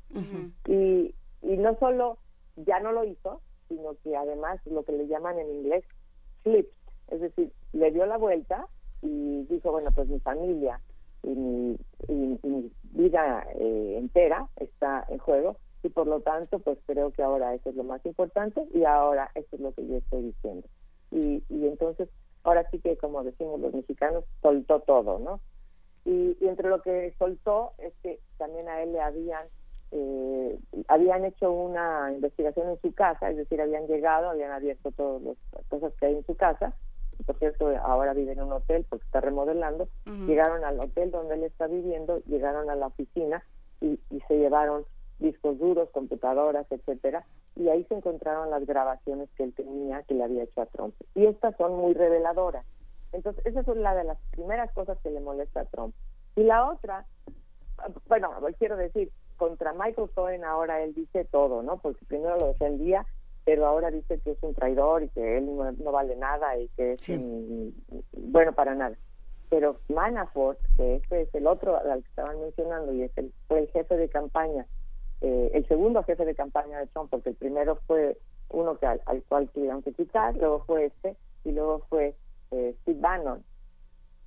y, 0.67 1.15
y 1.41 1.57
no 1.57 1.77
solo 1.79 2.17
ya 2.55 2.79
no 2.79 2.91
lo 2.91 3.03
hizo, 3.05 3.41
sino 3.69 3.95
que 4.03 4.15
además 4.15 4.59
lo 4.65 4.83
que 4.83 4.91
le 4.91 5.07
llaman 5.07 5.39
en 5.39 5.49
inglés 5.49 5.83
flipped, 6.43 6.73
es 7.09 7.21
decir, 7.21 7.51
le 7.71 7.91
dio 7.91 8.05
la 8.05 8.17
vuelta 8.17 8.67
y 9.01 9.43
dijo, 9.45 9.71
bueno, 9.71 9.89
pues 9.93 10.07
mi 10.07 10.19
familia, 10.19 10.79
y 11.23 11.29
mi, 11.29 11.77
mi 12.43 12.71
vida 12.91 13.45
eh, 13.55 13.95
entera 13.97 14.47
está 14.57 15.05
en 15.09 15.17
juego 15.17 15.57
y 15.83 15.89
por 15.89 16.07
lo 16.07 16.21
tanto 16.21 16.59
pues 16.59 16.77
creo 16.85 17.11
que 17.11 17.23
ahora 17.23 17.53
eso 17.53 17.69
es 17.69 17.75
lo 17.75 17.83
más 17.83 18.05
importante 18.05 18.65
y 18.73 18.83
ahora 18.85 19.29
eso 19.35 19.55
es 19.55 19.59
lo 19.59 19.73
que 19.73 19.85
yo 19.87 19.97
estoy 19.97 20.23
diciendo. 20.23 20.67
Y, 21.11 21.43
y 21.49 21.67
entonces 21.67 22.09
ahora 22.43 22.67
sí 22.71 22.79
que 22.79 22.97
como 22.97 23.23
decimos 23.23 23.59
los 23.59 23.73
mexicanos 23.73 24.23
soltó 24.41 24.81
todo 24.81 25.19
no 25.19 25.39
y, 26.05 26.35
entre 26.41 26.69
lo 26.69 26.81
que 26.81 27.13
soltó 27.17 27.73
es 27.77 27.93
que 28.01 28.19
también 28.37 28.67
a 28.67 28.81
él 28.81 28.91
le 28.91 29.01
habían 29.01 29.45
eh, 29.91 30.57
habían 30.87 31.23
hecho 31.23 31.51
una 31.51 32.11
investigación 32.11 32.69
en 32.69 32.81
su 32.81 32.93
casa 32.93 33.29
es 33.29 33.37
decir 33.37 33.61
habían 33.61 33.87
llegado 33.87 34.29
habían 34.29 34.51
abierto 34.51 34.91
todas 34.91 35.21
las 35.21 35.65
cosas 35.67 35.93
que 35.99 36.07
hay 36.07 36.15
en 36.15 36.25
su 36.25 36.35
casa 36.35 36.75
por 37.25 37.37
cierto 37.39 37.71
ahora 37.83 38.13
vive 38.13 38.33
en 38.33 38.41
un 38.41 38.51
hotel 38.51 38.85
porque 38.89 39.05
está 39.05 39.21
remodelando, 39.21 39.87
llegaron 40.27 40.63
al 40.63 40.79
hotel 40.79 41.11
donde 41.11 41.35
él 41.35 41.43
está 41.43 41.67
viviendo, 41.67 42.19
llegaron 42.25 42.69
a 42.69 42.75
la 42.75 42.87
oficina 42.87 43.43
y, 43.81 43.99
se 44.27 44.37
llevaron 44.37 44.85
discos 45.19 45.57
duros, 45.59 45.89
computadoras, 45.91 46.65
etcétera, 46.71 47.25
y 47.55 47.69
ahí 47.69 47.83
se 47.85 47.95
encontraron 47.95 48.49
las 48.49 48.65
grabaciones 48.65 49.29
que 49.35 49.43
él 49.43 49.53
tenía 49.53 50.03
que 50.03 50.15
le 50.15 50.23
había 50.23 50.43
hecho 50.43 50.61
a 50.61 50.65
Trump. 50.67 50.95
Y 51.15 51.25
estas 51.25 51.55
son 51.57 51.75
muy 51.75 51.93
reveladoras. 51.93 52.65
Entonces, 53.11 53.45
esa 53.45 53.61
es 53.61 53.67
una 53.67 53.93
de 53.93 54.05
las 54.05 54.17
primeras 54.31 54.71
cosas 54.71 54.97
que 55.03 55.11
le 55.11 55.19
molesta 55.19 55.61
a 55.61 55.65
Trump. 55.65 55.93
Y 56.35 56.43
la 56.43 56.69
otra, 56.69 57.05
bueno, 58.07 58.31
quiero 58.57 58.75
decir, 58.75 59.11
contra 59.37 59.73
Michael 59.73 60.09
Cohen 60.13 60.43
ahora 60.43 60.81
él 60.81 60.93
dice 60.93 61.25
todo, 61.25 61.61
¿no? 61.61 61.77
Porque 61.77 62.05
primero 62.05 62.37
lo 62.37 62.47
defendía 62.47 63.05
pero 63.45 63.65
ahora 63.65 63.91
dice 63.91 64.19
que 64.19 64.31
es 64.31 64.37
un 64.41 64.53
traidor 64.53 65.03
y 65.03 65.09
que 65.09 65.37
él 65.37 65.45
no, 65.55 65.91
vale 65.91 66.15
nada 66.15 66.57
y 66.57 66.67
que 66.69 66.93
es 66.93 67.19
bueno 68.11 68.53
para 68.53 68.75
nada. 68.75 68.95
Pero 69.49 69.79
Manafort, 69.89 70.59
que 70.77 70.95
este 70.95 71.21
es 71.21 71.35
el 71.35 71.47
otro 71.47 71.77
al 71.77 72.01
que 72.01 72.09
estaban 72.09 72.39
mencionando 72.39 72.93
y 72.93 73.03
es 73.03 73.11
el, 73.17 73.33
fue 73.47 73.59
el 73.59 73.67
jefe 73.69 73.97
de 73.97 74.09
campaña, 74.09 74.65
eh, 75.21 75.51
el 75.53 75.67
segundo 75.67 76.03
jefe 76.03 76.25
de 76.25 76.35
campaña 76.35 76.79
de 76.79 76.87
Trump, 76.87 77.09
porque 77.09 77.29
el 77.29 77.35
primero 77.35 77.77
fue 77.87 78.17
uno 78.49 78.77
que 78.77 78.85
al, 78.85 79.01
cual 79.27 79.49
tuvieron 79.49 79.83
que 79.83 79.93
quitar, 79.93 80.35
luego 80.37 80.63
fue 80.65 80.85
este 80.85 81.15
y 81.43 81.51
luego 81.51 81.79
fue 81.89 82.15
eh, 82.51 82.75
Steve 82.81 82.99
Bannon. 82.99 83.43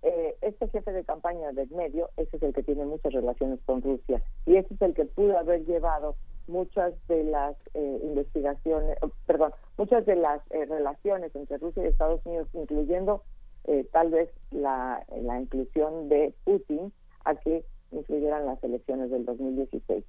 Eh, 0.03 0.37
este 0.43 0.69
jefe 0.69 0.93
de 0.93 1.05
campaña 1.05 1.51
del 1.53 1.71
medio, 1.71 2.11
ese 2.17 2.37
es 2.37 2.43
el 2.43 2.55
que 2.55 2.63
tiene 2.63 2.85
muchas 2.85 3.13
relaciones 3.13 3.59
con 3.65 3.83
Rusia 3.83 4.23
y 4.45 4.57
ese 4.57 4.75
es 4.75 4.83
el 4.83 4.95
que 4.95 5.07
pudo 5.07 5.37
haber 5.39 5.65
llevado 5.65 6.17
muchas 6.49 6.95
de 7.09 7.25
las 7.25 7.57
eh, 7.75 8.01
investigaciones, 8.03 8.97
oh, 9.03 9.11
perdón, 9.27 9.53
muchas 9.77 10.07
de 10.07 10.17
las 10.17 10.41
eh, 10.51 10.65
relaciones 10.67 11.35
entre 11.35 11.59
Rusia 11.59 11.85
y 11.85 11.87
Estados 11.87 12.21
Unidos, 12.25 12.49
incluyendo 12.53 13.23
eh, 13.65 13.87
tal 13.93 14.11
vez 14.11 14.31
la, 14.51 15.05
la 15.23 15.41
inclusión 15.41 16.09
de 16.09 16.35
Putin 16.45 16.93
a 17.25 17.35
que 17.35 17.65
incluyeran 17.91 18.47
las 18.47 18.63
elecciones 18.63 19.11
del 19.11 19.25
2016. 19.25 20.05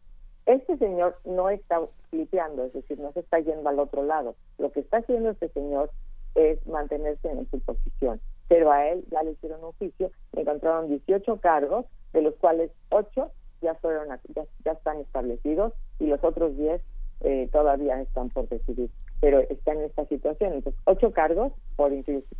Este 0.45 0.77
señor 0.77 1.19
no 1.25 1.49
está 1.49 1.81
flipeando, 2.09 2.63
es 2.65 2.73
decir, 2.73 2.99
no 2.99 3.11
se 3.11 3.19
está 3.19 3.39
yendo 3.39 3.67
al 3.67 3.79
otro 3.79 4.03
lado. 4.03 4.35
Lo 4.57 4.71
que 4.71 4.79
está 4.79 4.97
haciendo 4.97 5.31
este 5.31 5.49
señor 5.49 5.91
es 6.35 6.65
mantenerse 6.67 7.29
en 7.29 7.49
su 7.49 7.59
posición. 7.59 8.21
Pero 8.47 8.71
a 8.71 8.87
él 8.87 9.03
ya 9.11 9.23
le 9.23 9.31
hicieron 9.31 9.63
un 9.63 9.73
juicio, 9.73 10.11
encontraron 10.33 10.87
18 10.87 11.41
cargos, 11.41 11.85
de 12.13 12.21
los 12.21 12.35
cuales 12.35 12.71
8 12.89 13.29
ya 13.61 13.75
fueron 13.75 14.07
ya, 14.35 14.43
ya 14.63 14.71
están 14.71 14.99
establecidos 14.99 15.73
y 15.99 16.07
los 16.07 16.23
otros 16.23 16.55
10 16.57 16.81
eh, 17.21 17.49
todavía 17.51 17.99
están 18.01 18.29
por 18.29 18.47
decidir, 18.47 18.91
pero 19.19 19.39
están 19.39 19.77
en 19.77 19.85
esta 19.85 20.05
situación. 20.05 20.53
Entonces, 20.53 20.79
ocho 20.85 21.11
cargos 21.11 21.51
por, 21.75 21.91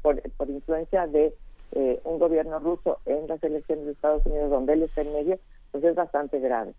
por, 0.02 0.22
por 0.34 0.50
influencia 0.50 1.08
de 1.08 1.34
eh, 1.72 2.00
un 2.04 2.20
gobierno 2.20 2.60
ruso 2.60 3.00
en 3.06 3.28
las 3.28 3.44
elecciones 3.44 3.86
de 3.86 3.92
Estados 3.94 4.26
Unidos, 4.26 4.52
donde 4.52 4.74
él 4.74 4.84
está 4.84 5.02
en 5.02 5.14
medio, 5.14 5.40
pues 5.72 5.84
es 5.84 5.96
bastante 5.96 6.40
grave. 6.40 6.74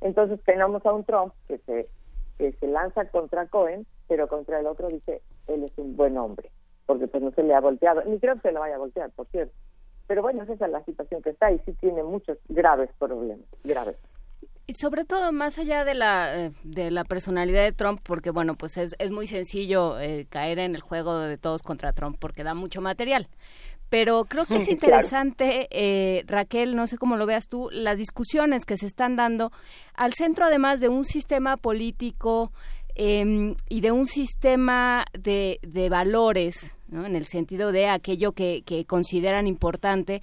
Entonces, 0.00 0.40
tenemos 0.44 0.84
a 0.86 0.92
un 0.92 1.04
Trump 1.04 1.34
que 1.46 1.58
se, 1.58 1.88
que 2.38 2.52
se 2.52 2.66
lanza 2.66 3.04
contra 3.10 3.46
Cohen, 3.46 3.86
pero 4.08 4.26
contra 4.28 4.60
el 4.60 4.66
otro 4.66 4.88
dice, 4.88 5.20
él 5.46 5.64
es 5.64 5.72
un 5.76 5.96
buen 5.96 6.16
hombre, 6.16 6.50
porque 6.86 7.06
pues 7.08 7.22
no 7.22 7.30
se 7.32 7.42
le 7.42 7.54
ha 7.54 7.60
volteado, 7.60 8.02
ni 8.04 8.18
creo 8.18 8.34
que 8.36 8.42
se 8.42 8.52
le 8.52 8.58
vaya 8.58 8.76
a 8.76 8.78
voltear, 8.78 9.10
por 9.10 9.26
cierto. 9.28 9.54
Pero 10.06 10.22
bueno, 10.22 10.42
esa 10.42 10.52
es 10.52 10.70
la 10.70 10.84
situación 10.84 11.22
que 11.22 11.30
está 11.30 11.50
y 11.50 11.58
sí 11.60 11.72
tiene 11.80 12.02
muchos 12.02 12.38
graves 12.48 12.90
problemas, 12.98 13.46
graves. 13.62 13.96
Y 14.66 14.74
sobre 14.74 15.04
todo, 15.04 15.30
más 15.30 15.58
allá 15.58 15.84
de 15.84 15.94
la, 15.94 16.46
eh, 16.46 16.52
de 16.62 16.90
la 16.90 17.04
personalidad 17.04 17.62
de 17.62 17.72
Trump, 17.72 18.00
porque 18.02 18.30
bueno, 18.30 18.54
pues 18.54 18.78
es, 18.78 18.96
es 18.98 19.10
muy 19.10 19.26
sencillo 19.26 20.00
eh, 20.00 20.26
caer 20.30 20.58
en 20.58 20.74
el 20.74 20.80
juego 20.80 21.18
de 21.18 21.36
todos 21.36 21.62
contra 21.62 21.92
Trump 21.92 22.16
porque 22.18 22.44
da 22.44 22.54
mucho 22.54 22.80
material. 22.80 23.28
Pero 23.90 24.24
creo 24.24 24.46
que 24.46 24.56
es 24.56 24.68
interesante, 24.70 25.68
eh, 25.70 26.24
Raquel, 26.26 26.76
no 26.76 26.86
sé 26.86 26.96
cómo 26.96 27.16
lo 27.16 27.26
veas 27.26 27.48
tú, 27.48 27.68
las 27.72 27.98
discusiones 27.98 28.64
que 28.64 28.78
se 28.78 28.86
están 28.86 29.16
dando 29.16 29.52
al 29.94 30.14
centro 30.14 30.46
además 30.46 30.80
de 30.80 30.88
un 30.88 31.04
sistema 31.04 31.58
político 31.58 32.50
em, 32.94 33.54
y 33.68 33.80
de 33.80 33.92
un 33.92 34.06
sistema 34.06 35.04
de, 35.12 35.58
de 35.62 35.88
valores, 35.88 36.76
¿no? 36.88 37.06
en 37.06 37.16
el 37.16 37.26
sentido 37.26 37.72
de 37.72 37.88
aquello 37.88 38.32
que, 38.32 38.62
que 38.64 38.84
consideran 38.84 39.46
importante 39.46 40.22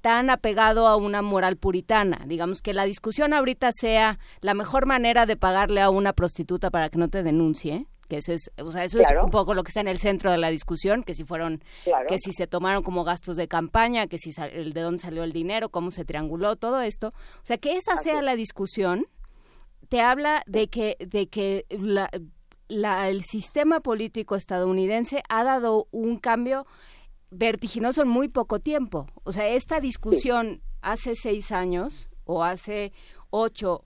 tan 0.00 0.30
apegado 0.30 0.86
a 0.86 0.96
una 0.96 1.22
moral 1.22 1.56
puritana. 1.56 2.24
Digamos 2.26 2.62
que 2.62 2.72
la 2.72 2.84
discusión 2.84 3.32
ahorita 3.32 3.70
sea 3.72 4.18
la 4.40 4.54
mejor 4.54 4.86
manera 4.86 5.26
de 5.26 5.36
pagarle 5.36 5.82
a 5.82 5.90
una 5.90 6.12
prostituta 6.12 6.70
para 6.70 6.88
que 6.88 6.98
no 6.98 7.08
te 7.08 7.22
denuncie 7.22 7.86
que 8.10 8.16
ese 8.16 8.34
es, 8.34 8.50
o 8.60 8.72
sea, 8.72 8.84
eso 8.84 8.98
es 8.98 9.06
un 9.22 9.30
poco 9.30 9.54
lo 9.54 9.62
que 9.62 9.68
está 9.68 9.80
en 9.80 9.88
el 9.88 9.98
centro 9.98 10.32
de 10.32 10.36
la 10.36 10.50
discusión, 10.50 11.04
que 11.04 11.14
si 11.14 11.24
fueron, 11.24 11.62
que 12.08 12.18
si 12.18 12.32
se 12.32 12.46
tomaron 12.48 12.82
como 12.82 13.04
gastos 13.04 13.36
de 13.36 13.46
campaña, 13.46 14.08
que 14.08 14.18
si 14.18 14.32
el 14.52 14.72
de 14.72 14.80
dónde 14.80 14.98
salió 14.98 15.22
el 15.22 15.32
dinero, 15.32 15.68
cómo 15.68 15.92
se 15.92 16.04
trianguló, 16.04 16.56
todo 16.56 16.82
esto. 16.82 17.08
O 17.08 17.44
sea, 17.44 17.56
que 17.56 17.76
esa 17.76 17.96
sea 17.96 18.20
la 18.20 18.34
discusión, 18.34 19.06
te 19.90 20.00
habla 20.00 20.42
de 20.46 20.68
que, 20.68 20.96
de 21.00 21.28
que 21.28 21.66
la, 21.68 22.08
la, 22.68 23.08
el 23.08 23.24
sistema 23.24 23.80
político 23.80 24.36
estadounidense 24.36 25.22
ha 25.28 25.44
dado 25.44 25.88
un 25.90 26.16
cambio 26.16 26.64
vertiginoso 27.30 28.02
en 28.02 28.08
muy 28.08 28.28
poco 28.28 28.60
tiempo. 28.60 29.08
O 29.24 29.32
sea, 29.32 29.48
esta 29.48 29.80
discusión 29.80 30.62
hace 30.80 31.14
seis 31.16 31.50
años 31.50 32.08
o 32.24 32.44
hace 32.44 32.92
ocho 33.30 33.84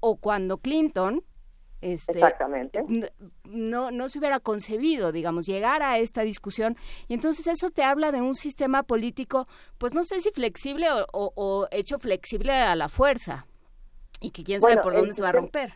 o 0.00 0.16
cuando 0.16 0.58
Clinton 0.58 1.24
Este, 1.80 2.12
Exactamente. 2.12 2.84
No, 3.44 3.90
no 3.90 4.08
se 4.10 4.18
hubiera 4.18 4.40
concebido, 4.40 5.12
digamos, 5.12 5.46
llegar 5.46 5.82
a 5.82 5.96
esta 5.96 6.20
discusión. 6.20 6.76
Y 7.08 7.14
entonces 7.14 7.46
eso 7.46 7.70
te 7.70 7.82
habla 7.82 8.12
de 8.12 8.20
un 8.20 8.34
sistema 8.34 8.82
político, 8.82 9.48
pues 9.78 9.94
no 9.94 10.04
sé 10.04 10.20
si 10.20 10.30
flexible 10.32 10.86
o, 11.14 11.66
hecho 11.70 11.98
flexible 11.98 12.52
a 12.52 12.76
la 12.76 12.90
fuerza. 12.90 13.46
Y 14.20 14.30
que 14.30 14.44
quién 14.44 14.60
sabe 14.60 14.78
por 14.78 14.92
dónde 14.92 15.14
se 15.14 15.22
va 15.22 15.30
a 15.30 15.32
romper. 15.32 15.72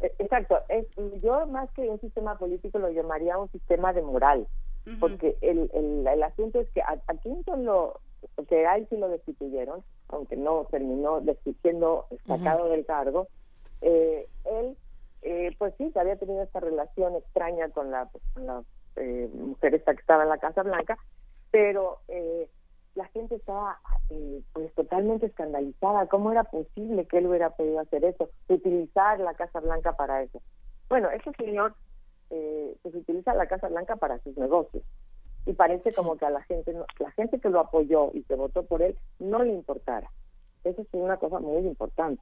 E, 0.00 0.12
exacto. 0.18 0.58
Es, 0.68 0.86
yo 1.22 1.46
más 1.46 1.70
que 1.72 1.88
un 1.88 2.00
sistema 2.00 2.38
político 2.38 2.78
lo 2.78 2.90
llamaría 2.90 3.38
un 3.38 3.50
sistema 3.50 3.92
de 3.92 4.02
moral. 4.02 4.46
Porque 5.00 5.36
el, 5.42 5.70
el, 5.74 6.06
el, 6.06 6.22
asunto 6.22 6.60
es 6.60 6.70
que 6.70 6.80
a, 6.80 6.98
a 7.06 7.14
Clinton 7.16 7.66
lo, 7.66 8.00
que 8.48 8.66
a 8.66 8.78
él 8.78 8.86
sí 8.88 8.96
lo 8.96 9.10
destituyeron, 9.10 9.84
aunque 10.08 10.34
no 10.34 10.66
terminó 10.70 11.22
siendo 11.60 12.06
sacado 12.26 12.70
del 12.70 12.86
cargo, 12.86 13.28
eh, 13.82 14.26
él 14.46 14.78
eh, 15.22 15.54
pues 15.58 15.74
sí, 15.78 15.90
había 15.96 16.16
tenido 16.16 16.42
esta 16.42 16.60
relación 16.60 17.16
extraña 17.16 17.68
con 17.70 17.90
la, 17.90 18.08
con 18.32 18.46
la 18.46 18.62
eh, 18.96 19.28
mujer 19.34 19.74
esta 19.74 19.94
que 19.94 20.00
estaba 20.00 20.22
en 20.22 20.28
la 20.28 20.38
Casa 20.38 20.62
Blanca, 20.62 20.96
pero 21.50 21.98
eh, 22.08 22.48
la 22.98 23.06
gente 23.06 23.36
estaba 23.36 23.78
eh, 24.10 24.42
pues 24.52 24.74
totalmente 24.74 25.26
escandalizada. 25.26 26.08
¿Cómo 26.08 26.32
era 26.32 26.42
posible 26.42 27.06
que 27.06 27.18
él 27.18 27.28
hubiera 27.28 27.50
podido 27.50 27.78
hacer 27.78 28.04
eso? 28.04 28.28
Utilizar 28.48 29.20
la 29.20 29.34
Casa 29.34 29.60
Blanca 29.60 29.96
para 29.96 30.22
eso. 30.22 30.42
Bueno, 30.88 31.08
ese 31.10 31.30
señor 31.38 31.74
eh, 32.30 32.76
pues 32.82 32.96
utiliza 32.96 33.34
la 33.34 33.46
Casa 33.46 33.68
Blanca 33.68 33.94
para 33.96 34.18
sus 34.18 34.36
negocios 34.36 34.82
y 35.46 35.52
parece 35.52 35.92
como 35.92 36.16
que 36.16 36.26
a 36.26 36.30
la 36.30 36.42
gente 36.42 36.74
la 36.98 37.10
gente 37.12 37.38
que 37.38 37.48
lo 37.48 37.60
apoyó 37.60 38.10
y 38.12 38.24
que 38.24 38.34
votó 38.34 38.64
por 38.64 38.82
él 38.82 38.98
no 39.20 39.44
le 39.44 39.52
importara. 39.52 40.10
Eso 40.64 40.82
es 40.82 40.88
una 40.90 41.18
cosa 41.18 41.38
muy 41.38 41.64
importante. 41.66 42.20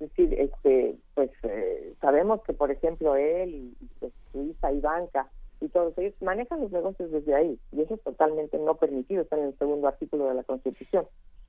Es 0.00 0.10
decir, 0.10 0.38
este, 0.38 0.96
pues 1.14 1.30
eh, 1.44 1.94
sabemos 2.00 2.42
que, 2.42 2.52
por 2.52 2.70
ejemplo, 2.70 3.16
él 3.16 3.74
y 3.80 3.86
pues, 3.98 4.12
su 4.32 4.42
hija 4.42 4.70
Ivanka 4.70 5.30
y 5.60 5.68
todos 5.68 5.96
ellos 5.98 6.14
manejan 6.20 6.60
los 6.60 6.70
negocios 6.70 7.10
desde 7.10 7.34
ahí 7.34 7.58
y 7.72 7.82
eso 7.82 7.94
es 7.94 8.02
totalmente 8.02 8.58
no 8.58 8.74
permitido, 8.76 9.22
está 9.22 9.36
en 9.36 9.44
el 9.44 9.58
segundo 9.58 9.88
artículo 9.88 10.26
de 10.26 10.34
la 10.34 10.44
Constitución. 10.44 11.06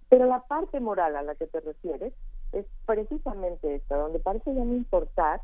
Pero 0.10 0.26
la 0.26 0.42
parte 0.42 0.80
moral 0.80 1.16
a 1.16 1.22
la 1.22 1.36
que 1.36 1.48
te 1.48 1.62
refieres 1.62 2.14
es 2.52 2.66
precisamente 2.86 3.76
esta, 3.76 3.96
donde 3.96 4.20
parece 4.20 4.54
ya 4.54 4.66
no 4.66 4.74
importar 4.76 5.42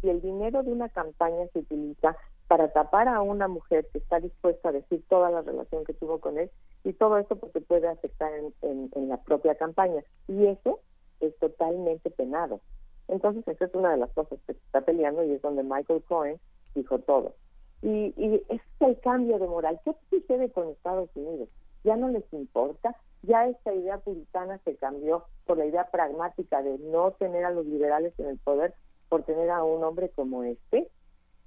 si 0.00 0.10
el 0.10 0.20
dinero 0.20 0.62
de 0.62 0.72
una 0.72 0.88
campaña 0.90 1.46
se 1.52 1.60
utiliza 1.60 2.16
para 2.46 2.70
tapar 2.72 3.08
a 3.08 3.22
una 3.22 3.48
mujer 3.48 3.88
que 3.90 3.98
está 3.98 4.20
dispuesta 4.20 4.68
a 4.68 4.72
decir 4.72 5.02
toda 5.08 5.30
la 5.30 5.40
relación 5.40 5.84
que 5.84 5.94
tuvo 5.94 6.18
con 6.20 6.38
él 6.38 6.50
y 6.84 6.92
todo 6.92 7.16
eso 7.16 7.36
porque 7.36 7.62
puede 7.62 7.88
afectar 7.88 8.30
en, 8.34 8.90
en 8.94 9.08
la 9.08 9.16
propia 9.22 9.54
campaña. 9.54 10.02
Y 10.28 10.46
eso 10.46 10.80
es 11.20 11.34
totalmente 11.38 12.10
penado. 12.10 12.60
Entonces, 13.08 13.46
esa 13.48 13.64
es 13.64 13.74
una 13.74 13.92
de 13.92 13.98
las 13.98 14.10
cosas 14.12 14.38
que 14.46 14.52
se 14.52 14.58
está 14.58 14.82
peleando 14.82 15.24
y 15.24 15.32
es 15.32 15.42
donde 15.42 15.62
Michael 15.62 16.02
Cohen 16.06 16.38
dijo 16.74 16.98
todo. 16.98 17.34
Y, 17.82 18.14
y 18.16 18.42
ese 18.48 18.54
es 18.54 18.88
el 18.88 19.00
cambio 19.00 19.38
de 19.38 19.48
moral. 19.48 19.80
¿Qué 19.84 19.92
sucede 20.08 20.50
con 20.50 20.68
Estados 20.68 21.10
Unidos? 21.14 21.48
Ya 21.84 21.96
no 21.96 22.08
les 22.08 22.24
importa, 22.32 22.96
ya 23.22 23.46
esta 23.46 23.74
idea 23.74 23.98
puritana 23.98 24.58
se 24.64 24.76
cambió 24.76 25.24
por 25.46 25.58
la 25.58 25.66
idea 25.66 25.90
pragmática 25.90 26.62
de 26.62 26.78
no 26.78 27.12
tener 27.12 27.44
a 27.44 27.50
los 27.50 27.66
liberales 27.66 28.12
en 28.18 28.26
el 28.26 28.38
poder 28.38 28.74
por 29.08 29.24
tener 29.24 29.50
a 29.50 29.62
un 29.62 29.82
hombre 29.84 30.10
como 30.10 30.42
este. 30.44 30.88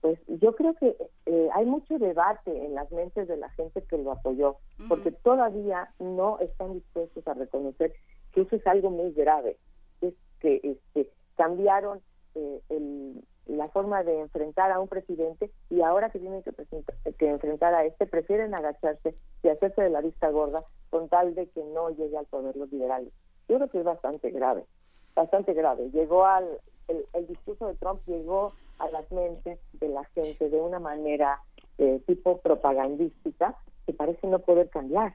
Pues 0.02 0.20
yo 0.28 0.56
creo 0.56 0.76
que 0.76 0.96
eh, 1.26 1.50
hay 1.54 1.66
mucho 1.66 1.98
debate 1.98 2.66
en 2.66 2.76
las 2.76 2.92
mentes 2.92 3.28
de 3.28 3.38
la 3.38 3.50
gente 3.52 3.82
que 3.82 3.98
lo 3.98 4.12
apoyó, 4.12 4.58
porque 4.88 5.12
todavía 5.12 5.90
no 6.00 6.38
están 6.40 6.74
dispuestos 6.74 7.28
a 7.28 7.34
reconocer 7.34 7.94
que 8.32 8.42
eso 8.42 8.56
es 8.56 8.68
algo 8.68 8.92
muy 8.92 9.14
grave, 9.14 9.58
es 10.02 10.14
que 10.42 10.60
este, 10.64 11.10
cambiaron 11.38 12.02
eh, 12.36 12.62
la 13.48 13.70
forma 13.70 14.04
de 14.04 14.20
enfrentar 14.22 14.72
a 14.72 14.80
un 14.80 14.88
presidente 14.88 15.52
y 15.70 15.82
ahora 15.82 16.10
que 16.10 16.20
tienen 16.20 16.44
que, 16.44 16.52
que 17.18 17.30
enfrentar 17.30 17.74
a 17.74 17.86
este, 17.86 18.06
prefieren 18.06 18.56
agacharse 18.56 19.16
y 19.44 19.50
hacerse 19.50 19.84
de 19.84 19.90
la 19.90 20.02
vista 20.02 20.30
gorda 20.30 20.64
con 20.90 21.10
tal 21.10 21.36
de 21.36 21.48
que 21.50 21.64
no 21.64 21.90
llegue 21.92 22.18
al 22.18 22.26
poder 22.26 22.56
los 22.56 22.72
liberales. 22.72 23.14
Yo 23.48 23.58
creo 23.58 23.70
que 23.70 23.80
es 23.80 23.84
bastante 23.84 24.32
grave, 24.32 24.66
bastante 25.16 25.54
grave. 25.54 25.90
Llegó 25.92 26.26
al, 26.26 26.60
el, 26.88 27.28
discurso 27.28 27.68
de 27.68 27.76
Trump 27.76 28.02
llegó 28.08 28.54
a 28.80 28.90
las 28.90 29.10
mentes 29.12 29.60
de 29.74 29.90
la 29.90 30.04
gente 30.06 30.50
de 30.50 30.58
una 30.58 30.80
manera 30.80 31.42
eh, 31.78 32.02
tipo 32.08 32.40
propagandística 32.40 33.56
que 33.86 33.94
parece 33.94 34.28
no 34.28 34.40
poder 34.40 34.70
cambiar. 34.70 35.14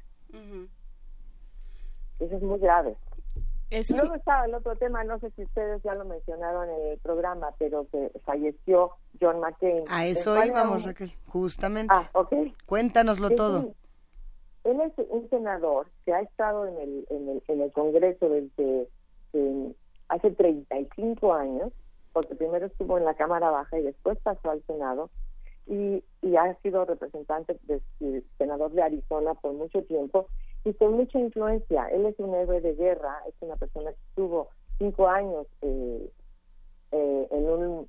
Eso 2.20 2.36
es 2.36 2.42
muy 2.42 2.58
grave. 2.58 2.96
Luego 3.70 4.14
estaba 4.16 4.46
el 4.46 4.54
otro 4.54 4.74
tema, 4.76 5.04
no 5.04 5.18
sé 5.20 5.30
si 5.30 5.44
ustedes 5.44 5.80
ya 5.82 5.94
lo 5.94 6.04
mencionaron 6.04 6.68
en 6.68 6.92
el 6.92 6.98
programa, 6.98 7.54
pero 7.58 7.86
que 7.92 8.10
falleció 8.24 8.90
John 9.20 9.38
McCain. 9.38 9.84
A 9.88 10.06
eso 10.06 10.44
íbamos, 10.44 10.84
Raquel, 10.84 11.12
justamente. 11.26 11.94
Ah, 11.96 12.08
ok. 12.12 12.32
Cuéntanoslo 12.66 13.30
todo. 13.30 13.72
él 14.64 14.80
es 14.80 14.92
un 15.08 15.28
senador 15.30 15.86
que 16.04 16.12
ha 16.12 16.20
estado 16.20 16.66
en 16.66 16.78
el, 16.78 17.06
en 17.10 17.28
el, 17.28 17.42
en 17.46 17.60
el 17.60 17.72
Congreso 17.72 18.28
desde 18.28 18.88
hace 20.08 20.30
35 20.32 21.32
años, 21.32 21.72
porque 22.12 22.34
primero 22.34 22.66
estuvo 22.66 22.98
en 22.98 23.04
la 23.04 23.14
Cámara 23.14 23.50
Baja 23.50 23.78
y 23.78 23.82
después 23.82 24.18
pasó 24.22 24.50
al 24.50 24.62
Senado, 24.66 25.10
y, 25.66 26.02
y 26.22 26.36
ha 26.36 26.52
sido 26.62 26.84
representante, 26.84 27.56
de, 27.62 27.80
senador 28.38 28.72
de 28.72 28.82
Arizona 28.82 29.34
por 29.34 29.52
mucho 29.52 29.82
tiempo, 29.84 30.26
y 30.64 30.74
con 30.74 30.94
mucha 30.94 31.18
influencia. 31.18 31.86
Él 31.88 32.06
es 32.06 32.18
un 32.18 32.34
héroe 32.34 32.60
de 32.60 32.74
guerra, 32.74 33.22
es 33.28 33.34
una 33.40 33.56
persona 33.56 33.90
que 33.92 33.98
estuvo 34.08 34.48
cinco 34.78 35.08
años 35.08 35.46
eh, 35.62 36.10
eh, 36.92 37.28
en, 37.30 37.44
un, 37.48 37.88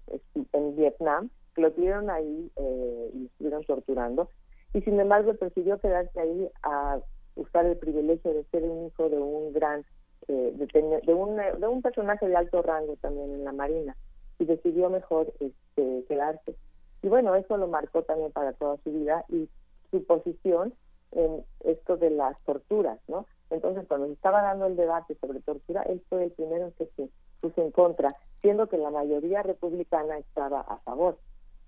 en 0.53 0.75
Vietnam, 0.75 1.29
lo 1.55 1.71
tuvieron 1.71 2.09
ahí 2.09 2.51
eh, 2.55 3.11
y 3.13 3.19
lo 3.19 3.25
estuvieron 3.25 3.63
torturando, 3.65 4.29
y 4.73 4.81
sin 4.81 4.99
embargo 4.99 5.33
prefirió 5.33 5.79
quedarse 5.79 6.19
ahí 6.19 6.49
a 6.63 6.99
buscar 7.35 7.65
el 7.65 7.77
privilegio 7.77 8.33
de 8.33 8.43
ser 8.45 8.63
un 8.63 8.87
hijo 8.87 9.09
de 9.09 9.17
un 9.17 9.53
gran, 9.53 9.85
de, 10.27 10.51
de, 10.51 11.13
un, 11.13 11.35
de 11.35 11.67
un 11.67 11.81
personaje 11.81 12.27
de 12.27 12.35
alto 12.35 12.61
rango 12.61 12.95
también 12.97 13.31
en 13.33 13.43
la 13.43 13.51
Marina, 13.51 13.97
y 14.39 14.45
decidió 14.45 14.89
mejor 14.89 15.33
este, 15.39 16.05
quedarse. 16.07 16.55
Y 17.03 17.07
bueno, 17.07 17.35
eso 17.35 17.57
lo 17.57 17.67
marcó 17.67 18.03
también 18.03 18.31
para 18.31 18.53
toda 18.53 18.77
su 18.83 18.91
vida 18.91 19.25
y 19.29 19.49
su 19.89 20.03
posición 20.05 20.73
en 21.11 21.43
esto 21.65 21.97
de 21.97 22.09
las 22.09 22.39
torturas, 22.43 22.99
¿no? 23.07 23.25
Entonces, 23.49 23.85
cuando 23.87 24.07
se 24.07 24.13
estaba 24.13 24.41
dando 24.41 24.65
el 24.65 24.75
debate 24.75 25.15
sobre 25.15 25.41
tortura, 25.41 25.83
él 25.83 26.01
fue 26.09 26.23
el 26.23 26.31
primero 26.31 26.71
que 26.77 26.87
se 26.95 27.09
puso 27.41 27.61
en 27.61 27.71
contra, 27.71 28.15
siendo 28.41 28.67
que 28.67 28.77
la 28.77 28.91
mayoría 28.91 29.43
republicana 29.43 30.17
estaba 30.17 30.61
a 30.61 30.77
favor. 30.77 31.17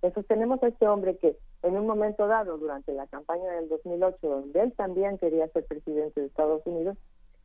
Entonces 0.01 0.27
tenemos 0.27 0.61
a 0.61 0.67
este 0.67 0.87
hombre 0.87 1.17
que 1.17 1.37
en 1.61 1.77
un 1.77 1.87
momento 1.87 2.27
dado, 2.27 2.57
durante 2.57 2.93
la 2.93 3.07
campaña 3.07 3.49
del 3.51 3.69
2008, 3.69 4.17
donde 4.21 4.61
él 4.61 4.73
también 4.73 5.17
quería 5.17 5.47
ser 5.47 5.65
presidente 5.65 6.19
de 6.19 6.27
Estados 6.27 6.61
Unidos 6.65 6.97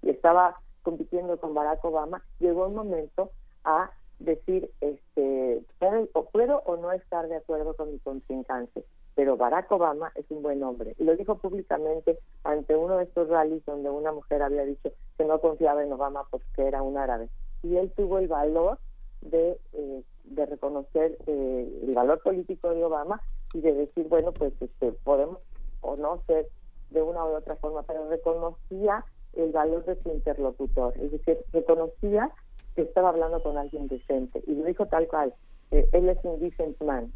y 0.03 0.11
estaba 0.11 0.61
compitiendo 0.83 1.39
con 1.39 1.55
Barack 1.55 1.85
Obama, 1.85 2.23
llegó 2.41 2.67
un 2.67 2.75
momento 2.75 3.31
a 3.63 3.91
decir, 4.19 4.71
este, 4.81 5.63
puedo, 5.79 6.07
puedo 6.33 6.63
o 6.65 6.77
no 6.77 6.91
estar 6.91 7.29
de 7.29 7.37
acuerdo 7.37 7.75
con 7.75 7.93
mi 7.93 7.99
contrincante 8.01 8.85
pero 9.19 9.37
Barack 9.37 9.73
Obama 9.73 10.13
es 10.15 10.31
un 10.31 10.43
buen 10.43 10.63
hombre. 10.63 10.95
Y 10.97 11.03
lo 11.03 11.17
dijo 11.17 11.39
públicamente 11.39 12.21
ante 12.45 12.77
uno 12.77 12.99
de 12.99 13.03
estos 13.03 13.29
rallies 13.29 13.65
donde 13.65 13.91
una 13.91 14.13
mujer 14.13 14.43
había 14.43 14.65
dicho 14.65 14.93
que 15.17 15.25
no 15.25 15.41
confiaba 15.41 15.83
en 15.83 15.93
Obama 15.93 16.23
porque 16.31 16.69
era 16.69 16.85
un 16.85 16.97
árabe. 16.97 17.29
Y 17.65 17.79
él 17.79 17.91
tuvo 17.97 18.21
el 18.21 18.29
valor 18.29 18.79
de, 19.21 19.59
eh, 19.73 20.05
de 20.23 20.47
reconocer 20.47 21.19
eh, 21.27 21.81
el 21.83 21.95
valor 21.97 22.23
político 22.23 22.73
de 22.73 22.85
Obama 22.85 23.21
y 23.55 23.61
de 23.61 23.75
decir, 23.75 24.07
bueno, 24.07 24.31
pues 24.31 24.53
este, 24.61 24.93
podemos 24.93 25.41
o 25.81 25.97
no 25.97 26.23
ser 26.29 26.47
de 26.91 27.03
una 27.03 27.25
u 27.25 27.35
otra 27.35 27.57
forma, 27.57 27.83
pero 27.83 28.09
reconocía 28.09 29.05
el 29.33 29.51
valor 29.51 29.85
de 29.85 30.01
su 30.01 30.11
interlocutor. 30.11 30.95
Es 30.97 31.11
decir, 31.11 31.39
reconocía 31.53 32.31
que 32.77 32.83
estaba 32.83 33.09
hablando 33.09 33.43
con 33.43 33.59
alguien 33.59 33.89
decente. 33.89 34.45
Y 34.47 34.55
lo 34.55 34.63
dijo 34.63 34.87
tal 34.87 35.09
cual. 35.09 35.35
Eh, 35.73 35.89
él 35.91 36.09
es 36.09 36.19
un 36.23 36.39
decent 36.39 36.81
man 36.81 37.13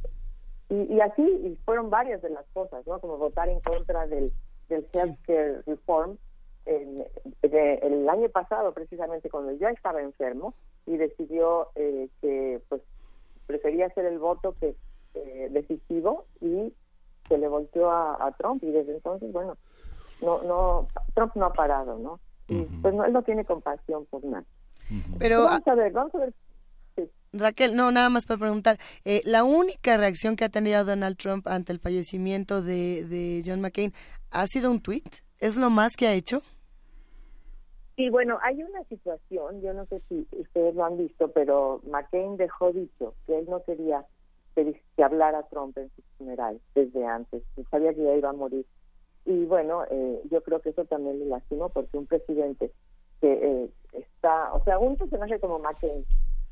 y, 0.73 1.01
así 1.01 1.59
fueron 1.65 1.91
varias 1.91 2.23
de 2.23 2.31
las 2.31 2.47
cosas, 2.53 2.87
¿no? 2.87 2.99
Como 2.99 3.19
votar 3.19 3.49
en 3.49 3.61
contra 3.61 4.07
del, 4.07 4.33
del 4.69 4.87
healthcare 4.93 5.63
reform 5.67 6.17
el 6.65 8.09
año 8.09 8.29
pasado, 8.31 8.73
precisamente 8.73 9.29
cuando 9.29 9.53
ya 9.53 9.71
estaba 9.71 10.01
enfermo 10.01 10.55
y 10.87 10.97
decidió 10.97 11.69
eh, 11.75 12.09
que 12.21 12.61
pues 12.69 12.81
prefería 13.47 13.87
hacer 13.87 14.07
el 14.07 14.19
voto 14.19 14.55
que 14.61 14.75
eh, 15.15 15.49
decisivo 15.51 16.25
y 16.41 16.73
se 17.29 17.39
le 17.39 17.49
volteó 17.49 17.91
a, 17.91 18.35
Trump 18.39 18.63
y 18.65 18.71
desde 18.71 18.95
entonces, 18.95 19.33
bueno, 19.33 19.57
no, 20.21 20.43
no, 20.43 20.89
Trump 21.15 21.35
no 21.35 21.47
ha 21.47 21.53
parado, 21.53 21.99
¿no? 21.99 22.21
Y 22.49 22.63
pues 22.81 22.95
no, 22.95 23.05
él 23.05 23.13
no 23.13 23.23
tiene 23.23 23.45
compasión 23.45 24.07
por 24.07 24.25
nada. 24.25 24.45
Pero 25.19 25.45
vamos 25.45 25.67
a 25.67 25.75
ver, 25.75 25.93
vamos 25.93 26.15
a 26.15 26.19
ver 26.19 26.35
Raquel, 27.33 27.75
no, 27.75 27.91
nada 27.93 28.11
más 28.11 28.27
para 28.27 28.41
preguntar. 28.41 28.79
Eh, 29.05 29.23
la 29.25 29.45
única 29.45 29.97
reacción 29.97 30.37
que 30.37 30.45
ha 30.45 30.49
tenido 30.49 30.85
Donald 30.85 31.17
Trump 31.17 31.47
ante 31.49 31.73
el 31.73 31.79
fallecimiento 31.79 32.63
de, 32.63 33.05
de 33.07 33.43
John 33.45 33.61
McCain 33.61 33.93
ha 34.31 34.47
sido 34.47 34.71
un 34.71 34.81
tweet. 34.81 35.03
¿Es 35.39 35.57
lo 35.57 35.71
más 35.71 35.97
que 35.97 36.07
ha 36.07 36.13
hecho? 36.13 36.43
Sí, 37.97 38.09
bueno, 38.11 38.39
hay 38.43 38.63
una 38.63 38.85
situación, 38.85 39.61
yo 39.61 39.75
no 39.75 39.85
sé 39.87 40.01
si 40.09 40.27
ustedes 40.33 40.75
lo 40.75 40.85
han 40.85 40.97
visto, 40.97 41.31
pero 41.33 41.83
McCain 41.85 42.37
dejó 42.37 42.73
dicho 42.73 43.15
que 43.27 43.39
él 43.39 43.47
no 43.49 43.63
quería 43.65 44.05
que, 44.55 44.81
que 44.97 45.03
hablara 45.05 45.43
Trump 45.49 45.77
en 45.79 45.91
su 45.95 46.03
funeral 46.17 46.61
desde 46.75 47.05
antes, 47.05 47.43
sabía 47.71 47.93
que 47.93 48.03
ya 48.03 48.15
iba 48.15 48.31
a 48.31 48.35
morir. 48.35 48.67
Y 49.25 49.45
bueno, 49.45 49.85
eh, 49.91 50.23
yo 50.31 50.43
creo 50.43 50.61
que 50.61 50.71
eso 50.71 50.85
también 50.87 51.19
le 51.19 51.27
lastimó 51.27 51.69
porque 51.69 51.97
un 51.97 52.07
presidente 52.07 52.73
que 53.21 53.33
eh, 53.33 53.71
está, 53.93 54.53
o 54.53 54.65
sea, 54.65 54.79
un 54.79 54.97
personaje 54.97 55.39
como 55.39 55.59
McCain, 55.59 56.05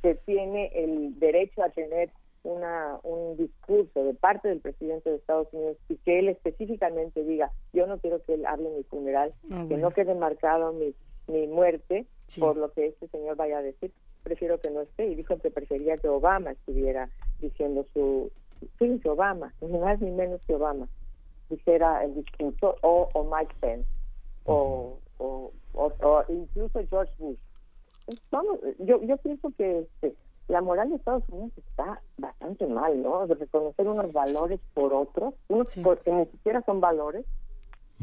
que 0.03 0.15
tiene 0.15 0.71
el 0.75 1.19
derecho 1.19 1.63
a 1.63 1.71
tener 1.71 2.11
una, 2.43 2.99
un 3.03 3.37
discurso 3.37 4.03
de 4.03 4.15
parte 4.15 4.49
del 4.49 4.61
presidente 4.61 5.11
de 5.11 5.17
Estados 5.17 5.49
Unidos 5.53 5.77
y 5.89 5.97
que 5.97 6.19
él 6.19 6.29
específicamente 6.29 7.23
diga, 7.25 7.51
yo 7.73 7.87
no 7.87 7.99
quiero 7.99 8.23
que 8.25 8.35
él 8.35 8.47
hable 8.47 8.69
en 8.69 8.77
mi 8.79 8.83
funeral, 8.85 9.35
ah, 9.51 9.67
que 9.69 9.77
no 9.77 9.91
quede 9.91 10.15
marcado 10.15 10.73
mi, 10.73 10.95
mi 11.29 11.47
muerte 11.47 12.07
por 12.39 12.57
lo 12.57 12.71
que 12.73 12.87
este 12.87 13.09
señor 13.09 13.37
vaya 13.37 13.59
a 13.59 13.63
decir, 13.63 13.93
prefiero 14.23 14.61
que 14.61 14.71
no 14.71 14.83
esté. 14.83 15.07
Y 15.09 15.15
dijo 15.17 15.37
que 15.39 15.51
prefería 15.51 15.97
que 15.97 16.09
Obama 16.09 16.53
estuviera 16.53 17.09
diciendo 17.41 17.85
su, 17.93 18.31
sí, 18.79 19.01
que 19.03 19.09
Obama, 19.09 19.53
ni 19.61 19.79
más 19.79 20.01
ni 20.01 20.11
menos 20.11 20.41
que 20.47 20.55
Obama, 20.55 20.89
dijera 21.49 22.05
el 22.05 22.15
discurso, 22.15 22.77
o, 22.83 23.09
o 23.13 23.25
Mike 23.25 23.55
Pence, 23.61 23.89
o, 24.45 24.99
o, 25.19 25.53
o, 25.75 26.25
incluso 26.29 26.81
George 26.89 27.13
Bush. 27.19 27.39
Vamos, 28.31 28.59
yo, 28.79 29.03
yo 29.03 29.17
pienso 29.19 29.53
que 29.57 29.81
este, 29.81 30.15
la 30.49 30.61
moral 30.61 30.91
de 30.91 30.97
Estados 30.97 31.23
Unidos 31.29 31.53
está 31.57 32.01
bastante 32.19 32.67
mal, 32.67 33.03
¿no? 33.03 33.27
De 33.27 33.35
reconocer 33.35 33.87
unos 33.87 34.13
valores 34.13 34.61
por 34.75 34.93
otros, 34.93 35.35
unos 35.49 35.75
porque 35.83 36.13
ni 36.13 36.27
siquiera 36.27 36.63
son 36.63 36.81
valores, 36.81 37.25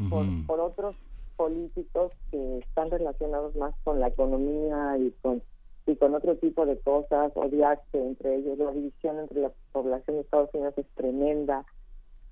por, 0.08 0.24
por 0.46 0.60
otros 0.60 0.96
políticos 1.36 2.12
que 2.30 2.58
están 2.58 2.90
relacionados 2.90 3.54
más 3.56 3.74
con 3.82 3.98
la 4.00 4.08
economía 4.08 4.96
y 4.98 5.10
con 5.22 5.42
y 5.90 5.96
con 5.96 6.14
otro 6.14 6.36
tipo 6.36 6.66
de 6.66 6.78
cosas, 6.78 7.32
odiarse 7.34 7.98
entre 7.98 8.36
ellos, 8.36 8.58
la 8.58 8.72
división 8.72 9.18
entre 9.18 9.40
la 9.40 9.52
población 9.72 10.16
de 10.16 10.22
Estados 10.22 10.50
Unidos 10.52 10.74
es 10.76 10.86
tremenda. 10.94 11.64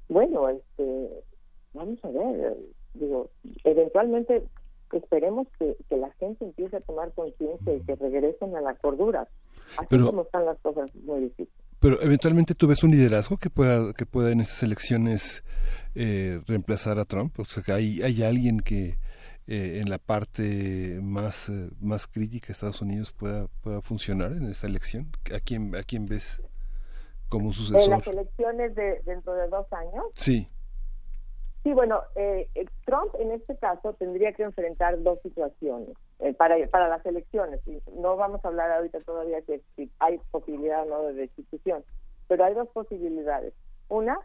Bueno, 0.09 0.49
este, 0.49 1.25
vamos 1.73 1.99
a 2.05 2.09
ver, 2.09 2.57
digo, 2.95 3.31
eventualmente 3.65 4.43
esperemos 4.93 5.47
que, 5.59 5.77
que 5.89 5.97
la 5.97 6.11
gente 6.13 6.45
empiece 6.45 6.77
a 6.77 6.81
tomar 6.81 7.13
conciencia 7.13 7.75
y 7.75 7.81
que 7.81 7.97
regresen 7.97 8.57
a 8.57 8.61
la 8.61 8.75
cordura. 8.75 9.29
Así 9.79 9.99
como 9.99 10.23
están 10.23 10.45
las 10.45 10.59
cosas, 10.59 10.95
muy 10.95 11.21
difíciles. 11.21 11.53
Pero 11.81 12.01
eventualmente 12.01 12.55
tú 12.55 12.69
ves 12.69 12.83
un 12.85 12.91
liderazgo 12.91 13.37
que 13.37 13.51
pueda, 13.51 13.93
que 13.93 14.07
pueda 14.07 14.33
en 14.33 14.41
esas 14.41 14.63
elecciones 14.63 15.45
eh, 15.95 16.41
reemplazar 16.47 16.99
a 16.99 17.05
Trump. 17.05 17.39
O 17.39 17.45
sea, 17.45 17.75
hay, 17.75 18.03
hay 18.03 18.23
alguien 18.23 18.61
que 18.61 18.97
eh, 19.49 19.81
en 19.81 19.91
la 19.91 19.99
parte 19.99 20.99
más, 21.03 21.49
eh, 21.49 21.71
más 21.81 22.07
crítica 22.07 22.49
de 22.49 22.53
Estados 22.55 22.81
Unidos 22.83 23.13
pueda, 23.13 23.47
pueda 23.63 23.81
funcionar 23.81 24.33
en 24.33 24.45
esta 24.51 24.67
elección. 24.67 25.09
¿A 25.35 25.41
quién, 25.41 25.77
a 25.77 25.83
quién 25.83 26.07
ves 26.07 26.43
como 27.29 27.47
un 27.47 27.53
sucesor? 27.53 27.83
¿En 27.83 27.91
las 27.91 28.07
elecciones 28.07 28.75
de 28.75 29.03
dentro 29.05 29.35
de 29.35 29.49
dos 29.49 29.67
años? 29.73 30.05
Sí. 30.15 30.49
Sí, 31.67 31.73
bueno, 31.73 32.03
eh, 32.15 32.49
eh, 32.55 32.67
Trump 32.85 33.13
en 33.19 33.33
este 33.33 33.57
caso 33.57 33.93
tendría 33.95 34.33
que 34.35 34.45
enfrentar 34.45 35.03
dos 35.03 35.21
situaciones 35.23 35.97
eh, 36.21 36.33
para, 36.33 36.65
para 36.69 36.87
las 36.87 37.05
elecciones. 37.05 37.61
No 37.93 38.15
vamos 38.15 38.45
a 38.45 38.49
hablar 38.49 38.71
ahorita 38.71 39.01
todavía 39.01 39.43
que 39.43 39.61
si 39.75 39.91
hay 39.99 40.21
posibilidad 40.31 40.85
o 40.85 40.89
no 40.89 41.03
de 41.09 41.15
destitución, 41.15 41.83
pero 42.29 42.45
hay 42.45 42.55
dos 42.55 42.69
posibilidades. 42.69 43.53
Una, 43.89 44.17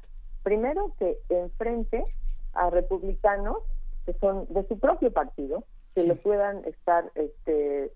primero 0.44 0.94
que 1.00 1.18
enfrente 1.30 2.06
a 2.54 2.70
republicanos 2.70 3.58
que 4.06 4.14
son 4.20 4.46
de 4.50 4.64
su 4.68 4.78
propio 4.78 5.12
partido, 5.12 5.64
que 5.96 6.04
le 6.04 6.14
puedan 6.14 6.64
estar 6.66 7.12
este, 7.16 7.92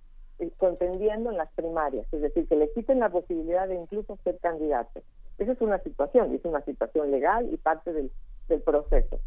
contendiendo 0.58 1.30
en 1.30 1.38
las 1.38 1.52
primarias, 1.52 2.08
es 2.12 2.22
decir, 2.22 2.48
que 2.48 2.56
le 2.56 2.72
quiten 2.72 3.00
la 3.00 3.10
posibilidad 3.10 3.68
de 3.68 3.76
incluso 3.76 4.18
ser 4.24 4.40
candidato. 4.40 5.04
Esa 5.38 5.52
es 5.52 5.62
una 5.62 5.78
situación, 5.84 6.32
y 6.32 6.38
es 6.38 6.46
una 6.46 6.62
situación 6.62 7.12
legal 7.12 7.48
y 7.54 7.58
parte 7.58 7.94
del, 7.94 8.10
del 8.48 8.62
proceso. 8.64 9.20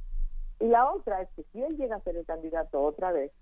Y 0.61 0.69
la 0.69 0.91
otra 0.91 1.23
es 1.23 1.29
que 1.37 1.45
si 1.53 1.63
él 1.63 1.77
llega 1.77 1.97
a 1.97 2.01
ser 2.01 2.17
el 2.17 2.27
candidato 2.27 2.83
otra 2.83 3.13
vez, 3.13 3.33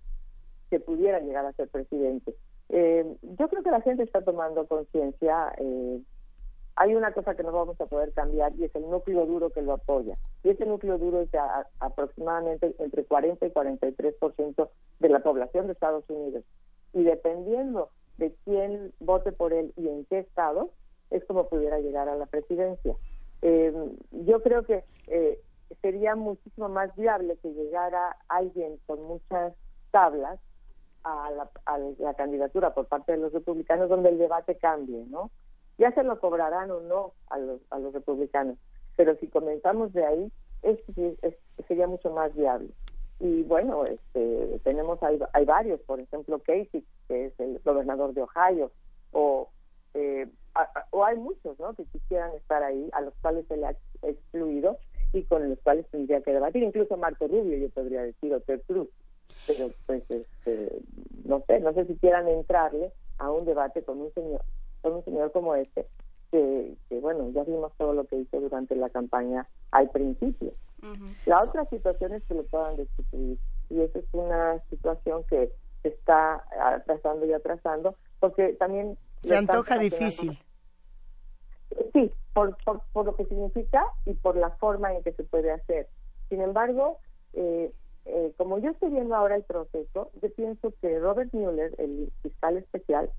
que 0.71 0.81
pudiera 0.81 1.21
llegar 1.21 1.47
a 1.47 1.53
ser 1.53 1.69
presidente. 1.69 2.35
Eh, 2.69 3.17
yo 3.23 3.49
creo 3.49 3.63
que 3.63 3.71
la 3.71 3.81
gente 3.81 4.03
está 4.03 4.23
tomando 4.23 4.67
conciencia. 4.67 5.53
Eh, 5.59 6.01
hay 6.75 6.95
una 6.95 7.13
cosa 7.13 7.35
que 7.35 7.43
no 7.43 7.53
vamos 7.53 7.81
a 7.81 7.87
poder 7.87 8.13
cambiar 8.13 8.53
y 8.57 8.65
es 8.65 8.75
el 8.75 8.89
núcleo 8.91 9.25
duro 9.27 9.51
que 9.51 9.63
lo 9.63 9.75
apoya. 9.75 10.19
Y 10.43 10.51
ese 10.51 10.67
núcleo 10.67 10.99
duro 10.99 11.21
es 11.23 11.31
aproximadamente 11.81 12.75
entre 12.79 13.05
40 13.05 13.47
y 13.47 13.51
43% 13.51 14.69
de 14.99 15.09
la 15.09 15.21
población 15.21 15.67
de 15.67 15.73
Estados 15.73 16.05
Unidos. 16.09 16.45
Y 16.93 17.05
dependiendo 17.05 17.91
de 18.19 18.35
quién 18.45 18.93
vote 19.01 19.33
por 19.33 19.53
él 19.53 19.73
y 19.77 19.89
en 19.89 20.05
qué 20.07 20.19
estado, 20.19 20.71
es 21.11 21.25
como 21.25 21.49
pudiera 21.49 21.79
llegar 21.79 22.09
a 22.09 22.17
la 22.17 22.27
presidencia. 22.27 22.97
Eh, 23.43 23.73
yo 24.11 24.43
creo 24.43 24.65
que 24.65 24.85
sería 25.83 26.15
muchísimo 26.15 26.69
más 26.69 26.95
viable 26.97 27.37
que 27.43 27.53
llegara 27.53 28.17
alguien 28.29 28.79
con 28.87 29.03
muchas 29.03 29.55
tablas 29.91 30.39
a 31.05 31.31
la, 31.31 32.15
candidatura 32.15 32.75
por 32.75 32.87
parte 32.87 33.13
de 33.13 33.19
los 33.19 33.33
republicanos 33.33 33.89
donde 33.89 34.09
el 34.09 34.19
debate 34.19 34.57
cambie, 34.57 35.05
¿no? 35.07 35.31
Ya 35.79 35.93
se 35.93 36.03
lo 36.03 36.19
cobrarán 36.19 36.71
o 36.71 36.81
no 36.81 37.13
a 37.29 37.39
los, 37.39 37.61
a 37.71 37.79
los 37.79 37.93
republicanos, 37.93 38.57
pero 38.97 39.15
si 39.17 39.29
comenzamos 39.29 39.93
de 39.93 40.05
ahí, 40.05 40.33
es, 40.63 40.79
sería 41.69 41.87
mucho 41.87 42.11
más 42.11 42.35
viable. 42.35 42.71
Y 43.21 43.43
bueno, 43.45 43.85
este, 43.85 44.61
tenemos, 44.65 45.01
hay, 45.03 45.19
hay 45.33 45.45
varios, 45.45 45.81
por 45.83 46.01
ejemplo, 46.01 46.41
Casey, 46.41 46.85
que 47.09 47.27
es 47.27 47.41
el 47.41 47.61
gobernador 47.65 48.13
de 48.13 48.23
Ohio, 48.23 48.73
o, 49.13 49.49
eh, 49.95 50.29
o 50.91 51.05
hay 51.05 51.17
muchos, 51.17 51.59
¿no? 51.59 51.73
Que 51.75 51.85
quisieran 51.85 52.33
estar 52.33 52.63
ahí, 52.63 52.91
a 52.93 53.01
los 53.01 53.15
cuales 53.23 53.47
se 53.47 53.57
le 53.57 53.67
ha 53.67 53.77
excluido, 54.03 54.79
y 55.17 55.25
con 55.25 55.49
los 55.49 55.59
cuales 55.61 55.87
tendría 55.91 56.21
que 56.21 56.33
debatir, 56.33 56.63
incluso 56.63 56.97
Marco 56.97 57.27
Rubio, 57.27 57.57
yo 57.57 57.69
podría 57.71 58.03
decir, 58.03 58.33
o 58.35 58.41
Ted 58.41 58.61
Cruz. 58.67 58.89
Pero 59.47 59.71
pues, 59.87 60.03
este, 60.09 60.81
no 61.25 61.43
sé, 61.47 61.61
no 61.61 61.73
sé 61.73 61.87
si 61.87 61.97
quieran 61.97 62.29
entrarle 62.29 62.93
a 63.19 63.31
un 63.31 63.45
debate 63.45 63.83
con 63.83 64.01
un 64.01 64.13
señor, 64.13 64.43
con 64.83 64.95
un 64.95 65.05
señor 65.05 65.33
como 65.33 65.55
este, 65.55 65.87
que, 66.31 66.77
bueno, 67.01 67.31
ya 67.31 67.45
vimos 67.45 67.73
todo 67.79 67.95
lo 67.95 68.05
que 68.05 68.17
hizo 68.17 68.41
durante 68.41 68.77
la 68.77 68.91
campaña 68.91 69.49
al 69.71 69.91
principio. 69.91 70.53
La 71.25 71.43
otra 71.43 71.65
situación 71.67 72.15
es 72.15 72.23
que 72.25 72.35
lo 72.35 72.45
puedan 72.45 72.77
destituir, 72.77 73.39
y 73.71 73.81
esa 73.81 73.99
es 73.99 74.05
una 74.13 74.61
situación 74.71 75.25
que 75.25 75.51
se 75.83 75.89
está 75.89 76.45
atrasando 76.61 77.27
y 77.27 77.33
atrasando, 77.33 77.97
porque 78.21 78.53
también... 78.55 78.97
Se 79.23 79.37
antoja 79.37 79.79
difícil. 79.79 80.39
Por, 82.37 82.55
por, 82.93 83.07
lo 83.07 83.17
que 83.17 83.25
significa 83.25 83.83
y 84.05 84.13
por 84.13 84.37
la 84.37 84.51
forma 84.51 84.93
en 84.93 85.03
que 85.03 85.13
se 85.13 85.25
puede 85.25 85.51
hacer. 85.51 85.89
Sin 86.29 86.43
embargo, 86.43 86.99
eh, 87.33 87.73
eh, 88.05 88.35
como 88.37 88.59
yo 88.59 88.73
estoy 88.73 88.91
viendo 88.91 89.17
ahora 89.17 89.37
el 89.37 89.43
proceso, 89.43 90.11
yo 90.21 90.31
pienso 90.35 90.71
que 90.83 90.99
Robert 90.99 91.33
Mueller, 91.33 91.75
el 91.79 92.13
fiscal 92.23 92.59
especial, 92.59 93.11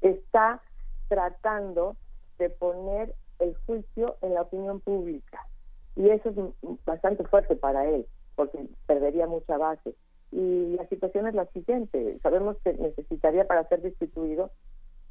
está 0.00 0.62
tratando 1.08 1.94
de 2.38 2.48
poner 2.48 3.14
el 3.38 3.54
juicio 3.66 4.16
en 4.22 4.32
la 4.32 4.40
opinión 4.40 4.80
pública. 4.80 5.46
Y 5.94 6.08
eso 6.08 6.30
es 6.30 6.76
bastante 6.86 7.22
fuerte 7.24 7.56
para 7.56 7.84
él, 7.84 8.06
porque 8.34 8.66
perdería 8.86 9.26
mucha 9.26 9.58
base. 9.58 9.94
Y 10.32 10.74
la 10.78 10.88
situación 10.88 11.26
es 11.26 11.34
la 11.34 11.44
siguiente. 11.48 12.18
Sabemos 12.22 12.56
que 12.64 12.72
necesitaría 12.72 13.46
para 13.46 13.68
ser 13.68 13.82
destituido 13.82 14.52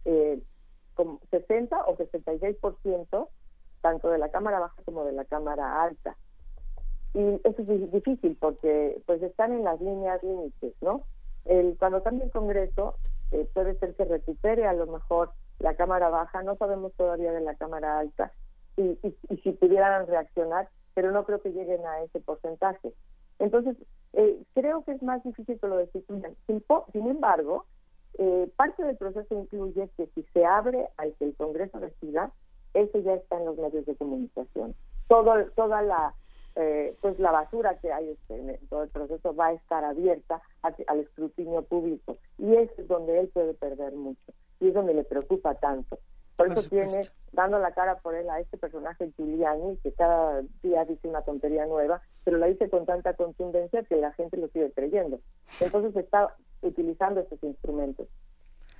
eh, 0.05 0.41
como 0.95 1.19
60 1.29 1.85
o 1.85 1.95
66% 1.95 3.27
tanto 3.83 4.09
de 4.09 4.17
la 4.17 4.29
cámara 4.29 4.59
baja 4.59 4.81
como 4.85 5.03
de 5.03 5.11
la 5.11 5.25
cámara 5.25 5.83
alta. 5.83 6.15
Y 7.13 7.39
eso 7.43 7.61
es 7.61 7.91
difícil 7.91 8.37
porque 8.39 8.99
pues 9.05 9.21
están 9.21 9.51
en 9.51 9.63
las 9.63 9.79
líneas 9.79 10.23
límites, 10.23 10.73
¿no? 10.81 11.03
El, 11.45 11.75
cuando 11.77 12.01
cambie 12.01 12.23
el 12.23 12.31
Congreso 12.31 12.95
eh, 13.31 13.47
puede 13.53 13.77
ser 13.77 13.93
que 13.95 14.05
recupere 14.05 14.65
a 14.65 14.73
lo 14.73 14.87
mejor 14.87 15.31
la 15.59 15.75
cámara 15.75 16.09
baja, 16.09 16.41
no 16.41 16.55
sabemos 16.55 16.93
todavía 16.93 17.33
de 17.33 17.41
la 17.41 17.55
cámara 17.55 17.99
alta 17.99 18.31
y, 18.77 18.97
y, 19.03 19.37
si 19.37 19.51
pudieran 19.51 20.07
reaccionar, 20.07 20.69
pero 20.95 21.11
no 21.11 21.25
creo 21.25 21.41
que 21.41 21.51
lleguen 21.51 21.85
a 21.85 22.01
ese 22.01 22.21
porcentaje. 22.21 22.93
Entonces, 23.37 23.75
eh, 24.13 24.41
creo 24.55 24.83
que 24.83 24.93
es 24.93 25.03
más 25.03 25.23
difícil 25.23 25.59
que 25.59 25.67
lo 25.67 25.77
destituyan. 25.77 26.35
Sin, 26.47 26.63
sin 26.93 27.07
embargo, 27.07 27.65
eh, 28.17 28.49
parte 28.55 28.83
del 28.83 28.97
proceso 28.97 29.35
incluye 29.35 29.89
que 29.97 30.07
si 30.15 30.23
se 30.33 30.45
abre 30.45 30.87
al 30.97 31.13
que 31.15 31.25
el 31.25 31.35
Congreso 31.35 31.79
decida, 31.79 32.31
eso 32.73 32.99
ya 32.99 33.13
está 33.13 33.37
en 33.37 33.45
los 33.45 33.57
medios 33.57 33.85
de 33.85 33.95
comunicación. 33.95 34.75
Todo, 35.07 35.45
toda 35.55 35.81
la 35.81 36.13
eh, 36.55 36.95
pues 37.01 37.17
la 37.17 37.31
basura 37.31 37.79
que 37.79 37.91
hay 37.91 38.09
este, 38.09 38.35
en 38.35 38.67
todo 38.67 38.83
el 38.83 38.89
proceso 38.89 39.35
va 39.35 39.47
a 39.47 39.53
estar 39.53 39.83
abierta 39.83 40.39
al 40.61 40.99
escrutinio 40.99 41.63
público 41.63 42.17
y 42.37 42.55
es 42.55 42.69
donde 42.87 43.19
él 43.21 43.29
puede 43.29 43.55
perder 43.55 43.93
mucho 43.93 44.33
y 44.59 44.67
es 44.67 44.73
donde 44.73 44.93
le 44.93 45.03
preocupa 45.03 45.55
tanto. 45.55 45.97
Por, 46.35 46.51
eso 46.51 46.67
tiene 46.69 47.03
dando 47.31 47.59
la 47.59 47.71
cara 47.71 47.97
por 47.99 48.15
él 48.15 48.29
a 48.29 48.39
este 48.39 48.57
personaje 48.57 49.11
Giuliani 49.17 49.77
que 49.77 49.91
cada 49.93 50.41
día 50.61 50.85
dice 50.85 51.07
una 51.07 51.21
tontería 51.21 51.65
nueva, 51.65 52.01
pero 52.23 52.37
la 52.37 52.47
dice 52.47 52.69
con 52.69 52.85
tanta 52.85 53.13
contundencia 53.13 53.83
que 53.83 53.95
la 53.95 54.13
gente 54.13 54.37
lo 54.37 54.47
sigue 54.49 54.71
creyendo. 54.71 55.19
Entonces 55.59 55.95
está 55.95 56.35
utilizando 56.61 57.21
estos 57.21 57.41
instrumentos. 57.43 58.07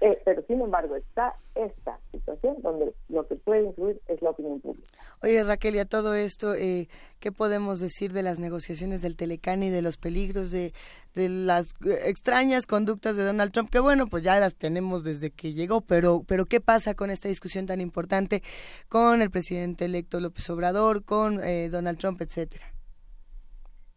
Eh, 0.06 0.22
pero 0.26 0.44
sin 0.48 0.60
embargo 0.60 0.98
está 0.98 1.34
esta 1.56 1.98
situación 2.12 2.58
donde 2.62 2.94
lo 3.08 3.26
que 3.26 3.36
puede 3.36 3.64
influir 3.64 4.02
es 4.10 4.22
la 4.22 4.32
opinión 4.32 4.60
pública. 4.60 4.86
Oye 5.22 5.42
Raquel, 5.46 5.76
y 5.76 5.80
a 5.80 5.86
todo 5.86 6.14
esto, 6.14 6.56
eh, 6.56 6.90
¿qué 7.22 7.32
podemos 7.32 7.80
decir 7.80 8.12
de 8.12 8.22
las 8.22 8.38
negociaciones 8.38 9.02
del 9.02 9.16
Telecán 9.16 9.64
y 9.64 9.70
de 9.70 9.82
los 9.82 9.96
peligros 9.96 10.52
de, 10.52 10.74
de 11.16 11.30
las 11.30 11.76
extrañas 12.06 12.68
conductas 12.68 13.16
de 13.16 13.24
Donald 13.24 13.54
Trump? 13.54 13.70
Que 13.70 13.80
bueno, 13.80 14.08
pues 14.08 14.24
ya 14.24 14.38
las 14.42 14.58
tenemos 14.58 15.06
desde 15.06 15.32
que 15.32 15.54
llegó, 15.54 15.80
pero, 15.80 16.24
pero 16.28 16.44
¿qué 16.48 16.60
pasa 16.60 16.96
con 16.96 17.10
esta 17.10 17.30
discusión 17.30 17.66
tan 17.66 17.80
importante 17.80 18.44
con 18.90 19.22
el 19.22 19.32
presidente 19.32 19.86
electo 19.86 20.20
López 20.20 20.50
Obrador, 20.50 21.06
con 21.06 21.42
eh, 21.42 21.70
Donald 21.70 21.98
Trump, 21.98 22.22
etcétera? 22.22 22.66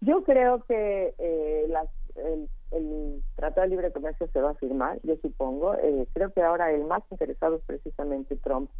Yo 0.02 0.22
creo 0.22 0.62
que 0.68 1.66
las, 1.68 1.88
el 2.18 2.48
el 2.72 3.22
Tratado 3.36 3.62
de 3.62 3.68
Libre 3.68 3.92
Comercio 3.92 4.28
se 4.32 4.40
va 4.40 4.50
a 4.50 4.54
firmar, 4.54 4.98
yo 5.02 5.16
supongo. 5.16 5.74
Eh, 5.74 6.06
creo 6.12 6.32
que 6.32 6.42
ahora 6.42 6.72
el 6.72 6.84
más 6.84 7.02
interesado 7.10 7.56
es 7.56 7.62
precisamente 7.62 8.36
Trump, 8.36 8.70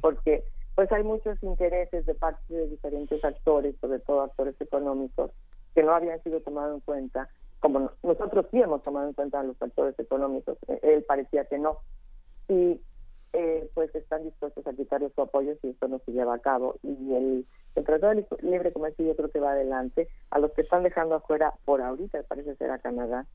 porque 0.00 0.44
pues 0.74 0.90
hay 0.92 1.02
muchos 1.02 1.42
intereses 1.42 2.06
de 2.06 2.14
parte 2.14 2.54
de 2.54 2.68
diferentes 2.68 3.24
actores, 3.24 3.74
sobre 3.80 3.98
todo 4.00 4.22
actores 4.22 4.54
económicos, 4.60 5.30
que 5.74 5.82
no 5.82 5.92
habían 5.92 6.22
sido 6.22 6.40
tomados 6.40 6.74
en 6.74 6.80
cuenta, 6.80 7.28
como 7.60 7.90
nosotros 8.02 8.46
sí 8.50 8.60
hemos 8.60 8.82
tomado 8.82 9.08
en 9.08 9.14
cuenta 9.14 9.40
a 9.40 9.44
los 9.44 9.60
actores 9.60 9.98
económicos, 9.98 10.58
eh, 10.68 10.80
él 10.82 11.04
parecía 11.04 11.44
que 11.44 11.58
no. 11.58 11.78
Y 12.48 12.80
eh, 13.32 13.70
pues 13.74 13.94
están 13.94 14.24
dispuestos 14.24 14.66
a 14.66 14.72
quitarle 14.72 15.10
su 15.14 15.22
apoyo 15.22 15.54
si 15.60 15.68
esto 15.68 15.86
no 15.88 16.00
se 16.04 16.12
lleva 16.12 16.34
a 16.34 16.40
cabo. 16.40 16.76
Y 16.82 17.14
el, 17.14 17.46
el 17.74 17.84
Tratado 17.84 18.14
de 18.14 18.26
Libre 18.42 18.72
Comercio 18.72 19.06
yo 19.06 19.16
creo 19.16 19.30
que 19.30 19.40
va 19.40 19.52
adelante. 19.52 20.08
A 20.30 20.38
los 20.38 20.52
que 20.52 20.62
están 20.62 20.82
dejando 20.82 21.14
afuera 21.14 21.54
por 21.64 21.80
ahorita, 21.80 22.22
parece 22.24 22.54
ser 22.56 22.70
a 22.70 22.78
Canadá, 22.78 23.26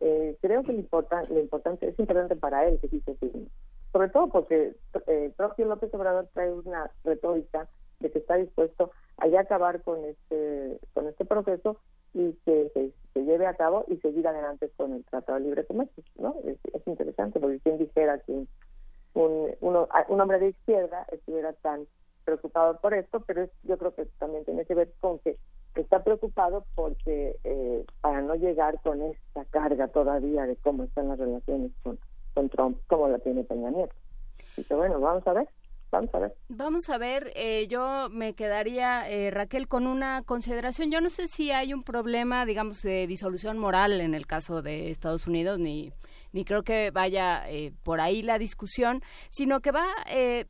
eh, 0.00 0.36
creo 0.40 0.62
que 0.62 0.72
lo, 0.72 0.78
importante 0.78 1.88
es 1.88 1.98
importante 1.98 2.36
para 2.36 2.66
él 2.66 2.78
que 2.80 2.88
sí 2.88 3.00
se 3.00 3.14
firme. 3.14 3.46
Sobre 3.92 4.08
todo 4.08 4.28
porque 4.28 4.74
eh, 5.06 5.32
propio 5.36 5.66
López 5.66 5.92
Obrador 5.94 6.28
trae 6.34 6.52
una 6.52 6.90
retórica 7.04 7.68
de 8.00 8.10
que 8.10 8.18
está 8.18 8.36
dispuesto 8.36 8.90
a 9.18 9.28
ya 9.28 9.40
acabar 9.40 9.82
con 9.82 10.04
este 10.04 10.80
con 10.92 11.06
este 11.06 11.24
proceso 11.24 11.78
y 12.12 12.32
que 12.44 12.70
se, 13.14 13.22
lleve 13.24 13.46
a 13.46 13.54
cabo 13.54 13.84
y 13.88 13.96
seguir 13.98 14.26
adelante 14.26 14.70
con 14.76 14.92
el 14.92 15.04
Tratado 15.04 15.38
de 15.38 15.44
Libre 15.44 15.64
Comercio. 15.64 16.02
¿no? 16.16 16.36
Es, 16.44 16.58
es 16.72 16.86
interesante 16.86 17.40
porque 17.40 17.60
quien 17.60 17.78
dijera 17.78 18.18
que 18.18 18.32
un, 19.14 19.54
uno, 19.60 19.88
un 20.08 20.20
hombre 20.20 20.38
de 20.38 20.48
izquierda 20.48 21.06
estuviera 21.12 21.52
tan 21.54 21.86
preocupado 22.24 22.80
por 22.80 22.94
esto, 22.94 23.20
pero 23.20 23.48
yo 23.62 23.78
creo 23.78 23.94
que 23.94 24.06
también 24.18 24.44
tiene 24.44 24.64
que 24.64 24.74
ver 24.74 24.92
con 25.00 25.18
que 25.20 25.36
está 25.74 26.02
preocupado 26.02 26.64
porque 26.74 27.36
eh, 27.44 27.84
para 28.00 28.22
no 28.22 28.34
llegar 28.34 28.80
con 28.82 29.02
esta 29.02 29.44
carga 29.46 29.88
todavía 29.88 30.46
de 30.46 30.56
cómo 30.56 30.84
están 30.84 31.08
las 31.08 31.18
relaciones 31.18 31.72
con, 31.82 31.98
con 32.34 32.48
Trump, 32.48 32.78
como 32.86 33.08
la 33.08 33.18
tiene 33.18 33.44
Peña 33.44 33.70
Nieto. 33.70 33.94
Así 34.52 34.64
que 34.64 34.74
bueno, 34.74 35.00
vamos 35.00 35.26
a 35.26 35.32
ver. 35.32 35.48
Vamos 35.90 36.12
a 36.12 36.18
ver. 36.18 36.34
Vamos 36.48 36.90
a 36.90 36.98
ver, 36.98 37.30
eh, 37.36 37.68
yo 37.68 38.08
me 38.10 38.34
quedaría, 38.34 39.08
eh, 39.08 39.30
Raquel, 39.30 39.68
con 39.68 39.86
una 39.86 40.22
consideración. 40.22 40.90
Yo 40.90 41.00
no 41.00 41.08
sé 41.08 41.28
si 41.28 41.52
hay 41.52 41.72
un 41.72 41.84
problema, 41.84 42.44
digamos, 42.46 42.82
de 42.82 43.06
disolución 43.06 43.58
moral 43.58 44.00
en 44.00 44.12
el 44.14 44.26
caso 44.26 44.60
de 44.60 44.90
Estados 44.90 45.28
Unidos, 45.28 45.60
ni, 45.60 45.92
ni 46.32 46.44
creo 46.44 46.64
que 46.64 46.90
vaya 46.90 47.48
eh, 47.48 47.72
por 47.84 48.00
ahí 48.00 48.22
la 48.22 48.38
discusión, 48.38 49.02
sino 49.30 49.60
que 49.60 49.70
va 49.70 49.86
eh, 50.10 50.46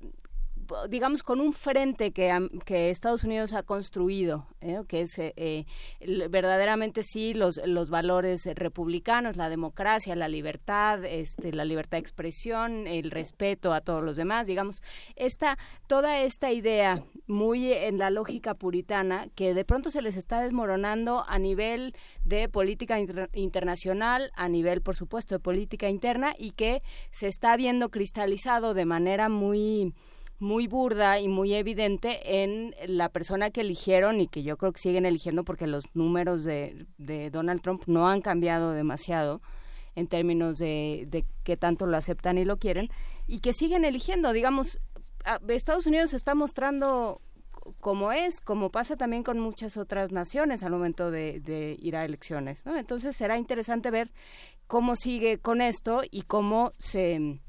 digamos, 0.89 1.23
con 1.23 1.41
un 1.41 1.53
frente 1.53 2.13
que, 2.13 2.91
Estados 2.91 3.25
Unidos 3.25 3.53
ha 3.53 3.63
construido, 3.63 4.47
¿eh? 4.61 4.83
que 4.89 5.03
es 5.03 5.15
eh, 5.19 5.67
verdaderamente 6.29 7.03
sí 7.03 7.35
los, 7.35 7.61
los 7.67 7.91
valores 7.91 8.47
republicanos, 8.55 9.37
la 9.37 9.49
democracia, 9.49 10.17
la 10.17 10.29
libertad, 10.29 11.05
este, 11.05 11.53
la 11.53 11.65
libertad 11.65 11.99
de 11.99 12.03
expresión, 12.03 12.87
el 12.87 13.11
respeto 13.11 13.73
a 13.73 13.81
todos 13.81 14.03
los 14.03 14.17
demás, 14.17 14.47
digamos, 14.47 14.83
esta, 15.17 15.59
toda 15.87 16.21
esta 16.21 16.53
idea 16.53 17.03
muy 17.27 17.73
en 17.73 17.99
la 17.99 18.11
lógica 18.11 18.55
puritana 18.55 19.29
que 19.35 19.55
de 19.55 19.65
pronto 19.65 19.91
se 19.91 20.03
les 20.03 20.17
está 20.17 20.43
desmoronando 20.43 21.25
a 21.27 21.39
nivel 21.39 21.95
de 22.25 22.49
política 22.49 22.99
internacional, 23.33 24.31
a 24.35 24.49
nivel, 24.49 24.83
por 24.83 24.97
supuesto, 24.97 25.35
de 25.35 25.41
política 25.41 25.89
interna 25.89 26.35
y 26.39 26.53
que 26.53 26.81
se 27.11 27.29
está 27.29 27.57
viendo 27.57 27.91
cristalizado 27.91 28.75
de 28.75 28.85
manera 28.85 29.29
muy 29.29 29.95
muy 30.45 30.67
burda 30.69 31.19
y 31.19 31.27
muy 31.27 31.55
evidente 31.55 32.43
en 32.43 32.75
la 32.87 33.09
persona 33.09 33.51
que 33.51 33.63
eligieron 33.63 34.21
y 34.21 34.29
que 34.29 34.43
yo 34.43 34.57
creo 34.57 34.73
que 34.73 34.81
siguen 34.81 35.07
eligiendo 35.07 35.43
porque 35.43 35.67
los 35.67 35.85
números 35.95 36.45
de, 36.45 36.87
de 36.99 37.31
Donald 37.31 37.63
Trump 37.63 37.83
no 37.87 38.09
han 38.09 38.21
cambiado 38.21 38.73
demasiado 38.73 39.41
en 39.97 40.07
términos 40.07 40.59
de, 40.59 41.07
de 41.09 41.25
qué 41.45 41.57
tanto 41.57 41.87
lo 41.87 41.97
aceptan 41.97 42.39
y 42.39 42.45
lo 42.45 42.59
quieren 42.59 42.91
y 43.27 43.41
que 43.41 43.53
siguen 43.53 43.85
eligiendo. 43.85 44.33
Digamos, 44.33 44.81
Estados 45.49 45.87
Unidos 45.87 46.13
está 46.13 46.35
mostrando 46.35 47.21
como 47.81 48.13
es, 48.13 48.41
como 48.41 48.71
pasa 48.71 48.97
también 48.97 49.23
con 49.23 49.41
muchas 49.41 49.79
otras 49.79 50.13
naciones 50.13 50.63
al 50.63 50.73
momento 50.73 51.11
de, 51.11 51.41
de, 51.41 51.77
ir 51.81 51.97
a 51.97 52.05
elecciones. 52.05 52.67
¿no? 52.67 52.77
Entonces 52.77 53.17
será 53.17 53.39
interesante 53.39 53.91
ver 53.91 54.13
cómo 54.67 54.95
sigue 54.97 55.39
con 55.39 55.63
esto 55.63 56.03
y 56.11 56.23
cómo 56.23 56.73
se 56.79 57.41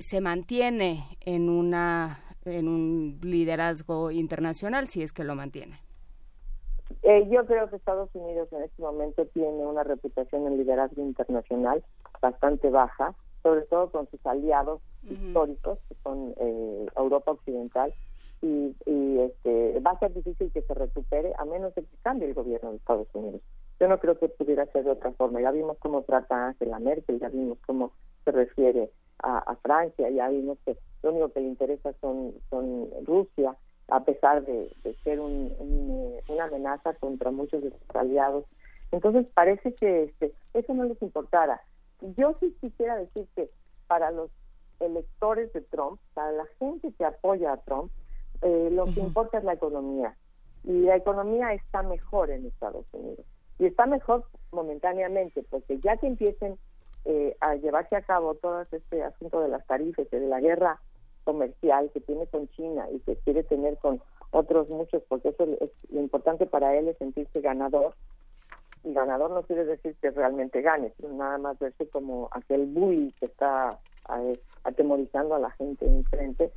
se 0.00 0.20
mantiene 0.20 1.04
en 1.20 1.48
una 1.48 2.24
en 2.46 2.68
un 2.68 3.18
liderazgo 3.22 4.10
internacional 4.10 4.88
si 4.88 5.02
es 5.02 5.12
que 5.12 5.24
lo 5.24 5.34
mantiene. 5.34 5.78
Eh, 7.02 7.28
yo 7.30 7.44
creo 7.46 7.68
que 7.68 7.76
Estados 7.76 8.08
Unidos 8.14 8.48
en 8.52 8.62
este 8.62 8.82
momento 8.82 9.26
tiene 9.26 9.66
una 9.66 9.84
reputación 9.84 10.46
en 10.46 10.56
liderazgo 10.56 11.02
internacional 11.02 11.84
bastante 12.20 12.70
baja, 12.70 13.14
sobre 13.42 13.62
todo 13.62 13.90
con 13.90 14.08
sus 14.10 14.24
aliados 14.26 14.80
históricos, 15.08 15.78
que 15.88 15.94
son 16.02 16.34
eh, 16.38 16.86
Europa 16.96 17.32
Occidental, 17.32 17.94
y, 18.42 18.74
y 18.86 19.18
este, 19.18 19.80
va 19.80 19.92
a 19.92 19.98
ser 19.98 20.14
difícil 20.14 20.50
que 20.50 20.62
se 20.62 20.74
recupere 20.74 21.32
a 21.38 21.44
menos 21.44 21.74
de 21.74 21.82
que 21.82 21.96
cambie 22.02 22.28
el 22.28 22.34
gobierno 22.34 22.70
de 22.70 22.76
Estados 22.76 23.08
Unidos. 23.12 23.42
Yo 23.78 23.88
no 23.88 23.98
creo 23.98 24.18
que 24.18 24.28
pudiera 24.28 24.66
ser 24.66 24.84
de 24.84 24.90
otra 24.90 25.12
forma. 25.12 25.40
Ya 25.40 25.50
vimos 25.50 25.76
cómo 25.78 26.02
trata 26.02 26.48
Angela 26.48 26.78
Merkel, 26.78 27.20
ya 27.20 27.28
vimos 27.28 27.58
cómo 27.66 27.92
se 28.24 28.32
refiere 28.32 28.90
a, 29.22 29.56
Francia, 29.62 30.08
ya 30.10 30.28
vimos 30.28 30.58
que 30.64 30.76
lo 31.02 31.10
único 31.10 31.28
que 31.30 31.40
le 31.40 31.48
interesa 31.48 31.92
son, 32.00 32.34
son 32.50 32.88
Rusia, 33.04 33.56
a 33.88 34.04
pesar 34.04 34.44
de, 34.44 34.70
ser 35.04 35.18
eh, 35.18 36.22
una 36.28 36.44
amenaza 36.44 36.94
contra 36.94 37.30
muchos 37.30 37.62
de 37.62 37.70
sus 37.70 37.96
aliados. 37.96 38.44
Entonces 38.92 39.26
parece 39.34 39.74
que 39.74 40.04
este, 40.04 40.32
eso 40.54 40.74
no 40.74 40.84
les 40.84 41.00
importara. 41.02 41.60
Yo 42.16 42.36
sí 42.40 42.56
quisiera 42.60 42.96
decir 42.96 43.26
que 43.34 43.50
para 43.86 44.10
los 44.10 44.30
electores 44.80 45.52
de 45.52 45.60
Trump, 45.62 46.00
para 46.14 46.32
la 46.32 46.46
gente 46.58 46.92
que 46.96 47.04
apoya 47.04 47.52
a 47.52 47.58
Trump, 47.58 47.90
eh, 48.42 48.68
lo 48.72 48.86
que 48.86 49.00
importa 49.00 49.38
es 49.38 49.44
la 49.44 49.52
economía. 49.52 50.16
Y 50.64 50.72
la 50.80 50.96
economía 50.96 51.52
está 51.52 51.82
mejor 51.82 52.30
en 52.30 52.46
Estados 52.46 52.86
Unidos. 52.92 53.24
Y 53.58 53.66
está 53.66 53.86
mejor 53.86 54.24
momentáneamente, 54.52 55.44
porque 55.50 55.78
ya 55.80 55.96
que 55.98 56.06
empiecen 56.06 56.58
eh, 57.04 57.36
a 57.40 57.54
llevarse 57.56 57.96
a 57.96 58.02
cabo 58.02 58.34
todo 58.34 58.60
este 58.70 59.02
asunto 59.02 59.40
de 59.40 59.48
las 59.48 59.66
tarifas 59.66 60.06
y 60.12 60.16
de 60.16 60.26
la 60.26 60.40
guerra 60.40 60.80
comercial 61.24 61.90
que 61.92 62.00
tiene 62.00 62.26
con 62.26 62.48
China 62.48 62.86
y 62.90 63.00
que 63.00 63.16
quiere 63.16 63.42
tener 63.44 63.78
con 63.78 64.02
otros 64.30 64.68
muchos, 64.68 65.02
porque 65.08 65.30
eso 65.30 65.44
es 65.60 65.70
lo 65.90 66.00
importante 66.00 66.46
para 66.46 66.76
él 66.76 66.88
es 66.88 66.98
sentirse 66.98 67.40
ganador. 67.40 67.94
Y 68.82 68.94
ganador 68.94 69.30
no 69.30 69.42
quiere 69.42 69.64
decir 69.64 69.94
que 70.00 70.10
realmente 70.10 70.62
gane, 70.62 70.92
sino 70.96 71.12
nada 71.14 71.38
más 71.38 71.58
verse 71.58 71.86
como 71.88 72.28
aquel 72.32 72.66
bully 72.66 73.12
que 73.20 73.26
está 73.26 73.78
eh, 74.18 74.40
atemorizando 74.64 75.34
a 75.34 75.38
la 75.38 75.50
gente 75.52 75.86
enfrente. 75.86 76.50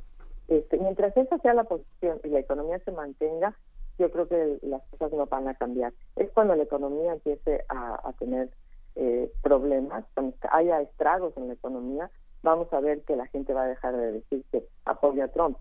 Este, 0.48 0.78
mientras 0.78 1.16
esa 1.16 1.38
sea 1.38 1.54
la 1.54 1.64
posición 1.64 2.20
y 2.24 2.28
la 2.28 2.40
economía 2.40 2.78
se 2.80 2.92
mantenga, 2.92 3.54
yo 3.98 4.10
creo 4.10 4.28
que 4.28 4.58
las 4.62 4.82
cosas 4.90 5.12
no 5.12 5.26
van 5.26 5.48
a 5.48 5.54
cambiar. 5.54 5.92
Es 6.16 6.30
cuando 6.32 6.54
la 6.56 6.64
economía 6.64 7.12
empiece 7.12 7.64
a, 7.68 8.08
a 8.08 8.12
tener 8.14 8.50
eh, 8.96 9.32
problemas, 9.42 10.04
cuando 10.14 10.36
haya 10.50 10.80
estragos 10.80 11.36
en 11.36 11.48
la 11.48 11.54
economía, 11.54 12.10
vamos 12.42 12.72
a 12.72 12.80
ver 12.80 13.02
que 13.02 13.16
la 13.16 13.26
gente 13.26 13.52
va 13.52 13.64
a 13.64 13.68
dejar 13.68 13.96
de 13.96 14.12
decir 14.12 14.44
que 14.52 14.64
apoya 14.84 15.24
a 15.24 15.28
Trump. 15.28 15.58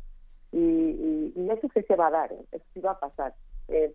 Y, 0.52 1.32
y, 1.36 1.50
eso 1.50 1.68
que 1.70 1.82
se 1.84 1.96
va 1.96 2.08
a 2.08 2.12
dar, 2.12 2.32
eso 2.52 2.66
sí 2.74 2.80
va 2.80 2.92
a 2.92 3.00
pasar. 3.00 3.34
el 3.70 3.92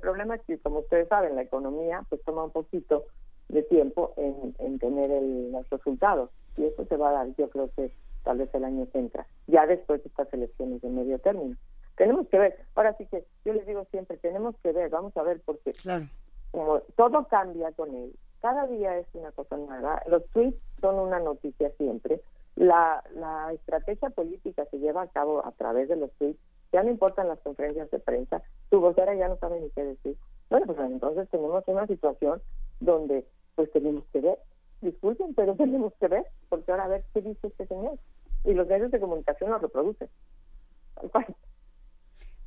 problema 0.00 0.34
es 0.34 0.42
que, 0.42 0.58
como 0.58 0.80
ustedes 0.80 1.08
saben, 1.08 1.36
la 1.36 1.42
economía 1.42 2.04
pues 2.08 2.22
toma 2.24 2.44
un 2.44 2.50
poquito 2.50 3.06
de 3.48 3.62
tiempo 3.62 4.12
en, 4.16 4.54
en 4.58 4.78
tener 4.78 5.10
el, 5.10 5.52
los 5.52 5.68
resultados. 5.70 6.30
Y 6.56 6.64
eso 6.64 6.84
se 6.84 6.96
va 6.96 7.10
a 7.10 7.12
dar, 7.12 7.34
yo 7.36 7.48
creo 7.48 7.70
que 7.74 7.92
tal 8.24 8.38
vez 8.38 8.54
el 8.54 8.64
año 8.64 8.86
que 8.90 8.98
entra, 8.98 9.26
ya 9.46 9.66
después 9.66 10.02
de 10.02 10.08
estas 10.08 10.32
elecciones 10.32 10.80
de 10.82 10.88
medio 10.88 11.18
término. 11.18 11.56
Tenemos 11.96 12.26
que 12.28 12.38
ver, 12.38 12.58
ahora 12.74 12.94
sí 12.96 13.06
que 13.06 13.24
yo 13.44 13.52
les 13.52 13.66
digo 13.66 13.86
siempre, 13.90 14.16
tenemos 14.16 14.54
que 14.62 14.72
ver, 14.72 14.90
vamos 14.90 15.16
a 15.16 15.22
ver, 15.22 15.40
porque 15.44 15.72
claro. 15.72 16.06
como 16.50 16.80
todo 16.96 17.26
cambia 17.28 17.72
con 17.72 17.94
él, 17.94 18.12
cada 18.42 18.66
día 18.66 18.98
es 18.98 19.06
una 19.14 19.30
cosa 19.32 19.56
nueva. 19.56 20.02
Los 20.06 20.26
tweets 20.30 20.58
son 20.80 20.96
una 20.96 21.20
noticia 21.20 21.70
siempre. 21.78 22.20
La, 22.56 23.02
la 23.14 23.52
estrategia 23.52 24.10
política 24.10 24.66
se 24.70 24.78
lleva 24.78 25.02
a 25.02 25.06
cabo 25.06 25.46
a 25.46 25.52
través 25.52 25.88
de 25.88 25.96
los 25.96 26.12
tweets. 26.18 26.40
Ya 26.72 26.82
no 26.82 26.90
importan 26.90 27.28
las 27.28 27.38
conferencias 27.38 27.90
de 27.90 28.00
prensa. 28.00 28.42
Tu 28.68 28.80
vocera 28.80 29.14
ya 29.14 29.28
no 29.28 29.36
sabe 29.36 29.60
ni 29.60 29.70
qué 29.70 29.84
decir. 29.84 30.16
Bueno, 30.50 30.66
pues 30.66 30.78
entonces 30.80 31.28
tenemos 31.30 31.62
una 31.66 31.86
situación 31.86 32.42
donde 32.80 33.26
pues 33.54 33.70
tenemos 33.70 34.04
que 34.12 34.20
ver, 34.20 34.38
disculpen, 34.80 35.34
pero 35.34 35.54
tenemos 35.56 35.92
que 35.94 36.08
ver, 36.08 36.26
porque 36.48 36.72
ahora 36.72 36.84
a 36.84 36.88
ver 36.88 37.04
qué 37.14 37.22
dice 37.22 37.46
este 37.46 37.66
señor. 37.66 37.98
Y 38.44 38.54
los 38.54 38.66
medios 38.66 38.90
de 38.90 39.00
comunicación 39.00 39.50
lo 39.50 39.58
reproducen. 39.58 40.08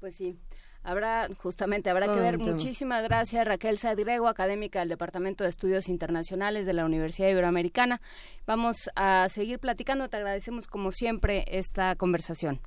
Pues 0.01 0.15
sí. 0.15 0.37
Habrá, 0.85 1.27
justamente, 1.41 1.89
habrá 1.89 2.05
que 2.05 2.19
ver. 2.19 2.37
Muchísimas 2.37 3.01
gracias, 3.03 3.43
Raquel 3.45 3.79
Sadgrego, 3.79 4.27
académica 4.27 4.79
del 4.79 4.89
Departamento 4.89 5.43
de 5.43 5.49
Estudios 5.49 5.89
Internacionales 5.89 6.67
de 6.67 6.73
la 6.73 6.85
Universidad 6.85 7.29
Iberoamericana. 7.29 8.01
Vamos 8.45 8.91
a 8.95 9.27
seguir 9.29 9.57
platicando. 9.57 10.07
Te 10.09 10.17
agradecemos, 10.17 10.67
como 10.67 10.91
siempre, 10.91 11.43
esta 11.47 11.95
conversación. 11.95 12.59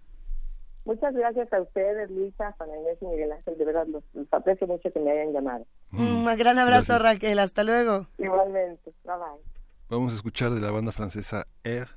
Muchas 0.85 1.15
gracias 1.15 1.53
a 1.53 1.61
ustedes, 1.61 2.11
Luisa, 2.11 2.53
Juana 2.59 2.77
Inés 2.78 2.99
y 3.01 3.07
Miguel 3.07 3.31
Ángel. 3.31 3.57
De 3.57 3.65
verdad, 3.65 3.86
los, 3.86 4.03
aprecio 4.32 4.66
mucho 4.66 4.90
que 4.90 4.99
me 4.99 5.12
hayan 5.12 5.32
llamado. 5.32 5.65
Mm. 5.90 6.27
Un 6.27 6.36
gran 6.36 6.59
abrazo, 6.59 6.99
Raquel. 6.99 7.39
Hasta 7.39 7.62
luego. 7.62 8.09
Igualmente. 8.19 8.93
Bye 9.05 9.15
bye. 9.15 9.59
Vamos 9.89 10.12
a 10.12 10.16
escuchar 10.16 10.51
de 10.51 10.61
la 10.61 10.73
banda 10.73 10.90
francesa 10.90 11.47
Air, 11.62 11.89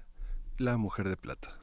La 0.59 0.77
Mujer 0.77 1.09
de 1.09 1.17
Plata. 1.17 1.57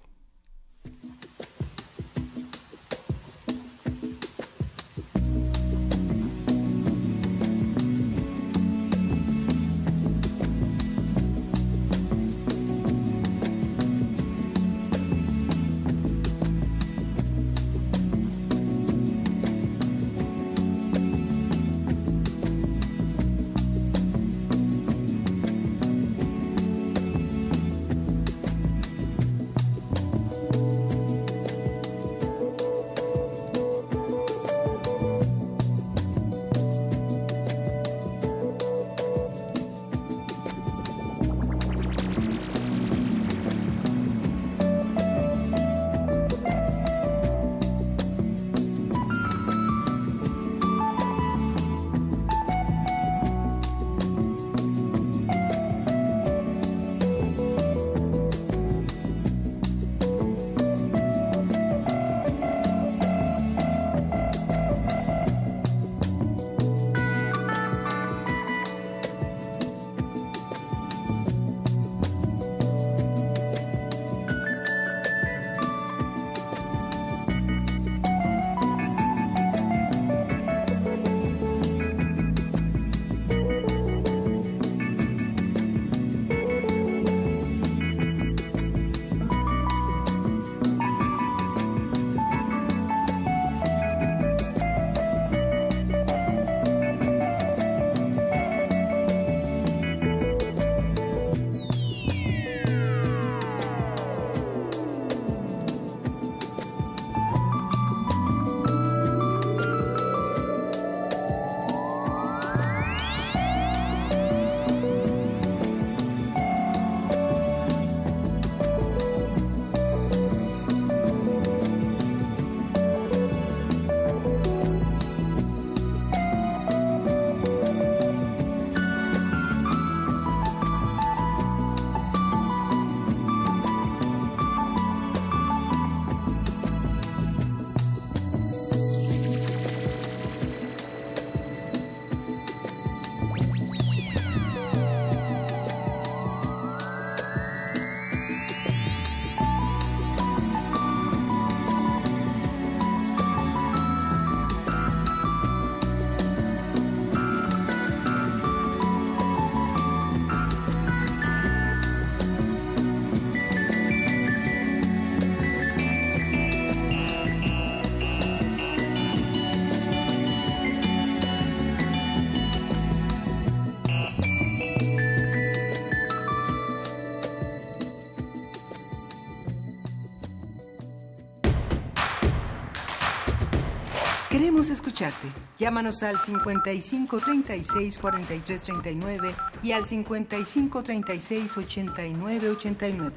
Llámanos 185.58 186.02
al 186.02 186.18
55 186.18 187.20
36 187.20 187.98
43 187.98 188.62
39 188.62 189.34
y 189.62 189.72
al 189.72 189.86
55 189.86 190.82
36 190.82 191.56
89 191.56 192.50
89. 192.50 193.16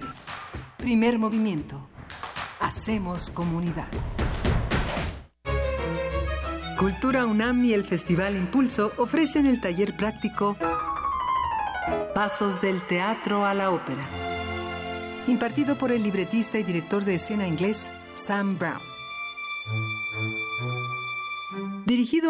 Primer 0.78 1.18
movimiento. 1.18 1.88
Hacemos 2.60 3.32
comunidad. 3.32 3.88
Cultura 6.78 7.26
UNAM 7.26 7.64
y 7.66 7.74
el 7.74 7.84
Festival 7.84 8.36
Impulso 8.36 8.92
ofrecen 8.98 9.46
el 9.48 9.60
taller 9.60 9.96
práctico 9.98 10.58
Pasos 12.14 12.62
del 12.62 12.80
Teatro 12.82 13.46
a 13.46 13.54
la 13.54 13.72
Ópera, 13.72 14.08
impartido 15.26 15.78
por 15.78 15.92
el 15.92 16.04
libretista 16.04 16.60
y 16.60 16.64
director 16.64 17.06
de 17.06 17.16
escena 17.16 17.48
inglés 17.48 17.92
Sam 18.16 18.58
Brown. 18.58 18.91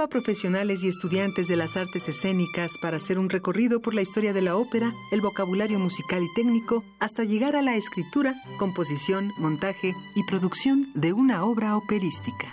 A 0.02 0.08
profesionales 0.08 0.84
y 0.84 0.88
estudiantes 0.88 1.48
de 1.48 1.56
las 1.56 1.78
artes 1.78 2.10
escénicas 2.10 2.72
para 2.82 2.98
hacer 2.98 3.20
un 3.20 3.30
recorrido 3.30 3.80
por 3.82 3.94
la 3.94 4.02
historia 4.02 4.34
de 4.34 4.42
la 4.42 4.56
ópera, 4.56 4.92
el 5.12 5.22
vocabulario 5.22 5.78
musical 5.80 6.24
y 6.24 6.34
técnico, 6.34 6.84
hasta 7.00 7.24
llegar 7.24 7.56
a 7.56 7.62
la 7.62 7.76
escritura, 7.76 8.34
composición, 8.58 9.32
montaje 9.38 9.94
y 10.16 10.24
producción 10.24 10.90
de 10.96 11.14
una 11.14 11.46
obra 11.46 11.78
operística. 11.78 12.52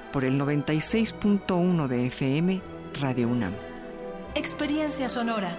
por 0.11 0.25
el 0.25 0.39
96.1 0.39 1.87
de 1.87 2.07
FM 2.07 2.61
Radio 2.99 3.27
UNAM. 3.27 3.53
Experiencia 4.35 5.09
sonora. 5.09 5.55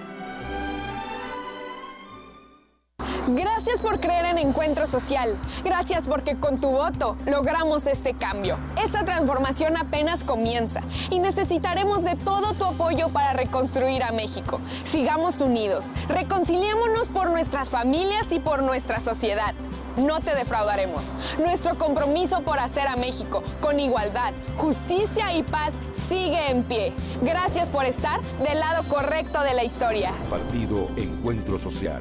Gracias 3.29 3.81
por 3.81 4.01
creer 4.01 4.25
en 4.27 4.39
Encuentro 4.39 4.87
Social. 4.87 5.39
Gracias 5.65 6.07
porque 6.07 6.37
con 6.37 6.61
tu 6.61 6.71
voto 6.71 7.17
logramos 7.27 7.87
este 7.87 8.15
cambio. 8.15 8.59
Esta 8.85 9.05
transformación 9.05 9.77
apenas 9.77 10.25
comienza 10.25 10.83
y 11.09 11.21
necesitaremos 11.21 12.03
de 12.03 12.17
todo 12.17 12.53
tu 12.55 12.65
apoyo 12.65 13.09
para 13.11 13.33
reconstruir 13.33 14.03
a 14.03 14.11
México. 14.11 14.61
Sigamos 14.85 15.41
unidos, 15.41 15.91
reconciliémonos 16.09 17.09
por 17.09 17.31
nuestras 17.31 17.69
familias 17.69 18.31
y 18.33 18.41
por 18.41 18.63
nuestra 18.63 18.99
sociedad. 18.99 19.55
No 19.97 20.21
te 20.21 20.35
defraudaremos. 20.35 21.15
Nuestro 21.39 21.75
compromiso 21.77 22.43
por 22.43 22.59
hacer 22.59 22.87
a 22.87 22.97
México 22.97 23.43
con 23.61 23.79
igualdad, 23.79 24.33
justicia 24.57 25.33
y 25.35 25.43
paz 25.43 25.75
sigue 26.09 26.51
en 26.51 26.63
pie. 26.63 26.93
Gracias 27.23 27.69
por 27.69 27.85
estar 27.85 28.21
del 28.39 28.61
lado 28.61 28.83
correcto 28.89 29.43
de 29.43 29.55
la 29.55 29.65
historia. 29.65 30.13
Partido 30.31 30.89
Encuentro 30.97 31.59
Social. 31.59 32.01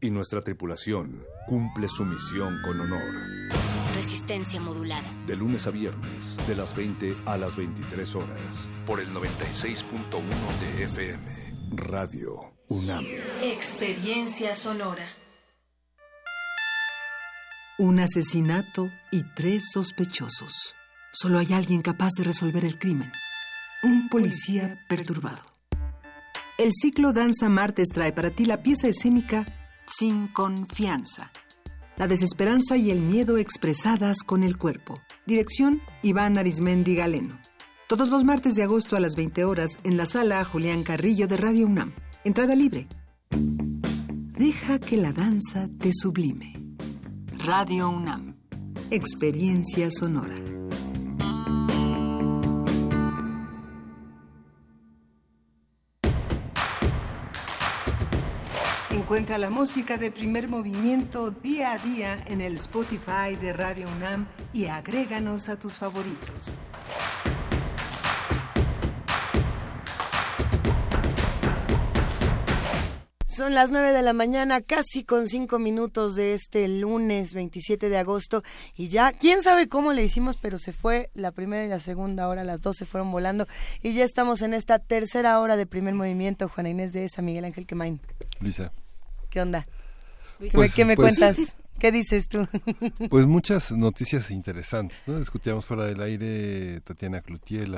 y 0.00 0.10
nuestra 0.10 0.40
tripulación 0.40 1.24
cumple 1.46 1.88
su 1.88 2.04
misión 2.04 2.60
con 2.62 2.80
honor. 2.80 3.14
Resistencia 3.94 4.60
modulada. 4.60 5.06
De 5.26 5.36
lunes 5.36 5.66
a 5.66 5.70
viernes, 5.70 6.38
de 6.46 6.54
las 6.54 6.74
20 6.74 7.16
a 7.26 7.36
las 7.36 7.56
23 7.56 8.16
horas, 8.16 8.70
por 8.86 9.00
el 9.00 9.08
96.1 9.08 9.84
de 10.60 10.84
FM, 10.84 11.76
Radio 11.76 12.54
UNAM. 12.68 13.04
Experiencia 13.42 14.54
sonora. 14.54 15.06
Un 17.78 17.98
asesinato 18.00 18.90
y 19.10 19.22
tres 19.34 19.64
sospechosos. 19.72 20.74
Solo 21.12 21.38
hay 21.38 21.52
alguien 21.52 21.82
capaz 21.82 22.10
de 22.16 22.24
resolver 22.24 22.64
el 22.64 22.78
crimen. 22.78 23.10
Un 23.82 24.08
policía 24.08 24.84
perturbado. 24.88 25.42
El 26.58 26.72
ciclo 26.72 27.12
Danza 27.12 27.48
Martes 27.48 27.88
trae 27.88 28.12
para 28.12 28.30
ti 28.30 28.44
la 28.44 28.62
pieza 28.62 28.86
escénica 28.86 29.46
Sin 29.92 30.28
Confianza. 30.28 31.32
La 31.96 32.06
desesperanza 32.06 32.76
y 32.76 32.90
el 32.90 33.00
miedo 33.00 33.38
expresadas 33.38 34.22
con 34.24 34.44
el 34.44 34.56
cuerpo. 34.56 34.94
Dirección 35.26 35.82
Iván 36.02 36.38
Arismendi 36.38 36.94
Galeno. 36.94 37.40
Todos 37.88 38.08
los 38.08 38.24
martes 38.24 38.54
de 38.54 38.62
agosto 38.62 38.96
a 38.96 39.00
las 39.00 39.16
20 39.16 39.44
horas 39.44 39.80
en 39.82 39.96
la 39.96 40.06
sala 40.06 40.44
Julián 40.44 40.84
Carrillo 40.84 41.26
de 41.26 41.36
Radio 41.36 41.66
UNAM. 41.66 41.92
Entrada 42.24 42.54
libre. 42.54 42.86
Deja 43.30 44.78
que 44.78 44.96
la 44.96 45.12
danza 45.12 45.68
te 45.80 45.90
sublime. 45.92 46.54
Radio 47.44 47.90
UNAM. 47.90 48.36
Experiencia 48.90 49.88
sonora. 49.90 50.36
Encuentra 59.10 59.38
la 59.38 59.50
música 59.50 59.98
de 59.98 60.12
primer 60.12 60.46
movimiento 60.46 61.32
día 61.32 61.72
a 61.72 61.78
día 61.78 62.16
en 62.26 62.40
el 62.40 62.54
Spotify 62.54 63.34
de 63.40 63.52
Radio 63.52 63.88
UNAM 63.88 64.28
y 64.52 64.66
agréganos 64.66 65.48
a 65.48 65.58
tus 65.58 65.78
favoritos. 65.78 66.54
Son 73.26 73.52
las 73.52 73.72
9 73.72 73.90
de 73.90 74.02
la 74.02 74.12
mañana, 74.12 74.60
casi 74.60 75.02
con 75.02 75.26
5 75.26 75.58
minutos 75.58 76.14
de 76.14 76.34
este 76.34 76.68
lunes 76.68 77.34
27 77.34 77.88
de 77.88 77.98
agosto. 77.98 78.44
Y 78.76 78.90
ya, 78.90 79.10
quién 79.10 79.42
sabe 79.42 79.68
cómo 79.68 79.92
le 79.92 80.04
hicimos, 80.04 80.36
pero 80.36 80.56
se 80.56 80.72
fue 80.72 81.10
la 81.14 81.32
primera 81.32 81.64
y 81.64 81.68
la 81.68 81.80
segunda 81.80 82.28
hora, 82.28 82.44
las 82.44 82.60
dos 82.60 82.76
se 82.76 82.86
fueron 82.86 83.10
volando. 83.10 83.48
Y 83.82 83.92
ya 83.92 84.04
estamos 84.04 84.40
en 84.42 84.54
esta 84.54 84.78
tercera 84.78 85.40
hora 85.40 85.56
de 85.56 85.66
primer 85.66 85.94
movimiento. 85.94 86.48
Juana 86.48 86.70
Inés 86.70 86.92
de 86.92 87.06
esa, 87.06 87.22
Miguel 87.22 87.44
Ángel 87.44 87.66
Quemain. 87.66 88.00
Luisa. 88.38 88.70
¿Qué 89.30 89.40
onda? 89.40 89.64
Pues, 90.52 90.74
¿Qué 90.74 90.84
me 90.84 90.96
pues, 90.96 91.18
cuentas? 91.18 91.56
¿Qué 91.78 91.92
dices 91.92 92.28
tú? 92.28 92.46
Pues 93.10 93.26
muchas 93.26 93.72
noticias 93.72 94.30
interesantes, 94.30 94.98
¿no? 95.06 95.18
Discutíamos 95.18 95.64
fuera 95.64 95.84
del 95.84 96.00
aire 96.02 96.80
Tatiana 96.80 97.20
Cloutier, 97.22 97.68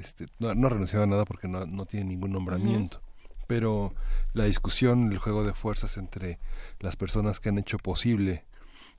este, 0.00 0.26
no, 0.38 0.54
no 0.54 0.66
ha 0.66 0.70
renunciado 0.70 1.04
a 1.04 1.06
nada 1.06 1.24
porque 1.24 1.48
no, 1.48 1.66
no 1.66 1.84
tiene 1.86 2.06
ningún 2.06 2.32
nombramiento, 2.32 3.02
pero 3.46 3.94
la 4.32 4.44
discusión, 4.44 5.12
el 5.12 5.18
juego 5.18 5.44
de 5.44 5.52
fuerzas 5.52 5.96
entre 5.98 6.38
las 6.78 6.96
personas 6.96 7.40
que 7.40 7.50
han 7.50 7.58
hecho 7.58 7.76
posible 7.78 8.44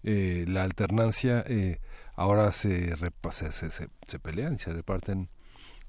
eh, 0.04 0.46
la 0.48 0.64
alternancia, 0.64 1.44
eh, 1.48 1.80
ahora 2.16 2.52
se, 2.52 2.96
repa- 2.98 3.32
se, 3.32 3.52
se, 3.52 3.72
se- 3.72 3.90
se 4.08 4.20
pelean, 4.20 4.58
se 4.60 4.74
reparten 4.74 5.30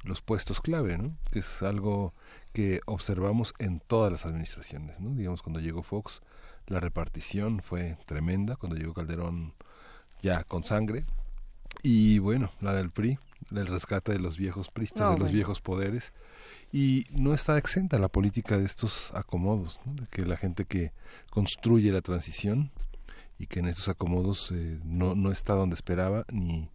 los 0.05 0.23
puestos 0.23 0.61
clave, 0.61 0.99
¿no? 0.99 1.17
Que 1.31 1.41
es 1.41 1.63
algo 1.63 2.15
que 2.53 2.81
observamos 2.87 3.55
en 3.59 3.81
todas 3.81 4.13
las 4.13 4.27
administraciones, 4.27 5.01
¿no? 5.01 5.11
Digamos, 5.15 5.43
cuando 5.43 5.61
llegó 5.61 5.83
Fox, 5.83 6.23
la 6.67 6.81
repartición 6.81 7.61
fue 7.63 7.97
tremenda, 8.07 8.57
cuando 8.57 8.77
llegó 8.77 8.95
Calderón 8.95 9.55
ya 10.23 10.45
con 10.45 10.65
sangre, 10.65 11.05
y 11.83 12.19
bueno, 12.19 12.53
la 12.61 12.75
del 12.75 12.91
PRI, 12.91 13.19
el 13.51 13.67
rescate 13.67 14.13
de 14.13 14.19
los 14.19 14.37
viejos 14.37 14.71
pristas, 14.71 15.01
No, 15.01 15.07
de 15.07 15.19
los 15.19 15.19
bueno. 15.29 15.35
viejos 15.35 15.61
poderes, 15.61 16.13
y 16.73 17.07
no 17.11 17.35
está 17.35 17.59
exenta 17.59 17.99
la 17.99 18.09
política 18.09 18.59
de 18.59 18.65
estos 18.65 19.13
acomodos, 19.15 19.81
¿no? 19.85 19.95
de 19.95 20.07
que 20.09 20.25
la 20.25 20.37
gente 20.37 20.65
que 20.65 20.93
construye 21.31 21.93
la 21.93 22.01
transición 22.03 22.71
y 23.39 23.47
que 23.47 23.61
en 23.61 23.67
estos 23.67 23.89
acomodos 23.89 24.53
eh, 24.53 24.79
no, 24.85 25.15
no 25.15 25.33
está 25.33 25.55
donde 25.55 25.75
esperaba, 25.75 26.25
ni 26.31 26.71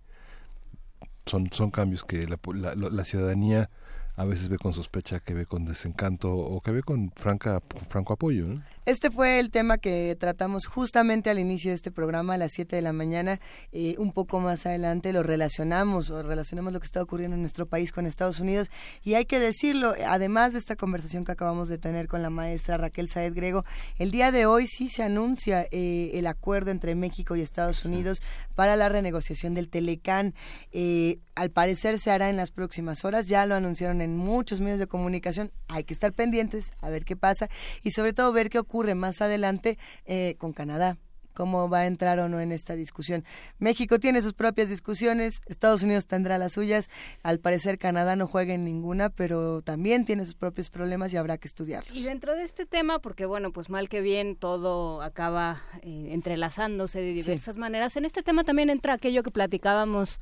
son, 1.28 1.50
son 1.52 1.72
cambios 1.72 2.04
que 2.04 2.28
la, 2.28 2.40
la, 2.54 2.76
la 2.76 3.06
ciudadanía 3.06 3.70
a 4.18 4.26
veces 4.26 4.50
ve 4.50 4.58
con 4.58 4.74
sospecha, 4.74 5.20
que 5.20 5.36
ve 5.36 5.46
con 5.46 5.64
desencanto 5.64 6.36
o 6.36 6.60
que 6.60 6.72
ve 6.72 6.82
con 6.82 7.12
franca 7.12 7.62
franco 7.88 8.14
apoyo. 8.14 8.48
¿no? 8.48 8.64
Este 8.88 9.12
fue 9.12 9.40
el 9.40 9.52
tema 9.52 9.78
que 9.78 10.16
tratamos 10.20 10.66
justamente 10.66 11.30
al 11.30 11.38
inicio 11.38 11.70
de 11.70 11.76
este 11.76 11.92
programa 11.92 12.34
a 12.34 12.38
las 12.38 12.54
7 12.54 12.76
de 12.76 12.82
la 12.82 12.94
mañana. 12.94 13.40
Eh, 13.72 13.96
un 14.00 14.14
poco 14.14 14.40
más 14.40 14.66
adelante 14.66 15.14
lo 15.14 15.22
relacionamos 15.22 16.10
o 16.10 16.24
relacionamos 16.24 16.74
lo 16.74 16.80
que 16.80 16.86
está 16.86 17.02
ocurriendo 17.02 17.36
en 17.36 17.42
nuestro 17.42 17.68
país 17.68 17.92
con 17.92 18.08
Estados 18.08 18.40
Unidos. 18.40 18.72
Y 19.04 19.14
hay 19.14 19.26
que 19.26 19.40
decirlo, 19.40 19.94
además 20.08 20.54
de 20.54 20.60
esta 20.60 20.76
conversación 20.76 21.24
que 21.24 21.34
acabamos 21.34 21.70
de 21.70 21.78
tener 21.78 22.08
con 22.08 22.24
la 22.24 22.30
maestra 22.32 22.78
Raquel 22.78 23.10
Saed 23.10 23.36
Grego, 23.36 23.66
el 23.98 24.10
día 24.10 24.32
de 24.32 24.48
hoy 24.48 24.68
sí 24.68 24.88
se 24.88 25.04
anuncia 25.04 25.68
eh, 25.70 26.12
el 26.14 26.26
acuerdo 26.26 26.72
entre 26.72 26.96
México 26.96 27.36
y 27.36 27.42
Estados 27.42 27.86
Unidos 27.86 28.24
para 28.56 28.78
la 28.78 28.90
renegociación 28.90 29.54
del 29.54 29.70
Telecán. 29.70 30.34
Eh, 30.72 31.20
al 31.36 31.52
parecer 31.52 32.00
se 32.00 32.10
hará 32.10 32.30
en 32.30 32.38
las 32.38 32.52
próximas 32.52 33.06
horas. 33.06 33.28
Ya 33.28 33.46
lo 33.46 33.54
anunciaron 33.54 34.00
en 34.00 34.07
muchos 34.16 34.62
medios 34.62 34.80
de 34.80 34.88
comunicación. 34.88 35.52
Hay 35.68 35.84
que 35.84 35.94
estar 35.94 36.14
pendientes 36.14 36.72
a 36.82 36.90
ver 36.90 37.04
qué 37.04 37.16
pasa 37.16 37.50
y 37.84 37.92
sobre 37.92 38.14
todo 38.14 38.32
ver 38.32 38.50
qué 38.50 38.60
ocurre 38.60 38.96
más 38.96 39.22
adelante 39.22 39.78
eh, 40.06 40.36
con 40.38 40.54
Canadá 40.54 40.98
cómo 41.38 41.70
va 41.70 41.82
a 41.82 41.86
entrar 41.86 42.18
o 42.18 42.28
no 42.28 42.40
en 42.40 42.52
esta 42.52 42.76
discusión. 42.76 43.24
México 43.60 44.00
tiene 44.00 44.24
sus 44.24 44.34
propias 44.34 44.70
discusiones, 44.70 45.42
Estados 45.46 45.84
Unidos 45.84 46.08
tendrá 46.08 46.40
las 46.40 46.54
suyas, 46.54 46.90
al 47.22 47.40
parecer 47.40 47.78
Canadá 47.78 48.16
no 48.16 48.26
juega 48.26 48.56
en 48.56 48.66
ninguna, 48.66 49.12
pero 49.12 49.62
también 49.62 50.04
tiene 50.04 50.26
sus 50.26 50.34
propios 50.34 50.72
problemas 50.72 51.14
y 51.14 51.18
habrá 51.18 51.38
que 51.38 51.48
estudiarlos. 51.48 51.96
Y 51.96 52.02
dentro 52.02 52.34
de 52.34 52.42
este 52.42 52.66
tema, 52.66 52.98
porque 52.98 53.28
bueno, 53.28 53.52
pues 53.52 53.70
mal 53.70 53.88
que 53.88 54.02
bien 54.02 54.36
todo 54.36 55.04
acaba 55.04 55.62
eh, 55.84 56.08
entrelazándose 56.10 57.02
de 57.02 57.14
diversas 57.14 57.56
maneras, 57.56 57.96
en 57.98 58.06
este 58.06 58.24
tema 58.24 58.44
también 58.44 58.72
entra 58.72 58.94
aquello 58.94 59.22
que 59.22 59.30
platicábamos 59.30 60.20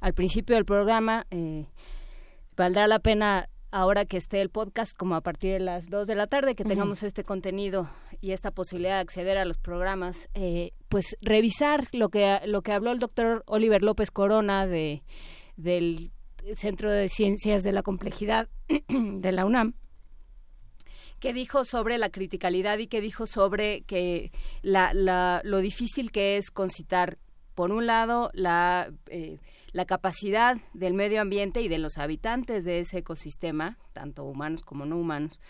al 0.00 0.12
principio 0.12 0.54
del 0.54 0.66
programa, 0.66 1.26
eh, 1.30 1.64
valdrá 2.58 2.86
la 2.86 2.98
pena 2.98 3.48
ahora 3.70 4.04
que 4.04 4.16
esté 4.16 4.40
el 4.40 4.50
podcast 4.50 4.96
como 4.96 5.14
a 5.14 5.20
partir 5.20 5.52
de 5.52 5.60
las 5.60 5.88
2 5.88 6.06
de 6.06 6.14
la 6.14 6.26
tarde, 6.26 6.54
que 6.54 6.64
tengamos 6.64 7.02
este 7.02 7.22
contenido 7.22 7.88
y 8.20 8.32
esta 8.32 8.50
posibilidad 8.50 8.96
de 8.96 9.00
acceder 9.00 9.38
a 9.38 9.44
los 9.44 9.58
programas, 9.58 10.28
eh, 10.34 10.72
pues 10.88 11.16
revisar 11.20 11.86
lo 11.92 12.08
que, 12.08 12.40
lo 12.46 12.62
que 12.62 12.72
habló 12.72 12.92
el 12.92 12.98
doctor 12.98 13.44
Oliver 13.46 13.82
López 13.82 14.10
Corona 14.10 14.66
de, 14.66 15.02
del 15.56 16.10
Centro 16.54 16.90
de 16.90 17.08
Ciencias 17.08 17.62
de 17.62 17.72
la 17.72 17.82
Complejidad 17.82 18.48
de 18.88 19.32
la 19.32 19.44
UNAM 19.44 19.74
que 21.20 21.32
dijo 21.32 21.64
sobre 21.64 21.98
la 21.98 22.10
criticalidad 22.10 22.78
y 22.78 22.86
que 22.86 23.00
dijo 23.00 23.26
sobre 23.26 23.82
que 23.82 24.30
la, 24.62 24.94
la, 24.94 25.40
lo 25.44 25.58
difícil 25.58 26.12
que 26.12 26.36
es 26.36 26.50
concitar, 26.52 27.18
por 27.56 27.72
un 27.72 27.86
lado, 27.86 28.30
la 28.34 28.92
eh, 29.08 29.38
la 29.72 29.84
capacidad 29.84 30.56
del 30.72 30.94
medio 30.94 31.20
ambiente 31.20 31.60
y 31.60 31.68
de 31.68 31.78
los 31.78 31.98
habitantes 31.98 32.64
de 32.64 32.80
ese 32.80 32.98
ecosistema, 32.98 33.78
tanto 33.92 34.24
humanos 34.24 34.62
como 34.62 34.86
no 34.86 34.98
humanos, 34.98 35.40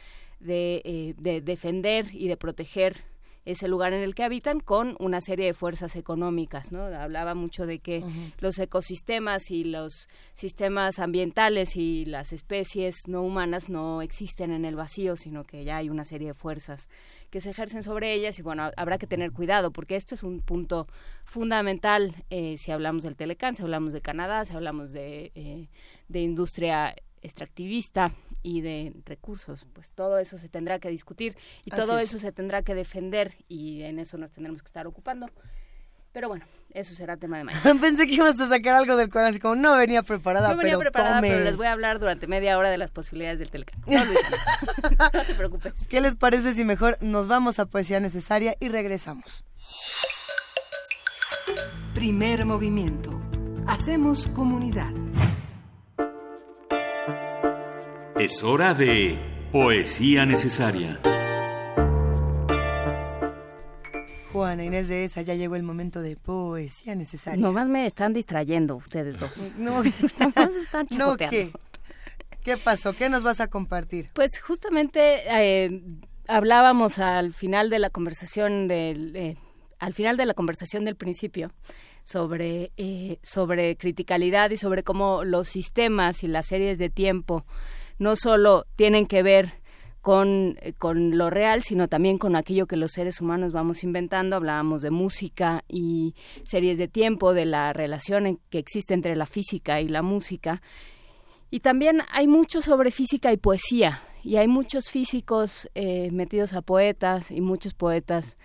de, 0.40 0.82
eh, 0.84 1.14
de 1.18 1.40
defender 1.40 2.06
y 2.12 2.28
de 2.28 2.36
proteger 2.36 3.04
ese 3.50 3.66
lugar 3.66 3.94
en 3.94 4.02
el 4.02 4.14
que 4.14 4.24
habitan 4.24 4.60
con 4.60 4.94
una 4.98 5.22
serie 5.22 5.46
de 5.46 5.54
fuerzas 5.54 5.96
económicas, 5.96 6.70
¿no? 6.70 6.82
Hablaba 6.82 7.34
mucho 7.34 7.64
de 7.64 7.78
que 7.78 8.04
los 8.40 8.58
ecosistemas 8.58 9.50
y 9.50 9.64
los 9.64 10.10
sistemas 10.34 10.98
ambientales 10.98 11.74
y 11.74 12.04
las 12.04 12.34
especies 12.34 13.08
no 13.08 13.22
humanas 13.22 13.70
no 13.70 14.02
existen 14.02 14.52
en 14.52 14.66
el 14.66 14.76
vacío, 14.76 15.16
sino 15.16 15.44
que 15.44 15.64
ya 15.64 15.78
hay 15.78 15.88
una 15.88 16.04
serie 16.04 16.28
de 16.28 16.34
fuerzas 16.34 16.90
que 17.30 17.40
se 17.40 17.48
ejercen 17.48 17.82
sobre 17.82 18.12
ellas 18.12 18.38
y 18.38 18.42
bueno, 18.42 18.70
habrá 18.76 18.98
que 18.98 19.06
tener 19.06 19.32
cuidado 19.32 19.70
porque 19.70 19.96
este 19.96 20.14
es 20.14 20.22
un 20.22 20.42
punto 20.42 20.86
fundamental 21.24 22.22
eh, 22.28 22.58
si 22.58 22.70
hablamos 22.70 23.02
del 23.02 23.16
Telecán, 23.16 23.56
si 23.56 23.62
hablamos 23.62 23.94
de 23.94 24.02
Canadá, 24.02 24.44
si 24.44 24.54
hablamos 24.54 24.92
de, 24.92 25.32
eh, 25.34 25.68
de 26.08 26.20
industria 26.20 26.94
extractivista 27.22 28.12
y 28.48 28.62
de 28.62 28.94
recursos, 29.04 29.66
pues 29.74 29.92
todo 29.92 30.18
eso 30.18 30.38
se 30.38 30.48
tendrá 30.48 30.78
que 30.78 30.88
discutir 30.88 31.36
y 31.66 31.70
todo 31.70 31.98
eso 31.98 32.18
se 32.18 32.32
tendrá 32.32 32.62
que 32.62 32.74
defender 32.74 33.36
y 33.46 33.82
en 33.82 33.98
eso 33.98 34.16
nos 34.16 34.30
tendremos 34.30 34.62
que 34.62 34.68
estar 34.68 34.86
ocupando. 34.86 35.28
Pero 36.12 36.28
bueno, 36.28 36.46
eso 36.72 36.94
será 36.94 37.18
tema 37.18 37.36
de 37.36 37.44
mañana. 37.44 37.62
Pensé 37.80 38.06
que 38.06 38.14
íbamos 38.14 38.40
a 38.40 38.48
sacar 38.48 38.76
algo 38.76 38.96
del 38.96 39.10
corazón, 39.10 39.30
así 39.32 39.38
como 39.38 39.54
no 39.54 39.76
venía 39.76 40.02
preparada, 40.02 40.48
no 40.48 40.56
venía 40.56 40.78
pero 40.78 40.80
preparada, 40.80 41.20
pero 41.20 41.44
les 41.44 41.56
voy 41.56 41.66
a 41.66 41.72
hablar 41.72 41.98
durante 41.98 42.26
media 42.26 42.56
hora 42.56 42.70
de 42.70 42.78
las 42.78 42.90
posibilidades 42.90 43.38
del 43.38 43.50
Telecán. 43.50 43.82
No, 43.86 44.02
no 45.12 45.24
te 45.24 45.34
preocupes. 45.34 45.86
¿Qué 45.86 46.00
les 46.00 46.16
parece 46.16 46.54
si 46.54 46.64
mejor 46.64 46.96
nos 47.02 47.28
vamos 47.28 47.58
a 47.58 47.66
Poesía 47.66 48.00
Necesaria 48.00 48.56
y 48.60 48.70
regresamos? 48.70 49.44
Primer 51.92 52.46
movimiento. 52.46 53.20
Hacemos 53.66 54.26
comunidad. 54.28 54.92
Es 58.18 58.42
hora 58.42 58.74
de 58.74 59.16
Poesía 59.52 60.26
Necesaria. 60.26 60.98
Juana 64.32 64.64
Inés 64.64 64.88
de 64.88 65.04
esa, 65.04 65.22
ya 65.22 65.36
llegó 65.36 65.54
el 65.54 65.62
momento 65.62 66.02
de 66.02 66.16
poesía 66.16 66.96
necesaria. 66.96 67.40
Nomás 67.40 67.68
me 67.68 67.86
están 67.86 68.12
distrayendo 68.12 68.74
ustedes 68.74 69.20
dos. 69.20 69.30
No, 69.56 69.82
están 70.62 70.88
no 70.96 71.16
¿qué? 71.16 71.52
¿Qué 72.42 72.56
pasó? 72.56 72.92
¿Qué 72.92 73.08
nos 73.08 73.22
vas 73.22 73.40
a 73.40 73.46
compartir? 73.46 74.10
Pues 74.14 74.40
justamente 74.40 75.22
eh, 75.28 75.80
hablábamos 76.26 76.98
al 76.98 77.32
final 77.32 77.70
de 77.70 77.78
la 77.78 77.88
conversación 77.88 78.66
del 78.66 79.14
eh, 79.14 79.36
al 79.78 79.94
final 79.94 80.16
de 80.16 80.26
la 80.26 80.34
conversación 80.34 80.84
del 80.84 80.96
principio 80.96 81.52
sobre 82.02 82.72
eh, 82.78 83.18
sobre 83.22 83.76
criticalidad 83.76 84.50
y 84.50 84.56
sobre 84.56 84.82
cómo 84.82 85.22
los 85.22 85.48
sistemas 85.48 86.24
y 86.24 86.26
las 86.26 86.46
series 86.46 86.78
de 86.78 86.90
tiempo 86.90 87.46
no 87.98 88.16
solo 88.16 88.66
tienen 88.76 89.06
que 89.06 89.22
ver 89.22 89.54
con, 90.00 90.56
con, 90.78 91.18
lo 91.18 91.28
real, 91.28 91.62
sino 91.62 91.88
también 91.88 92.18
con 92.18 92.36
aquello 92.36 92.66
que 92.66 92.76
los 92.76 92.92
seres 92.92 93.20
humanos 93.20 93.52
vamos 93.52 93.84
inventando. 93.84 94.36
Hablábamos 94.36 94.82
de 94.82 94.90
música 94.90 95.64
y 95.68 96.14
series 96.44 96.78
de 96.78 96.88
tiempo, 96.88 97.34
de 97.34 97.44
la 97.44 97.72
relación 97.72 98.40
que 98.50 98.58
existe 98.58 98.94
entre 98.94 99.16
la 99.16 99.26
física 99.26 99.80
y 99.80 99.88
la 99.88 100.02
música. 100.02 100.62
Y 101.50 101.60
también 101.60 102.02
hay 102.10 102.28
mucho 102.28 102.62
sobre 102.62 102.90
física 102.90 103.32
y 103.32 103.36
poesía. 103.36 104.02
Y 104.22 104.36
hay 104.36 104.48
muchos 104.48 104.90
físicos 104.90 105.68
eh, 105.74 106.10
metidos 106.12 106.52
a 106.52 106.62
poetas 106.62 107.30
y 107.30 107.40
muchos 107.40 107.74
poetas 107.74 108.36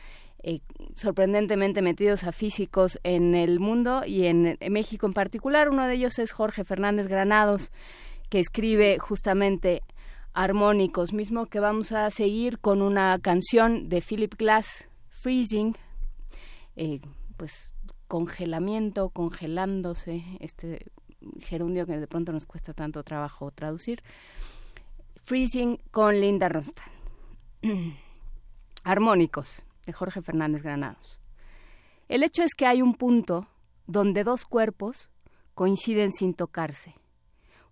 eh, 0.46 0.60
sorprendentemente 0.98 1.82
metidos 1.82 2.26
a 2.26 2.34
físicos 2.34 3.00
en 3.04 3.34
el 3.34 3.62
mundo 3.62 4.04
y 4.06 4.26
en 4.26 4.58
México 4.70 5.06
en 5.06 5.14
particular. 5.14 5.70
Uno 5.70 5.88
de 5.88 5.94
ellos 5.94 6.20
es 6.20 6.34
Jorge 6.34 6.66
Fernández 6.66 7.08
Granados, 7.08 7.72
que 8.34 8.40
escribe 8.40 8.98
justamente 8.98 9.84
armónicos, 10.34 11.14
mismo 11.14 11.46
que 11.46 11.60
vamos 11.60 11.92
a 11.92 12.10
seguir 12.10 12.58
con 12.58 12.82
una 12.82 13.20
canción 13.20 13.90
de 13.90 14.02
Philip 14.02 14.34
Glass, 14.34 14.88
Freezing, 15.10 15.76
eh, 16.76 17.00
pues 17.38 17.76
congelamiento, 18.08 19.12
congelándose, 19.12 20.24
este 20.40 20.84
gerundio 21.42 21.86
que 21.86 22.00
de 22.00 22.08
pronto 22.08 22.32
nos 22.32 22.48
cuesta 22.48 22.74
tanto 22.74 23.04
trabajo 23.04 23.52
traducir. 23.52 24.02
Freezing 25.22 25.78
con 25.92 26.20
Linda 26.20 26.50
Ronstadt. 26.50 26.90
Armónicos 28.84 29.62
de 29.86 29.94
Jorge 29.94 30.24
Fernández 30.24 30.64
Granados. 30.64 31.20
El 32.10 32.24
hecho 32.24 32.42
es 32.42 32.56
que 32.56 32.66
hay 32.66 32.82
un 32.82 32.96
punto 32.96 33.46
donde 33.86 34.24
dos 34.24 34.46
cuerpos 34.46 35.12
coinciden 35.54 36.12
sin 36.12 36.34
tocarse 36.34 36.96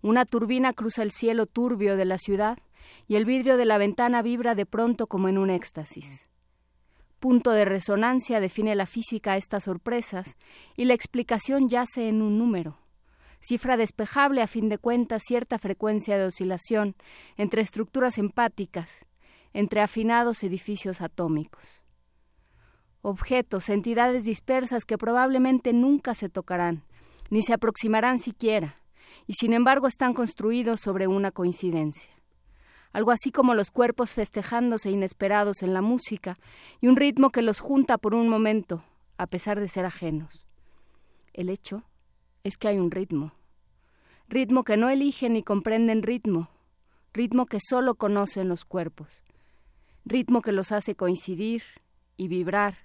una 0.02 0.24
turbina 0.26 0.72
cruza 0.72 1.02
el 1.02 1.12
cielo 1.12 1.46
turbio 1.46 1.96
de 1.96 2.04
la 2.04 2.18
ciudad 2.18 2.58
y 3.06 3.14
el 3.14 3.24
vidrio 3.24 3.56
de 3.56 3.64
la 3.64 3.78
ventana 3.78 4.20
vibra 4.20 4.56
de 4.56 4.66
pronto 4.66 5.06
como 5.06 5.28
en 5.28 5.38
un 5.38 5.48
éxtasis. 5.48 6.26
Punto 7.20 7.52
de 7.52 7.64
resonancia 7.64 8.40
define 8.40 8.74
la 8.74 8.86
física 8.86 9.32
a 9.32 9.36
estas 9.36 9.64
sorpresas 9.64 10.36
y 10.76 10.86
la 10.86 10.94
explicación 10.94 11.68
yace 11.68 12.08
en 12.08 12.20
un 12.20 12.36
número. 12.36 12.78
Cifra 13.40 13.76
despejable 13.76 14.42
a 14.42 14.48
fin 14.48 14.68
de 14.68 14.78
cuentas 14.78 15.22
cierta 15.24 15.58
frecuencia 15.58 16.18
de 16.18 16.26
oscilación 16.26 16.96
entre 17.36 17.62
estructuras 17.62 18.18
empáticas, 18.18 19.06
entre 19.52 19.80
afinados 19.80 20.42
edificios 20.42 21.00
atómicos. 21.00 21.82
Objetos, 23.02 23.68
entidades 23.68 24.24
dispersas 24.24 24.84
que 24.84 24.98
probablemente 24.98 25.72
nunca 25.72 26.14
se 26.14 26.28
tocarán, 26.28 26.84
ni 27.30 27.42
se 27.42 27.52
aproximarán 27.52 28.18
siquiera, 28.18 28.81
y 29.26 29.34
sin 29.34 29.52
embargo 29.52 29.86
están 29.86 30.14
construidos 30.14 30.80
sobre 30.80 31.06
una 31.06 31.30
coincidencia. 31.30 32.10
Algo 32.92 33.10
así 33.10 33.32
como 33.32 33.54
los 33.54 33.70
cuerpos 33.70 34.10
festejándose 34.10 34.90
inesperados 34.90 35.62
en 35.62 35.72
la 35.72 35.80
música 35.80 36.36
y 36.80 36.88
un 36.88 36.96
ritmo 36.96 37.30
que 37.30 37.42
los 37.42 37.60
junta 37.60 37.98
por 37.98 38.14
un 38.14 38.28
momento, 38.28 38.84
a 39.16 39.26
pesar 39.26 39.60
de 39.60 39.68
ser 39.68 39.86
ajenos. 39.86 40.44
El 41.32 41.48
hecho 41.48 41.84
es 42.44 42.56
que 42.58 42.68
hay 42.68 42.78
un 42.78 42.90
ritmo. 42.90 43.32
Ritmo 44.28 44.64
que 44.64 44.76
no 44.76 44.90
eligen 44.90 45.34
ni 45.34 45.42
comprenden 45.42 46.02
ritmo, 46.02 46.50
ritmo 47.12 47.46
que 47.46 47.58
solo 47.60 47.94
conocen 47.94 48.48
los 48.48 48.64
cuerpos, 48.64 49.22
ritmo 50.04 50.42
que 50.42 50.52
los 50.52 50.72
hace 50.72 50.94
coincidir 50.94 51.62
y 52.16 52.28
vibrar 52.28 52.76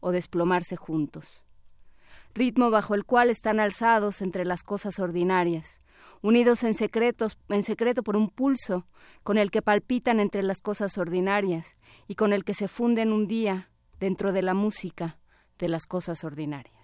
o 0.00 0.12
desplomarse 0.12 0.76
juntos 0.76 1.43
ritmo 2.34 2.70
bajo 2.70 2.94
el 2.94 3.04
cual 3.04 3.30
están 3.30 3.60
alzados 3.60 4.20
entre 4.20 4.44
las 4.44 4.62
cosas 4.62 4.98
ordinarias, 4.98 5.78
unidos 6.20 6.64
en, 6.64 6.74
secretos, 6.74 7.38
en 7.48 7.62
secreto 7.62 8.02
por 8.02 8.16
un 8.16 8.28
pulso 8.28 8.84
con 9.22 9.38
el 9.38 9.50
que 9.50 9.62
palpitan 9.62 10.20
entre 10.20 10.42
las 10.42 10.60
cosas 10.60 10.98
ordinarias 10.98 11.76
y 12.08 12.16
con 12.16 12.32
el 12.32 12.44
que 12.44 12.54
se 12.54 12.68
funden 12.68 13.12
un 13.12 13.26
día 13.26 13.70
dentro 14.00 14.32
de 14.32 14.42
la 14.42 14.54
música 14.54 15.18
de 15.58 15.68
las 15.68 15.86
cosas 15.86 16.24
ordinarias. 16.24 16.83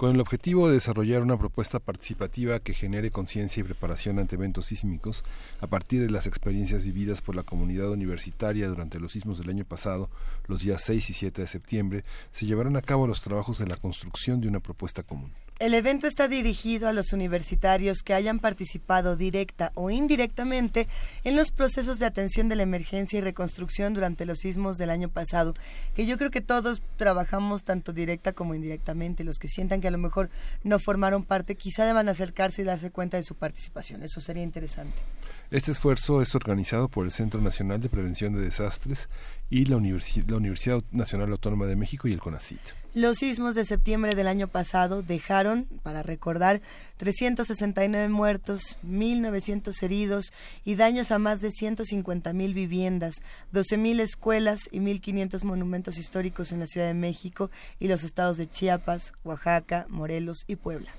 Con 0.00 0.14
el 0.14 0.20
objetivo 0.22 0.66
de 0.66 0.76
desarrollar 0.76 1.20
una 1.20 1.38
propuesta 1.38 1.78
participativa 1.78 2.58
que 2.60 2.72
genere 2.72 3.10
conciencia 3.10 3.60
y 3.60 3.64
preparación 3.64 4.18
ante 4.18 4.36
eventos 4.36 4.64
sísmicos, 4.64 5.24
a 5.60 5.66
partir 5.66 6.00
de 6.00 6.08
las 6.08 6.26
experiencias 6.26 6.86
vividas 6.86 7.20
por 7.20 7.36
la 7.36 7.42
comunidad 7.42 7.90
universitaria 7.90 8.66
durante 8.68 8.98
los 8.98 9.12
sismos 9.12 9.38
del 9.38 9.50
año 9.50 9.66
pasado, 9.66 10.08
los 10.46 10.62
días 10.62 10.80
6 10.84 11.10
y 11.10 11.12
7 11.12 11.42
de 11.42 11.46
septiembre, 11.46 12.04
se 12.32 12.46
llevarán 12.46 12.78
a 12.78 12.80
cabo 12.80 13.06
los 13.06 13.20
trabajos 13.20 13.58
de 13.58 13.66
la 13.66 13.76
construcción 13.76 14.40
de 14.40 14.48
una 14.48 14.60
propuesta 14.60 15.02
común. 15.02 15.32
El 15.58 15.74
evento 15.74 16.06
está 16.06 16.26
dirigido 16.26 16.88
a 16.88 16.94
los 16.94 17.12
universitarios 17.12 17.98
que 18.02 18.14
hayan 18.14 18.38
participado 18.38 19.14
directa 19.14 19.72
o 19.74 19.90
indirectamente 19.90 20.88
en 21.22 21.36
los 21.36 21.50
procesos 21.50 21.98
de 21.98 22.06
atención 22.06 22.48
de 22.48 22.56
la 22.56 22.62
emergencia 22.62 23.18
y 23.18 23.20
reconstrucción 23.20 23.92
durante 23.92 24.24
los 24.24 24.38
sismos 24.38 24.78
del 24.78 24.88
año 24.88 25.10
pasado, 25.10 25.52
que 25.94 26.06
yo 26.06 26.16
creo 26.16 26.30
que 26.30 26.40
todos 26.40 26.80
trabajamos 26.96 27.62
tanto 27.62 27.92
directa 27.92 28.32
como 28.32 28.54
indirectamente. 28.54 29.22
Los 29.22 29.38
que 29.38 29.48
sientan 29.48 29.82
que 29.82 29.89
a 29.90 29.92
lo 29.92 29.98
mejor 29.98 30.30
no 30.64 30.78
formaron 30.78 31.24
parte, 31.24 31.54
quizá 31.54 31.84
deban 31.84 32.08
acercarse 32.08 32.62
y 32.62 32.64
darse 32.64 32.90
cuenta 32.90 33.16
de 33.16 33.22
su 33.22 33.34
participación. 33.34 34.02
Eso 34.02 34.20
sería 34.20 34.42
interesante. 34.42 35.02
Este 35.50 35.72
esfuerzo 35.72 36.22
es 36.22 36.36
organizado 36.36 36.88
por 36.88 37.04
el 37.04 37.10
Centro 37.10 37.40
Nacional 37.40 37.80
de 37.80 37.88
Prevención 37.88 38.32
de 38.32 38.40
Desastres 38.40 39.08
y 39.50 39.64
la, 39.64 39.78
Universidad 39.78 40.84
Nacional 40.92 41.32
Autónoma 41.32 41.66
de 41.66 41.74
México 41.74 42.06
y 42.06 42.12
el 42.12 42.20
CONACIT. 42.20 42.60
Los 42.94 43.16
sismos 43.16 43.56
de 43.56 43.64
septiembre 43.64 44.14
del 44.14 44.28
año 44.28 44.46
pasado 44.46 45.02
dejaron, 45.02 45.66
para 45.82 46.04
recordar, 46.04 46.60
369 46.98 48.08
muertos, 48.10 48.78
1.900 48.86 49.82
heridos 49.82 50.32
y 50.64 50.76
daños 50.76 51.10
a 51.10 51.18
más 51.18 51.40
de 51.40 51.48
150.000 51.48 52.54
viviendas, 52.54 53.16
12.000 53.52 53.98
escuelas 54.02 54.60
y 54.70 54.78
1.500 54.78 55.42
monumentos 55.42 55.98
históricos 55.98 56.52
en 56.52 56.60
la 56.60 56.68
Ciudad 56.68 56.86
de 56.86 56.94
México 56.94 57.50
y 57.80 57.88
los 57.88 58.04
estados 58.04 58.36
de 58.36 58.48
Chiapas, 58.48 59.14
Oaxaca, 59.24 59.86
Morelos 59.88 60.44
y 60.46 60.54
Puebla. 60.54 60.92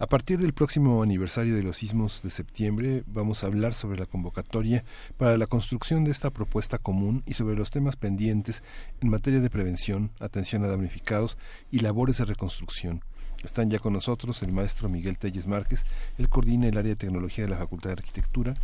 A 0.00 0.08
partir 0.08 0.40
del 0.40 0.54
próximo 0.54 1.04
aniversario 1.04 1.54
de 1.54 1.62
los 1.62 1.76
sismos 1.76 2.20
de 2.24 2.30
septiembre 2.30 3.04
vamos 3.06 3.44
a 3.44 3.46
hablar 3.46 3.74
sobre 3.74 3.96
la 3.96 4.06
convocatoria 4.06 4.84
para 5.16 5.38
la 5.38 5.46
construcción 5.46 6.02
de 6.02 6.10
esta 6.10 6.30
propuesta 6.30 6.78
común 6.78 7.22
y 7.26 7.34
sobre 7.34 7.54
los 7.54 7.70
temas 7.70 7.94
pendientes 7.94 8.64
en 9.00 9.08
materia 9.08 9.38
de 9.38 9.50
prevención, 9.50 10.10
atención 10.18 10.64
a 10.64 10.68
damnificados 10.68 11.38
y 11.70 11.78
labores 11.78 12.18
de 12.18 12.24
reconstrucción. 12.24 13.04
Están 13.44 13.70
ya 13.70 13.78
con 13.78 13.92
nosotros 13.92 14.42
el 14.42 14.52
maestro 14.52 14.88
Miguel 14.88 15.16
Telles 15.16 15.46
Márquez, 15.46 15.84
él 16.18 16.28
coordina 16.28 16.66
el 16.66 16.76
área 16.76 16.90
de 16.90 16.96
tecnología 16.96 17.44
de 17.44 17.50
la 17.50 17.58
Facultad 17.58 17.90
de 17.90 17.94
Arquitectura. 17.94 18.54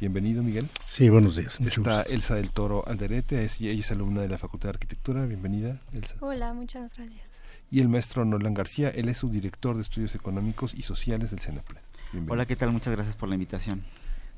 Bienvenido, 0.00 0.42
Miguel. 0.42 0.70
Sí, 0.86 1.10
buenos 1.10 1.36
días. 1.36 1.60
Está 1.60 2.02
Elsa 2.02 2.36
del 2.36 2.50
Toro 2.50 2.86
Alderete, 2.88 3.42
ella 3.44 3.72
es 3.72 3.90
alumna 3.90 4.22
de 4.22 4.28
la 4.28 4.38
Facultad 4.38 4.68
de 4.68 4.76
Arquitectura. 4.76 5.26
Bienvenida, 5.26 5.82
Elsa. 5.92 6.14
Hola, 6.20 6.54
muchas 6.54 6.96
gracias 6.96 7.37
y 7.70 7.80
el 7.80 7.88
maestro 7.88 8.24
Nolan 8.24 8.54
García, 8.54 8.88
él 8.88 9.08
es 9.08 9.18
subdirector 9.18 9.76
de 9.76 9.82
Estudios 9.82 10.14
Económicos 10.14 10.74
y 10.74 10.82
Sociales 10.82 11.30
del 11.30 11.40
CENAPLE. 11.40 11.80
Hola, 12.28 12.46
¿qué 12.46 12.56
tal? 12.56 12.72
Muchas 12.72 12.94
gracias 12.94 13.16
por 13.16 13.28
la 13.28 13.34
invitación. 13.34 13.84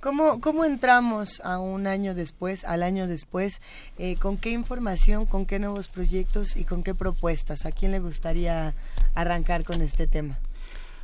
¿Cómo, 0.01 0.41
¿Cómo 0.41 0.65
entramos 0.65 1.41
a 1.45 1.59
un 1.59 1.87
año 1.87 2.15
después, 2.15 2.65
al 2.65 2.83
año 2.83 3.07
después? 3.07 3.61
Eh, 3.99 4.17
¿Con 4.17 4.39
qué 4.39 4.51
información, 4.51 5.27
con 5.27 5.45
qué 5.45 5.59
nuevos 5.59 5.89
proyectos 5.89 6.57
y 6.57 6.65
con 6.65 6.83
qué 6.83 6.95
propuestas? 6.95 7.67
¿A 7.67 7.71
quién 7.71 7.93
le 7.93 8.01
gustaría 8.01 8.75
arrancar 9.15 9.63
con 9.63 9.83
este 9.83 10.07
tema? 10.07 10.39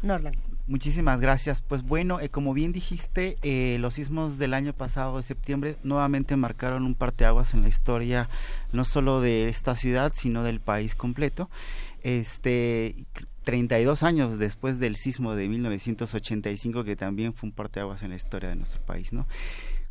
Norlan. 0.03 0.35
Muchísimas 0.67 1.21
gracias. 1.21 1.61
Pues 1.61 1.83
bueno, 1.83 2.19
eh, 2.21 2.29
como 2.29 2.53
bien 2.53 2.73
dijiste, 2.73 3.37
eh, 3.43 3.77
los 3.81 3.95
sismos 3.95 4.39
del 4.39 4.53
año 4.53 4.73
pasado 4.73 5.19
de 5.19 5.23
septiembre 5.23 5.77
nuevamente 5.85 6.35
marcaron 6.35 6.85
un 6.85 6.95
parteaguas 6.95 7.55
en 7.55 7.63
la 7.63 7.69
historia 7.69 8.29
no 8.73 8.85
solo 8.85 9.21
de 9.21 9.47
esta 9.47 9.77
ciudad, 9.77 10.13
sino 10.17 10.43
del 10.43 10.59
país 10.59 10.97
completo 10.97 11.51
este 12.07 12.95
32 13.43 14.05
años 14.05 14.39
después 14.39 14.79
del 14.79 14.97
sismo 14.97 15.35
de 15.35 15.49
1985 15.49 16.85
que 16.85 16.95
también 16.95 17.35
fue 17.35 17.49
un 17.49 17.53
parteaguas 17.53 18.03
en 18.03 18.11
la 18.11 18.17
historia 18.17 18.49
de 18.49 18.57
nuestro 18.57 18.81
país, 18.83 19.13
¿no? 19.13 19.27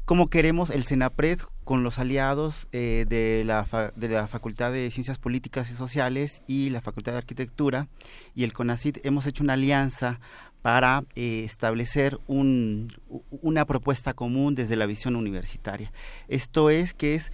Como 0.05 0.29
queremos 0.29 0.69
el 0.69 0.85
CENAPRED 0.85 1.39
con 1.63 1.83
los 1.83 1.97
aliados 1.97 2.67
eh, 2.71 3.05
de, 3.09 3.43
la 3.43 3.91
de 3.95 4.07
la 4.07 4.27
Facultad 4.27 4.71
de 4.71 4.91
Ciencias 4.91 5.17
Políticas 5.17 5.71
y 5.71 5.73
Sociales 5.73 6.41
y 6.47 6.69
la 6.69 6.81
Facultad 6.81 7.13
de 7.13 7.17
Arquitectura 7.17 7.87
y 8.35 8.43
el 8.43 8.53
CONACID 8.53 8.97
hemos 9.03 9.25
hecho 9.25 9.43
una 9.43 9.53
alianza 9.53 10.19
para 10.61 11.03
eh, 11.15 11.43
establecer 11.43 12.17
un, 12.27 12.93
una 13.41 13.65
propuesta 13.65 14.13
común 14.13 14.55
desde 14.55 14.75
la 14.75 14.85
visión 14.85 15.15
universitaria. 15.15 15.91
Esto 16.27 16.69
es 16.69 16.93
que 16.93 17.15
es 17.15 17.31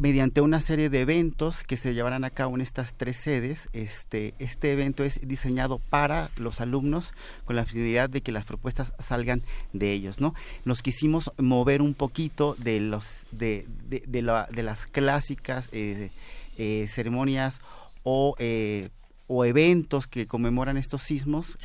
mediante 0.00 0.40
una 0.40 0.60
serie 0.62 0.88
de 0.88 1.02
eventos 1.02 1.62
que 1.62 1.76
se 1.76 1.92
llevarán 1.92 2.24
a 2.24 2.30
cabo 2.30 2.56
en 2.56 2.62
estas 2.62 2.94
tres 2.94 3.18
sedes. 3.18 3.68
Este, 3.74 4.34
este 4.38 4.72
evento 4.72 5.04
es 5.04 5.20
diseñado 5.22 5.78
para 5.78 6.30
los 6.36 6.60
alumnos 6.60 7.12
con 7.44 7.54
la 7.54 7.66
finalidad 7.66 8.08
de 8.08 8.22
que 8.22 8.32
las 8.32 8.46
propuestas 8.46 8.94
salgan 8.98 9.42
de 9.74 9.92
ellos. 9.92 10.18
¿no? 10.18 10.34
Nos 10.64 10.82
quisimos 10.82 11.30
mover 11.36 11.82
un 11.82 11.92
poquito 11.92 12.56
de, 12.58 12.80
los, 12.80 13.26
de, 13.30 13.66
de, 13.88 14.62
las 14.62 14.86
clásicas 14.86 15.68
eh, 15.70 16.10
eh, 16.56 16.88
ceremonias 16.88 17.60
o 18.02 18.34
eh, 18.38 18.88
o 19.32 19.44
eventos 19.44 20.08
que 20.08 20.26
conmemoran 20.26 20.76
estos 20.76 21.02
sismos, 21.02 21.56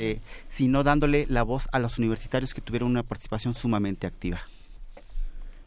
sino 0.52 0.84
dándole 0.84 1.26
la 1.28 1.42
voz 1.42 1.68
a 1.72 1.80
los 1.80 1.98
universitarios 1.98 2.54
que 2.54 2.62
tuvieron 2.62 2.92
una 2.92 3.02
participación 3.02 3.56
sumamente 3.56 4.06
activa. 4.06 4.40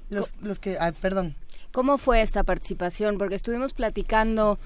Los, 0.08 0.30
los 0.40 0.60
que, 0.60 0.78
ah, 0.78 0.92
perdón, 0.92 1.34
¿Cómo 1.72 1.98
fue 1.98 2.22
esta 2.22 2.44
participación? 2.44 3.18
Porque 3.18 3.34
estuvimos 3.34 3.72
platicando 3.74 4.58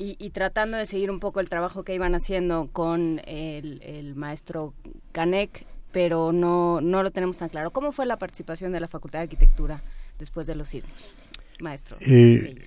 y, 0.00 0.30
tratando 0.30 0.76
de 0.76 0.86
seguir 0.86 1.10
un 1.10 1.18
poco 1.18 1.40
el 1.40 1.48
trabajo 1.48 1.82
que 1.82 1.94
iban 1.94 2.14
haciendo 2.14 2.68
con 2.72 3.20
el, 3.26 4.12
maestro 4.14 4.72
Canek, 5.10 5.66
pero 5.90 6.32
no, 6.32 6.80
no 6.80 7.02
lo 7.02 7.10
tenemos 7.10 7.38
tan 7.38 7.48
claro. 7.48 7.72
¿Cómo 7.72 7.90
fue 7.90 8.06
la 8.06 8.16
participación 8.16 8.70
de 8.70 8.80
la 8.80 8.86
Facultad 8.86 9.18
de 9.18 9.24
Arquitectura 9.24 9.82
después 10.18 10.46
de 10.46 10.54
los 10.54 10.68
sismos, 10.68 11.10
maestro? 11.58 11.96
Eh, 12.00 12.60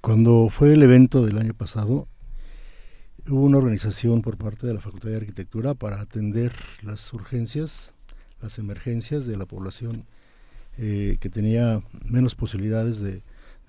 cuando 0.00 0.48
fue 0.50 0.72
el 0.72 0.82
evento 0.82 1.24
del 1.24 1.38
año 1.38 1.54
pasado, 1.54 2.08
hubo 3.28 3.42
una 3.42 3.58
organización 3.58 4.20
por 4.20 4.36
parte 4.36 4.66
de 4.66 4.74
la 4.74 4.80
Facultad 4.80 5.10
de 5.10 5.16
Arquitectura 5.16 5.74
para 5.74 6.00
atender 6.00 6.52
las 6.82 7.12
urgencias, 7.12 7.94
las 8.42 8.58
emergencias 8.58 9.24
de 9.24 9.36
la 9.36 9.46
población 9.46 10.04
eh, 10.78 11.18
que 11.20 11.30
tenía 11.30 11.82
menos 12.04 12.34
posibilidades 12.34 13.00
de, 13.00 13.22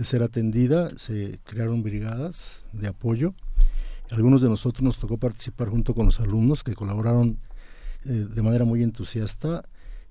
ser 0.04 0.24
atendida. 0.24 0.90
Se 0.98 1.40
crearon 1.46 1.82
brigadas 1.84 2.66
de 2.74 2.88
apoyo. 2.88 3.34
Algunos 4.12 4.42
de 4.42 4.50
nosotros 4.50 4.84
nos 4.84 5.00
tocó 5.00 5.18
participar 5.18 5.70
junto 5.70 5.94
con 5.94 6.06
los 6.06 6.20
alumnos 6.20 6.64
que 6.64 6.76
colaboraron 6.76 7.40
eh, 8.06 8.10
de 8.10 8.42
manera 8.42 8.66
muy 8.66 8.84
entusiasta 8.84 9.64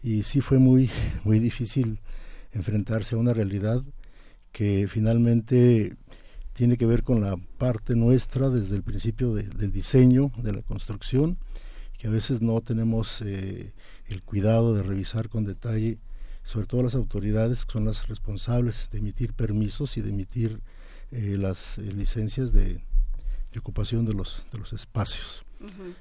y 0.02 0.22
sí 0.24 0.40
fue 0.40 0.58
muy, 0.58 0.90
muy 1.24 1.38
difícil 1.38 2.00
enfrentarse 2.52 3.14
a 3.14 3.18
una 3.18 3.34
realidad 3.34 3.82
que 4.52 4.86
finalmente 4.88 5.96
tiene 6.54 6.76
que 6.76 6.86
ver 6.86 7.02
con 7.02 7.20
la 7.20 7.36
parte 7.58 7.96
nuestra 7.96 8.48
desde 8.48 8.76
el 8.76 8.84
principio 8.84 9.34
del 9.34 9.72
diseño, 9.72 10.30
de 10.36 10.52
la 10.52 10.62
construcción, 10.62 11.36
que 11.98 12.06
a 12.06 12.10
veces 12.10 12.40
no 12.40 12.60
tenemos 12.60 13.20
eh, 13.22 13.72
el 14.06 14.22
cuidado 14.22 14.74
de 14.74 14.84
revisar 14.84 15.28
con 15.28 15.44
detalle, 15.44 15.98
sobre 16.44 16.66
todo 16.66 16.82
las 16.82 16.94
autoridades 16.94 17.64
que 17.64 17.72
son 17.72 17.86
las 17.86 18.06
responsables 18.08 18.88
de 18.92 18.98
emitir 18.98 19.32
permisos 19.32 19.96
y 19.96 20.02
de 20.02 20.10
emitir 20.10 20.60
eh, 21.10 21.36
las 21.38 21.78
eh, 21.78 21.92
licencias 21.92 22.52
de, 22.52 22.80
ocupación 23.56 24.04
de 24.04 24.12
los, 24.12 24.44
de 24.52 24.58
los 24.58 24.72
espacios. 24.72 25.44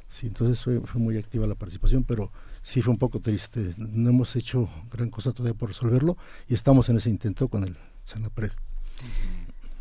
Sí, 0.10 0.28
entonces 0.28 0.62
fue, 0.62 0.82
fue, 0.82 1.00
muy 1.00 1.18
activa 1.18 1.48
la 1.48 1.56
participación, 1.56 2.04
pero 2.04 2.32
sí 2.64 2.82
fue 2.82 2.92
un 2.92 2.98
poco 2.98 3.20
triste. 3.20 3.74
No 3.78 4.10
hemos 4.10 4.36
hecho 4.36 4.68
gran 4.92 5.10
cosa 5.10 5.32
todavía 5.32 5.58
por 5.58 5.70
resolverlo 5.70 6.18
y 6.50 6.56
estamos 6.56 6.90
en 6.90 6.98
ese 6.98 7.10
intento 7.10 7.48
con 7.48 7.64
el 7.64 7.78
Senapred. 8.04 8.52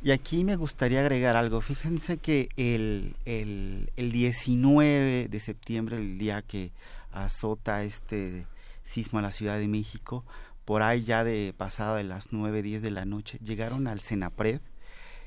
Y 0.02 0.10
aquí 0.10 0.44
me 0.44 0.56
gustaría 0.56 1.00
agregar 1.00 1.36
algo. 1.36 1.60
Fíjense 1.60 2.18
que 2.18 2.48
el, 2.56 3.16
el, 3.24 3.90
el 3.96 4.12
19 4.12 5.28
de 5.28 5.40
septiembre, 5.40 5.96
el 5.96 6.18
día 6.18 6.42
que 6.42 6.72
azota 7.10 7.82
este 7.82 8.46
sismo 8.84 9.20
a 9.20 9.22
la 9.22 9.32
Ciudad 9.32 9.58
de 9.58 9.68
México, 9.68 10.24
por 10.64 10.82
ahí 10.82 11.02
ya 11.02 11.24
de 11.24 11.54
pasada 11.56 11.96
de 11.96 12.04
las 12.04 12.32
9, 12.32 12.62
10 12.62 12.82
de 12.82 12.90
la 12.90 13.04
noche, 13.04 13.38
llegaron 13.42 13.86
al 13.86 14.00
Senapred, 14.00 14.60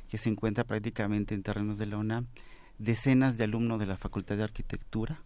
que 0.10 0.18
se 0.18 0.30
encuentra 0.30 0.64
prácticamente 0.64 1.34
en 1.34 1.44
terrenos 1.44 1.78
de 1.78 1.86
la 1.88 1.98
UNAM, 1.98 2.28
decenas 2.78 3.38
de 3.38 3.46
alumnos 3.46 3.80
de 3.80 3.86
la 3.86 3.98
Facultad 3.98 4.38
de 4.38 4.44
Arquitectura 4.44 5.22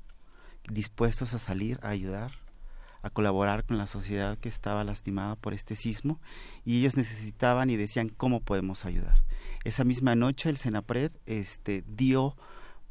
dispuestos 0.69 1.33
a 1.33 1.39
salir 1.39 1.79
a 1.81 1.89
ayudar 1.89 2.31
a 3.01 3.09
colaborar 3.09 3.63
con 3.63 3.77
la 3.77 3.87
sociedad 3.87 4.37
que 4.37 4.49
estaba 4.49 4.83
lastimada 4.83 5.37
por 5.37 5.53
este 5.53 5.75
sismo 5.77 6.19
y 6.65 6.79
ellos 6.79 6.97
necesitaban 6.97 7.69
y 7.69 7.77
decían 7.77 8.09
cómo 8.09 8.41
podemos 8.41 8.83
ayudar. 8.83 9.23
Esa 9.63 9.85
misma 9.85 10.15
noche 10.15 10.49
el 10.49 10.57
Senapred 10.57 11.11
este, 11.25 11.83
dio 11.87 12.35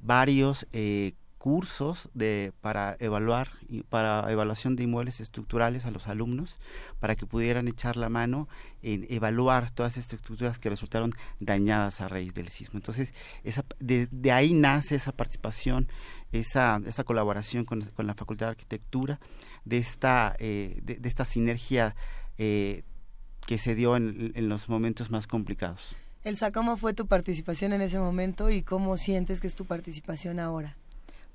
varios 0.01 0.67
eh, 0.73 1.13
cursos 1.39 2.11
de, 2.15 2.53
para 2.61 2.97
evaluar 2.99 3.51
para 3.89 4.31
evaluación 4.31 4.77
de 4.77 4.83
inmuebles 4.83 5.21
estructurales 5.21 5.87
a 5.87 5.91
los 5.91 6.09
alumnos 6.09 6.59
para 6.99 7.15
que 7.15 7.27
pudieran 7.27 7.69
echar 7.69 7.97
la 7.97 8.09
mano 8.09 8.49
en 8.83 9.07
evaluar 9.09 9.71
todas 9.71 9.97
estas 9.97 10.19
estructuras 10.19 10.59
que 10.59 10.69
resultaron 10.69 11.13
dañadas 11.39 12.01
a 12.01 12.09
raíz 12.09 12.35
del 12.35 12.49
sismo. 12.49 12.79
Entonces, 12.79 13.15
esa, 13.45 13.65
de, 13.79 14.33
ahí 14.33 14.53
nace 14.53 14.97
esa 14.97 15.13
participación, 15.13 15.89
esa, 16.33 16.81
esa 16.85 17.05
colaboración 17.05 17.65
con, 17.65 17.89
la 17.97 18.15
Facultad 18.15 18.47
de 18.47 18.51
Arquitectura, 18.51 19.21
de 19.65 19.79
esta, 19.79 20.35
eh, 20.39 20.81
de, 20.83 21.01
esta 21.09 21.25
sinergia 21.25 21.95
eh, 22.37 22.83
que 23.47 23.59
se 23.59 23.75
dio 23.75 23.97
en, 23.97 24.33
en 24.35 24.49
los 24.49 24.69
momentos 24.69 25.11
más 25.11 25.27
complicados. 25.27 25.95
Elsa, 26.25 26.51
¿cómo 26.51 26.77
fue 26.77 26.95
tu 26.95 27.07
participación 27.07 27.73
en 27.73 27.81
ese 27.81 27.99
momento 27.99 28.51
y 28.51 28.63
cómo 28.63 28.97
sientes 28.97 29.41
que 29.41 29.47
es 29.47 29.55
tu 29.55 29.65
participación 29.65 30.41
ahora? 30.41 30.77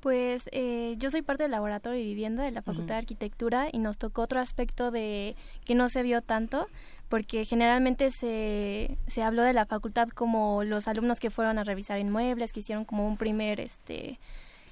Pues 0.04 0.50
eh, 0.52 0.96
yo 0.98 1.10
soy 1.10 1.22
parte 1.22 1.44
del 1.44 1.52
laboratorio 1.52 1.98
de 1.98 2.04
vivienda 2.04 2.44
de 2.44 2.52
la 2.52 2.62
Facultad 2.62 2.96
de 2.96 3.00
Arquitectura 3.00 3.70
y 3.72 3.80
nos 3.80 3.98
tocó 3.98 4.24
otro 4.24 4.42
aspecto 4.42 4.92
de 4.92 5.38
que 5.64 5.76
no 5.76 5.88
se 5.88 6.04
vio 6.04 6.22
tanto, 6.22 6.68
porque 7.08 7.46
generalmente 7.46 8.12
se, 8.12 8.98
se 9.08 9.24
habló 9.24 9.44
de 9.44 9.54
la 9.54 9.66
facultad 9.66 10.10
como 10.10 10.66
los 10.66 10.90
alumnos 10.90 11.22
que 11.22 11.30
fueron 11.30 11.58
a 11.58 11.64
revisar 11.64 12.00
inmuebles, 12.00 12.52
que 12.52 12.60
hicieron 12.60 12.84
como 12.84 13.08
un 13.08 13.16
primer 13.16 13.62
este 13.62 14.20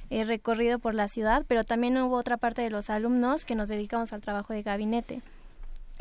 eh, 0.10 0.26
recorrido 0.26 0.80
por 0.80 0.96
la 0.96 1.08
ciudad, 1.08 1.46
pero 1.48 1.64
también 1.64 1.98
hubo 1.98 2.18
otra 2.18 2.36
parte 2.36 2.62
de 2.62 2.70
los 2.70 2.90
alumnos 2.90 3.46
que 3.46 3.56
nos 3.56 3.70
dedicamos 3.70 4.12
al 4.12 4.20
trabajo 4.20 4.52
de 4.52 4.64
gabinete 4.64 5.22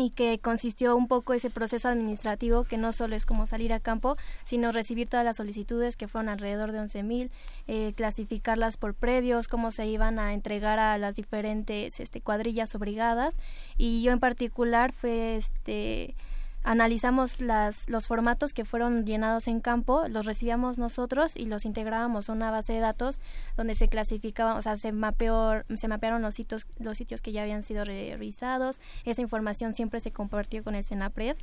y 0.00 0.10
que 0.10 0.38
consistió 0.38 0.96
un 0.96 1.08
poco 1.08 1.34
ese 1.34 1.50
proceso 1.50 1.88
administrativo 1.88 2.64
que 2.64 2.78
no 2.78 2.92
solo 2.92 3.16
es 3.16 3.26
como 3.26 3.46
salir 3.46 3.72
a 3.72 3.80
campo, 3.80 4.16
sino 4.44 4.72
recibir 4.72 5.08
todas 5.08 5.24
las 5.24 5.36
solicitudes 5.36 5.96
que 5.96 6.08
fueron 6.08 6.28
alrededor 6.28 6.72
de 6.72 6.80
11.000, 6.80 7.30
eh, 7.66 7.92
clasificarlas 7.94 8.76
por 8.76 8.94
predios, 8.94 9.46
cómo 9.46 9.72
se 9.72 9.86
iban 9.86 10.18
a 10.18 10.32
entregar 10.32 10.78
a 10.78 10.96
las 10.98 11.16
diferentes 11.16 12.00
este, 12.00 12.20
cuadrillas 12.20 12.74
o 12.74 12.78
brigadas 12.78 13.34
y 13.76 14.02
yo 14.02 14.12
en 14.12 14.20
particular 14.20 14.92
fue 14.92 15.36
este 15.36 16.14
analizamos 16.62 17.40
las, 17.40 17.88
los 17.88 18.06
formatos 18.06 18.52
que 18.52 18.64
fueron 18.64 19.04
llenados 19.06 19.48
en 19.48 19.60
campo, 19.60 20.06
los 20.08 20.26
recibíamos 20.26 20.78
nosotros 20.78 21.36
y 21.36 21.46
los 21.46 21.64
integrábamos 21.64 22.28
a 22.28 22.32
una 22.32 22.50
base 22.50 22.74
de 22.74 22.80
datos 22.80 23.18
donde 23.56 23.74
se 23.74 23.88
clasificaban, 23.88 24.56
o 24.56 24.62
sea, 24.62 24.76
se, 24.76 24.92
mapeó, 24.92 25.62
se 25.74 25.88
mapearon 25.88 26.22
los 26.22 26.34
sitios, 26.34 26.66
los 26.78 26.96
sitios 26.96 27.22
que 27.22 27.32
ya 27.32 27.42
habían 27.42 27.62
sido 27.62 27.84
revisados. 27.84 28.78
Esa 29.04 29.22
información 29.22 29.74
siempre 29.74 30.00
se 30.00 30.12
compartió 30.12 30.62
con 30.62 30.74
el 30.74 30.84
Senapred 30.84 31.36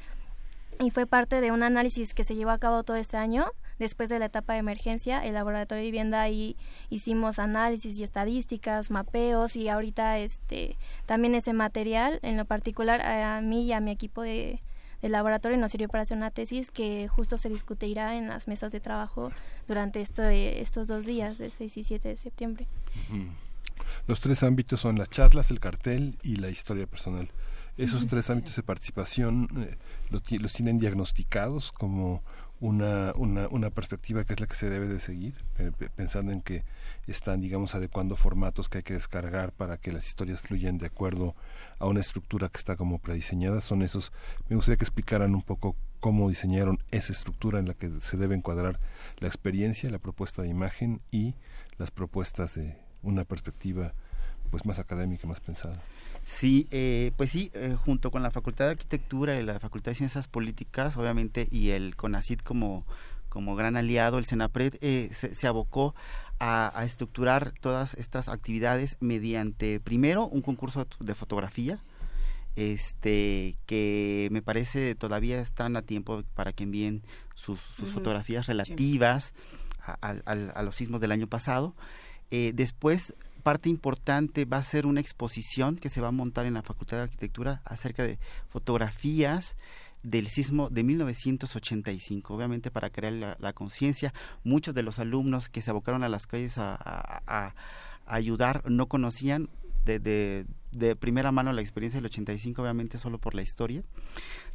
y 0.80 0.92
fue 0.92 1.08
parte 1.08 1.42
de 1.42 1.52
un 1.52 1.64
análisis 1.64 2.14
que 2.14 2.24
se 2.24 2.36
llevó 2.36 2.52
a 2.52 2.60
cabo 2.60 2.84
todo 2.84 2.98
este 2.98 3.18
año. 3.18 3.48
Después 3.80 4.10
de 4.10 4.20
la 4.20 4.26
etapa 4.26 4.54
de 4.54 4.60
emergencia, 4.60 5.24
el 5.26 5.34
laboratorio 5.34 5.82
de 5.82 5.88
vivienda 5.88 6.22
ahí 6.22 6.56
hicimos 6.90 7.40
análisis 7.40 7.98
y 7.98 8.04
estadísticas, 8.04 8.92
mapeos 8.92 9.56
y 9.56 9.70
ahorita 9.70 10.20
este 10.20 10.78
también 11.06 11.36
ese 11.36 11.54
material, 11.54 12.20
en 12.22 12.38
lo 12.38 12.46
particular 12.46 13.02
a 13.02 13.42
mí 13.42 13.66
y 13.66 13.74
a 13.74 13.80
mi 13.80 13.92
equipo 13.92 14.22
de, 14.22 14.62
el 15.08 15.14
laboratorio 15.14 15.58
nos 15.58 15.72
sirvió 15.72 15.88
para 15.88 16.04
hacer 16.04 16.18
una 16.18 16.32
tesis 16.32 16.70
que 16.70 17.08
justo 17.08 17.38
se 17.38 17.50
discutirá 17.50 18.18
en 18.18 18.28
las 18.28 18.48
mesas 18.48 18.72
de 18.72 18.80
trabajo 18.80 19.32
durante 19.66 20.02
estos 20.02 20.88
dos 20.88 21.06
días, 21.06 21.38
del 21.38 21.52
6 21.52 21.78
y 21.78 21.84
7 21.84 22.10
de 22.10 22.18
septiembre. 22.18 22.68
Los 24.06 24.20
tres 24.20 24.44
ámbitos 24.44 24.82
son 24.82 24.98
las 24.98 25.10
charlas, 25.10 25.50
el 25.50 25.60
cartel 25.60 26.18
y 26.24 26.36
la 26.36 26.50
historia 26.50 26.86
personal. 26.88 27.30
Esos 27.78 28.08
tres 28.08 28.30
ámbitos 28.30 28.56
de 28.56 28.64
participación 28.64 29.48
eh, 29.58 29.78
los 30.10 30.24
tienen 30.24 30.80
diagnosticados 30.80 31.72
como 31.72 32.24
una, 32.60 33.14
una, 33.16 33.48
una 33.50 33.70
perspectiva 33.70 34.26
que 34.26 34.34
es 34.34 34.40
la 34.40 34.48
que 34.48 34.56
se 34.56 34.70
debe 34.70 34.88
de 34.88 35.00
seguir, 35.00 35.36
pensando 35.96 36.32
en 36.32 36.42
que 36.42 36.64
están, 37.12 37.42
digamos, 37.42 37.76
adecuando 37.76 38.16
formatos 38.16 38.70
que 38.70 38.80
hay 38.80 38.84
que 38.84 38.94
descargar 38.94 39.52
para 39.52 39.78
que 39.78 39.92
las 39.92 40.08
historias 40.08 40.42
fluyan 40.42 40.78
de 40.78 40.88
acuerdo 40.88 41.36
a 41.80 41.88
una 41.88 42.00
estructura 42.00 42.50
que 42.50 42.58
está 42.58 42.76
como 42.76 43.00
prediseñada. 43.00 43.62
Son 43.62 43.82
esos, 43.82 44.12
me 44.50 44.56
gustaría 44.56 44.78
que 44.78 44.84
explicaran 44.84 45.34
un 45.36 45.42
poco 45.42 45.76
cómo 46.00 46.30
diseñaron 46.30 46.80
esa 46.92 47.14
estructura 47.14 47.60
en 47.60 47.68
la 47.68 47.74
que 47.74 47.90
se 48.02 48.18
debe 48.18 48.36
encuadrar 48.36 48.80
la 49.18 49.28
experiencia, 49.28 49.90
la 49.90 50.00
propuesta 50.00 50.42
de 50.42 50.50
imagen 50.50 51.02
y 51.12 51.36
las 51.78 51.92
propuestas 51.92 52.56
de 52.56 52.78
una 53.02 53.24
perspectiva 53.24 53.94
pues 54.50 54.66
más 54.66 54.80
académica, 54.80 55.28
más 55.28 55.40
pensada. 55.40 55.82
Sí, 56.28 56.68
eh, 56.72 57.12
pues 57.16 57.32
sí, 57.32 57.52
eh, 57.54 57.78
junto 57.86 58.12
con 58.12 58.22
la 58.22 58.32
Facultad 58.32 58.66
de 58.66 58.72
Arquitectura 58.72 59.40
y 59.40 59.44
la 59.44 59.60
Facultad 59.60 59.92
de 59.92 59.96
Ciencias 59.96 60.28
Políticas, 60.28 60.98
obviamente, 60.98 61.48
y 61.52 61.70
el 61.70 61.96
CONACID 61.96 62.40
como, 62.40 62.86
como 63.30 63.56
gran 63.56 63.78
aliado, 63.78 64.18
el 64.18 64.26
CENAPRED, 64.26 64.76
eh, 64.82 65.10
se, 65.14 65.48
abocó 65.48 65.96
a, 66.40 66.84
estructurar 66.86 67.54
todas 67.60 67.94
estas 67.96 68.30
actividades 68.30 68.98
mediante, 69.00 69.80
primero, 69.80 70.28
un 70.28 70.42
concurso 70.42 70.88
de 71.00 71.16
fotografía, 71.16 71.80
este 72.56 73.56
que 73.68 74.30
me 74.32 74.42
parece 74.42 74.96
todavía 74.96 75.40
están 75.42 75.76
a 75.76 75.84
tiempo 75.84 76.24
para 76.34 76.54
que 76.54 76.64
envíen 76.64 77.04
sus, 77.36 77.60
fotografías 77.60 78.48
relativas 78.48 79.34
a, 79.86 80.64
los 80.64 80.76
sismos 80.76 81.00
del 81.00 81.12
año 81.12 81.28
pasado. 81.28 81.76
después 82.30 83.14
parte 83.48 83.70
importante 83.70 84.44
va 84.44 84.58
a 84.58 84.64
ser 84.64 84.86
una 84.86 85.00
exposición 85.00 85.78
que 85.78 85.90
se 85.90 86.02
va 86.02 86.10
a 86.10 86.12
montar 86.12 86.46
en 86.46 86.56
la 86.56 86.64
Facultad 86.64 86.98
de 86.98 87.04
Arquitectura 87.04 87.62
acerca 87.64 88.04
de 88.04 88.20
fotografías 88.50 89.56
del 90.10 90.28
sismo 90.28 90.70
de 90.70 90.84
1985, 90.84 92.34
obviamente 92.34 92.72
para 92.72 92.90
crear 92.90 93.38
la, 93.40 93.54
conciencia. 93.54 94.14
Muchos 94.44 94.74
de 94.76 94.84
los 94.84 95.00
alumnos 95.00 95.50
que 95.50 95.62
se 95.62 95.72
abocaron 95.72 96.04
a 96.04 96.10
las 96.10 96.28
calles 96.28 96.58
a 96.58 97.54
ayudar 98.06 98.64
no 98.70 98.88
conocían 98.88 99.50
de, 99.96 100.46
de, 100.72 100.96
primera 100.96 101.32
mano 101.32 101.54
la 101.54 101.62
experiencia 101.62 101.98
del 101.98 102.08
85, 102.08 102.62
obviamente 102.62 102.98
solo 102.98 103.20
por 103.20 103.36
la 103.36 103.42
historia. 103.42 103.84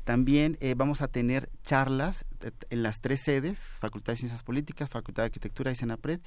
También 0.05 0.59
eh, 0.61 0.75
vamos 0.77 1.01
a 1.01 1.09
tener 1.09 1.49
charlas 1.63 2.27
en 2.71 2.83
las 2.83 3.01
tres 3.01 3.21
sedes, 3.21 3.61
Facultad 3.81 4.13
de 4.13 4.19
Ciencias 4.19 4.43
Políticas, 4.43 4.91
Facultad 4.91 5.23
de 5.23 5.27
Arquitectura 5.27 5.71
y 5.71 5.77
Senapred, 5.77 6.21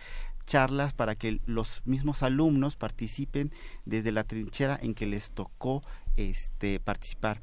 charlas 0.46 0.94
para 0.94 1.16
que 1.16 1.40
los 1.46 1.82
mismos 1.86 2.24
alumnos 2.24 2.76
participen 2.76 3.52
desde 3.86 4.12
la 4.12 4.24
trinchera 4.24 4.80
en 4.82 4.94
que 4.94 5.06
les 5.06 5.32
tocó 5.32 5.84
este, 6.16 6.80
participar 6.80 7.42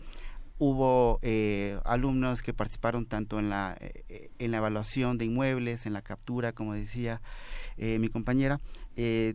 hubo 0.64 1.18
eh, 1.22 1.80
alumnos 1.84 2.40
que 2.40 2.54
participaron 2.54 3.04
tanto 3.04 3.40
en 3.40 3.50
la, 3.50 3.76
eh, 3.80 4.30
en 4.38 4.52
la 4.52 4.58
evaluación 4.58 5.18
de 5.18 5.24
inmuebles, 5.24 5.86
en 5.86 5.92
la 5.92 6.02
captura, 6.02 6.52
como 6.52 6.74
decía 6.74 7.20
mi 7.78 8.08
compañera, 8.08 8.60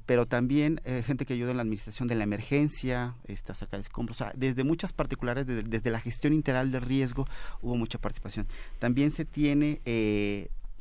pero 0.06 0.26
también 0.28 0.80
gente 1.06 1.26
que 1.26 1.34
ayudó 1.34 1.52
en 1.52 1.58
la 1.58 1.64
administración 1.64 2.08
de 2.08 2.16
la 2.16 2.24
emergencia, 2.24 3.16
esta 3.26 3.56
sacar 3.56 3.80
escombros, 3.80 4.22
o 4.22 4.24
sea, 4.24 4.34
desde 4.38 4.64
muchas 4.64 4.94
particulares, 4.94 5.46
desde, 5.48 5.90
la 5.90 6.00
gestión 6.00 6.34
integral 6.34 6.72
del 6.72 6.84
riesgo 6.84 7.26
hubo 7.62 7.76
mucha 7.76 7.98
participación. 7.98 8.48
También 8.80 9.12
se 9.12 9.26
tiene 9.26 9.82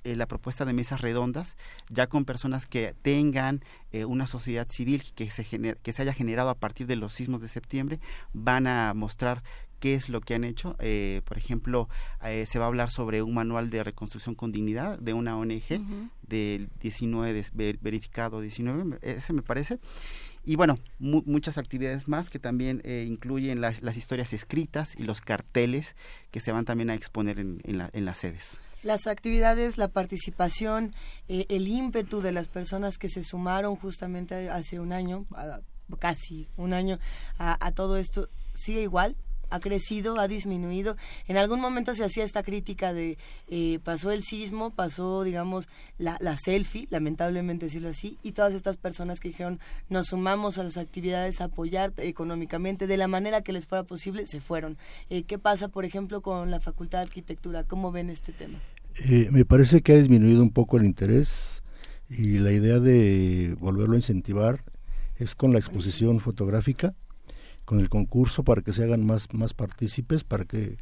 eh, 0.06 0.14
la 0.14 0.26
propuesta 0.26 0.64
de 0.64 0.72
mesas 0.72 1.00
redondas, 1.00 1.56
ya 1.90 2.06
con 2.06 2.24
personas 2.24 2.66
que 2.66 2.94
tengan 3.02 3.64
eh, 3.90 4.04
una 4.04 4.28
sociedad 4.28 4.68
civil 4.68 5.02
que 5.16 5.28
se, 5.30 5.44
que 5.44 5.92
se 5.92 6.02
haya 6.02 6.12
generado 6.12 6.48
a 6.48 6.54
partir 6.54 6.86
de 6.86 6.94
los 6.94 7.12
sismos 7.12 7.40
de 7.40 7.48
septiembre, 7.48 7.98
van 8.32 8.68
a 8.68 8.94
mostrar 8.94 9.42
qué 9.80 9.94
es 9.94 10.08
lo 10.08 10.20
que 10.20 10.34
han 10.34 10.44
hecho. 10.44 10.76
Eh, 10.78 11.22
por 11.24 11.38
ejemplo, 11.38 11.88
se 12.46 12.58
va 12.58 12.64
a 12.64 12.68
hablar 12.68 12.90
sobre 12.90 13.22
un 13.22 13.34
manual 13.34 13.70
de 13.70 13.84
reconstrucción 13.84 14.34
con 14.34 14.52
dignidad 14.52 14.98
de 14.98 15.12
una 15.12 15.36
ONG 15.36 15.80
del 16.22 16.68
19, 16.80 17.44
verificado 17.80 18.40
19, 18.40 18.98
ese 19.02 19.32
me 19.32 19.42
parece. 19.42 19.78
Y 20.44 20.56
bueno, 20.56 20.78
muchas 20.98 21.58
actividades 21.58 22.08
más 22.08 22.30
que 22.30 22.38
también 22.38 22.82
incluyen 22.84 23.60
las, 23.60 23.82
las, 23.82 23.96
historias 23.96 24.32
escritas 24.32 24.94
y 24.96 25.02
los 25.02 25.20
carteles 25.20 25.96
que 26.30 26.40
se 26.40 26.52
van 26.52 26.64
también 26.64 26.90
a 26.90 26.94
exponer 26.94 27.38
en, 27.38 27.60
en 27.64 28.04
las 28.04 28.18
sedes 28.18 28.60
las 28.86 29.06
actividades, 29.06 29.78
la 29.78 29.88
participación, 29.88 30.94
eh, 31.28 31.44
el 31.48 31.68
ímpetu 31.68 32.20
de 32.22 32.32
las 32.32 32.48
personas 32.48 32.98
que 32.98 33.10
se 33.10 33.24
sumaron 33.24 33.76
justamente 33.76 34.48
hace 34.48 34.80
un 34.80 34.92
año, 34.92 35.26
casi 35.98 36.48
un 36.56 36.72
año, 36.72 36.98
a, 37.38 37.72
todo 37.72 37.96
esto, 37.96 38.28
sigue 38.54 38.82
igual, 38.82 39.16
ha 39.50 39.60
crecido, 39.60 40.18
ha 40.18 40.28
disminuido. 40.28 40.96
En 41.28 41.36
algún 41.36 41.60
momento 41.60 41.94
se 41.94 42.04
hacía 42.04 42.24
esta 42.24 42.42
crítica 42.42 42.92
de 42.92 43.18
eh, 43.48 43.78
pasó 43.84 44.10
el 44.10 44.22
sismo, 44.22 44.70
pasó, 44.70 45.24
digamos, 45.24 45.68
la, 45.98 46.16
la, 46.20 46.36
selfie, 46.36 46.88
lamentablemente 46.90 47.66
decirlo 47.66 47.88
así, 47.88 48.18
y 48.22 48.32
todas 48.32 48.54
estas 48.54 48.76
personas 48.76 49.20
que 49.20 49.28
dijeron 49.28 49.60
nos 49.88 50.08
sumamos 50.08 50.58
a 50.58 50.64
las 50.64 50.76
actividades, 50.76 51.40
a 51.40 51.44
apoyar 51.44 51.92
económicamente 51.98 52.86
de 52.86 52.96
la 52.96 53.08
manera 53.08 53.42
que 53.42 53.52
les 53.52 53.66
fuera 53.66 53.84
posible, 53.84 54.26
se 54.26 54.40
fueron. 54.40 54.76
Eh, 55.10 55.24
¿Qué 55.24 55.38
pasa, 55.38 55.68
por 55.68 55.84
ejemplo, 55.84 56.20
con 56.20 56.50
la 56.50 56.60
Facultad 56.60 56.98
de 56.98 57.04
Arquitectura? 57.04 57.64
¿Cómo 57.64 57.92
ven 57.92 58.10
este 58.10 58.32
tema? 58.32 58.58
Eh, 58.98 59.28
me 59.30 59.44
parece 59.44 59.82
que 59.82 59.92
ha 59.92 59.96
disminuido 59.96 60.42
un 60.42 60.50
poco 60.50 60.78
el 60.78 60.84
interés 60.86 61.62
y 62.08 62.38
la 62.38 62.52
idea 62.52 62.78
de 62.78 63.56
volverlo 63.60 63.94
a 63.94 63.98
incentivar 63.98 64.64
es 65.16 65.34
con 65.34 65.52
la 65.52 65.58
exposición 65.58 66.20
fotográfica, 66.20 66.94
con 67.66 67.80
el 67.80 67.90
concurso 67.90 68.44
para 68.44 68.62
que 68.62 68.72
se 68.72 68.84
hagan 68.84 69.04
más, 69.04 69.28
más 69.34 69.52
partícipes, 69.52 70.24
para 70.24 70.46
que 70.46 70.78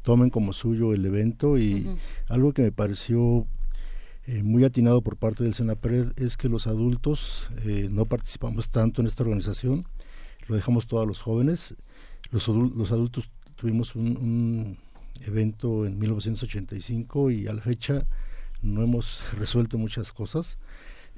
tomen 0.00 0.30
como 0.30 0.54
suyo 0.54 0.94
el 0.94 1.04
evento. 1.04 1.58
Y 1.58 1.86
algo 2.28 2.54
que 2.54 2.62
me 2.62 2.72
pareció 2.72 3.46
eh, 4.26 4.42
muy 4.42 4.64
atinado 4.64 5.02
por 5.02 5.16
parte 5.16 5.44
del 5.44 5.52
Senapred 5.52 6.12
es 6.16 6.38
que 6.38 6.48
los 6.48 6.66
adultos 6.66 7.50
eh, 7.66 7.88
no 7.90 8.06
participamos 8.06 8.70
tanto 8.70 9.02
en 9.02 9.06
esta 9.06 9.24
organización, 9.24 9.84
lo 10.46 10.54
dejamos 10.54 10.86
todos 10.86 11.06
los 11.06 11.20
jóvenes, 11.20 11.74
los, 12.30 12.48
los 12.48 12.92
adultos 12.92 13.28
tuvimos 13.56 13.94
un 13.94 14.78
evento 15.26 15.84
en 15.84 15.98
1985 15.98 17.30
y 17.32 17.48
a 17.48 17.52
la 17.52 17.60
fecha 17.60 18.06
no 18.62 18.82
hemos 18.82 19.24
resuelto 19.38 19.76
muchas 19.76 20.12
cosas. 20.12 20.58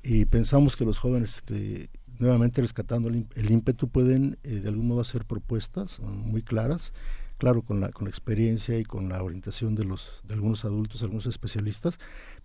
Y 0.02 0.24
pensamos 0.24 0.76
que 0.76 0.86
los 0.86 0.98
jóvenes 0.98 1.42
que 1.42 1.90
nuevamente 2.20 2.60
rescatando 2.60 3.08
el, 3.08 3.50
ímpetu 3.50 3.88
pueden 3.88 4.38
eh, 4.44 4.60
de 4.60 4.68
algún 4.68 4.88
modo 4.88 5.00
hacer 5.00 5.24
propuestas 5.24 6.00
muy 6.00 6.42
claras. 6.42 6.92
Claro 7.38 7.62
con 7.62 7.80
la 7.80 7.88
con 7.90 8.04
la 8.04 8.10
experiencia 8.10 8.78
y 8.78 8.84
con 8.84 9.08
la 9.08 9.22
orientación 9.22 9.74
de 9.74 9.84
los 9.84 10.20
de 10.24 10.34
algunos 10.34 10.66
adultos 10.66 11.02
algunos 11.02 11.24
especialistas 11.24 11.98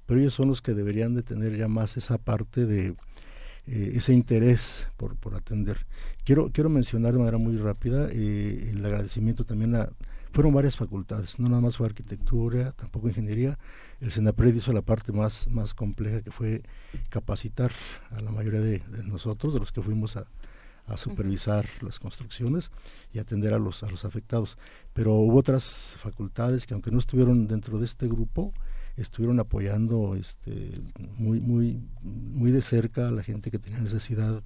pero 0.05 0.21
ellos 0.21 0.33
son 0.33 0.47
los 0.47 0.61
que 0.61 0.73
deberían 0.73 1.15
de 1.15 1.21
tener 1.21 1.57
ya 1.57 1.67
más 1.67 1.97
esa 1.97 2.17
parte 2.17 2.65
de 2.65 2.95
eh, 3.67 3.91
ese 3.95 4.13
interés 4.13 4.87
por, 4.95 5.17
por 5.17 5.35
atender. 5.35 5.85
Quiero 6.23 6.49
quiero 6.53 6.69
mencionar 6.69 7.11
de 7.11 7.19
manera 7.19 7.37
muy 7.37 7.57
rápida 7.57 8.07
eh, 8.09 8.69
el 8.71 8.85
agradecimiento 8.85 9.43
también 9.43 9.75
a 9.75 9.89
fueron 10.35 10.53
varias 10.53 10.75
facultades, 10.75 11.39
no 11.39 11.47
nada 11.47 11.61
más 11.61 11.77
fue 11.77 11.87
arquitectura, 11.87 12.73
tampoco 12.73 13.07
ingeniería. 13.07 13.57
El 14.01 14.11
SENAPRED 14.11 14.55
hizo 14.55 14.73
la 14.73 14.81
parte 14.81 15.13
más, 15.13 15.47
más 15.47 15.73
compleja 15.73 16.21
que 16.21 16.29
fue 16.29 16.61
capacitar 17.09 17.71
a 18.11 18.19
la 18.19 18.31
mayoría 18.31 18.59
de, 18.59 18.81
nosotros, 19.05 19.53
de 19.53 19.61
los 19.61 19.71
que 19.71 19.81
fuimos 19.81 20.17
a, 20.17 20.27
supervisar 20.97 21.65
las 21.81 21.97
construcciones 21.97 22.69
y 23.11 23.17
atender 23.17 23.53
a 23.53 23.59
los, 23.59 23.81
a 23.81 23.89
los 23.89 24.03
afectados. 24.03 24.57
Pero 24.93 25.13
hubo 25.13 25.39
otras 25.39 25.95
facultades 26.03 26.67
que 26.67 26.73
aunque 26.73 26.91
no 26.91 26.99
estuvieron 26.99 27.47
dentro 27.47 27.79
de 27.79 27.85
este 27.85 28.07
grupo, 28.07 28.53
estuvieron 28.97 29.39
apoyando 29.39 30.15
este, 30.15 30.81
muy, 31.17 31.39
muy, 31.39 31.81
muy 32.03 32.51
de 32.51 32.61
cerca 32.61 33.07
a 33.07 33.11
la 33.11 33.23
gente 33.23 33.49
que 33.49 33.57
tenía 33.57 33.79
necesidad 33.79 34.43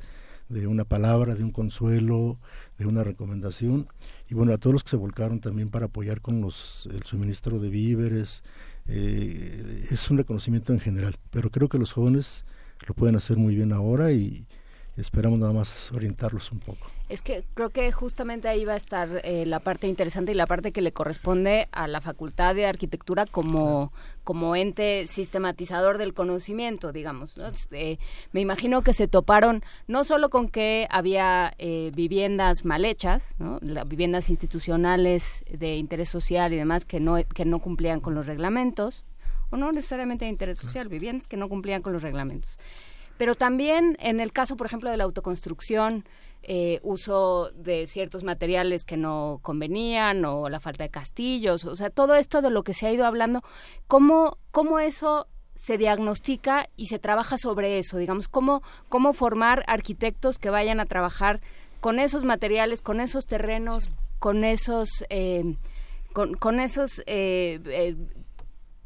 de 0.49 0.67
una 0.67 0.83
palabra, 0.83 1.35
de 1.35 1.43
un 1.43 1.51
consuelo, 1.51 2.37
de 2.77 2.87
una 2.87 3.03
recomendación. 3.03 3.87
Y 4.29 4.33
bueno, 4.33 4.53
a 4.53 4.57
todos 4.57 4.73
los 4.73 4.83
que 4.83 4.89
se 4.89 4.97
volcaron 4.97 5.39
también 5.39 5.69
para 5.69 5.85
apoyar 5.85 6.21
con 6.21 6.41
los, 6.41 6.89
el 6.91 7.03
suministro 7.03 7.59
de 7.59 7.69
víveres, 7.69 8.43
eh, 8.87 9.87
es 9.91 10.09
un 10.09 10.17
reconocimiento 10.17 10.73
en 10.73 10.79
general. 10.79 11.17
Pero 11.29 11.49
creo 11.51 11.69
que 11.69 11.77
los 11.77 11.93
jóvenes 11.93 12.45
lo 12.87 12.95
pueden 12.95 13.15
hacer 13.15 13.37
muy 13.37 13.55
bien 13.55 13.71
ahora 13.71 14.11
y, 14.11 14.45
esperamos 14.97 15.39
nada 15.39 15.53
más 15.53 15.91
orientarlos 15.93 16.51
un 16.51 16.59
poco. 16.59 16.87
Es 17.09 17.23
que 17.23 17.43
creo 17.55 17.71
que 17.71 17.91
justamente 17.91 18.47
ahí 18.47 18.65
va 18.65 18.73
a 18.73 18.77
estar 18.77 19.21
eh, 19.23 19.47
la 19.47 19.59
parte 19.59 19.87
interesante 19.87 20.31
y 20.31 20.35
la 20.35 20.45
parte 20.45 20.71
que 20.71 20.81
le 20.81 20.91
corresponde 20.91 21.67
a 21.71 21.87
la 21.87 22.01
Facultad 22.01 22.53
de 22.53 22.67
Arquitectura 22.67 23.25
como, 23.25 23.91
como 24.23 24.55
ente 24.55 25.07
sistematizador 25.07 25.97
del 25.97 26.13
conocimiento, 26.13 26.91
digamos. 26.91 27.33
Eh, 27.71 27.97
me 28.31 28.41
imagino 28.41 28.83
que 28.83 28.93
se 28.93 29.07
toparon 29.07 29.63
no 29.87 30.03
solo 30.03 30.29
con 30.29 30.49
que 30.49 30.87
había 30.91 31.55
eh, 31.57 31.91
viviendas 31.95 32.63
mal 32.63 32.85
hechas, 32.85 33.33
¿no? 33.39 33.59
viviendas 33.87 34.29
institucionales 34.29 35.43
de 35.49 35.77
interés 35.77 36.09
social 36.09 36.53
y 36.53 36.57
demás 36.57 36.85
que 36.85 36.99
no, 36.99 37.15
que 37.33 37.43
no 37.43 37.57
cumplían 37.57 38.01
con 38.01 38.13
los 38.13 38.27
reglamentos, 38.27 39.07
o 39.49 39.57
no 39.57 39.71
necesariamente 39.71 40.25
de 40.25 40.31
interés 40.31 40.59
social, 40.59 40.89
viviendas 40.89 41.25
que 41.25 41.37
no 41.37 41.49
cumplían 41.49 41.81
con 41.81 41.91
los 41.91 42.03
reglamentos 42.03 42.59
pero 43.19 43.35
también 43.35 43.97
en 43.99 44.21
el 44.21 44.31
caso, 44.31 44.55
por 44.55 44.65
ejemplo, 44.65 44.89
de 44.89 44.95
la 44.95 45.03
autoconstrucción, 45.03 46.05
eh, 46.43 46.79
uso 46.83 47.51
de 47.53 47.85
ciertos 47.85 48.23
materiales 48.23 48.85
que 48.85 48.97
no 48.97 49.39
convenían 49.41 50.23
o 50.25 50.49
la 50.49 50.59
falta 50.59 50.83
de 50.83 50.89
castillos, 50.89 51.65
o 51.65 51.75
sea, 51.75 51.89
todo 51.89 52.15
esto 52.15 52.41
de 52.41 52.49
lo 52.49 52.63
que 52.63 52.73
se 52.73 52.87
ha 52.87 52.91
ido 52.91 53.05
hablando, 53.05 53.41
¿cómo, 53.87 54.37
cómo 54.51 54.79
eso 54.79 55.27
se 55.55 55.77
diagnostica 55.77 56.69
y 56.77 56.85
se 56.87 56.97
trabaja 56.97 57.37
sobre 57.37 57.77
eso? 57.77 57.97
Digamos, 57.97 58.29
¿cómo, 58.29 58.63
cómo 58.87 59.13
formar 59.13 59.63
arquitectos 59.67 60.39
que 60.39 60.49
vayan 60.49 60.79
a 60.79 60.85
trabajar 60.85 61.41
con 61.81 61.99
esos 61.99 62.23
materiales, 62.23 62.81
con 62.81 63.01
esos 63.01 63.25
terrenos, 63.25 63.89
con 64.19 64.43
esos... 64.43 64.89
Eh, 65.09 65.55
con, 66.13 66.33
con, 66.33 66.59
esos 66.59 67.03
eh, 67.05 67.95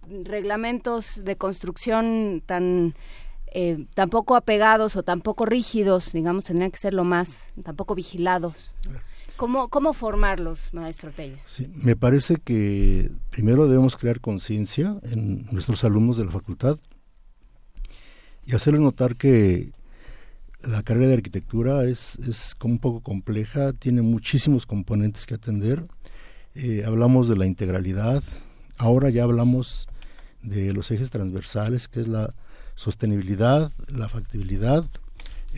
reglamentos 0.08 1.24
de 1.24 1.38
construcción 1.38 2.44
tan 2.46 2.96
eh, 3.56 3.86
tampoco 3.94 4.36
apegados 4.36 4.96
o 4.96 5.04
tampoco 5.04 5.46
rígidos, 5.46 6.12
digamos, 6.12 6.44
tendrían 6.44 6.72
que 6.72 6.80
ser 6.80 6.94
lo 6.96 7.04
más, 7.04 7.50
tampoco 7.64 7.94
vigilados. 7.94 8.74
¿Cómo, 9.38 9.70
cómo 9.70 9.94
formarlos, 9.94 10.74
maestro 10.74 11.12
Telles? 11.12 11.46
Me 11.76 11.96
parece 11.96 12.38
que 12.38 13.12
primero 13.30 13.68
debemos 13.68 13.96
crear 13.96 14.22
conciencia 14.22 14.98
en 15.04 15.46
nuestros 15.52 15.84
alumnos 15.84 16.18
de 16.18 16.26
la 16.26 16.32
facultad 16.32 16.80
y 18.44 18.56
hacerles 18.56 18.82
notar 18.82 19.16
que 19.16 19.72
la 20.64 20.82
carrera 20.82 21.10
de 21.10 21.14
arquitectura 21.16 21.84
es, 21.86 22.18
es 22.28 22.56
un 22.64 22.80
poco 22.80 23.02
compleja, 23.02 23.74
tiene 23.74 24.02
muchísimos 24.02 24.66
componentes 24.66 25.28
que 25.28 25.36
atender. 25.36 25.86
Eh, 26.56 26.84
hablamos 26.88 27.30
de 27.30 27.36
la 27.36 27.46
integralidad, 27.46 28.24
ahora 28.78 29.12
ya 29.12 29.24
hablamos 29.24 29.88
de 30.42 30.74
los 30.74 30.90
ejes 30.90 31.12
transversales, 31.12 31.88
que 31.88 32.02
es 32.02 32.08
la 32.08 32.34
sostenibilidad, 32.76 33.72
la 33.88 34.10
factibilidad, 34.10 34.86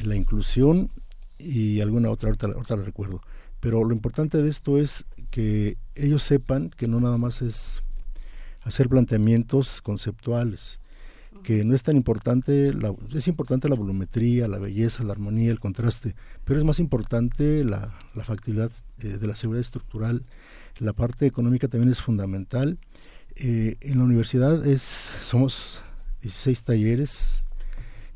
la 0.04 0.16
inclusión 0.16 0.90
y 1.38 1.82
alguna 1.82 2.10
otra, 2.10 2.32
otra, 2.32 2.78
la 2.78 2.84
recuerdo. 2.84 3.22
Pero 3.60 3.84
lo 3.84 3.94
importante 3.94 4.42
de 4.42 4.50
esto 4.50 4.78
es 4.78 5.06
que 5.32 5.78
ellos 5.96 6.24
sepan 6.24 6.70
que 6.70 6.88
no 6.88 7.00
nada 7.00 7.18
más 7.18 7.42
es 7.42 7.82
hacer 8.62 8.90
planteamientos 8.90 9.82
conceptuales, 9.82 10.80
que 11.44 11.64
no 11.64 11.76
es 11.76 11.84
tan 11.84 11.96
importante, 11.96 12.74
la, 12.74 12.94
es 13.14 13.28
importante 13.28 13.70
la 13.70 13.76
volumetría, 13.76 14.48
la 14.48 14.58
belleza, 14.58 15.04
la 15.04 15.12
armonía, 15.12 15.52
el 15.52 15.60
contraste, 15.60 16.16
pero 16.44 16.60
es 16.60 16.66
más 16.66 16.80
importante 16.80 17.64
la, 17.64 17.94
la 18.16 18.24
factibilidad 18.24 18.72
eh, 19.00 19.18
de 19.20 19.28
la 19.28 19.36
seguridad 19.36 19.62
estructural, 19.62 20.24
la 20.80 20.94
parte 20.94 21.26
económica 21.26 21.68
también 21.68 21.92
es 21.92 22.02
fundamental. 22.02 22.78
Eh, 23.36 23.78
en 23.82 23.98
la 23.98 24.04
universidad 24.04 24.66
es, 24.66 25.12
somos 25.22 25.80
16 26.26 26.64
talleres, 26.64 27.44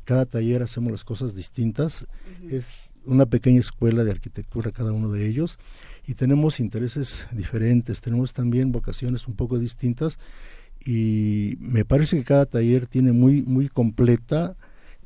cada 0.04 0.26
taller 0.26 0.62
hacemos 0.62 0.90
las 0.90 1.04
cosas 1.04 1.36
distintas, 1.36 2.06
es 2.48 2.90
una 3.04 3.26
pequeña 3.26 3.60
escuela 3.60 4.02
de 4.02 4.10
arquitectura 4.10 4.72
cada 4.72 4.92
uno 4.92 5.10
de 5.10 5.28
ellos. 5.28 5.58
Y 6.06 6.14
tenemos 6.14 6.58
intereses 6.58 7.24
diferentes, 7.30 8.00
tenemos 8.00 8.32
también 8.32 8.72
vocaciones 8.72 9.28
un 9.28 9.34
poco 9.36 9.58
distintas. 9.58 10.18
Y 10.84 11.56
me 11.60 11.84
parece 11.84 12.16
que 12.16 12.24
cada 12.24 12.46
taller 12.46 12.86
tiene 12.86 13.12
muy, 13.12 13.42
muy 13.42 13.68
completa 13.68 14.56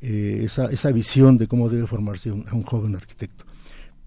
eh, 0.01 0.41
esa, 0.43 0.71
esa 0.71 0.91
visión 0.91 1.37
de 1.37 1.47
cómo 1.47 1.69
debe 1.69 1.85
formarse 1.85 2.31
un, 2.31 2.45
un 2.51 2.63
joven 2.63 2.95
arquitecto. 2.95 3.45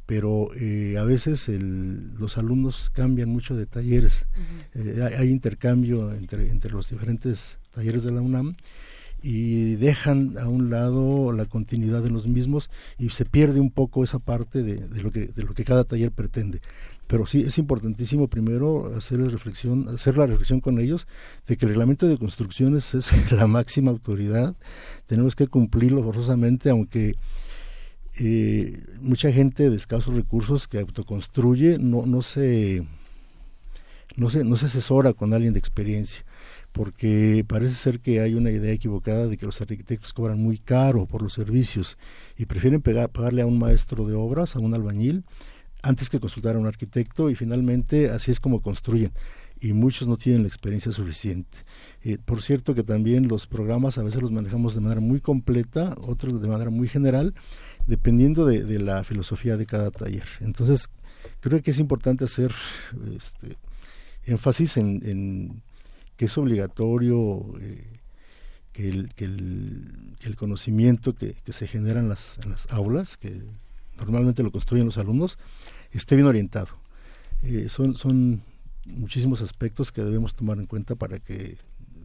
Pero 0.06 0.48
eh, 0.56 0.96
a 0.98 1.04
veces 1.04 1.48
el, 1.48 2.14
los 2.18 2.36
alumnos 2.38 2.90
cambian 2.90 3.28
mucho 3.28 3.54
de 3.54 3.66
talleres, 3.66 4.26
eh, 4.74 5.02
hay, 5.04 5.14
hay, 5.14 5.28
intercambio 5.28 6.12
entre, 6.14 6.48
entre 6.48 6.72
los 6.72 6.88
diferentes 6.88 7.58
talleres 7.70 8.02
de 8.02 8.12
la 8.12 8.22
UNAM 8.22 8.56
y 9.22 9.74
dejan 9.76 10.36
a 10.38 10.48
un 10.48 10.70
lado 10.70 11.32
la 11.32 11.46
continuidad 11.46 12.02
de 12.02 12.10
los 12.10 12.26
mismos 12.26 12.70
y 12.98 13.10
se 13.10 13.24
pierde 13.24 13.60
un 13.60 13.70
poco 13.70 14.04
esa 14.04 14.18
parte 14.18 14.62
de, 14.62 15.02
lo, 15.02 15.10
que, 15.10 15.26
de 15.26 15.42
lo 15.42 15.54
que 15.54 15.64
cada 15.64 15.84
taller 15.84 16.12
pretende. 16.12 16.60
Pero 17.06 17.26
sí 17.26 17.40
es 17.40 17.58
importantísimo 17.58 18.28
primero 18.28 18.94
hacer 18.94 19.18
la 19.18 19.28
reflexión, 19.28 19.88
hacer 19.88 20.18
la 20.18 20.26
reflexión 20.26 20.60
con 20.60 20.78
ellos 20.78 21.08
de 21.46 21.56
que 21.56 21.64
el 21.64 21.70
reglamento 21.70 22.06
de 22.06 22.18
construcciones 22.18 22.94
es 22.94 23.10
la 23.32 23.46
máxima 23.46 23.90
autoridad, 23.90 24.54
tenemos 25.06 25.34
que 25.34 25.48
cumplirlo 25.48 26.04
forzosamente, 26.04 26.70
aunque 26.70 27.16
eh, 28.20 28.84
mucha 29.00 29.32
gente 29.32 29.70
de 29.70 29.76
escasos 29.76 30.14
recursos 30.14 30.68
que 30.68 30.78
autoconstruye 30.78 31.78
no, 31.78 32.04
no 32.04 32.20
se 32.20 32.84
no 34.16 34.28
se, 34.28 34.42
no 34.42 34.56
se 34.56 34.66
asesora 34.66 35.12
con 35.12 35.32
alguien 35.32 35.52
de 35.52 35.60
experiencia 35.60 36.24
porque 36.72 37.44
parece 37.46 37.74
ser 37.74 38.00
que 38.00 38.20
hay 38.20 38.34
una 38.34 38.50
idea 38.50 38.72
equivocada 38.72 39.26
de 39.26 39.36
que 39.36 39.46
los 39.46 39.60
arquitectos 39.60 40.12
cobran 40.12 40.38
muy 40.38 40.58
caro 40.58 41.06
por 41.06 41.22
los 41.22 41.32
servicios 41.32 41.98
y 42.36 42.46
prefieren 42.46 42.82
pagarle 42.82 43.42
a 43.42 43.46
un 43.46 43.58
maestro 43.58 44.06
de 44.06 44.14
obras, 44.14 44.54
a 44.54 44.60
un 44.60 44.74
albañil, 44.74 45.24
antes 45.82 46.10
que 46.10 46.20
consultar 46.20 46.56
a 46.56 46.58
un 46.58 46.66
arquitecto 46.66 47.30
y 47.30 47.34
finalmente 47.34 48.10
así 48.10 48.30
es 48.30 48.40
como 48.40 48.60
construyen 48.60 49.12
y 49.60 49.72
muchos 49.72 50.06
no 50.06 50.16
tienen 50.16 50.42
la 50.42 50.48
experiencia 50.48 50.92
suficiente. 50.92 51.58
Eh, 52.02 52.18
por 52.24 52.42
cierto 52.42 52.74
que 52.74 52.84
también 52.84 53.28
los 53.28 53.46
programas 53.46 53.98
a 53.98 54.02
veces 54.02 54.22
los 54.22 54.30
manejamos 54.30 54.74
de 54.74 54.80
manera 54.80 55.00
muy 55.00 55.20
completa, 55.20 55.96
otros 56.00 56.40
de 56.40 56.48
manera 56.48 56.70
muy 56.70 56.88
general, 56.88 57.34
dependiendo 57.86 58.46
de, 58.46 58.64
de 58.64 58.78
la 58.78 59.02
filosofía 59.02 59.56
de 59.56 59.66
cada 59.66 59.90
taller. 59.90 60.26
Entonces, 60.40 60.88
creo 61.40 61.62
que 61.62 61.70
es 61.70 61.78
importante 61.78 62.24
hacer 62.24 62.52
este, 63.16 63.56
énfasis 64.24 64.76
en, 64.76 65.02
en, 65.04 65.62
que 66.18 66.24
es 66.24 66.36
obligatorio 66.36 67.46
eh, 67.60 68.00
que, 68.72 68.88
el, 68.88 69.14
que, 69.14 69.24
el, 69.24 70.16
que, 70.18 70.28
el, 70.28 70.36
conocimiento 70.36 71.14
que, 71.14 71.34
que 71.44 71.52
se 71.52 71.68
genera 71.68 72.00
en 72.00 72.08
las, 72.08 72.38
en 72.38 72.50
las 72.50 72.70
aulas, 72.70 73.16
que 73.16 73.44
normalmente 73.96 74.42
lo 74.42 74.50
construyen 74.50 74.84
los 74.84 74.98
alumnos, 74.98 75.38
esté 75.92 76.16
bien 76.16 76.26
orientado. 76.26 76.68
Eh, 77.42 77.68
son, 77.68 77.94
son 77.94 78.42
muchísimos 78.84 79.42
aspectos 79.42 79.92
que 79.92 80.02
debemos 80.02 80.34
tomar 80.34 80.58
en 80.58 80.66
cuenta 80.66 80.96
para 80.96 81.20
que 81.20 81.56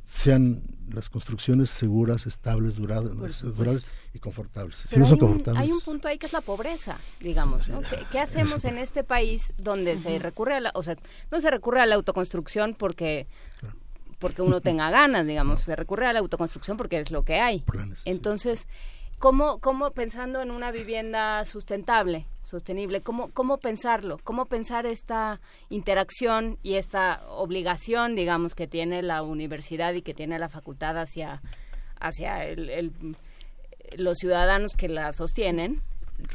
sean 0.05 0.61
las 0.93 1.09
construcciones 1.09 1.71
seguras, 1.71 2.27
estables, 2.27 2.75
durables, 2.75 3.41
durables 3.41 3.89
y 4.13 4.19
confortables. 4.19 4.85
Si 4.87 4.99
no 4.99 5.07
son 5.07 5.17
confortables. 5.17 5.63
hay 5.63 5.71
un 5.71 5.81
punto 5.81 6.07
ahí 6.07 6.19
que 6.19 6.27
es 6.27 6.33
la 6.33 6.41
pobreza, 6.41 6.99
digamos. 7.19 7.67
¿no? 7.67 7.81
¿Qué, 7.81 7.97
¿Qué, 8.11 8.19
hacemos 8.19 8.63
en 8.65 8.77
este 8.77 9.03
país 9.03 9.53
donde 9.57 9.95
uh 9.95 9.97
-huh. 9.97 10.03
se 10.03 10.19
recurre 10.19 10.55
a 10.55 10.59
la, 10.59 10.71
o 10.75 10.83
sea, 10.83 10.97
no 11.31 11.41
se 11.41 11.49
recurre 11.49 11.81
a 11.81 11.87
la 11.87 11.95
autoconstrucción 11.95 12.75
porque 12.77 13.27
porque 14.23 14.41
uno 14.41 14.61
tenga 14.61 14.89
ganas, 14.89 15.27
digamos, 15.27 15.59
se 15.59 15.75
recurre 15.75 16.07
a 16.07 16.13
la 16.13 16.19
autoconstrucción 16.19 16.77
porque 16.77 16.97
es 16.97 17.11
lo 17.11 17.23
que 17.23 17.41
hay. 17.41 17.65
Entonces, 18.05 18.67
¿Cómo, 19.23 19.59
¿Cómo 19.59 19.91
pensando 19.91 20.41
en 20.41 20.51
una 20.51 20.71
vivienda 20.73 21.45
sustentable, 21.45 22.27
sostenible, 22.43 22.99
cómo, 22.99 23.29
cómo 23.31 23.57
pensarlo? 23.57 24.19
¿Cómo 24.21 24.47
pensar 24.47 24.85
esta 24.85 25.39
interacción 25.69 26.57
y 26.61 26.73
esta 26.73 27.23
obligación, 27.29 28.15
digamos, 28.15 28.53
que 28.53 28.67
tiene 28.67 29.01
la 29.01 29.23
universidad 29.23 29.93
y 29.93 30.01
que 30.01 30.13
tiene 30.13 30.39
la 30.39 30.49
facultad 30.49 30.97
hacia, 30.97 31.41
hacia 32.01 32.45
el, 32.45 32.69
el, 32.69 32.91
los 33.95 34.17
ciudadanos 34.17 34.73
que 34.73 34.89
la 34.89 35.13
sostienen? 35.13 35.81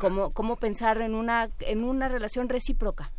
¿Cómo, 0.01 0.31
cómo 0.33 0.57
pensar 0.57 1.03
en 1.03 1.15
una, 1.15 1.51
en 1.61 1.85
una 1.85 2.09
relación 2.09 2.49
recíproca? 2.49 3.13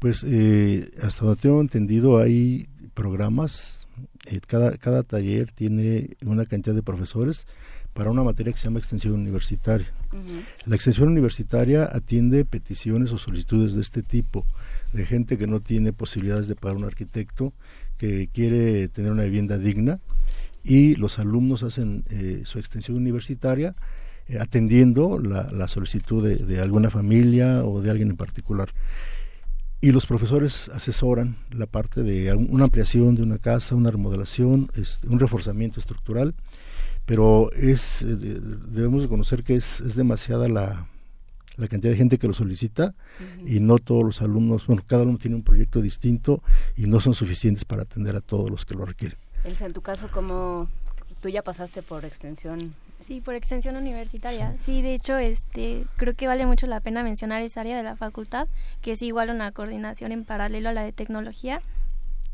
Pues 0.00 0.24
eh, 0.26 0.90
hasta 1.00 1.26
donde 1.26 1.40
tengo 1.40 1.60
entendido 1.60 2.18
hay 2.18 2.68
programas, 2.94 3.79
eh, 4.26 4.40
cada, 4.46 4.76
cada 4.76 5.02
taller 5.02 5.52
tiene 5.52 6.16
una 6.24 6.46
cantidad 6.46 6.74
de 6.74 6.82
profesores 6.82 7.46
para 7.92 8.10
una 8.10 8.22
materia 8.22 8.52
que 8.52 8.58
se 8.58 8.64
llama 8.64 8.78
extensión 8.78 9.14
universitaria. 9.14 9.92
Uh 10.12 10.16
-huh. 10.16 10.44
La 10.66 10.76
extensión 10.76 11.08
universitaria 11.08 11.88
atiende 11.90 12.44
peticiones 12.44 13.12
o 13.12 13.18
solicitudes 13.18 13.74
de 13.74 13.80
este 13.80 14.02
tipo, 14.02 14.46
de 14.92 15.06
gente 15.06 15.38
que 15.38 15.46
no 15.46 15.60
tiene 15.60 15.92
posibilidades 15.92 16.48
de 16.48 16.56
pagar 16.56 16.76
un 16.76 16.84
arquitecto, 16.84 17.52
que 17.98 18.28
quiere 18.32 18.88
tener 18.88 19.12
una 19.12 19.24
vivienda 19.24 19.58
digna, 19.58 20.00
y 20.62 20.94
los 20.96 21.18
alumnos 21.18 21.62
hacen 21.62 22.04
eh, 22.10 22.42
su 22.44 22.58
extensión 22.58 22.96
universitaria 22.96 23.74
eh, 24.28 24.38
atendiendo 24.38 25.18
la, 25.18 25.50
la 25.50 25.68
solicitud 25.68 26.22
de, 26.22 26.36
de, 26.36 26.60
alguna 26.60 26.90
familia 26.90 27.64
o 27.64 27.80
de 27.80 27.90
alguien 27.90 28.10
en 28.10 28.16
particular. 28.16 28.68
Y 29.82 29.92
los 29.92 30.04
profesores 30.04 30.68
asesoran 30.68 31.36
la 31.50 31.66
parte 31.66 32.02
de 32.02 32.34
una 32.34 32.64
ampliación 32.64 33.14
de 33.14 33.22
una 33.22 33.38
casa, 33.38 33.74
una 33.74 33.90
remodelación, 33.90 34.70
este, 34.74 35.08
un 35.08 35.18
reforzamiento 35.18 35.80
estructural, 35.80 36.34
pero 37.06 37.50
es 37.52 38.02
eh, 38.02 38.06
debemos 38.06 39.02
reconocer 39.02 39.42
que 39.42 39.54
es, 39.54 39.80
es 39.80 39.96
demasiada 39.96 40.48
la, 40.48 40.86
la, 41.56 41.68
cantidad 41.68 41.92
de 41.92 41.96
gente 41.96 42.18
que 42.18 42.28
lo 42.28 42.34
solicita 42.34 42.94
uh 42.94 43.22
-huh. 43.22 43.56
y 43.56 43.60
no 43.60 43.78
todos 43.78 44.04
los 44.04 44.20
alumnos, 44.20 44.66
bueno, 44.66 44.82
cada 44.86 45.02
alumno 45.02 45.18
tiene 45.18 45.36
un 45.36 45.42
proyecto 45.42 45.80
distinto 45.80 46.42
y 46.76 46.86
no 46.86 47.00
son 47.00 47.14
suficientes 47.14 47.64
para 47.64 47.82
atender 47.82 48.14
a 48.16 48.20
todos 48.20 48.50
los 48.50 48.66
que 48.66 48.74
lo 48.74 48.84
requieren. 48.84 49.18
Elsa, 49.44 49.64
en 49.64 49.72
tu 49.72 49.80
caso, 49.80 50.10
como 50.12 50.68
tú 51.22 51.30
ya 51.30 51.42
pasaste 51.42 51.82
por 51.82 52.04
extensión 52.04 52.74
Sí, 53.10 53.20
por 53.20 53.34
extensión 53.34 53.74
universitaria. 53.74 54.52
Sí. 54.52 54.58
sí, 54.66 54.82
de 54.82 54.94
hecho, 54.94 55.18
este, 55.18 55.84
creo 55.96 56.14
que 56.14 56.28
vale 56.28 56.46
mucho 56.46 56.68
la 56.68 56.78
pena 56.78 57.02
mencionar 57.02 57.42
esa 57.42 57.62
área 57.62 57.76
de 57.76 57.82
la 57.82 57.96
facultad, 57.96 58.46
que 58.82 58.92
es 58.92 59.02
igual 59.02 59.30
una 59.30 59.50
coordinación 59.50 60.12
en 60.12 60.24
paralelo 60.24 60.68
a 60.68 60.72
la 60.72 60.84
de 60.84 60.92
tecnología 60.92 61.60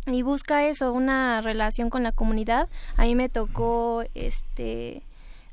y 0.07 0.21
busca 0.21 0.67
eso, 0.67 0.93
una 0.93 1.41
relación 1.41 1.89
con 1.89 2.03
la 2.03 2.13
comunidad. 2.13 2.69
A 2.99 3.05
mí 3.05 3.15
me 3.15 3.31
tocó, 3.31 4.05
este, 4.15 5.01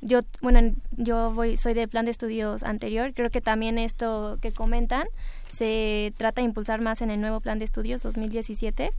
yo, 0.02 0.24
bueno, 0.42 0.76
yo 0.98 1.32
voy, 1.32 1.56
soy 1.56 1.74
del 1.74 1.88
plan 1.88 2.04
de 2.04 2.12
estudios 2.12 2.62
anterior. 2.62 3.14
Creo 3.14 3.30
que 3.30 3.40
también 3.40 3.78
esto 3.78 4.40
que 4.42 4.52
comentan 4.52 5.08
se 5.48 6.14
trata 6.18 6.42
de 6.42 6.48
impulsar 6.48 6.82
más 6.82 7.02
en 7.02 7.10
el 7.10 7.22
nuevo 7.22 7.40
plan 7.40 7.60
de 7.60 7.66
estudios 7.66 8.02
2017. 8.02 8.92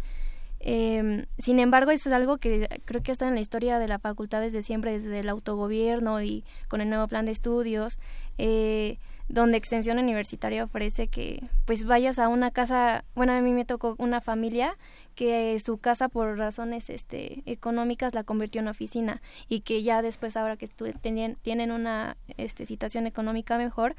Eh, 0.67 1.26
sin 1.36 1.59
embargo, 1.59 1.91
eso 1.91 2.09
es 2.09 2.15
algo 2.15 2.39
que 2.39 2.81
creo 2.86 3.02
que 3.02 3.12
está 3.12 3.28
en 3.28 3.34
la 3.34 3.43
historia 3.43 3.78
de 3.78 3.86
la 3.86 3.99
facultad 3.99 4.41
desde 4.41 4.62
siempre, 4.62 4.93
desde 4.93 5.20
el 5.20 5.28
autogobierno 5.28 6.23
y 6.23 6.43
con 6.68 6.81
el 6.81 6.89
nuevo 6.89 7.07
plan 7.07 7.26
de 7.26 7.33
estudios, 7.33 7.99
eh, 8.39 8.97
donde 9.28 9.59
Extensión 9.59 9.99
Universitaria 9.99 10.65
ofrece 10.65 11.09
que 11.09 11.44
pues 11.67 11.84
vayas 11.84 12.18
a 12.18 12.28
una 12.28 12.51
casa, 12.51 13.05
bueno, 13.15 13.33
a 13.34 13.43
mí 13.43 13.52
me 13.52 13.67
tocó 13.67 13.94
una 13.99 14.23
familia 14.23 14.78
que 15.15 15.59
su 15.59 15.76
casa 15.76 16.09
por 16.09 16.39
razones 16.39 16.89
este, 16.89 17.43
económicas 17.44 18.15
la 18.15 18.25
convirtió 18.25 18.62
en 18.62 18.68
oficina 18.68 19.20
y 19.51 19.60
que 19.60 19.83
ya 19.83 20.01
después 20.01 20.34
ahora 20.34 20.57
que 20.57 20.68
tenían, 20.68 21.36
tienen 21.43 21.73
una 21.73 22.17
este, 22.39 22.65
situación 22.65 23.07
económica 23.07 23.59
mejor, 23.59 23.97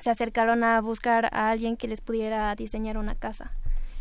se 0.00 0.10
acercaron 0.10 0.62
a 0.62 0.80
buscar 0.80 1.28
a 1.32 1.50
alguien 1.50 1.76
que 1.76 1.88
les 1.88 2.02
pudiera 2.02 2.54
diseñar 2.54 2.98
una 2.98 3.16
casa. 3.16 3.50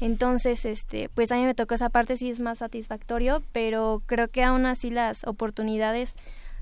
Entonces, 0.02 0.66
este, 0.66 1.10
pues 1.10 1.32
a 1.32 1.36
mí 1.36 1.46
me 1.46 1.56
tocó 1.56 1.76
esa 1.76 1.90
parte, 1.90 2.18
sí 2.18 2.30
es 2.30 2.40
más 2.40 2.60
satisfactorio, 2.60 3.42
pero 3.52 4.02
creo 4.06 4.28
que 4.28 4.44
aún 4.44 4.66
así 4.66 4.90
las 4.90 5.26
oportunidades 5.26 6.16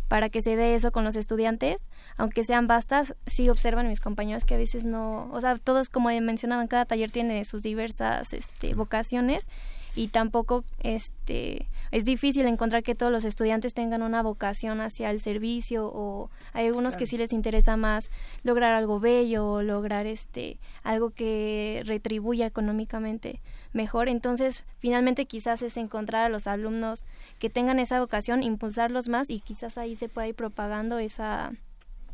para 0.07 0.29
que 0.29 0.41
se 0.41 0.55
dé 0.55 0.75
eso 0.75 0.91
con 0.91 1.03
los 1.03 1.15
estudiantes, 1.15 1.89
aunque 2.17 2.43
sean 2.43 2.67
vastas, 2.67 3.15
sí 3.25 3.49
observan 3.49 3.87
mis 3.87 3.99
compañeros 3.99 4.45
que 4.45 4.53
a 4.53 4.57
veces 4.57 4.85
no, 4.85 5.27
o 5.31 5.41
sea, 5.41 5.57
todos 5.57 5.89
como 5.89 6.11
en 6.11 6.67
cada 6.67 6.85
taller 6.85 7.09
tiene 7.09 7.43
sus 7.45 7.63
diversas 7.63 8.33
este, 8.33 8.75
vocaciones 8.75 9.47
y 9.95 10.07
tampoco 10.07 10.63
este 10.79 11.67
es 11.91 12.05
difícil 12.05 12.45
encontrar 12.47 12.83
que 12.83 12.95
todos 12.95 13.11
los 13.11 13.25
estudiantes 13.25 13.73
tengan 13.73 14.01
una 14.01 14.23
vocación 14.23 14.81
hacia 14.81 15.11
el 15.11 15.19
servicio 15.19 15.85
o 15.85 16.29
hay 16.53 16.67
algunos 16.67 16.93
claro. 16.93 16.99
que 16.99 17.05
sí 17.05 17.17
les 17.17 17.33
interesa 17.33 17.77
más 17.77 18.09
lograr 18.43 18.73
algo 18.73 18.99
bello 18.99 19.47
o 19.47 19.61
lograr 19.61 20.07
este 20.07 20.57
algo 20.83 21.11
que 21.11 21.83
retribuya 21.85 22.47
económicamente 22.47 23.41
mejor 23.73 24.09
entonces 24.09 24.65
finalmente 24.79 25.25
quizás 25.25 25.61
es 25.61 25.77
encontrar 25.77 26.25
a 26.25 26.29
los 26.29 26.47
alumnos 26.47 27.05
que 27.39 27.49
tengan 27.49 27.79
esa 27.79 27.99
vocación 27.99 28.41
impulsarlos 28.41 29.09
más 29.09 29.29
y 29.29 29.39
quizás 29.39 29.77
ahí 29.77 29.95
se 29.95 30.09
pueda 30.09 30.27
ir 30.27 30.35
propagando 30.35 30.97
esa 30.97 31.51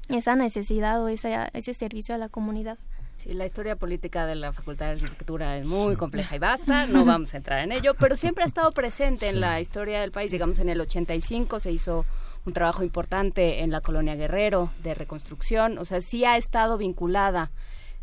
esa 0.10 0.36
necesidad 0.36 1.02
o 1.04 1.08
esa, 1.08 1.50
ese 1.54 1.74
servicio 1.74 2.16
a 2.16 2.18
la 2.18 2.30
comunidad 2.30 2.78
Sí, 3.20 3.34
la 3.34 3.46
historia 3.46 3.76
política 3.76 4.26
de 4.26 4.36
la 4.36 4.54
Facultad 4.54 4.86
de 4.86 4.92
Arquitectura 4.94 5.58
es 5.58 5.68
muy 5.68 5.98
compleja 5.98 6.38
y 6.38 6.40
vasta, 6.40 6.86
no 6.86 7.04
vamos 7.06 7.34
a 7.34 7.38
entrar 7.38 7.62
en 7.62 7.74
ello, 7.74 7.94
pero 7.94 8.16
siempre 8.16 8.46
ha 8.46 8.48
estado 8.48 8.72
presente 8.72 9.28
en 9.28 9.42
la 9.42 9.60
historia 9.60 10.00
del 10.00 10.14
país. 10.14 10.32
Digamos, 10.32 10.58
en 10.60 10.70
el 10.70 10.80
85 10.80 11.60
se 11.60 11.70
hizo 11.70 12.06
un 12.46 12.54
trabajo 12.54 12.82
importante 12.82 13.60
en 13.60 13.72
la 13.72 13.82
colonia 13.82 14.16
Guerrero 14.16 14.72
de 14.84 14.94
reconstrucción, 14.94 15.78
o 15.80 15.84
sea, 15.84 16.00
sí 16.00 16.24
ha 16.24 16.38
estado 16.38 16.78
vinculada 16.78 17.52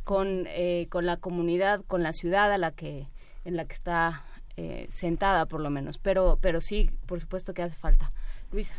con, 0.05 0.45
eh, 0.49 0.87
con 0.91 1.07
la 1.07 1.17
comunidad, 1.17 1.83
con 1.87 2.03
la 2.03 2.13
ciudad 2.13 2.53
a 2.53 2.59
la 2.59 2.73
que, 2.73 3.09
en 3.47 3.57
la 3.57 3.65
que 3.65 3.75
está 3.75 4.23
eh, 4.59 4.87
sentada 4.91 5.47
por 5.47 5.63
lo 5.63 5.71
menos. 5.71 5.97
Pero, 5.97 6.39
pero 6.43 6.61
sí, 6.61 6.91
por 7.07 7.21
supuesto 7.21 7.55
que 7.55 7.63
hace 7.63 7.75
falta. 7.75 8.13
Luisa. 8.53 8.75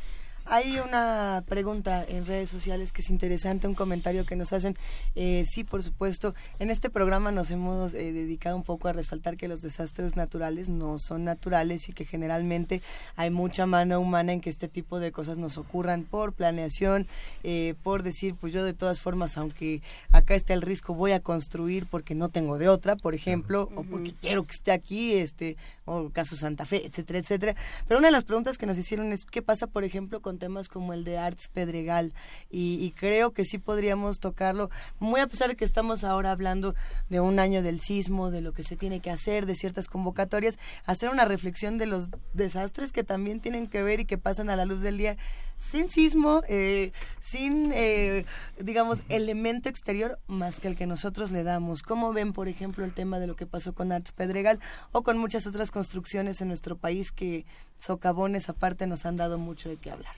Hay 0.50 0.80
una 0.80 1.44
pregunta 1.46 2.06
en 2.08 2.26
redes 2.26 2.50
sociales 2.50 2.94
que 2.94 3.02
es 3.02 3.10
interesante, 3.10 3.68
un 3.68 3.76
comentario 3.76 4.26
que 4.26 4.38
nos 4.38 4.54
hacen. 4.54 4.76
Eh, 5.16 5.44
sí, 5.46 5.66
por 5.66 5.84
supuesto, 5.84 6.36
en 6.60 6.70
este 6.70 6.90
programa 6.90 7.32
nos 7.32 7.52
hemos 7.52 7.94
eh, 7.94 8.14
dedicado 8.14 8.56
un 8.56 8.64
poco 8.64 8.88
a 8.88 8.94
resaltar 8.94 9.36
que 9.36 9.50
los 9.50 9.62
desastres 9.62 10.16
naturales 10.16 10.70
no 10.70 11.00
son 11.00 11.26
naturales 11.26 11.90
y 11.90 11.94
que 11.94 12.06
generalmente 12.06 12.82
hay 13.18 13.30
mucha 13.30 13.66
mano 13.66 14.00
humana 14.00 14.32
en 14.32 14.40
que 14.40 14.50
este 14.50 14.70
tipo 14.70 15.02
de 15.02 15.12
cosas 15.12 15.38
nos 15.38 15.58
ocurran 15.58 16.04
por 16.04 16.32
planeación, 16.32 17.08
eh, 17.44 17.76
por 17.84 18.04
decir, 18.04 18.36
pues 18.36 18.54
yo 18.54 18.64
de 18.64 18.74
todas 18.74 19.02
formas, 19.02 19.38
aunque 19.38 19.82
acá 20.14 20.34
esté 20.34 20.54
el 20.54 20.62
riesgo, 20.62 20.94
voy 20.94 21.12
a 21.12 21.20
construir 21.20 21.88
porque 21.88 22.16
no 22.16 22.30
tengo 22.30 22.58
de 22.58 22.70
otra, 22.70 22.96
por 22.96 23.16
ejemplo, 23.16 23.70
o 23.76 23.84
porque 23.84 24.14
quiero 24.14 24.46
que 24.46 24.56
esté 24.56 24.72
aquí, 24.72 25.14
este, 25.16 25.58
o 25.88 26.12
caso 26.12 26.36
Santa 26.36 26.66
Fe, 26.66 26.86
etcétera, 26.86 27.20
etcétera. 27.20 27.56
Pero 27.88 27.98
una 27.98 28.10
de 28.10 28.12
las 28.12 28.26
preguntas 28.26 28.58
que 28.58 28.66
nos 28.66 28.78
hicieron 28.78 29.12
es, 29.12 29.26
¿qué 29.26 29.42
pasa, 29.42 29.68
por 29.68 29.84
ejemplo, 29.84 30.22
con 30.22 30.38
temas 30.38 30.70
como 30.70 30.94
el 30.94 31.04
de 31.04 31.18
Arts 31.18 31.48
Pedregal 31.48 32.14
y, 32.52 32.92
creo 32.98 33.32
que 33.32 33.46
sí 33.46 33.58
podríamos 33.58 34.20
tocarlo, 34.20 34.70
muy 35.00 35.22
a 35.22 35.28
pesar 35.28 35.50
de 35.50 35.56
que 35.56 35.66
estamos 35.66 36.04
ahora 36.04 36.32
hablando 36.32 36.76
de 37.10 37.20
un 37.20 37.40
año 37.40 37.64
del 37.64 37.80
sismo, 37.80 38.32
de 38.32 38.42
lo 38.42 38.54
que 38.54 38.64
se 38.64 38.76
tiene 38.76 39.00
que 39.00 39.12
hacer, 39.12 39.46
de 39.46 39.56
ciertas 39.56 39.88
convocatorias, 39.88 40.58
hacer 40.86 41.10
una 41.10 41.26
reflexión 41.26 41.78
de 41.78 41.86
los 41.86 42.10
desastres 42.34 42.92
que 42.92 43.04
también 43.04 43.40
tienen 43.40 43.68
que 43.68 43.84
ver 43.84 44.00
y 44.00 44.06
que 44.06 44.18
pasan 44.18 44.50
a 44.50 44.56
la 44.56 44.66
luz 44.66 44.82
del 44.82 44.98
día 44.98 45.18
sin 45.58 45.90
sismo, 45.90 46.44
eh, 46.48 46.92
sin, 47.22 47.72
eh, 47.74 48.26
digamos, 48.60 49.02
elemento 49.10 49.70
exterior 49.70 50.20
más 50.28 50.60
que 50.60 50.68
el 50.68 50.76
que 50.76 50.88
nosotros 50.88 51.32
le 51.32 51.44
damos. 51.44 51.84
¿Cómo 51.84 52.14
ven, 52.14 52.32
por 52.32 52.48
ejemplo, 52.48 52.86
el 52.86 52.94
tema 52.94 53.20
de 53.20 53.28
lo 53.28 53.36
que 53.36 53.46
pasó 53.46 53.74
con 53.74 53.92
Arts 53.92 54.14
Pedregal 54.14 54.60
o 54.92 55.04
con 55.04 55.18
muchas 55.18 55.46
otras 55.48 55.72
construcciones 55.72 56.42
en 56.42 56.48
nuestro 56.48 56.78
país 56.78 57.12
que 57.12 57.46
socavones 57.80 58.50
aparte 58.50 58.88
nos 58.88 59.06
han 59.06 59.18
dado 59.18 59.38
mucho 59.38 59.68
de 59.70 59.78
qué 59.78 59.92
hablar? 59.92 60.16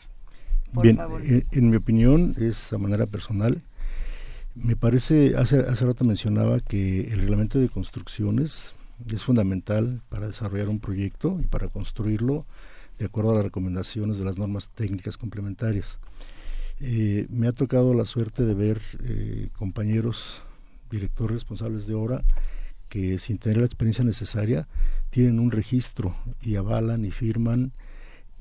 Bien, 0.82 1.00
eh, 1.24 1.45
En, 1.51 1.69
mi 1.69 1.77
opinión, 1.77 2.35
es 2.40 2.72
a 2.74 2.77
manera 2.77 3.08
personal. 3.08 3.61
Me 4.56 4.76
parece, 4.76 5.35
hace, 5.38 5.59
hace 5.59 5.85
rato 5.85 6.03
mencionaba 6.03 6.59
que 6.59 7.01
el 7.01 7.22
reglamento 7.22 7.59
de 7.59 7.69
construcciones 7.69 8.76
es 9.08 9.24
fundamental 9.24 10.01
para 10.09 10.27
desarrollar 10.27 10.69
un 10.69 10.80
proyecto 10.80 11.40
y 11.42 11.48
para 11.48 11.69
construirlo 11.69 12.45
de 12.99 13.05
acuerdo 13.05 13.31
a 13.31 13.35
las 13.35 13.43
recomendaciones 13.43 14.17
de 14.17 14.25
las 14.25 14.37
normas 14.37 14.69
técnicas 14.75 15.17
complementarias. 15.17 15.97
Eh, 16.81 17.27
me 17.29 17.47
ha 17.47 17.53
tocado 17.53 17.93
la 17.93 18.05
suerte 18.05 18.43
de 18.43 18.53
ver 18.53 18.81
eh, 19.03 19.49
compañeros, 19.57 20.41
directores 20.91 21.35
responsables 21.35 21.87
de 21.87 21.95
obra, 21.95 22.23
que 22.89 23.17
sin 23.19 23.37
tener 23.37 23.57
la 23.57 23.65
experiencia 23.65 24.03
necesaria 24.03 24.67
tienen 25.09 25.39
un 25.39 25.51
registro 25.51 26.15
y 26.41 26.55
avalan 26.55 27.05
y 27.05 27.11
firman 27.11 27.71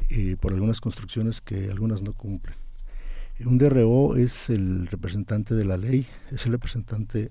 eh, 0.08 0.36
por 0.40 0.52
algunas 0.52 0.80
construcciones 0.80 1.40
que 1.40 1.70
algunas 1.70 2.02
no 2.02 2.12
cumplen. 2.12 2.56
Un 3.44 3.58
DRO 3.58 4.16
es 4.16 4.50
el 4.50 4.88
representante 4.88 5.54
de 5.54 5.64
la 5.64 5.76
ley, 5.76 6.06
es 6.32 6.46
el 6.46 6.52
representante 6.52 7.30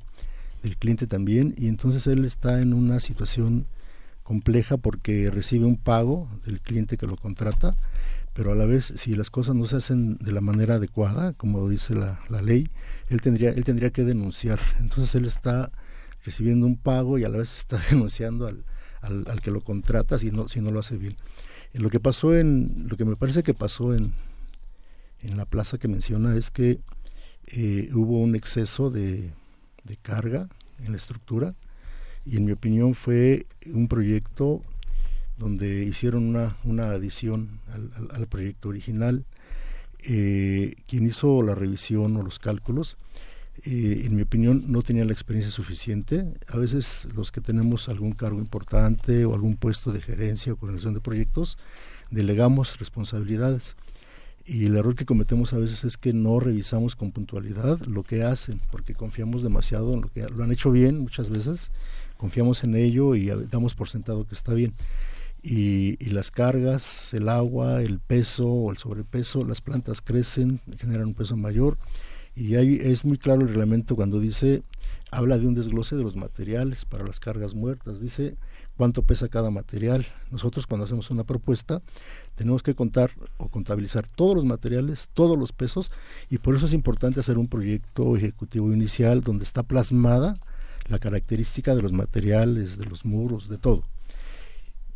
del 0.64 0.77
cliente 0.77 1.06
también, 1.06 1.53
y 1.57 1.67
entonces 1.67 2.07
él 2.07 2.23
está 2.23 2.61
en 2.61 2.73
una 2.73 3.01
situación 3.01 3.65
compleja 4.27 4.75
porque 4.75 5.31
recibe 5.31 5.64
un 5.64 5.77
pago 5.77 6.30
del 6.45 6.59
cliente 6.59 6.97
que 6.97 7.07
lo 7.07 7.15
contrata, 7.15 7.77
pero 8.33 8.51
a 8.51 8.56
la 8.56 8.65
vez 8.65 8.91
si 8.97 9.15
las 9.15 9.30
cosas 9.30 9.56
no 9.56 9.65
se 9.67 9.77
hacen 9.77 10.17
de 10.17 10.33
la 10.33 10.41
manera 10.41 10.75
adecuada, 10.75 11.31
como 11.31 11.69
dice 11.69 11.95
la, 11.95 12.19
la 12.27 12.41
ley, 12.41 12.69
él 13.07 13.22
tendría, 13.22 13.51
él 13.51 13.64
tendría 13.64 13.91
que 13.91 14.03
denunciar. 14.03 14.59
Entonces 14.81 15.15
él 15.15 15.23
está 15.23 15.72
recibiendo 16.25 16.65
un 16.65 16.75
pago 16.75 17.17
y 17.17 17.23
a 17.23 17.30
la 17.30 17.38
vez 17.38 17.56
está 17.56 17.81
denunciando 17.89 18.47
al, 18.47 18.65
al, 19.01 19.39
que 19.41 19.49
lo 19.49 19.61
contrata 19.61 20.19
si 20.19 20.30
no, 20.30 20.49
si 20.49 20.59
no 20.59 20.72
lo 20.72 20.80
hace 20.80 20.97
bien. 20.97 21.15
Lo 21.72 21.89
que 21.89 22.01
pasó 22.01 22.35
en, 22.35 22.85
lo 22.89 22.97
que 22.97 23.06
me 23.06 23.15
parece 23.15 23.43
que 23.43 23.53
pasó 23.53 23.95
en, 23.95 24.11
en 25.22 25.38
la 25.38 25.45
plaza 25.45 25.77
que 25.77 25.88
menciona 25.88 26.35
es 26.35 26.51
que 26.51 26.81
eh, 27.47 27.91
hubo 27.93 28.19
un 28.19 28.35
exceso 28.35 28.89
de, 28.89 29.31
de, 29.85 29.95
carga 29.95 30.49
en 30.83 30.91
la 30.91 30.97
estructura 30.97 31.56
y 32.30 32.38
en 32.38 32.45
mi 32.45 32.51
opinión 32.51 32.93
fue 32.93 33.45
un 33.73 33.88
proyecto 33.88 34.61
donde 35.38 35.83
hicieron 35.83 36.23
una, 36.23 36.57
una 36.64 36.91
adición 36.91 37.59
al, 37.72 38.09
al, 38.11 38.27
proyecto 38.27 38.69
original. 38.69 39.23
Eh, 40.03 40.75
quien 40.88 41.06
hizo 41.06 41.41
la 41.41 41.56
revisión 41.56 42.15
o 42.17 42.23
los 42.23 42.39
cálculos 42.39 42.97
eh, 43.64 44.03
en 44.06 44.15
mi 44.15 44.22
opinión, 44.22 44.65
no 44.67 44.83
tenía 44.83 45.06
la 45.06 45.14
experiencia 45.14 45.51
suficiente. 45.51 46.25
A 46.47 46.57
veces 46.57 47.07
los 47.15 47.31
que 47.31 47.41
tenemos 47.41 47.89
algún 47.89 48.11
cargo 48.11 48.39
importante 48.39 49.25
o 49.25 49.33
algún 49.33 49.56
puesto 49.56 49.91
de 49.91 50.01
gerencia 50.01 50.53
o 50.53 50.57
coordinación 50.57 50.93
de 50.93 51.01
proyectos, 51.01 51.57
delegamos 52.11 52.77
responsabilidades. 52.77 53.75
Y 54.45 54.65
el 54.65 54.77
error 54.77 54.95
que 54.95 55.06
cometemos 55.06 55.53
a 55.53 55.57
veces 55.57 55.83
es 55.83 55.97
que 55.97 56.14
no 56.14 56.39
revisamos 56.39 56.95
con 56.95 57.11
puntualidad 57.11 57.80
lo 57.81 58.03
que 58.03 58.23
hacen, 58.23 58.61
porque 58.72 58.93
confiamos 58.93 59.43
demasiado 59.43 59.93
en 59.93 60.01
lo 60.01 60.07
que 60.09 60.23
lo 60.30 60.43
han 60.43 60.51
hecho 60.51 60.72
bien 60.72 60.99
muchas 60.99 61.30
veces, 61.30 61.72
confiamos 62.18 62.64
en 62.64 62.76
ello 62.76 63.16
y 63.16 63.28
damos 63.50 63.76
por 63.76 63.90
sentado 63.90 64.26
que 64.26 64.36
está 64.36 64.54
bien. 64.54 64.74
Y, 65.44 65.96
las 66.10 66.32
cargas, 66.32 67.14
el 67.14 67.30
agua, 67.30 67.82
el 67.82 68.00
peso 68.00 68.48
o 68.48 68.72
el 68.72 68.78
sobrepeso, 68.78 69.46
las 69.46 69.62
plantas 69.62 70.02
crecen, 70.02 70.60
generan 70.80 71.08
un 71.08 71.14
peso 71.14 71.38
mayor 71.38 71.78
y 72.38 72.54
ahí 72.56 72.78
es 72.80 73.04
muy 73.04 73.18
claro 73.18 73.42
el 73.42 73.48
reglamento 73.48 73.96
cuando 73.96 74.20
dice, 74.20 74.62
habla 75.10 75.40
de 75.40 75.48
un 75.48 75.56
desglose 75.56 75.96
de 75.96 76.04
los 76.04 76.16
materiales 76.16 76.86
para 76.86 77.04
las 77.04 77.20
cargas 77.20 77.56
muertas, 77.56 78.00
dice 78.00 78.36
cuánto 78.76 79.02
pesa 79.02 79.28
cada 79.28 79.50
material. 79.50 80.06
Nosotros 80.30 80.68
cuando 80.68 80.86
hacemos 80.86 81.10
una 81.10 81.24
propuesta 81.24 81.82
tenemos 82.36 82.62
que 82.62 82.76
contar 82.76 83.10
o 83.38 83.50
contabilizar 83.50 84.08
todos 84.08 84.36
los 84.36 84.46
materiales, 84.46 85.10
todos 85.16 85.36
los 85.36 85.52
pesos, 85.52 85.92
y 86.30 86.38
por 86.38 86.56
eso 86.56 86.68
es 86.68 86.74
importante 86.74 87.20
hacer 87.20 87.40
un 87.40 87.48
proyecto 87.48 88.16
ejecutivo 88.16 88.72
inicial 88.72 89.22
donde 89.22 89.44
está 89.44 89.64
plasmada 89.64 90.38
la 90.90 90.99
característica 90.99 91.75
de 91.75 91.82
los 91.82 91.93
materiales, 91.93 92.77
de 92.77 92.85
los 92.85 93.06
muros, 93.06 93.49
de 93.49 93.57
todo. 93.57 93.83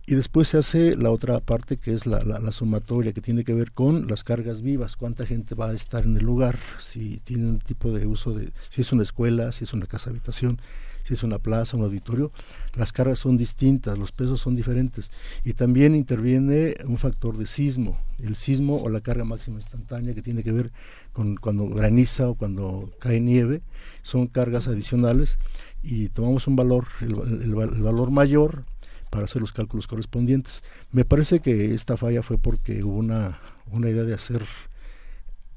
Y 0.05 0.15
después 0.15 0.47
se 0.49 0.57
hace 0.57 0.95
la 0.95 1.11
otra 1.11 1.39
parte 1.39 1.77
que 1.77 1.93
es 1.93 2.05
la, 2.05 2.23
la, 2.23 2.51
sumatoria, 2.51 3.13
que 3.13 3.21
tiene 3.21 3.43
que 3.43 3.53
ver 3.53 3.71
con 3.71 4.07
las 4.07 4.23
cargas 4.23 4.61
vivas, 4.61 4.97
cuánta 4.97 5.25
gente 5.25 5.55
va 5.55 5.69
a 5.69 5.73
estar 5.73 6.05
en 6.05 6.17
el 6.17 6.25
lugar, 6.25 6.57
si 6.79 7.19
tiene 7.19 7.47
un 7.47 7.59
tipo 7.59 7.91
de 7.91 8.07
uso 8.07 8.33
de, 8.33 8.51
si 8.69 8.81
es 8.81 8.91
una 8.91 9.03
escuela, 9.03 9.51
si 9.51 9.63
es 9.63 9.73
una 9.73 9.85
casa 9.85 10.09
habitación, 10.09 10.59
si 11.03 11.13
es 11.13 11.23
una 11.23 11.39
plaza, 11.39 11.77
un 11.77 11.83
auditorio, 11.83 12.31
las 12.75 12.91
cargas 12.91 13.19
son 13.19 13.37
distintas, 13.37 13.97
los 13.97 14.11
pesos 14.11 14.41
son 14.41 14.55
diferentes. 14.55 15.11
Y 15.43 15.53
también 15.53 15.95
interviene 15.95 16.75
un 16.85 16.97
factor 16.97 17.37
de 17.37 17.47
sismo, 17.47 17.99
el 18.19 18.35
sismo 18.35 18.77
o 18.77 18.89
la 18.89 19.01
carga 19.01 19.23
máxima 19.23 19.59
instantánea 19.59 20.13
que 20.13 20.21
tiene 20.21 20.43
que 20.43 20.51
ver 20.51 20.71
con 21.13 21.35
cuando 21.35 21.67
graniza 21.67 22.29
o 22.29 22.35
cuando 22.35 22.91
cae 22.99 23.19
nieve, 23.19 23.61
son 24.03 24.27
cargas 24.27 24.67
adicionales 24.67 25.37
y 25.83 26.09
tomamos 26.09 26.47
un 26.47 26.55
valor, 26.55 26.87
el, 27.01 27.53
valor 27.55 28.11
mayor 28.11 28.63
para 29.09 29.25
hacer 29.25 29.41
los 29.41 29.51
cálculos 29.51 29.87
correspondientes. 29.87 30.63
Me 30.91 31.05
parece 31.05 31.39
que 31.39 31.73
esta 31.73 31.97
falla 31.97 32.23
fue 32.23 32.37
porque 32.37 32.83
hubo 32.83 32.97
una, 32.97 33.39
una 33.71 33.89
idea 33.89 34.03
de 34.03 34.13
hacer 34.13 34.43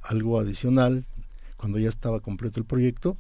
algo 0.02 0.38
adicional 0.38 1.04
cuando 1.56 1.78
ya 1.78 1.88
estaba 1.88 2.20
completo 2.20 2.60
el 2.60 2.66
proyecto 2.66 3.16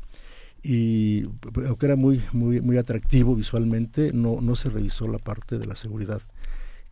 y 0.62 1.24
aunque 1.66 1.86
era 1.86 1.96
muy 1.96 2.22
muy 2.32 2.60
muy 2.60 2.78
atractivo 2.78 3.34
visualmente 3.34 4.12
no 4.12 4.40
no 4.40 4.56
se 4.56 4.70
revisó 4.70 5.06
la 5.06 5.18
parte 5.18 5.58
de 5.58 5.66
la 5.66 5.76
seguridad 5.76 6.22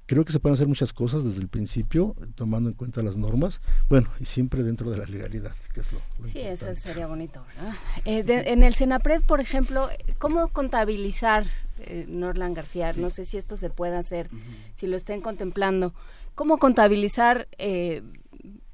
creo 0.07 0.25
que 0.25 0.33
se 0.33 0.41
pueden 0.41 0.55
hacer 0.55 0.67
muchas 0.67 0.93
cosas 0.93 1.25
desde 1.25 1.41
el 1.41 1.49
principio 1.49 2.15
tomando 2.35 2.69
en 2.69 2.75
cuenta 2.75 3.03
las 3.03 3.17
normas 3.17 3.61
bueno 3.89 4.09
y 4.21 4.27
siempre 4.27 4.63
dentro 4.63 4.91
de 4.91 4.99
la 4.99 5.07
legalidad 5.07 5.55
que 5.73 5.81
es 5.81 5.93
lo, 5.93 6.01
sí 6.25 6.41
eso 6.41 6.75
sería 6.75 7.07
bonito 7.07 7.45
¿verdad? 7.57 7.75
Eh, 8.05 8.25
en 8.47 8.63
el 8.63 8.75
Senapred 8.75 9.23
por 9.23 9.41
ejemplo 9.41 9.89
cómo 10.19 10.49
contabilizar 10.49 11.47
eh, 11.85 12.07
Norland 12.09 12.55
García, 12.55 12.93
no 12.97 13.11
sé 13.11 13.25
si 13.25 13.39
esto 13.39 13.57
se 13.57 13.71
puede 13.71 13.97
hacer, 13.97 14.29
si 14.75 14.87
lo 14.87 14.97
estén 14.97 15.21
contemplando, 15.21 15.95
¿cómo 16.35 16.59
contabilizar 16.59 17.49
eh, 17.59 18.03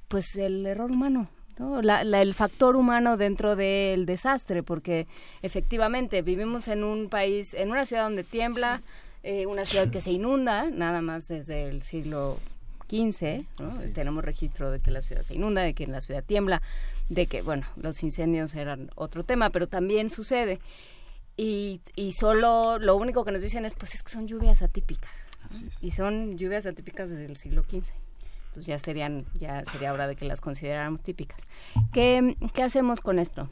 pues 0.08 0.36
el 0.36 0.66
error 0.66 0.90
humano? 0.90 1.28
¿no? 1.58 1.80
La, 1.80 2.02
el 2.02 2.34
factor 2.34 2.76
humano 2.76 3.16
dentro 3.16 3.56
del 3.56 4.04
desastre, 4.04 4.62
porque 4.62 5.06
efectivamente 5.42 6.22
vivimos 6.22 6.68
en 6.68 6.84
un 6.84 7.08
país, 7.08 7.54
en 7.54 7.70
una 7.70 7.86
ciudad 7.86 8.04
donde 8.04 8.24
tiembla, 8.24 8.82
eh, 9.22 9.46
una 9.46 9.64
ciudad 9.64 9.90
que 9.90 10.00
se 10.00 10.10
inunda, 10.10 10.70
nada 10.70 11.02
más 11.02 11.28
desde 11.28 11.68
el 11.68 11.82
siglo 11.82 12.38
XV, 12.88 13.44
tenemos 13.92 14.24
registro 14.24 14.70
de 14.70 14.80
que 14.80 14.90
la 14.90 15.02
ciudad 15.02 15.22
se 15.22 15.34
inunda, 15.34 15.62
de 15.62 15.74
que 15.74 15.84
en 15.84 15.92
la 15.92 16.00
ciudad 16.00 16.24
tiembla, 16.24 16.62
de 17.08 17.26
que, 17.26 17.42
bueno, 17.42 17.66
los 17.76 18.02
incendios 18.02 18.54
eran 18.54 18.90
otro 18.94 19.24
tema, 19.24 19.50
pero 19.50 19.66
también 19.66 20.10
sucede. 20.10 20.60
Y, 21.36 21.80
y 21.94 22.12
solo 22.12 22.78
lo 22.78 22.96
único 22.96 23.24
que 23.24 23.30
nos 23.30 23.42
dicen 23.42 23.64
es 23.64 23.74
pues 23.74 23.94
es 23.94 24.02
que 24.02 24.10
son 24.10 24.26
lluvias 24.26 24.60
atípicas 24.60 25.28
y 25.80 25.92
son 25.92 26.36
lluvias 26.36 26.66
atípicas 26.66 27.10
desde 27.10 27.26
el 27.26 27.36
siglo 27.36 27.62
XV 27.62 27.92
entonces 28.48 28.66
ya 28.66 28.78
serían 28.78 29.24
ya 29.34 29.64
sería 29.64 29.92
hora 29.92 30.08
de 30.08 30.16
que 30.16 30.24
las 30.24 30.40
consideráramos 30.40 31.02
típicas. 31.02 31.38
Qué, 31.92 32.36
qué 32.54 32.62
hacemos 32.62 33.00
con 33.00 33.18
esto 33.18 33.48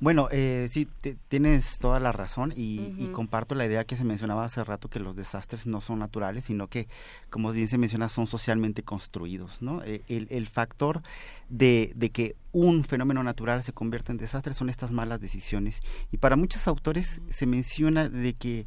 Bueno, 0.00 0.28
eh, 0.30 0.68
sí, 0.70 0.88
tienes 1.28 1.78
toda 1.78 2.00
la 2.00 2.12
razón 2.12 2.52
y, 2.56 3.08
comparto 3.12 3.54
la 3.54 3.66
idea 3.66 3.84
que 3.84 3.96
se 3.96 4.04
mencionaba 4.04 4.44
hace 4.44 4.62
rato 4.62 4.88
que 4.88 5.00
los 5.00 5.16
desastres 5.16 5.66
no 5.66 5.80
son 5.80 5.98
naturales, 5.98 6.44
sino 6.44 6.68
que, 6.68 6.88
como 7.30 7.52
bien 7.52 7.68
se 7.68 7.78
menciona, 7.78 8.08
son 8.08 8.26
socialmente 8.26 8.82
construidos. 8.82 9.62
¿no? 9.62 9.82
Eh, 9.84 10.02
el, 10.08 10.46
factor 10.48 11.02
de, 11.48 11.94
que 12.12 12.36
un 12.52 12.84
fenómeno 12.84 13.22
natural 13.22 13.64
se 13.64 13.72
convierta 13.72 14.12
en 14.12 14.18
desastre 14.18 14.54
son 14.54 14.70
estas 14.70 14.92
malas 14.92 15.20
decisiones. 15.20 15.80
Y 16.12 16.18
para 16.18 16.36
muchos 16.36 16.68
autores 16.68 17.20
se 17.28 17.46
menciona 17.46 18.08
de 18.08 18.34
que 18.34 18.66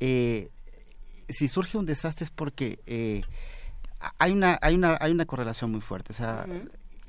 eh, 0.00 0.50
si 1.28 1.48
surge 1.48 1.78
un 1.78 1.86
desastre 1.86 2.24
es 2.24 2.30
porque... 2.30 2.80
Eh, 2.86 3.22
hay 4.18 4.32
una, 4.32 4.58
hay 4.60 4.74
una, 4.74 4.98
hay 5.00 5.12
una 5.12 5.26
correlación 5.26 5.70
muy 5.70 5.80
fuerte. 5.80 6.12
O 6.12 6.16
sea, 6.16 6.44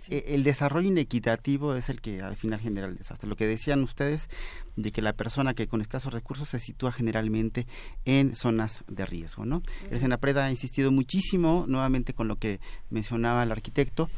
eh, 0.09 0.25
el 0.27 0.43
desarrollo 0.43 0.87
inequitativo 0.87 1.75
es 1.75 1.89
el 1.89 2.01
que 2.01 2.21
al 2.21 2.35
final 2.35 2.59
genera 2.59 2.87
el 2.87 2.95
desastre. 2.95 3.29
Lo 3.29 3.35
que 3.35 3.47
decían 3.47 3.83
ustedes 3.83 4.29
de 4.75 4.91
que 4.91 5.01
la 5.01 5.13
persona 5.13 5.53
que 5.53 5.67
con 5.67 5.81
escasos 5.81 6.13
recursos 6.13 6.49
se 6.49 6.59
sitúa 6.59 6.91
generalmente 6.91 7.67
en 8.05 8.35
zonas 8.35 8.83
de 8.87 9.05
riesgo, 9.05 9.45
¿no? 9.45 9.61
El 9.89 9.99
Senapred 9.99 10.37
ha 10.37 10.49
insistido 10.49 10.91
muchísimo, 10.91 11.65
nuevamente 11.67 12.13
con 12.13 12.27
lo 12.27 12.37
que 12.37 12.59
mencionaba 12.89 13.43
el 13.43 13.51
arquitecto, 13.51 14.09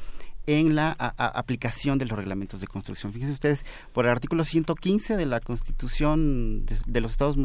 en 0.48 0.76
la 0.76 0.92
aplicación 0.92 1.98
de 1.98 2.06
los 2.06 2.18
reglamentos 2.18 2.62
de 2.62 2.68
construcción. 2.68 3.12
Fíjense 3.12 3.34
ustedes, 3.34 3.66
por 3.94 4.06
el 4.06 4.12
artículo 4.12 4.46
115 4.46 5.18
de 5.18 5.26
la 5.26 5.40
Constitución 5.40 6.66
de, 6.66 7.02
los, 7.02 7.12
Estados, 7.12 7.38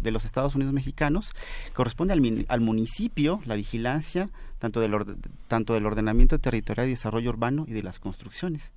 de 0.00 0.10
los 0.10 0.24
Estados 0.24 0.54
Unidos 0.54 0.74
mexicanos, 0.74 1.30
corresponde 1.74 2.12
al, 2.12 2.46
al 2.48 2.60
municipio 2.60 3.40
la 3.44 3.54
vigilancia 3.54 4.30
tanto 4.58 4.80
del, 4.80 4.92
tanto 5.46 5.74
del 5.74 5.86
ordenamiento 5.86 6.38
territorial 6.38 6.88
y 6.88 6.90
desarrollo 6.90 7.30
urbano 7.30 7.64
y 7.66 7.72
de 7.72 7.82
las 7.82 7.98
construcciones. 7.98 8.72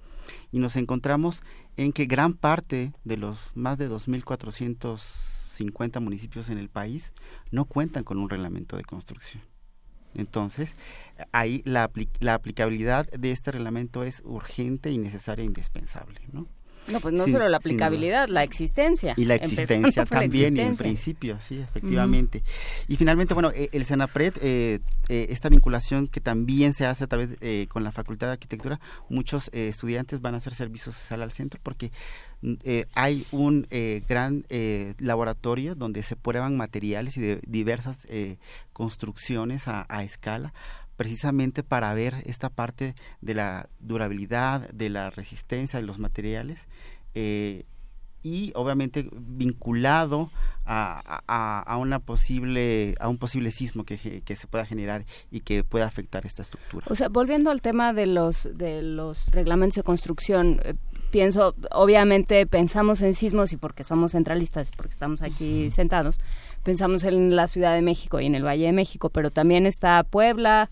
Y 0.51 0.59
nos 0.59 0.75
encontramos 0.75 1.41
en 1.77 1.93
que 1.93 2.05
gran 2.05 2.33
parte 2.33 2.93
de 3.03 3.17
los 3.17 3.51
más 3.55 3.77
de 3.77 3.89
2.450 3.89 5.99
municipios 5.99 6.49
en 6.49 6.57
el 6.57 6.69
país 6.69 7.13
no 7.51 7.65
cuentan 7.65 8.03
con 8.03 8.17
un 8.17 8.30
reglamento 8.30 8.77
de 8.77 8.83
construcción. 8.83 9.43
Entonces, 10.15 10.75
ahí 11.31 11.61
la, 11.65 11.90
la 12.19 12.33
aplicabilidad 12.33 13.09
de 13.11 13.31
este 13.31 13.51
reglamento 13.51 14.03
es 14.03 14.22
urgente 14.25 14.91
y 14.91 14.98
necesaria 14.98 15.43
e 15.43 15.48
indispensable, 15.48 16.19
¿no? 16.31 16.48
No, 16.88 16.99
pues 16.99 17.14
no 17.14 17.25
solo 17.25 17.48
la 17.48 17.57
aplicabilidad, 17.57 18.27
la 18.27 18.43
existencia. 18.43 19.14
Y 19.15 19.25
la 19.25 19.35
existencia 19.35 20.06
también, 20.06 20.57
en 20.57 20.75
principio, 20.75 21.38
sí, 21.40 21.59
efectivamente. 21.59 22.43
Y 22.88 22.98
finalmente, 22.98 23.33
bueno, 23.33 23.51
e, 23.53 23.69
el 23.72 23.85
Senapred, 23.85 24.33
eh, 24.41 24.80
eh, 25.07 25.27
esta 25.30 25.49
vinculación 25.49 26.07
que 26.07 26.19
también 26.22 26.73
se 26.73 26.85
hace 26.85 27.03
a 27.03 27.07
través 27.07 27.30
eh, 27.41 27.67
con 27.69 27.83
la 27.83 27.91
Facultad 27.91 28.27
de 28.27 28.33
Arquitectura, 28.33 28.80
muchos 29.09 29.49
estudiantes 29.53 30.22
van 30.22 30.33
a 30.33 30.38
hacer 30.38 30.56
servicio 30.56 30.91
social 30.91 31.22
al 31.22 31.31
centro 31.31 31.59
porque 31.61 31.91
mm, 32.41 32.53
hay 32.93 33.25
un 33.31 33.67
gran 34.07 34.45
laboratorio 34.99 35.75
donde 35.75 36.03
se 36.03 36.15
prueban 36.15 36.57
materiales 36.57 37.17
y 37.17 37.21
de 37.21 37.41
diversas 37.47 38.07
construcciones 38.73 39.67
a, 39.67 40.03
escala 40.03 40.53
precisamente 41.01 41.63
para 41.63 41.93
ver 41.95 42.21
esta 42.25 42.49
parte 42.49 42.93
de 43.21 43.33
la 43.33 43.69
durabilidad, 43.79 44.69
de 44.69 44.89
la 44.89 45.09
resistencia 45.09 45.79
de 45.79 45.85
los 45.87 45.97
materiales 45.97 46.67
eh, 47.15 47.65
y 48.23 48.51
obviamente 48.53 49.09
vinculado 49.11 50.29
a, 50.63 51.75
una 51.79 51.97
posible 51.97 52.93
a 52.99 53.09
un 53.09 53.17
posible 53.17 53.51
sismo 53.51 53.83
que, 53.83 54.21
que, 54.23 54.35
se 54.35 54.45
pueda 54.45 54.63
generar 54.63 55.05
y 55.31 55.39
que 55.39 55.63
pueda 55.63 55.87
afectar 55.87 56.25
esta 56.27 56.43
estructura. 56.43 56.85
O 56.87 56.93
sea, 56.93 57.09
volviendo 57.09 57.49
al 57.49 57.61
tema 57.61 57.93
de 57.93 58.05
los 58.05 58.47
de 58.55 58.83
los 58.83 59.25
reglamentos 59.31 59.77
de 59.77 59.83
construcción, 59.83 60.61
eh, 60.63 60.75
pienso, 61.11 61.53
obviamente 61.72 62.45
pensamos 62.48 63.01
en 63.01 63.14
sismos 63.14 63.53
y 63.53 63.57
porque 63.57 63.83
somos 63.83 64.14
centralistas 64.14 64.69
y 64.69 64.72
porque 64.75 64.93
estamos 64.93 65.22
aquí 65.22 65.69
sentados, 65.69 66.19
pensamos 66.64 67.03
en 67.03 67.35
la 67.35 67.48
Ciudad 67.48 67.75
de 67.75 67.81
México 67.81 68.19
y 68.19 68.25
en 68.25 68.35
el 68.35 68.45
Valle 68.45 68.65
de 68.65 68.72
México, 68.72 69.09
pero 69.09 69.30
también 69.30 69.65
está 69.67 70.03
Puebla, 70.03 70.69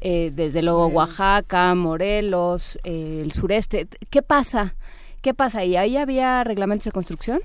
eh, 0.00 0.32
desde 0.34 0.62
luego 0.62 0.88
Oaxaca, 0.88 1.74
Morelos, 1.74 2.78
eh, 2.82 3.20
el 3.22 3.32
sureste. 3.32 3.86
¿Qué 4.10 4.22
pasa? 4.22 4.74
¿Qué 5.20 5.34
pasa 5.34 5.60
ahí? 5.60 5.76
¿Ahí 5.76 5.96
había 5.96 6.42
reglamentos 6.42 6.86
de 6.86 6.92
construcción? 6.92 7.40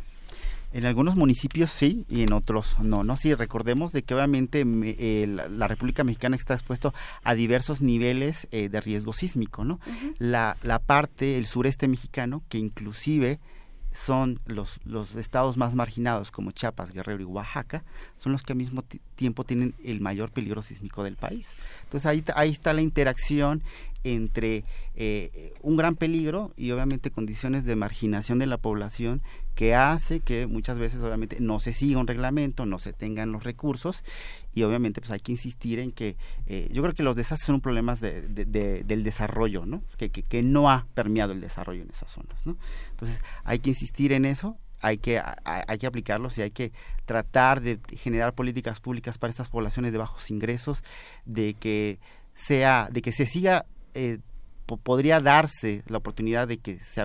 En 0.74 0.86
algunos 0.86 1.16
municipios 1.16 1.72
sí 1.72 2.06
y 2.10 2.24
en 2.24 2.34
otros 2.34 2.78
no, 2.80 3.04
¿no? 3.04 3.16
Sí, 3.18 3.34
recordemos 3.34 3.92
de 3.92 4.04
que 4.04 4.14
obviamente 4.14 4.66
la, 4.66 5.68
República 5.68 6.04
Mexicana 6.04 6.36
está 6.36 6.54
expuesto 6.54 6.94
a 7.24 7.36
diversos 7.36 7.82
niveles 7.82 8.48
eh, 8.52 8.70
de 8.70 8.82
riesgo 8.82 9.14
sísmico, 9.14 9.64
¿no? 9.64 9.80
la, 10.18 10.58
la 10.64 10.80
parte, 10.80 11.38
el 11.38 11.46
sureste 11.46 11.88
mexicano, 11.88 12.44
que 12.50 12.58
inclusive 12.58 13.40
son 13.98 14.40
los, 14.46 14.80
los 14.86 15.16
estados 15.16 15.58
más 15.58 15.74
marginados 15.74 16.30
como 16.30 16.52
Chiapas, 16.52 16.92
Guerrero 16.92 17.22
y 17.22 17.26
Oaxaca, 17.26 17.84
son 18.18 18.32
los 18.32 18.44
que 18.44 18.54
al 18.54 18.58
mismo 18.58 18.84
tiempo 19.16 19.44
tienen 19.44 19.74
el 19.84 20.02
mayor 20.02 20.32
peligro 20.32 20.62
sísmico 20.62 21.04
del 21.04 21.16
país. 21.16 21.50
Entonces 21.86 22.06
ahí, 22.06 22.24
ahí 22.36 22.52
está 22.52 22.74
la 22.74 22.82
interacción 22.82 23.64
entre 24.04 24.64
eh, 24.96 25.54
un 25.62 25.78
gran 25.78 25.96
peligro 25.96 26.54
y 26.56 26.72
obviamente 26.72 27.12
condiciones 27.12 27.66
de 27.66 27.76
marginación 27.76 28.40
de 28.40 28.46
la 28.46 28.58
población 28.58 29.22
que 29.58 29.74
hace 29.74 30.20
que 30.20 30.46
muchas 30.46 30.78
veces 30.78 31.02
obviamente 31.02 31.38
no 31.40 31.58
se 31.60 31.74
siga 31.74 32.00
un 32.00 32.06
reglamento, 32.06 32.68
no 32.68 32.78
se 32.78 32.94
tengan 32.94 33.32
los 33.32 33.44
recursos 33.44 34.04
y 34.54 34.62
obviamente 34.62 35.02
pues 35.02 35.10
hay 35.10 35.20
que 35.20 35.32
insistir 35.32 35.80
en 35.80 35.92
que 35.92 36.16
eh, 36.46 36.70
yo 36.72 36.84
creo 36.84 36.94
que 36.94 37.02
los 37.02 37.16
desastres 37.16 37.48
son 37.48 37.56
un 37.56 37.62
problema 37.62 37.96
de, 37.96 38.22
del 38.86 39.04
desarrollo, 39.04 39.66
¿no? 39.66 39.82
Que, 39.98 40.12
que, 40.12 40.44
no 40.44 40.70
ha 40.70 40.86
permeado 40.94 41.34
el 41.34 41.42
desarrollo 41.42 41.82
en 41.82 41.90
esas 41.90 42.12
zonas, 42.12 42.46
¿no? 42.46 42.56
Entonces 42.92 43.20
hay 43.46 43.58
que 43.58 43.72
insistir 43.72 44.12
en 44.12 44.26
eso, 44.26 44.60
hay 44.80 45.00
que, 45.00 45.20
hay 45.44 45.78
que 45.80 45.88
aplicarlos 45.88 46.38
y 46.38 46.44
hay 46.44 46.52
que 46.52 46.72
tratar 47.06 47.60
de 47.60 47.80
generar 47.96 48.36
políticas 48.36 48.80
públicas 48.80 49.18
para 49.18 49.32
estas 49.32 49.50
poblaciones 49.50 49.92
de 49.92 49.98
bajos 49.98 50.30
ingresos, 50.30 50.84
de 51.26 51.56
que 51.56 51.98
sea, 52.36 52.90
de 52.92 53.02
que 53.02 53.12
se 53.12 53.26
siga, 53.26 53.66
eh, 53.96 54.20
podría 54.84 55.20
darse 55.20 55.82
la 55.88 55.98
oportunidad 55.98 56.48
de 56.48 56.60
que 56.60 56.80
se 56.80 57.02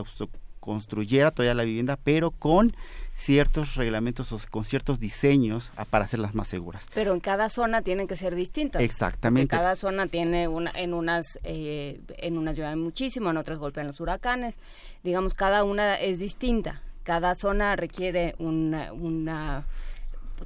construyera 0.62 1.32
todavía 1.32 1.54
la 1.54 1.64
vivienda, 1.64 1.98
pero 2.02 2.30
con 2.30 2.72
ciertos 3.14 3.74
reglamentos 3.74 4.30
o 4.30 4.38
con 4.48 4.64
ciertos 4.64 5.00
diseños 5.00 5.72
para 5.90 6.04
hacerlas 6.04 6.36
más 6.36 6.46
seguras. 6.46 6.86
Pero 6.94 7.12
en 7.12 7.18
cada 7.18 7.48
zona 7.48 7.82
tienen 7.82 8.06
que 8.06 8.14
ser 8.14 8.36
distintas. 8.36 8.80
Exactamente. 8.80 9.48
cada 9.48 9.74
zona 9.74 10.06
tiene 10.06 10.46
una, 10.46 10.70
en 10.70 10.94
unas 10.94 11.40
eh, 11.42 12.00
en 12.18 12.38
unas 12.38 12.56
llueven 12.56 12.78
muchísimo, 12.78 13.30
en 13.30 13.38
otras 13.38 13.58
golpean 13.58 13.88
los 13.88 13.98
huracanes. 14.00 14.60
Digamos, 15.02 15.34
cada 15.34 15.64
una 15.64 15.96
es 15.96 16.20
distinta. 16.20 16.80
Cada 17.02 17.34
zona 17.34 17.74
requiere 17.74 18.36
una, 18.38 18.92
una 18.92 19.66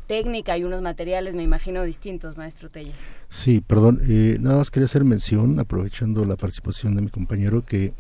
técnica 0.06 0.56
y 0.56 0.64
unos 0.64 0.80
materiales, 0.80 1.34
me 1.34 1.42
imagino, 1.42 1.82
distintos, 1.82 2.38
maestro 2.38 2.70
Tella. 2.70 2.94
Sí, 3.28 3.60
perdón, 3.60 4.00
eh, 4.08 4.38
nada 4.40 4.56
más 4.56 4.70
quería 4.70 4.86
hacer 4.86 5.04
mención, 5.04 5.60
aprovechando 5.60 6.24
la 6.24 6.36
participación 6.36 6.96
de 6.96 7.02
mi 7.02 7.10
compañero, 7.10 7.64
que 7.66 7.92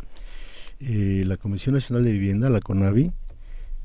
eh, 0.78 1.24
la 1.26 1.36
Comisión 1.36 1.74
Nacional 1.74 2.04
de 2.04 2.12
Vivienda, 2.12 2.50
la 2.50 2.60
CONAVI, 2.60 3.12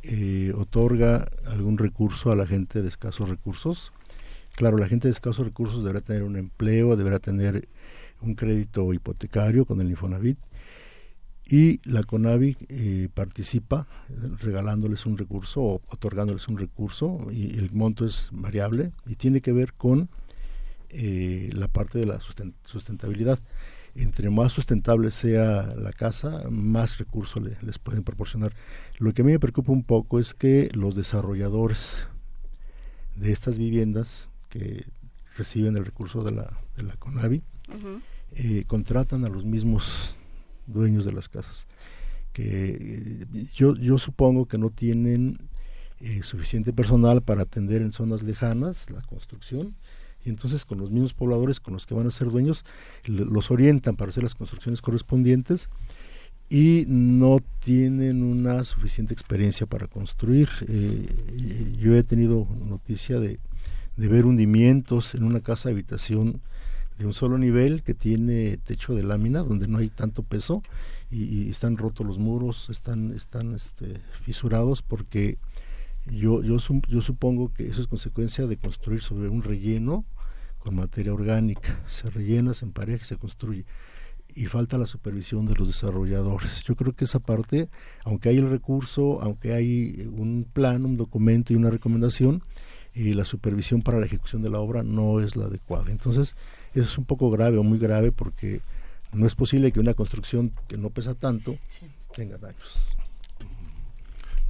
eh, 0.03 0.53
otorga 0.57 1.25
algún 1.47 1.77
recurso 1.77 2.31
a 2.31 2.35
la 2.35 2.45
gente 2.45 2.81
de 2.81 2.89
escasos 2.89 3.29
recursos. 3.29 3.93
Claro, 4.55 4.77
la 4.77 4.87
gente 4.87 5.07
de 5.07 5.13
escasos 5.13 5.45
recursos 5.45 5.83
deberá 5.83 6.01
tener 6.01 6.23
un 6.23 6.35
empleo, 6.35 6.95
deberá 6.95 7.19
tener 7.19 7.69
un 8.21 8.35
crédito 8.35 8.93
hipotecario 8.93 9.65
con 9.65 9.79
el 9.79 9.89
Infonavit 9.89 10.37
y 11.45 11.79
la 11.89 12.03
CONAVI 12.03 12.57
eh, 12.69 13.09
participa 13.13 13.87
regalándoles 14.39 15.05
un 15.05 15.17
recurso 15.17 15.61
o 15.61 15.81
otorgándoles 15.89 16.47
un 16.47 16.57
recurso 16.57 17.27
y 17.31 17.57
el 17.57 17.71
monto 17.71 18.05
es 18.05 18.29
variable 18.31 18.91
y 19.05 19.15
tiene 19.15 19.41
que 19.41 19.51
ver 19.51 19.73
con 19.73 20.09
la 20.93 21.69
parte 21.69 21.99
de 21.99 22.05
la 22.05 22.19
sustentabilidad 22.65 23.39
entre 23.95 24.29
más 24.29 24.53
sustentable 24.53 25.11
sea 25.11 25.73
la 25.75 25.91
casa, 25.91 26.43
más 26.49 26.97
recursos 26.97 27.43
les 27.61 27.79
pueden 27.79 28.03
proporcionar. 28.03 28.53
Lo 28.97 29.13
que 29.13 29.21
a 29.21 29.25
mí 29.25 29.31
me 29.31 29.39
preocupa 29.39 29.71
un 29.71 29.83
poco 29.83 30.19
es 30.19 30.33
que 30.33 30.69
los 30.73 30.95
desarrolladores 30.95 31.99
de 33.15 33.31
estas 33.31 33.57
viviendas 33.57 34.29
que 34.49 34.85
reciben 35.35 35.77
el 35.77 35.85
recurso 35.85 36.23
de 36.23 36.31
la, 36.31 36.59
de 36.77 36.83
la 36.83 36.95
CONAVI 36.95 37.41
eh, 38.33 38.63
contratan 38.67 39.25
a 39.25 39.29
los 39.29 39.45
mismos 39.45 40.15
dueños 40.67 41.05
de 41.05 41.13
las 41.13 41.29
casas 41.29 41.67
que 42.33 43.25
eh, 43.31 43.45
yo, 43.53 43.75
yo 43.75 43.97
supongo 43.97 44.47
que 44.47 44.57
no 44.57 44.69
tienen 44.69 45.37
eh, 45.99 46.21
suficiente 46.23 46.73
personal 46.73 47.21
para 47.21 47.43
atender 47.43 47.81
en 47.81 47.91
zonas 47.91 48.23
lejanas 48.23 48.89
la 48.89 49.01
construcción 49.01 49.75
y 50.25 50.30
entonces 50.30 50.66
con 50.66 50.80
los 50.80 50.91
mismos 50.91 51.14
pobladores 51.14 51.59
con 51.59 51.74
los 51.74 51.85
que 51.85 51.93
van 51.93 52.08
a 52.08 52.11
ser 52.11 52.30
dueños 52.30 52.66
los 53.06 53.51
orientan 53.51 53.95
para 53.95 54.09
hacer 54.09 54.24
las 54.24 54.35
construcciones 54.35 54.82
correspondientes 54.82 55.69
y 56.50 56.85
no 56.88 57.40
tienen 57.59 58.24
una 58.24 58.66
suficiente 58.66 59.14
experiencia 59.14 59.66
para 59.67 59.88
construir. 59.88 60.50
Eh, 60.67 61.06
yo 61.80 61.95
he 61.95 62.03
tenido 62.03 62.45
noticia 62.67 63.22
de, 63.22 63.40
de 63.95 64.08
ver 64.09 64.25
hundimientos 64.25 65.16
en 65.16 65.24
una 65.24 65.40
casa 65.40 65.69
habitación 65.69 66.41
de 67.00 67.06
un 67.06 67.14
solo 67.14 67.38
nivel 67.38 67.83
que 67.83 67.93
tiene 67.93 68.58
techo 68.58 68.93
de 68.93 69.03
lámina 69.03 69.43
donde 69.43 69.67
no 69.67 69.77
hay 69.77 69.90
tanto 69.90 70.24
peso 70.24 70.61
y, 71.09 71.50
están 71.50 71.77
rotos 71.77 72.06
los 72.06 72.19
muros, 72.19 72.69
están, 72.69 73.11
están 73.14 73.53
este, 73.56 74.00
fisurados 74.24 74.82
porque 74.82 75.38
yo, 76.05 76.41
yo, 76.41 76.57
yo 76.88 77.01
supongo 77.01 77.53
que 77.53 77.67
eso 77.67 77.81
es 77.81 77.88
consecuencia 77.88 78.47
de 78.47 78.57
construir 78.57 79.01
sobre 79.01 79.30
un 79.30 79.43
relleno 79.43 80.05
con 80.59 80.75
materia 80.75 81.13
orgánica. 81.13 81.80
Se 81.88 82.09
rellena, 82.09 82.53
se 82.53 82.65
empareja 82.65 83.03
y 83.03 83.05
se 83.05 83.17
construye. 83.17 83.65
Y 84.33 84.45
falta 84.45 84.77
la 84.77 84.85
supervisión 84.85 85.45
de 85.45 85.55
los 85.55 85.67
desarrolladores. 85.67 86.63
Yo 86.63 86.75
creo 86.75 86.93
que 86.93 87.05
esa 87.05 87.19
parte, 87.19 87.69
aunque 88.05 88.30
hay 88.30 88.38
el 88.38 88.49
recurso, 88.49 89.21
aunque 89.21 89.53
hay 89.53 90.09
un 90.11 90.47
plan, 90.51 90.85
un 90.85 90.97
documento 90.97 91.51
y 91.51 91.57
una 91.57 91.69
recomendación, 91.69 92.43
y 92.93 93.13
la 93.13 93.25
supervisión 93.25 93.81
para 93.81 93.99
la 93.99 94.05
ejecución 94.05 94.41
de 94.41 94.49
la 94.49 94.59
obra 94.59 94.83
no 94.83 95.21
es 95.21 95.35
la 95.35 95.45
adecuada. 95.45 95.91
Entonces, 95.91 96.35
eso 96.73 96.83
es 96.83 96.97
un 96.97 97.05
poco 97.05 97.30
grave 97.30 97.57
o 97.57 97.63
muy 97.63 97.80
grave 97.80 98.11
porque 98.11 98.61
no 99.13 99.27
es 99.27 99.35
posible 99.35 99.71
que 99.71 99.80
una 99.80 99.93
construcción 99.93 100.53
que 100.67 100.77
no 100.77 100.89
pesa 100.89 101.13
tanto 101.13 101.57
tenga 102.13 102.38
daños. 102.38 102.80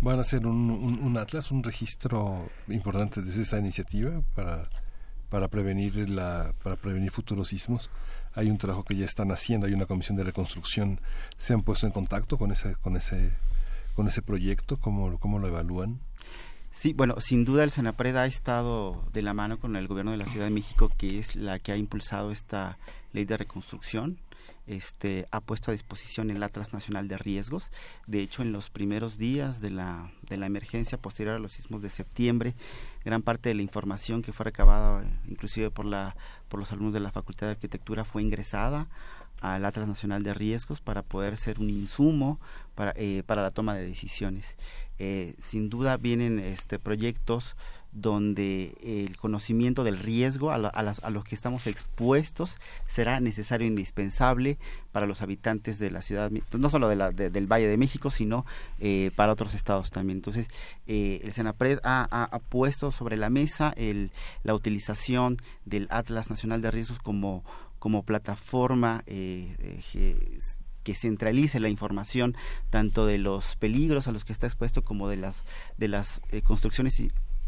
¿Van 0.01 0.17
a 0.17 0.21
hacer 0.21 0.47
un, 0.47 0.71
un, 0.71 1.17
atlas, 1.17 1.51
un 1.51 1.61
registro 1.61 2.49
importante 2.67 3.21
de 3.21 3.41
esta 3.41 3.59
iniciativa 3.59 4.23
para, 4.33 4.67
para, 5.29 5.47
prevenir 5.47 6.09
la, 6.09 6.55
para 6.63 6.75
prevenir 6.75 7.11
futuros 7.11 7.49
sismos? 7.49 7.91
Hay 8.33 8.49
un 8.49 8.57
trabajo 8.57 8.83
que 8.83 8.95
ya 8.95 9.05
están 9.05 9.31
haciendo, 9.31 9.67
hay 9.67 9.73
una 9.73 9.85
comisión 9.85 10.17
de 10.17 10.23
reconstrucción. 10.23 10.99
¿Se 11.37 11.53
han 11.53 11.61
puesto 11.61 11.85
en 11.85 11.91
contacto 11.91 12.39
con 12.39 12.51
ese, 12.51 12.75
con 12.77 12.97
ese, 12.97 13.31
con 13.93 14.07
ese 14.07 14.23
proyecto? 14.23 14.77
¿Cómo, 14.77 15.19
cómo 15.19 15.37
lo 15.37 15.47
evalúan? 15.47 15.99
Sí, 16.71 16.93
bueno, 16.93 17.21
sin 17.21 17.45
duda 17.45 17.63
el 17.63 17.69
Senapred 17.69 18.15
ha 18.15 18.25
estado 18.25 19.05
de 19.13 19.21
la 19.21 19.35
mano 19.35 19.59
con 19.59 19.75
el 19.75 19.87
gobierno 19.87 20.09
de 20.09 20.17
la 20.17 20.25
Ciudad 20.25 20.45
de 20.45 20.51
México, 20.51 20.91
que 20.97 21.19
es 21.19 21.35
la 21.35 21.59
que 21.59 21.73
ha 21.73 21.77
impulsado 21.77 22.31
esta 22.31 22.79
ley 23.13 23.25
de 23.25 23.37
reconstrucción. 23.37 24.17
Este, 24.67 25.27
ha 25.31 25.41
puesto 25.41 25.71
a 25.71 25.73
disposición 25.73 26.29
el 26.29 26.43
Atlas 26.43 26.71
Nacional 26.71 27.07
de 27.07 27.17
Riesgos. 27.17 27.71
De 28.07 28.21
hecho, 28.21 28.41
en 28.41 28.51
los 28.51 28.69
primeros 28.69 29.17
días 29.17 29.59
de 29.59 29.71
la, 29.71 30.11
emergencia 30.29 30.97
posterior 30.97 31.35
a 31.35 31.39
los 31.39 31.53
sismos 31.53 31.81
de 31.81 31.89
septiembre, 31.89 32.55
gran 33.03 33.21
parte 33.21 33.49
de 33.49 33.55
la 33.55 33.63
información 33.63 34.21
que 34.21 34.33
fue 34.33 34.45
recabada, 34.45 35.03
inclusive 35.27 35.71
por, 35.71 35.85
los 35.85 36.71
alumnos 36.71 36.93
de 36.93 36.99
la 36.99 37.11
Facultad 37.11 37.47
de 37.47 37.53
Arquitectura, 37.53 38.05
fue 38.05 38.21
ingresada 38.21 38.87
al 39.41 39.65
Atlas 39.65 39.87
Nacional 39.87 40.21
de 40.21 40.35
Riesgos 40.35 40.81
para 40.81 41.01
poder 41.01 41.35
ser 41.35 41.59
un 41.59 41.69
insumo 41.71 42.39
para, 42.75 42.93
eh, 42.95 43.23
la 43.27 43.51
toma 43.51 43.73
de 43.75 43.87
decisiones. 43.87 44.55
Eh, 44.99 45.33
sin 45.39 45.69
duda 45.69 45.97
vienen 45.97 46.37
este, 46.37 46.77
proyectos 46.77 47.55
donde 47.91 48.75
el 48.81 49.17
conocimiento 49.17 49.83
del 49.83 49.97
riesgo 49.97 50.51
a, 50.51 50.57
los 50.57 51.23
que 51.23 51.35
estamos 51.35 51.67
expuestos 51.67 52.57
será 52.87 53.19
necesario 53.19 53.65
e 53.65 53.67
indispensable 53.67 54.57
para 54.91 55.05
los 55.05 55.21
habitantes 55.21 55.77
de 55.79 55.91
la 55.91 56.01
ciudad, 56.01 56.31
no 56.31 56.69
solo 56.69 56.87
del 56.87 57.47
Valle 57.47 57.67
de 57.67 57.77
México, 57.77 58.09
sino 58.09 58.45
eh, 58.79 59.11
para 59.15 59.33
otros 59.33 59.53
estados 59.53 59.91
también. 59.91 60.19
Entonces, 60.19 60.47
eh, 60.87 61.21
el 61.23 61.33
Senapred 61.33 61.79
ha, 61.83 62.39
puesto 62.49 62.91
sobre 62.91 63.17
la 63.17 63.29
mesa 63.29 63.73
el, 63.75 64.11
la 64.43 64.53
utilización 64.53 65.37
del 65.65 65.87
Atlas 65.89 66.29
Nacional 66.29 66.61
de 66.61 66.71
Riesgos 66.71 66.99
como, 66.99 67.43
como 67.79 68.03
plataforma 68.03 69.03
que 70.83 70.95
centralice 70.95 71.59
la 71.59 71.69
información 71.69 72.35
tanto 72.69 73.05
de 73.05 73.17
los 73.17 73.55
peligros 73.55 74.07
a 74.07 74.11
los 74.11 74.25
que 74.25 74.33
está 74.33 74.47
expuesto 74.47 74.83
como 74.83 75.07
de 75.09 75.17
las 75.17 75.43
de 75.77 75.87
las 75.87 76.21
eh, 76.29 76.41
construcciones 76.41 76.99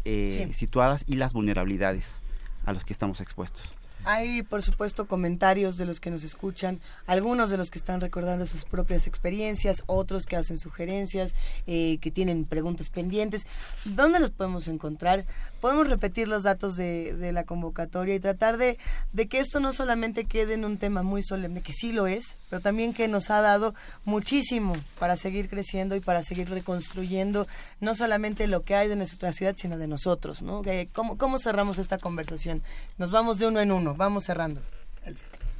eh, 0.04 0.50
situadas 0.52 1.04
y 1.06 1.16
las 1.16 1.32
vulnerabilidades 1.32 2.20
a 2.64 2.72
los 2.72 2.84
que 2.84 2.92
estamos 2.92 3.20
expuestos. 3.20 3.74
Hay, 4.06 4.42
por 4.42 4.60
supuesto, 4.60 5.06
comentarios 5.06 5.78
de 5.78 5.86
los 5.86 5.98
que 5.98 6.10
nos 6.10 6.24
escuchan, 6.24 6.78
algunos 7.06 7.48
de 7.48 7.56
los 7.56 7.70
que 7.70 7.78
están 7.78 8.02
recordando 8.02 8.44
sus 8.44 8.66
propias 8.66 9.06
experiencias, 9.06 9.82
otros 9.86 10.26
que 10.26 10.36
hacen 10.36 10.58
sugerencias, 10.58 11.34
eh, 11.66 11.96
que 12.02 12.10
tienen 12.10 12.44
preguntas 12.44 12.90
pendientes. 12.90 13.46
¿Dónde 13.86 14.20
los 14.20 14.30
podemos 14.30 14.68
encontrar? 14.68 15.24
Podemos 15.62 15.88
repetir 15.88 16.28
los 16.28 16.42
datos 16.42 16.76
de, 16.76 17.14
de 17.14 17.32
la 17.32 17.44
convocatoria 17.44 18.14
y 18.14 18.20
tratar 18.20 18.58
de, 18.58 18.78
de 19.14 19.26
que 19.26 19.38
esto 19.38 19.58
no 19.58 19.72
solamente 19.72 20.26
quede 20.26 20.52
en 20.52 20.66
un 20.66 20.76
tema 20.76 21.02
muy 21.02 21.22
solemne, 21.22 21.62
que 21.62 21.72
sí 21.72 21.92
lo 21.92 22.06
es, 22.06 22.36
pero 22.54 22.62
también 22.62 22.94
que 22.94 23.08
nos 23.08 23.30
ha 23.30 23.40
dado 23.40 23.74
muchísimo 24.04 24.76
para 25.00 25.16
seguir 25.16 25.48
creciendo 25.48 25.96
y 25.96 26.00
para 26.00 26.22
seguir 26.22 26.48
reconstruyendo 26.48 27.48
no 27.80 27.96
solamente 27.96 28.46
lo 28.46 28.62
que 28.62 28.76
hay 28.76 28.86
de 28.86 28.94
nuestra 28.94 29.32
ciudad, 29.32 29.56
sino 29.58 29.76
de 29.76 29.88
nosotros. 29.88 30.40
¿no? 30.40 30.62
¿Cómo, 30.92 31.18
¿Cómo 31.18 31.40
cerramos 31.40 31.78
esta 31.78 31.98
conversación? 31.98 32.62
Nos 32.96 33.10
vamos 33.10 33.40
de 33.40 33.48
uno 33.48 33.58
en 33.58 33.72
uno 33.72 33.96
vamos 33.96 34.22
cerrando. 34.22 34.60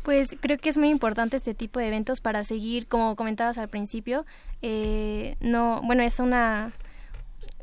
Pues 0.04 0.36
creo 0.40 0.56
que 0.56 0.68
es 0.68 0.78
muy 0.78 0.88
importante 0.88 1.36
este 1.36 1.52
tipo 1.52 1.80
de 1.80 1.88
eventos 1.88 2.20
para 2.20 2.44
seguir, 2.44 2.86
como 2.86 3.16
comentabas 3.16 3.58
al 3.58 3.68
principio, 3.68 4.24
eh, 4.62 5.34
no, 5.40 5.80
bueno, 5.82 6.04
es 6.04 6.20
una, 6.20 6.74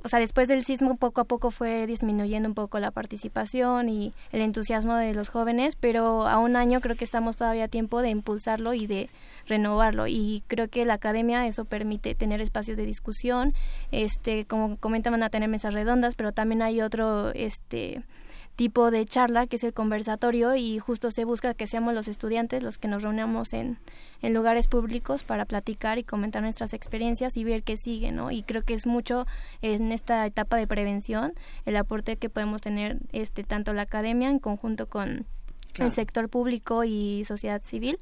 o 0.04 0.08
sea, 0.08 0.20
después 0.20 0.48
del 0.48 0.64
sismo 0.64 0.96
poco 0.96 1.22
a 1.22 1.26
poco 1.26 1.52
fue 1.52 1.86
disminuyendo 1.86 2.50
un 2.50 2.56
poco 2.56 2.80
la 2.80 2.92
participación 2.92 3.88
y 3.88 4.14
el 4.32 4.42
entusiasmo 4.42 4.96
de 4.96 5.14
los 5.14 5.30
jóvenes, 5.30 5.76
pero 5.76 6.28
a 6.28 6.40
un 6.40 6.56
año 6.56 6.82
creo 6.82 6.96
que 6.96 7.04
estamos 7.04 7.38
todavía 7.38 7.66
a 7.66 7.68
tiempo 7.68 8.02
de 8.02 8.10
impulsarlo 8.10 8.74
y 8.74 8.88
de 8.88 9.10
renovarlo. 9.48 10.08
Y 10.08 10.44
creo 10.48 10.70
que 10.70 10.86
la 10.86 10.96
academia 10.96 11.46
eso 11.46 11.66
permite 11.66 12.16
tener 12.16 12.42
espacios 12.42 12.78
de 12.78 12.86
discusión, 12.86 13.54
este, 13.92 14.46
como 14.46 14.78
comentaban 14.78 15.22
a 15.22 15.30
tener 15.30 15.50
mesas 15.50 15.74
redondas, 15.74 16.16
pero 16.16 16.32
también 16.32 16.62
hay 16.64 16.82
otro, 16.82 17.32
este, 17.34 18.02
tipo 18.62 18.92
de 18.92 19.08
charla 19.08 19.48
que 19.48 19.56
es 19.56 19.64
el 19.64 19.74
conversatorio 19.74 20.54
y 20.54 20.78
justo 20.78 21.10
se 21.10 21.26
busca 21.26 21.56
que 21.56 21.66
seamos 21.66 21.96
los 21.96 22.08
estudiantes 22.08 22.62
los 22.62 22.78
que 22.78 22.88
nos 22.88 23.02
reunamos 23.02 23.54
en, 23.54 23.80
en 24.22 24.36
lugares 24.36 24.68
públicos 24.68 25.24
para 25.24 25.46
platicar 25.46 25.98
y 25.98 26.04
comentar 26.04 26.44
nuestras 26.44 26.76
experiencias 26.76 27.38
y 27.38 27.44
ver 27.44 27.64
qué 27.64 27.76
sigue, 27.76 28.12
¿no? 28.12 28.30
Y 28.30 28.44
creo 28.44 28.62
que 28.62 28.76
es 28.76 28.86
mucho 28.86 29.26
en 29.64 29.92
esta 29.92 30.28
etapa 30.28 30.58
de 30.58 30.68
prevención 30.68 31.34
el 31.66 31.76
aporte 31.76 32.18
que 32.18 32.30
podemos 32.30 32.62
tener 32.62 33.00
este 33.14 33.44
tanto 33.44 33.74
la 33.74 33.82
academia 33.82 34.30
en 34.30 34.38
conjunto 34.38 34.86
con 34.86 35.26
el 35.80 35.92
sector 35.92 36.30
público 36.30 36.84
y 36.84 37.26
sociedad 37.26 37.64
civil 37.64 37.98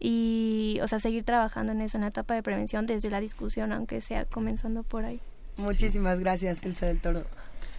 y 0.00 0.78
o 0.82 0.88
sea 0.88 1.00
seguir 1.00 1.24
trabajando 1.24 1.72
en 1.72 1.82
eso 1.82 1.98
en 1.98 2.02
la 2.04 2.08
etapa 2.08 2.32
de 2.32 2.42
prevención 2.42 2.86
desde 2.86 3.10
la 3.10 3.20
discusión 3.20 3.72
aunque 3.72 4.00
sea 4.00 4.24
comenzando 4.24 4.84
por 4.84 5.04
ahí. 5.04 5.20
Muchísimas 5.58 6.18
gracias, 6.20 6.62
Elsa 6.62 6.86
del 6.86 7.00
Toro. 7.00 7.24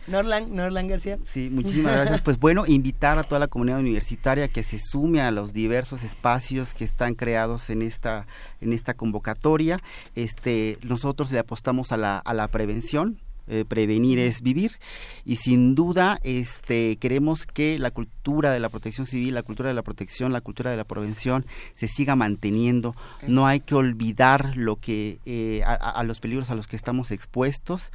Norland, 0.07 0.51
Norland 0.51 0.89
García. 0.89 1.17
Sí, 1.25 1.49
muchísimas 1.49 1.93
gracias. 1.93 2.21
Pues 2.21 2.39
bueno, 2.39 2.65
invitar 2.67 3.19
a 3.19 3.23
toda 3.23 3.39
la 3.39 3.47
comunidad 3.47 3.79
universitaria 3.79 4.47
que 4.47 4.63
se 4.63 4.79
sume 4.79 5.21
a 5.21 5.31
los 5.31 5.53
diversos 5.53 6.03
espacios 6.03 6.73
que 6.73 6.83
están 6.83 7.15
creados 7.15 7.69
en 7.69 7.81
esta, 7.81 8.27
en 8.59 8.73
esta 8.73 8.95
convocatoria. 8.95 9.79
Este, 10.15 10.77
nosotros 10.81 11.31
le 11.31 11.39
apostamos 11.39 11.91
a 11.91 11.97
la, 11.97 12.17
a 12.17 12.33
la 12.33 12.47
prevención, 12.49 13.19
eh, 13.49 13.65
prevenir 13.67 14.19
es 14.19 14.41
vivir. 14.41 14.79
Y 15.25 15.37
sin 15.37 15.75
duda 15.75 16.19
este 16.23 16.97
queremos 16.97 17.45
que 17.45 17.79
la 17.79 17.91
cultura 17.91 18.51
de 18.51 18.59
la 18.59 18.69
protección 18.69 19.07
civil 19.07 19.33
la 19.33 19.43
cultura 19.43 19.69
de 19.69 19.75
la 19.75 19.83
protección 19.83 20.33
la 20.33 20.41
cultura 20.41 20.71
de 20.71 20.77
la 20.77 20.83
prevención 20.83 21.45
se 21.75 21.87
siga 21.87 22.15
manteniendo. 22.15 22.95
No 23.27 23.47
hay 23.47 23.59
que 23.59 23.75
olvidar 23.75 24.55
lo 24.55 24.77
que 24.77 25.19
eh, 25.25 25.61
a, 25.65 26.03
los 26.03 26.19
peligros 26.19 26.49
a 26.49 26.55
los 26.55 26.67
que 26.67 26.75
estamos 26.75 27.11
expuestos 27.11 27.91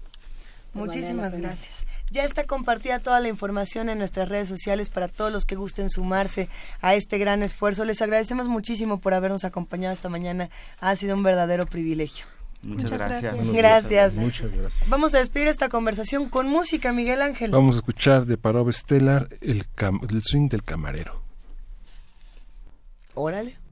Muchísimas 0.74 1.36
gracias. 1.36 1.86
Ya 2.10 2.24
está 2.24 2.46
compartida 2.46 3.00
toda 3.00 3.20
la 3.20 3.28
información 3.28 3.90
en 3.90 4.00
nuestras 4.00 4.30
redes 4.30 4.50
sociales 4.50 4.90
para 4.90 5.08
todos 5.08 5.32
los 5.32 5.46
que 5.46 5.56
gusten 5.56 5.90
sumarse 5.90 6.50
a 6.82 6.96
este 6.96 7.18
gran 7.18 7.44
esfuerzo. 7.44 7.86
Les 7.86 8.02
agradecemos 8.02 8.48
muchísimo 8.48 9.00
por 9.00 9.14
habernos 9.14 9.44
acompañado 9.44 9.94
esta 9.94 10.10
mañana. 10.10 10.50
Ha 10.80 10.96
sido 10.96 11.16
un 11.16 11.24
verdadero 11.24 11.66
privilegio. 11.66 12.26
Muchas, 12.64 12.92
gracias. 12.92 13.52
Gracias. 13.52 14.14
Muchas 14.16 14.56
gracias. 14.56 14.90
Vamos 14.90 15.14
a 15.14 15.20
despedir 15.20 15.48
esta 15.48 15.70
conversación 15.70 16.30
con 16.30 16.48
música, 16.48 16.94
Miguel 16.94 17.22
Ángel. 17.22 17.52
Vamos 17.52 17.76
a 17.76 17.80
escuchar 17.80 18.26
de 18.26 18.38
Parov 18.38 18.72
Stellar 18.72 19.28
el, 19.42 19.66
el 20.10 20.24
swing 20.24 20.48
del 20.48 20.64
camarero. 20.64 21.22
Órale. 23.14 23.63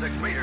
The 0.00 0.08
greater 0.08 0.39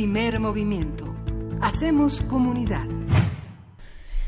Primer 0.00 0.40
movimiento. 0.40 1.14
Hacemos 1.60 2.22
comunidad. 2.22 2.86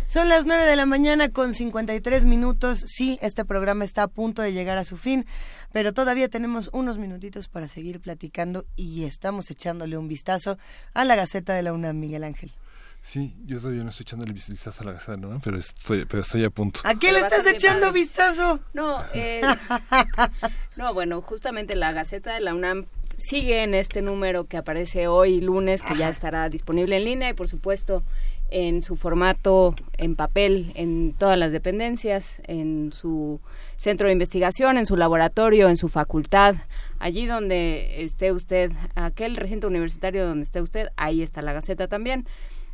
Son 0.06 0.28
las 0.28 0.44
9 0.44 0.66
de 0.66 0.76
la 0.76 0.84
mañana 0.84 1.30
con 1.30 1.54
53 1.54 2.26
minutos. 2.26 2.84
Sí, 2.86 3.18
este 3.22 3.46
programa 3.46 3.86
está 3.86 4.02
a 4.02 4.08
punto 4.08 4.42
de 4.42 4.52
llegar 4.52 4.76
a 4.76 4.84
su 4.84 4.98
fin, 4.98 5.24
pero 5.72 5.94
todavía 5.94 6.28
tenemos 6.28 6.68
unos 6.74 6.98
minutitos 6.98 7.48
para 7.48 7.68
seguir 7.68 8.02
platicando 8.02 8.66
y 8.76 9.04
estamos 9.04 9.50
echándole 9.50 9.96
un 9.96 10.08
vistazo 10.08 10.58
a 10.92 11.06
la 11.06 11.16
Gaceta 11.16 11.54
de 11.54 11.62
la 11.62 11.72
UNAM, 11.72 11.98
Miguel 11.98 12.24
Ángel. 12.24 12.52
Sí, 13.00 13.34
yo 13.46 13.58
todavía 13.58 13.82
no 13.82 13.88
estoy 13.88 14.04
echando 14.04 14.26
el 14.26 14.32
vistazo 14.34 14.82
a 14.82 14.84
la 14.84 14.92
Gaceta, 14.92 15.16
¿no? 15.16 15.40
pero 15.42 15.56
estoy, 15.56 16.04
pero 16.04 16.20
estoy 16.20 16.44
a 16.44 16.50
punto. 16.50 16.80
¿A 16.84 16.96
qué 16.96 17.12
le 17.12 17.20
estás 17.20 17.46
echando 17.46 17.92
vistazo? 17.92 18.60
No, 18.74 19.02
eh, 19.14 19.40
no, 20.76 20.92
bueno, 20.92 21.22
justamente 21.22 21.76
la 21.76 21.92
Gaceta 21.92 22.34
de 22.34 22.40
la 22.40 22.54
UNAM 22.54 22.84
sigue 23.22 23.62
en 23.62 23.74
este 23.74 24.02
número 24.02 24.44
que 24.44 24.56
aparece 24.56 25.06
hoy 25.06 25.40
lunes, 25.40 25.82
que 25.82 25.96
ya 25.96 26.08
estará 26.08 26.48
disponible 26.48 26.96
en 26.96 27.04
línea 27.04 27.30
y 27.30 27.34
por 27.34 27.48
supuesto 27.48 28.02
en 28.50 28.82
su 28.82 28.96
formato 28.96 29.74
en 29.96 30.14
papel 30.14 30.72
en 30.74 31.14
todas 31.14 31.38
las 31.38 31.52
dependencias, 31.52 32.42
en 32.46 32.92
su 32.92 33.40
centro 33.76 34.08
de 34.08 34.12
investigación, 34.12 34.76
en 34.76 34.86
su 34.86 34.96
laboratorio, 34.96 35.68
en 35.68 35.76
su 35.76 35.88
facultad, 35.88 36.56
allí 36.98 37.26
donde 37.26 38.02
esté 38.04 38.30
usted, 38.30 38.70
aquel 38.94 39.36
recinto 39.36 39.68
universitario 39.68 40.26
donde 40.26 40.42
esté 40.42 40.60
usted, 40.60 40.88
ahí 40.96 41.22
está 41.22 41.40
la 41.40 41.54
Gaceta 41.54 41.88
también. 41.88 42.26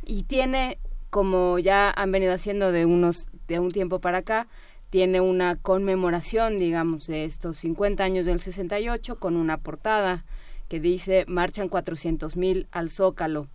Y 0.03 0.23
tiene 0.23 0.77
como 1.09 1.59
ya 1.59 1.91
han 1.95 2.11
venido 2.11 2.33
haciendo 2.33 2.71
de 2.71 2.85
unos 2.85 3.25
de 3.47 3.59
un 3.59 3.71
tiempo 3.71 3.99
para 3.99 4.19
acá, 4.19 4.47
tiene 4.89 5.21
una 5.21 5.55
conmemoración, 5.55 6.57
digamos, 6.57 7.05
de 7.07 7.25
estos 7.25 7.57
50 7.57 8.03
años 8.03 8.25
del 8.25 8.39
68 8.39 9.17
con 9.17 9.35
una 9.37 9.57
portada 9.57 10.25
que 10.69 10.79
dice 10.79 11.25
marchan 11.27 11.67
400 11.67 12.37
mil 12.37 12.67
al 12.71 12.89
Zócalo 12.89 13.47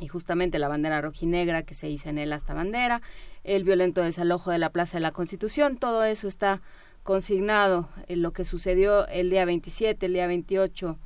y 0.00 0.08
justamente 0.08 0.58
la 0.58 0.68
bandera 0.68 1.00
rojinegra 1.00 1.62
que 1.62 1.74
se 1.74 1.88
hizo 1.88 2.08
en 2.08 2.18
él 2.18 2.32
hasta 2.32 2.54
bandera, 2.54 3.00
el 3.44 3.64
violento 3.64 4.02
desalojo 4.02 4.50
de 4.50 4.58
la 4.58 4.70
Plaza 4.70 4.96
de 4.98 5.02
la 5.02 5.12
Constitución, 5.12 5.76
todo 5.76 6.04
eso 6.04 6.28
está 6.28 6.60
consignado 7.02 7.88
en 8.08 8.20
lo 8.20 8.32
que 8.32 8.44
sucedió 8.44 9.06
el 9.06 9.30
día 9.30 9.44
27, 9.44 10.06
el 10.06 10.12
día 10.12 10.26
28, 10.26 10.98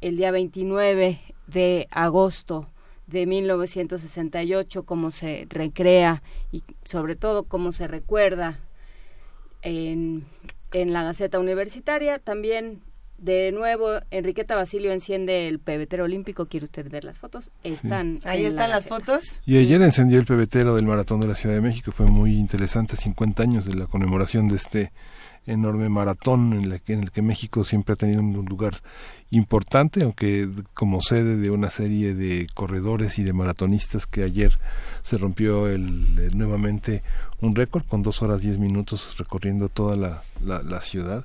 el 0.00 0.16
día 0.16 0.30
29 0.30 1.20
de 1.46 1.88
agosto 1.90 2.66
de 3.06 3.26
1968, 3.26 4.84
cómo 4.84 5.10
se 5.10 5.46
recrea 5.50 6.22
y 6.52 6.62
sobre 6.84 7.16
todo 7.16 7.42
cómo 7.44 7.72
se 7.72 7.88
recuerda 7.88 8.60
en, 9.62 10.24
en 10.72 10.92
la 10.92 11.02
Gaceta 11.02 11.38
Universitaria. 11.38 12.18
También 12.18 12.80
de 13.22 13.52
nuevo, 13.52 14.00
Enriqueta 14.10 14.56
Basilio 14.56 14.90
enciende 14.90 15.46
el 15.46 15.60
pebetero 15.60 16.04
olímpico. 16.04 16.46
¿Quiere 16.46 16.64
usted 16.64 16.90
ver 16.90 17.04
las 17.04 17.20
fotos? 17.20 17.52
Están. 17.62 18.18
Ahí 18.24 18.44
están 18.44 18.70
las 18.70 18.86
fotos. 18.86 19.38
Y 19.46 19.58
ayer 19.58 19.80
encendió 19.80 20.18
el 20.18 20.26
pebetero 20.26 20.74
del 20.74 20.86
Maratón 20.86 21.20
de 21.20 21.28
la 21.28 21.36
Ciudad 21.36 21.54
de 21.54 21.60
México. 21.60 21.92
Fue 21.92 22.06
muy 22.06 22.34
interesante, 22.34 22.96
50 22.96 23.42
años 23.44 23.64
de 23.64 23.76
la 23.76 23.86
conmemoración 23.86 24.48
de 24.48 24.56
este 24.56 24.92
enorme 25.46 25.88
maratón 25.88 26.52
en, 26.52 26.80
en 26.86 27.00
el 27.00 27.10
que 27.12 27.22
México 27.22 27.62
siempre 27.62 27.92
ha 27.92 27.96
tenido 27.96 28.20
un 28.20 28.44
lugar 28.44 28.82
importante, 29.30 30.02
aunque 30.02 30.48
como 30.74 31.00
sede 31.00 31.36
de 31.36 31.50
una 31.50 31.70
serie 31.70 32.14
de 32.14 32.48
corredores 32.54 33.20
y 33.20 33.22
de 33.22 33.32
maratonistas 33.32 34.06
que 34.06 34.24
ayer 34.24 34.58
se 35.02 35.16
rompió 35.16 35.68
el, 35.68 36.36
nuevamente 36.36 37.02
un 37.40 37.54
récord 37.54 37.84
con 37.84 38.02
dos 38.02 38.20
horas 38.22 38.42
diez 38.42 38.58
minutos 38.58 39.16
recorriendo 39.16 39.68
toda 39.68 39.96
la, 39.96 40.22
la 40.40 40.80
ciudad 40.80 41.24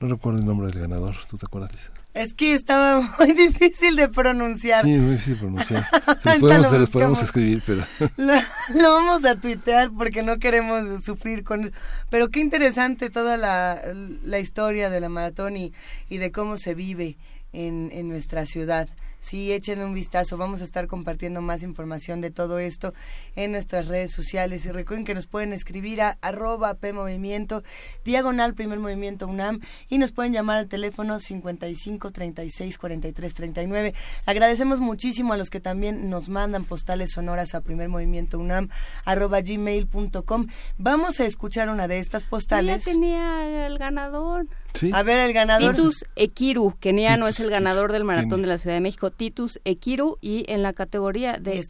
no 0.00 0.08
recuerdo 0.08 0.38
el 0.38 0.46
nombre 0.46 0.68
del 0.68 0.80
ganador, 0.80 1.16
¿tú 1.28 1.36
te 1.36 1.46
acuerdas, 1.46 1.72
Lisa? 1.72 1.90
Es 2.14 2.34
que 2.34 2.54
estaba 2.54 3.00
muy 3.18 3.32
difícil 3.32 3.96
de 3.96 4.08
pronunciar. 4.08 4.84
Sí, 4.84 4.94
es 4.94 5.02
muy 5.02 5.12
difícil 5.12 5.34
de 5.34 5.40
pronunciar. 5.40 5.86
Se 6.22 6.40
podemos, 6.40 6.90
podemos 6.90 7.22
escribir, 7.22 7.62
pero... 7.64 7.84
Lo, 8.16 8.34
lo, 8.74 8.90
vamos 8.90 9.24
a 9.24 9.36
tuitear 9.36 9.90
porque 9.90 10.22
no 10.22 10.38
queremos 10.38 11.04
sufrir 11.04 11.44
con. 11.44 11.72
Pero 12.10 12.28
qué 12.30 12.40
interesante 12.40 13.10
toda 13.10 13.36
la, 13.36 13.80
la 14.24 14.38
historia 14.38 14.90
de 14.90 15.00
la 15.00 15.08
maratón 15.08 15.56
y, 15.56 15.72
y 16.08 16.18
de 16.18 16.32
cómo 16.32 16.56
se 16.56 16.74
vive 16.74 17.16
en, 17.52 17.90
en 17.92 18.08
nuestra 18.08 18.46
ciudad 18.46 18.88
sí 19.20 19.52
echen 19.52 19.80
un 19.80 19.94
vistazo. 19.94 20.36
Vamos 20.36 20.60
a 20.60 20.64
estar 20.64 20.86
compartiendo 20.86 21.40
más 21.40 21.62
información 21.62 22.20
de 22.20 22.30
todo 22.30 22.58
esto 22.58 22.94
en 23.36 23.52
nuestras 23.52 23.86
redes 23.86 24.12
sociales. 24.12 24.64
Y 24.66 24.72
recuerden 24.72 25.04
que 25.04 25.14
nos 25.14 25.26
pueden 25.26 25.52
escribir 25.52 26.00
a 26.00 26.18
arroba 26.20 26.74
PMovimiento, 26.74 27.62
diagonal 28.04 28.54
primer 28.54 28.78
movimiento 28.78 29.26
UNAM 29.26 29.60
y 29.88 29.98
nos 29.98 30.12
pueden 30.12 30.32
llamar 30.32 30.58
al 30.58 30.68
teléfono 30.68 31.18
55 31.18 32.10
36 32.10 32.78
43 32.78 33.34
39. 33.34 33.94
Agradecemos 34.26 34.80
muchísimo 34.80 35.32
a 35.32 35.36
los 35.36 35.50
que 35.50 35.60
también 35.60 36.10
nos 36.10 36.28
mandan 36.28 36.64
postales 36.64 37.12
sonoras 37.12 37.54
a 37.54 37.60
primer 37.60 37.88
movimiento 37.88 38.38
UNAM 38.38 38.68
arroba 39.04 39.40
gmail.com. 39.40 40.46
Vamos 40.78 41.20
a 41.20 41.26
escuchar 41.26 41.68
una 41.68 41.88
de 41.88 41.98
estas 41.98 42.24
postales. 42.24 42.84
Ya 42.84 42.92
tenía 42.92 43.66
el 43.66 43.78
ganador. 43.78 44.46
A 44.92 45.02
ver, 45.02 45.18
el 45.18 45.32
ganador. 45.32 45.74
Titus 45.74 46.04
Ekiru, 46.14 46.74
keniano, 46.78 47.26
es 47.26 47.40
el 47.40 47.50
ganador 47.50 47.90
del 47.92 48.04
Maratón 48.04 48.42
de 48.42 48.48
la 48.48 48.58
Ciudad 48.58 48.76
de 48.76 48.80
México. 48.80 49.10
Titus 49.10 49.60
Ekiru, 49.64 50.18
y 50.20 50.44
en 50.48 50.62
la 50.62 50.72
categoría 50.72 51.38
de, 51.38 51.66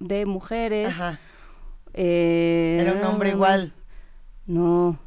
de 0.00 0.26
mujeres. 0.26 0.96
Eh, 1.92 2.78
Era 2.80 2.92
un 2.92 3.04
hombre 3.04 3.30
igual. 3.30 3.72
No. 4.46 4.98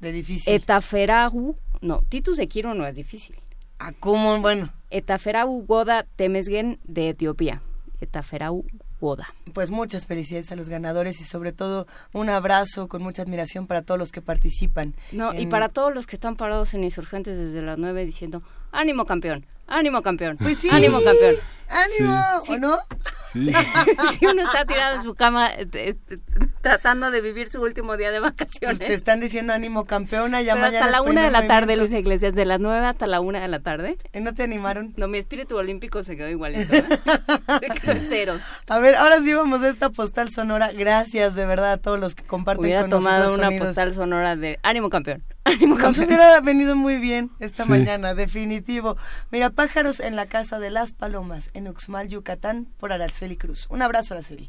De 0.00 0.12
difícil. 0.12 0.52
Etaferagu. 0.52 1.56
No, 1.80 2.02
Titus 2.08 2.38
Ekiru 2.38 2.74
no 2.74 2.86
es 2.86 2.96
difícil. 2.96 3.36
¿A 3.78 3.92
cómo? 3.92 4.40
Bueno. 4.40 4.72
Etaferagu 4.90 5.64
Goda 5.66 6.06
Temesgen 6.16 6.78
de 6.84 7.10
Etiopía. 7.10 7.62
Etaferagu 8.00 8.64
pues 9.52 9.70
muchas 9.70 10.06
felicidades 10.06 10.50
a 10.52 10.56
los 10.56 10.68
ganadores 10.68 11.20
y 11.20 11.24
sobre 11.24 11.52
todo 11.52 11.86
un 12.12 12.28
abrazo 12.28 12.88
con 12.88 13.02
mucha 13.02 13.22
admiración 13.22 13.66
para 13.66 13.82
todos 13.82 13.98
los 13.98 14.12
que 14.12 14.20
participan. 14.20 14.94
No, 15.12 15.34
y 15.34 15.46
para 15.46 15.68
todos 15.68 15.94
los 15.94 16.06
que 16.06 16.16
están 16.16 16.36
parados 16.36 16.74
en 16.74 16.84
insurgentes 16.84 17.38
desde 17.38 17.62
las 17.62 17.78
nueve 17.78 18.04
diciendo, 18.04 18.42
ánimo 18.72 19.04
campeón, 19.06 19.46
ánimo 19.66 20.02
campeón, 20.02 20.36
pues 20.36 20.58
sí. 20.58 20.68
ánimo 20.70 21.00
campeón. 21.02 21.36
Ánimo, 21.68 22.24
¿o 22.48 22.56
no? 22.58 22.78
Sí. 23.32 23.52
si 24.18 24.26
uno 24.26 24.42
está 24.42 24.64
tirado 24.64 24.96
en 24.96 25.02
su 25.02 25.14
cama 25.14 25.50
eh, 25.54 25.94
tratando 26.62 27.10
de 27.10 27.20
vivir 27.20 27.50
su 27.50 27.60
último 27.60 27.96
día 27.96 28.10
de 28.10 28.20
vacaciones. 28.20 28.78
Pues 28.78 28.88
te 28.88 28.94
están 28.94 29.20
diciendo 29.20 29.52
ánimo 29.52 29.84
campeona, 29.84 30.40
ya 30.42 30.54
Pero 30.54 30.66
mañana 30.66 30.86
hasta 30.86 30.96
la 30.98 31.02
una 31.02 31.22
de 31.24 31.30
la 31.30 31.46
tarde, 31.46 31.76
Luis 31.76 31.92
Iglesias, 31.92 32.34
de 32.34 32.44
las 32.46 32.58
nueve 32.58 32.86
hasta 32.86 33.06
la 33.06 33.20
una 33.20 33.40
de 33.40 33.48
la 33.48 33.60
tarde. 33.60 33.98
¿Y 34.14 34.20
no 34.20 34.34
te 34.34 34.42
animaron? 34.44 34.94
No, 34.96 35.08
mi 35.08 35.18
espíritu 35.18 35.56
olímpico 35.56 36.02
se 36.04 36.16
quedó 36.16 36.28
igualito. 36.28 36.74
¿eh? 36.74 36.84
ceros. 38.06 38.42
A 38.68 38.78
ver, 38.78 38.96
ahora 38.96 39.20
sí 39.20 39.34
vamos 39.34 39.62
a 39.62 39.68
esta 39.68 39.90
postal 39.90 40.30
sonora. 40.30 40.72
Gracias 40.72 41.34
de 41.34 41.44
verdad 41.46 41.72
a 41.72 41.76
todos 41.76 42.00
los 42.00 42.14
que 42.14 42.24
comparten 42.24 42.64
Hubiera 42.64 42.80
con 42.82 42.90
tomado 42.90 43.18
nosotros 43.18 43.38
una 43.38 43.46
sonidos. 43.48 43.66
postal 43.68 43.92
sonora 43.92 44.36
de 44.36 44.58
ánimo 44.62 44.88
campeón. 44.90 45.22
Ánimo 45.44 45.74
Nos 45.76 45.82
campeón. 45.84 46.06
hubiera 46.06 46.40
venido 46.40 46.76
muy 46.76 46.96
bien 46.98 47.30
esta 47.40 47.64
Sí. 47.64 47.70
mañana, 47.70 48.14
definitivo. 48.14 48.96
Mira, 49.30 49.50
pájaros 49.50 50.00
en 50.00 50.16
la 50.16 50.26
casa 50.26 50.58
de 50.58 50.70
las 50.70 50.92
palomas, 50.92 51.50
en 51.58 51.68
Uxmal, 51.68 52.08
Yucatán, 52.08 52.72
por 52.78 52.92
Araceli 52.92 53.36
Cruz. 53.36 53.66
Un 53.68 53.82
abrazo, 53.82 54.14
Araceli. 54.14 54.48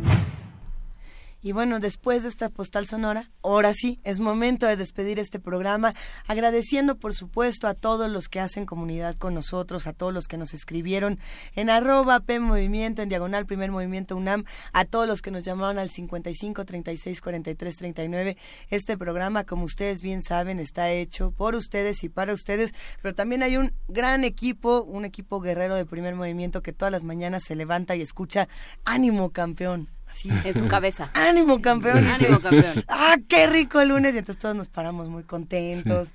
Y 1.43 1.53
bueno, 1.53 1.79
después 1.79 2.21
de 2.21 2.29
esta 2.29 2.49
postal 2.49 2.85
sonora, 2.85 3.31
ahora 3.41 3.73
sí, 3.73 3.99
es 4.03 4.19
momento 4.19 4.67
de 4.67 4.75
despedir 4.75 5.17
este 5.17 5.39
programa, 5.39 5.95
agradeciendo 6.27 6.97
por 6.97 7.15
supuesto 7.15 7.67
a 7.67 7.73
todos 7.73 8.11
los 8.11 8.29
que 8.29 8.39
hacen 8.39 8.67
comunidad 8.67 9.15
con 9.15 9.33
nosotros, 9.33 9.87
a 9.87 9.93
todos 9.93 10.13
los 10.13 10.27
que 10.27 10.37
nos 10.37 10.53
escribieron 10.53 11.19
en 11.55 11.71
arroba 11.71 12.19
P 12.19 12.39
Movimiento, 12.39 13.01
en 13.01 13.09
diagonal 13.09 13.47
Primer 13.47 13.71
Movimiento 13.71 14.15
UNAM, 14.15 14.45
a 14.71 14.85
todos 14.85 15.07
los 15.07 15.23
que 15.23 15.31
nos 15.31 15.43
llamaron 15.43 15.79
al 15.79 15.89
55 15.89 16.63
36 16.63 17.21
43 17.21 17.75
39. 17.75 18.37
Este 18.69 18.95
programa, 18.95 19.43
como 19.43 19.65
ustedes 19.65 20.01
bien 20.01 20.21
saben, 20.21 20.59
está 20.59 20.91
hecho 20.91 21.31
por 21.31 21.55
ustedes 21.55 22.03
y 22.03 22.09
para 22.09 22.33
ustedes, 22.33 22.71
pero 23.01 23.15
también 23.15 23.41
hay 23.41 23.57
un 23.57 23.73
gran 23.87 24.23
equipo, 24.23 24.83
un 24.83 25.05
equipo 25.05 25.41
guerrero 25.41 25.75
de 25.75 25.87
Primer 25.87 26.13
Movimiento 26.13 26.61
que 26.61 26.71
todas 26.71 26.91
las 26.91 27.01
mañanas 27.03 27.45
se 27.47 27.55
levanta 27.55 27.95
y 27.95 28.01
escucha 28.01 28.47
ánimo 28.85 29.31
campeón 29.31 29.89
en 30.23 30.57
su 30.57 30.67
cabeza. 30.67 31.09
¡Ánimo, 31.13 31.61
campeón! 31.61 32.05
¡Ánimo, 32.07 32.39
campeón! 32.39 32.83
¡Ah, 32.87 33.17
qué 33.27 33.47
rico 33.47 33.81
el 33.81 33.89
lunes! 33.89 34.15
Y 34.15 34.19
entonces 34.19 34.41
todos 34.41 34.55
nos 34.55 34.67
paramos 34.67 35.09
muy 35.09 35.23
contentos. 35.23 36.09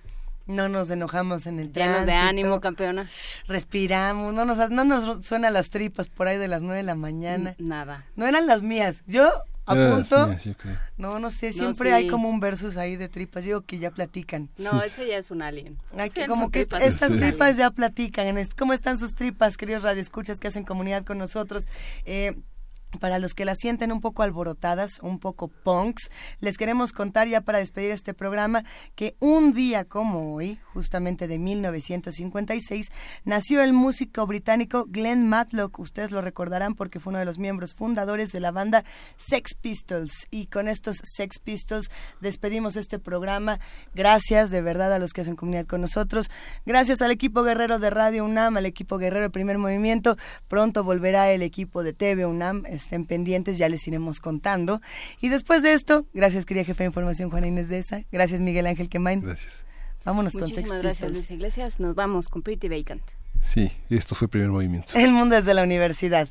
No 0.47 0.69
nos 0.69 0.91
enojamos 0.91 1.47
en 1.47 1.59
el 1.59 1.73
Llenos 1.73 2.07
de 2.07 2.13
ánimo, 2.13 2.61
campeona. 2.61 3.09
Respiramos, 3.49 4.33
no 4.33 4.45
nos, 4.45 4.71
no 4.71 4.85
nos 4.85 5.27
suena 5.27 5.51
las 5.51 5.71
tripas 5.71 6.09
por 6.09 6.29
ahí 6.29 6.39
de 6.39 6.47
las 6.47 6.63
nueve 6.63 6.79
de 6.79 6.83
la 6.85 6.95
mañana. 6.95 7.57
Nada. 7.59 8.07
No 8.15 8.27
eran 8.27 8.47
las 8.47 8.63
mías. 8.63 9.03
Yo 9.09 9.29
a 9.67 9.75
punto. 9.75 10.29
no, 10.97 11.19
no 11.19 11.31
sé, 11.31 11.53
siempre 11.53 11.93
hay 11.93 12.07
como 12.07 12.29
un 12.29 12.39
versus 12.39 12.77
ahí 12.77 12.97
de 12.97 13.09
tripas. 13.09 13.45
Yo 13.45 13.63
que 13.63 13.79
ya 13.79 13.91
platican. 13.91 14.49
No, 14.59 14.81
eso 14.83 15.03
ya 15.03 15.19
es 15.19 15.33
un 15.33 15.43
alien. 15.43 15.79
como 16.29 16.51
que 16.53 16.61
estas 16.61 17.11
tripas 17.11 17.57
ya 17.57 17.71
platican. 17.73 18.27
¿Cómo 18.57 18.73
están 18.73 18.99
sus 18.99 19.17
tripas, 19.17 19.57
queridos 19.57 19.83
radioescuchas 19.83 20.39
que 20.39 20.47
hacen 20.47 20.65
comunidad 20.65 21.05
con 21.05 21.19
nosotros? 21.19 21.67
Eh, 22.05 22.37
para 23.01 23.19
los 23.19 23.35
que 23.35 23.45
las 23.45 23.59
sienten 23.59 23.93
un 23.93 24.01
poco 24.01 24.23
alborotadas, 24.23 25.01
un 25.03 25.19
poco 25.19 25.49
punks, 25.49 26.11
les 26.41 26.57
queremos 26.57 26.93
contar 26.93 27.29
ya 27.29 27.41
para 27.41 27.59
despedir 27.59 27.91
este 27.91 28.15
programa 28.15 28.65
que 28.95 29.17
un 29.21 29.53
día 29.53 29.85
como 29.85 30.35
hoy, 30.35 30.59
justamente 30.73 31.29
de 31.29 31.39
1956, 31.39 32.91
nació 33.25 33.63
el 33.63 33.73
músico 33.73 34.27
británico 34.27 34.87
Glenn 34.89 35.29
Matlock. 35.29 35.79
Ustedes 35.79 36.11
lo 36.11 36.23
recordarán 36.23 36.75
porque 36.75 37.01
fue 37.01 37.11
uno 37.11 37.19
de 37.19 37.25
los 37.25 37.39
miembros 37.39 37.75
fundadores 37.75 38.33
de 38.33 38.41
la 38.41 38.51
banda 38.51 38.85
Sex 39.29 39.55
Pistols. 39.55 40.27
Y 40.31 40.47
con 40.47 40.69
estos 40.69 40.97
Sex 41.03 41.39
Pistols 41.39 41.91
despedimos 42.21 42.77
este 42.77 42.99
programa. 42.99 43.61
Gracias 43.95 44.51
de 44.51 44.63
verdad 44.63 44.93
a 44.93 44.99
los 44.99 45.13
que 45.13 45.23
hacen 45.23 45.37
comunidad 45.37 45.67
con 45.67 45.81
nosotros. 45.81 46.31
Gracias 46.65 47.03
al 47.03 47.11
equipo 47.11 47.43
guerrero 47.43 47.79
de 47.79 47.91
Radio 47.91 48.25
UNAM, 48.25 48.57
al 48.57 48.67
equipo 48.67 48.99
guerrero 48.99 49.25
de 49.25 49.31
Primer 49.31 49.59
Movimiento. 49.59 50.17
Pronto 50.49 50.85
volverá 50.85 51.31
el 51.31 51.43
equipo 51.43 51.83
de 51.83 51.93
TV 51.93 52.27
UNAM 52.27 52.65
estén 52.77 53.07
pendientes, 53.07 53.59
ya 53.59 53.69
les 53.69 53.87
iremos 53.87 54.21
contando. 54.21 54.81
Y 55.21 55.29
después 55.29 55.63
de 55.63 55.75
esto, 55.75 56.07
gracias 56.15 56.47
querida 56.47 56.65
jefa 56.65 56.85
de 56.85 56.89
información 56.89 57.31
Juana 57.31 57.47
Inés 57.47 57.69
de 57.69 57.79
esa, 57.79 58.03
gracias 58.13 58.41
Miguel 58.41 58.67
Ángel 58.67 58.89
Quemain. 58.89 59.21
Gracias. 59.21 59.65
Vámonos 60.05 60.35
con 60.35 60.47
Sex 60.47 60.71
gracias 60.71 61.11
Luis 61.11 61.31
Iglesias, 61.31 61.81
nos 61.81 61.95
vamos 61.95 62.29
con 62.29 62.43
Pretty 62.43 62.69
Vacant. 62.69 63.03
Sí, 63.43 63.73
esto 63.91 64.15
fue 64.15 64.27
el 64.27 64.31
primer 64.31 64.51
movimiento. 64.51 64.93
El 64.95 65.11
mundo 65.11 65.35
desde 65.37 65.55
la 65.55 65.63
universidad. 65.63 66.29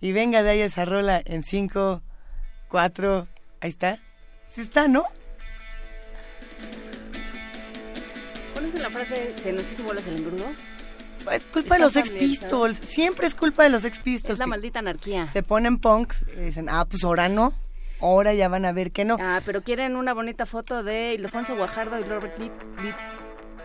Y 0.00 0.12
venga 0.12 0.42
de 0.42 0.50
ahí 0.50 0.60
esa 0.60 0.84
rola 0.84 1.22
en 1.24 1.44
5, 1.44 2.02
4, 2.68 3.28
ahí 3.60 3.70
está. 3.70 3.98
Sí 4.48 4.60
está, 4.60 4.88
¿no? 4.88 5.04
¿Pones 8.54 8.74
la 8.80 8.90
frase, 8.90 9.34
se 9.40 9.52
nos 9.52 9.70
hizo 9.70 9.84
bolas 9.84 10.06
el 10.06 10.18
engrudo? 10.18 10.46
Es 11.30 11.42
culpa 11.44 11.76
de 11.76 11.80
los 11.80 11.96
Ex 11.96 12.10
Pistols. 12.10 12.78
Siempre 12.78 13.26
es 13.26 13.34
culpa 13.34 13.62
de 13.64 13.70
los 13.70 13.84
Ex 13.84 13.98
Pistols. 13.98 14.34
Es 14.34 14.38
la 14.38 14.46
maldita 14.46 14.80
anarquía. 14.80 15.28
Se 15.28 15.42
ponen 15.42 15.78
punks 15.78 16.24
y 16.36 16.40
dicen, 16.40 16.68
ah, 16.68 16.84
pues 16.84 17.04
ahora 17.04 17.28
no. 17.28 17.52
Ahora 18.00 18.34
ya 18.34 18.48
van 18.48 18.64
a 18.64 18.72
ver 18.72 18.90
que 18.90 19.04
no. 19.04 19.16
Ah, 19.20 19.40
pero 19.44 19.62
quieren 19.62 19.96
una 19.96 20.12
bonita 20.12 20.44
foto 20.44 20.82
de 20.82 21.14
Ildefonso 21.14 21.54
Guajardo 21.56 22.00
y 22.00 22.02
Robert 22.02 22.36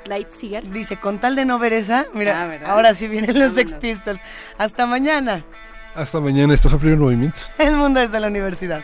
Lightseeger. 0.08 0.70
Dice, 0.70 0.98
con 0.98 1.20
tal 1.20 1.36
de 1.36 1.46
no 1.46 1.58
ver 1.58 1.74
esa, 1.74 2.06
mira, 2.14 2.44
ah, 2.44 2.72
ahora 2.72 2.94
sí 2.94 3.08
vienen 3.08 3.40
los 3.40 3.58
Ex 3.58 3.74
Pistols. 3.74 4.22
Hasta 4.58 4.86
mañana. 4.86 5.44
Hasta 5.96 6.20
mañana, 6.20 6.54
esto 6.54 6.70
fue 6.70 6.78
el 6.78 6.82
primer 6.82 7.00
movimiento. 7.00 7.40
El 7.58 7.76
mundo 7.76 8.00
desde 8.00 8.20
la 8.20 8.28
universidad. 8.28 8.84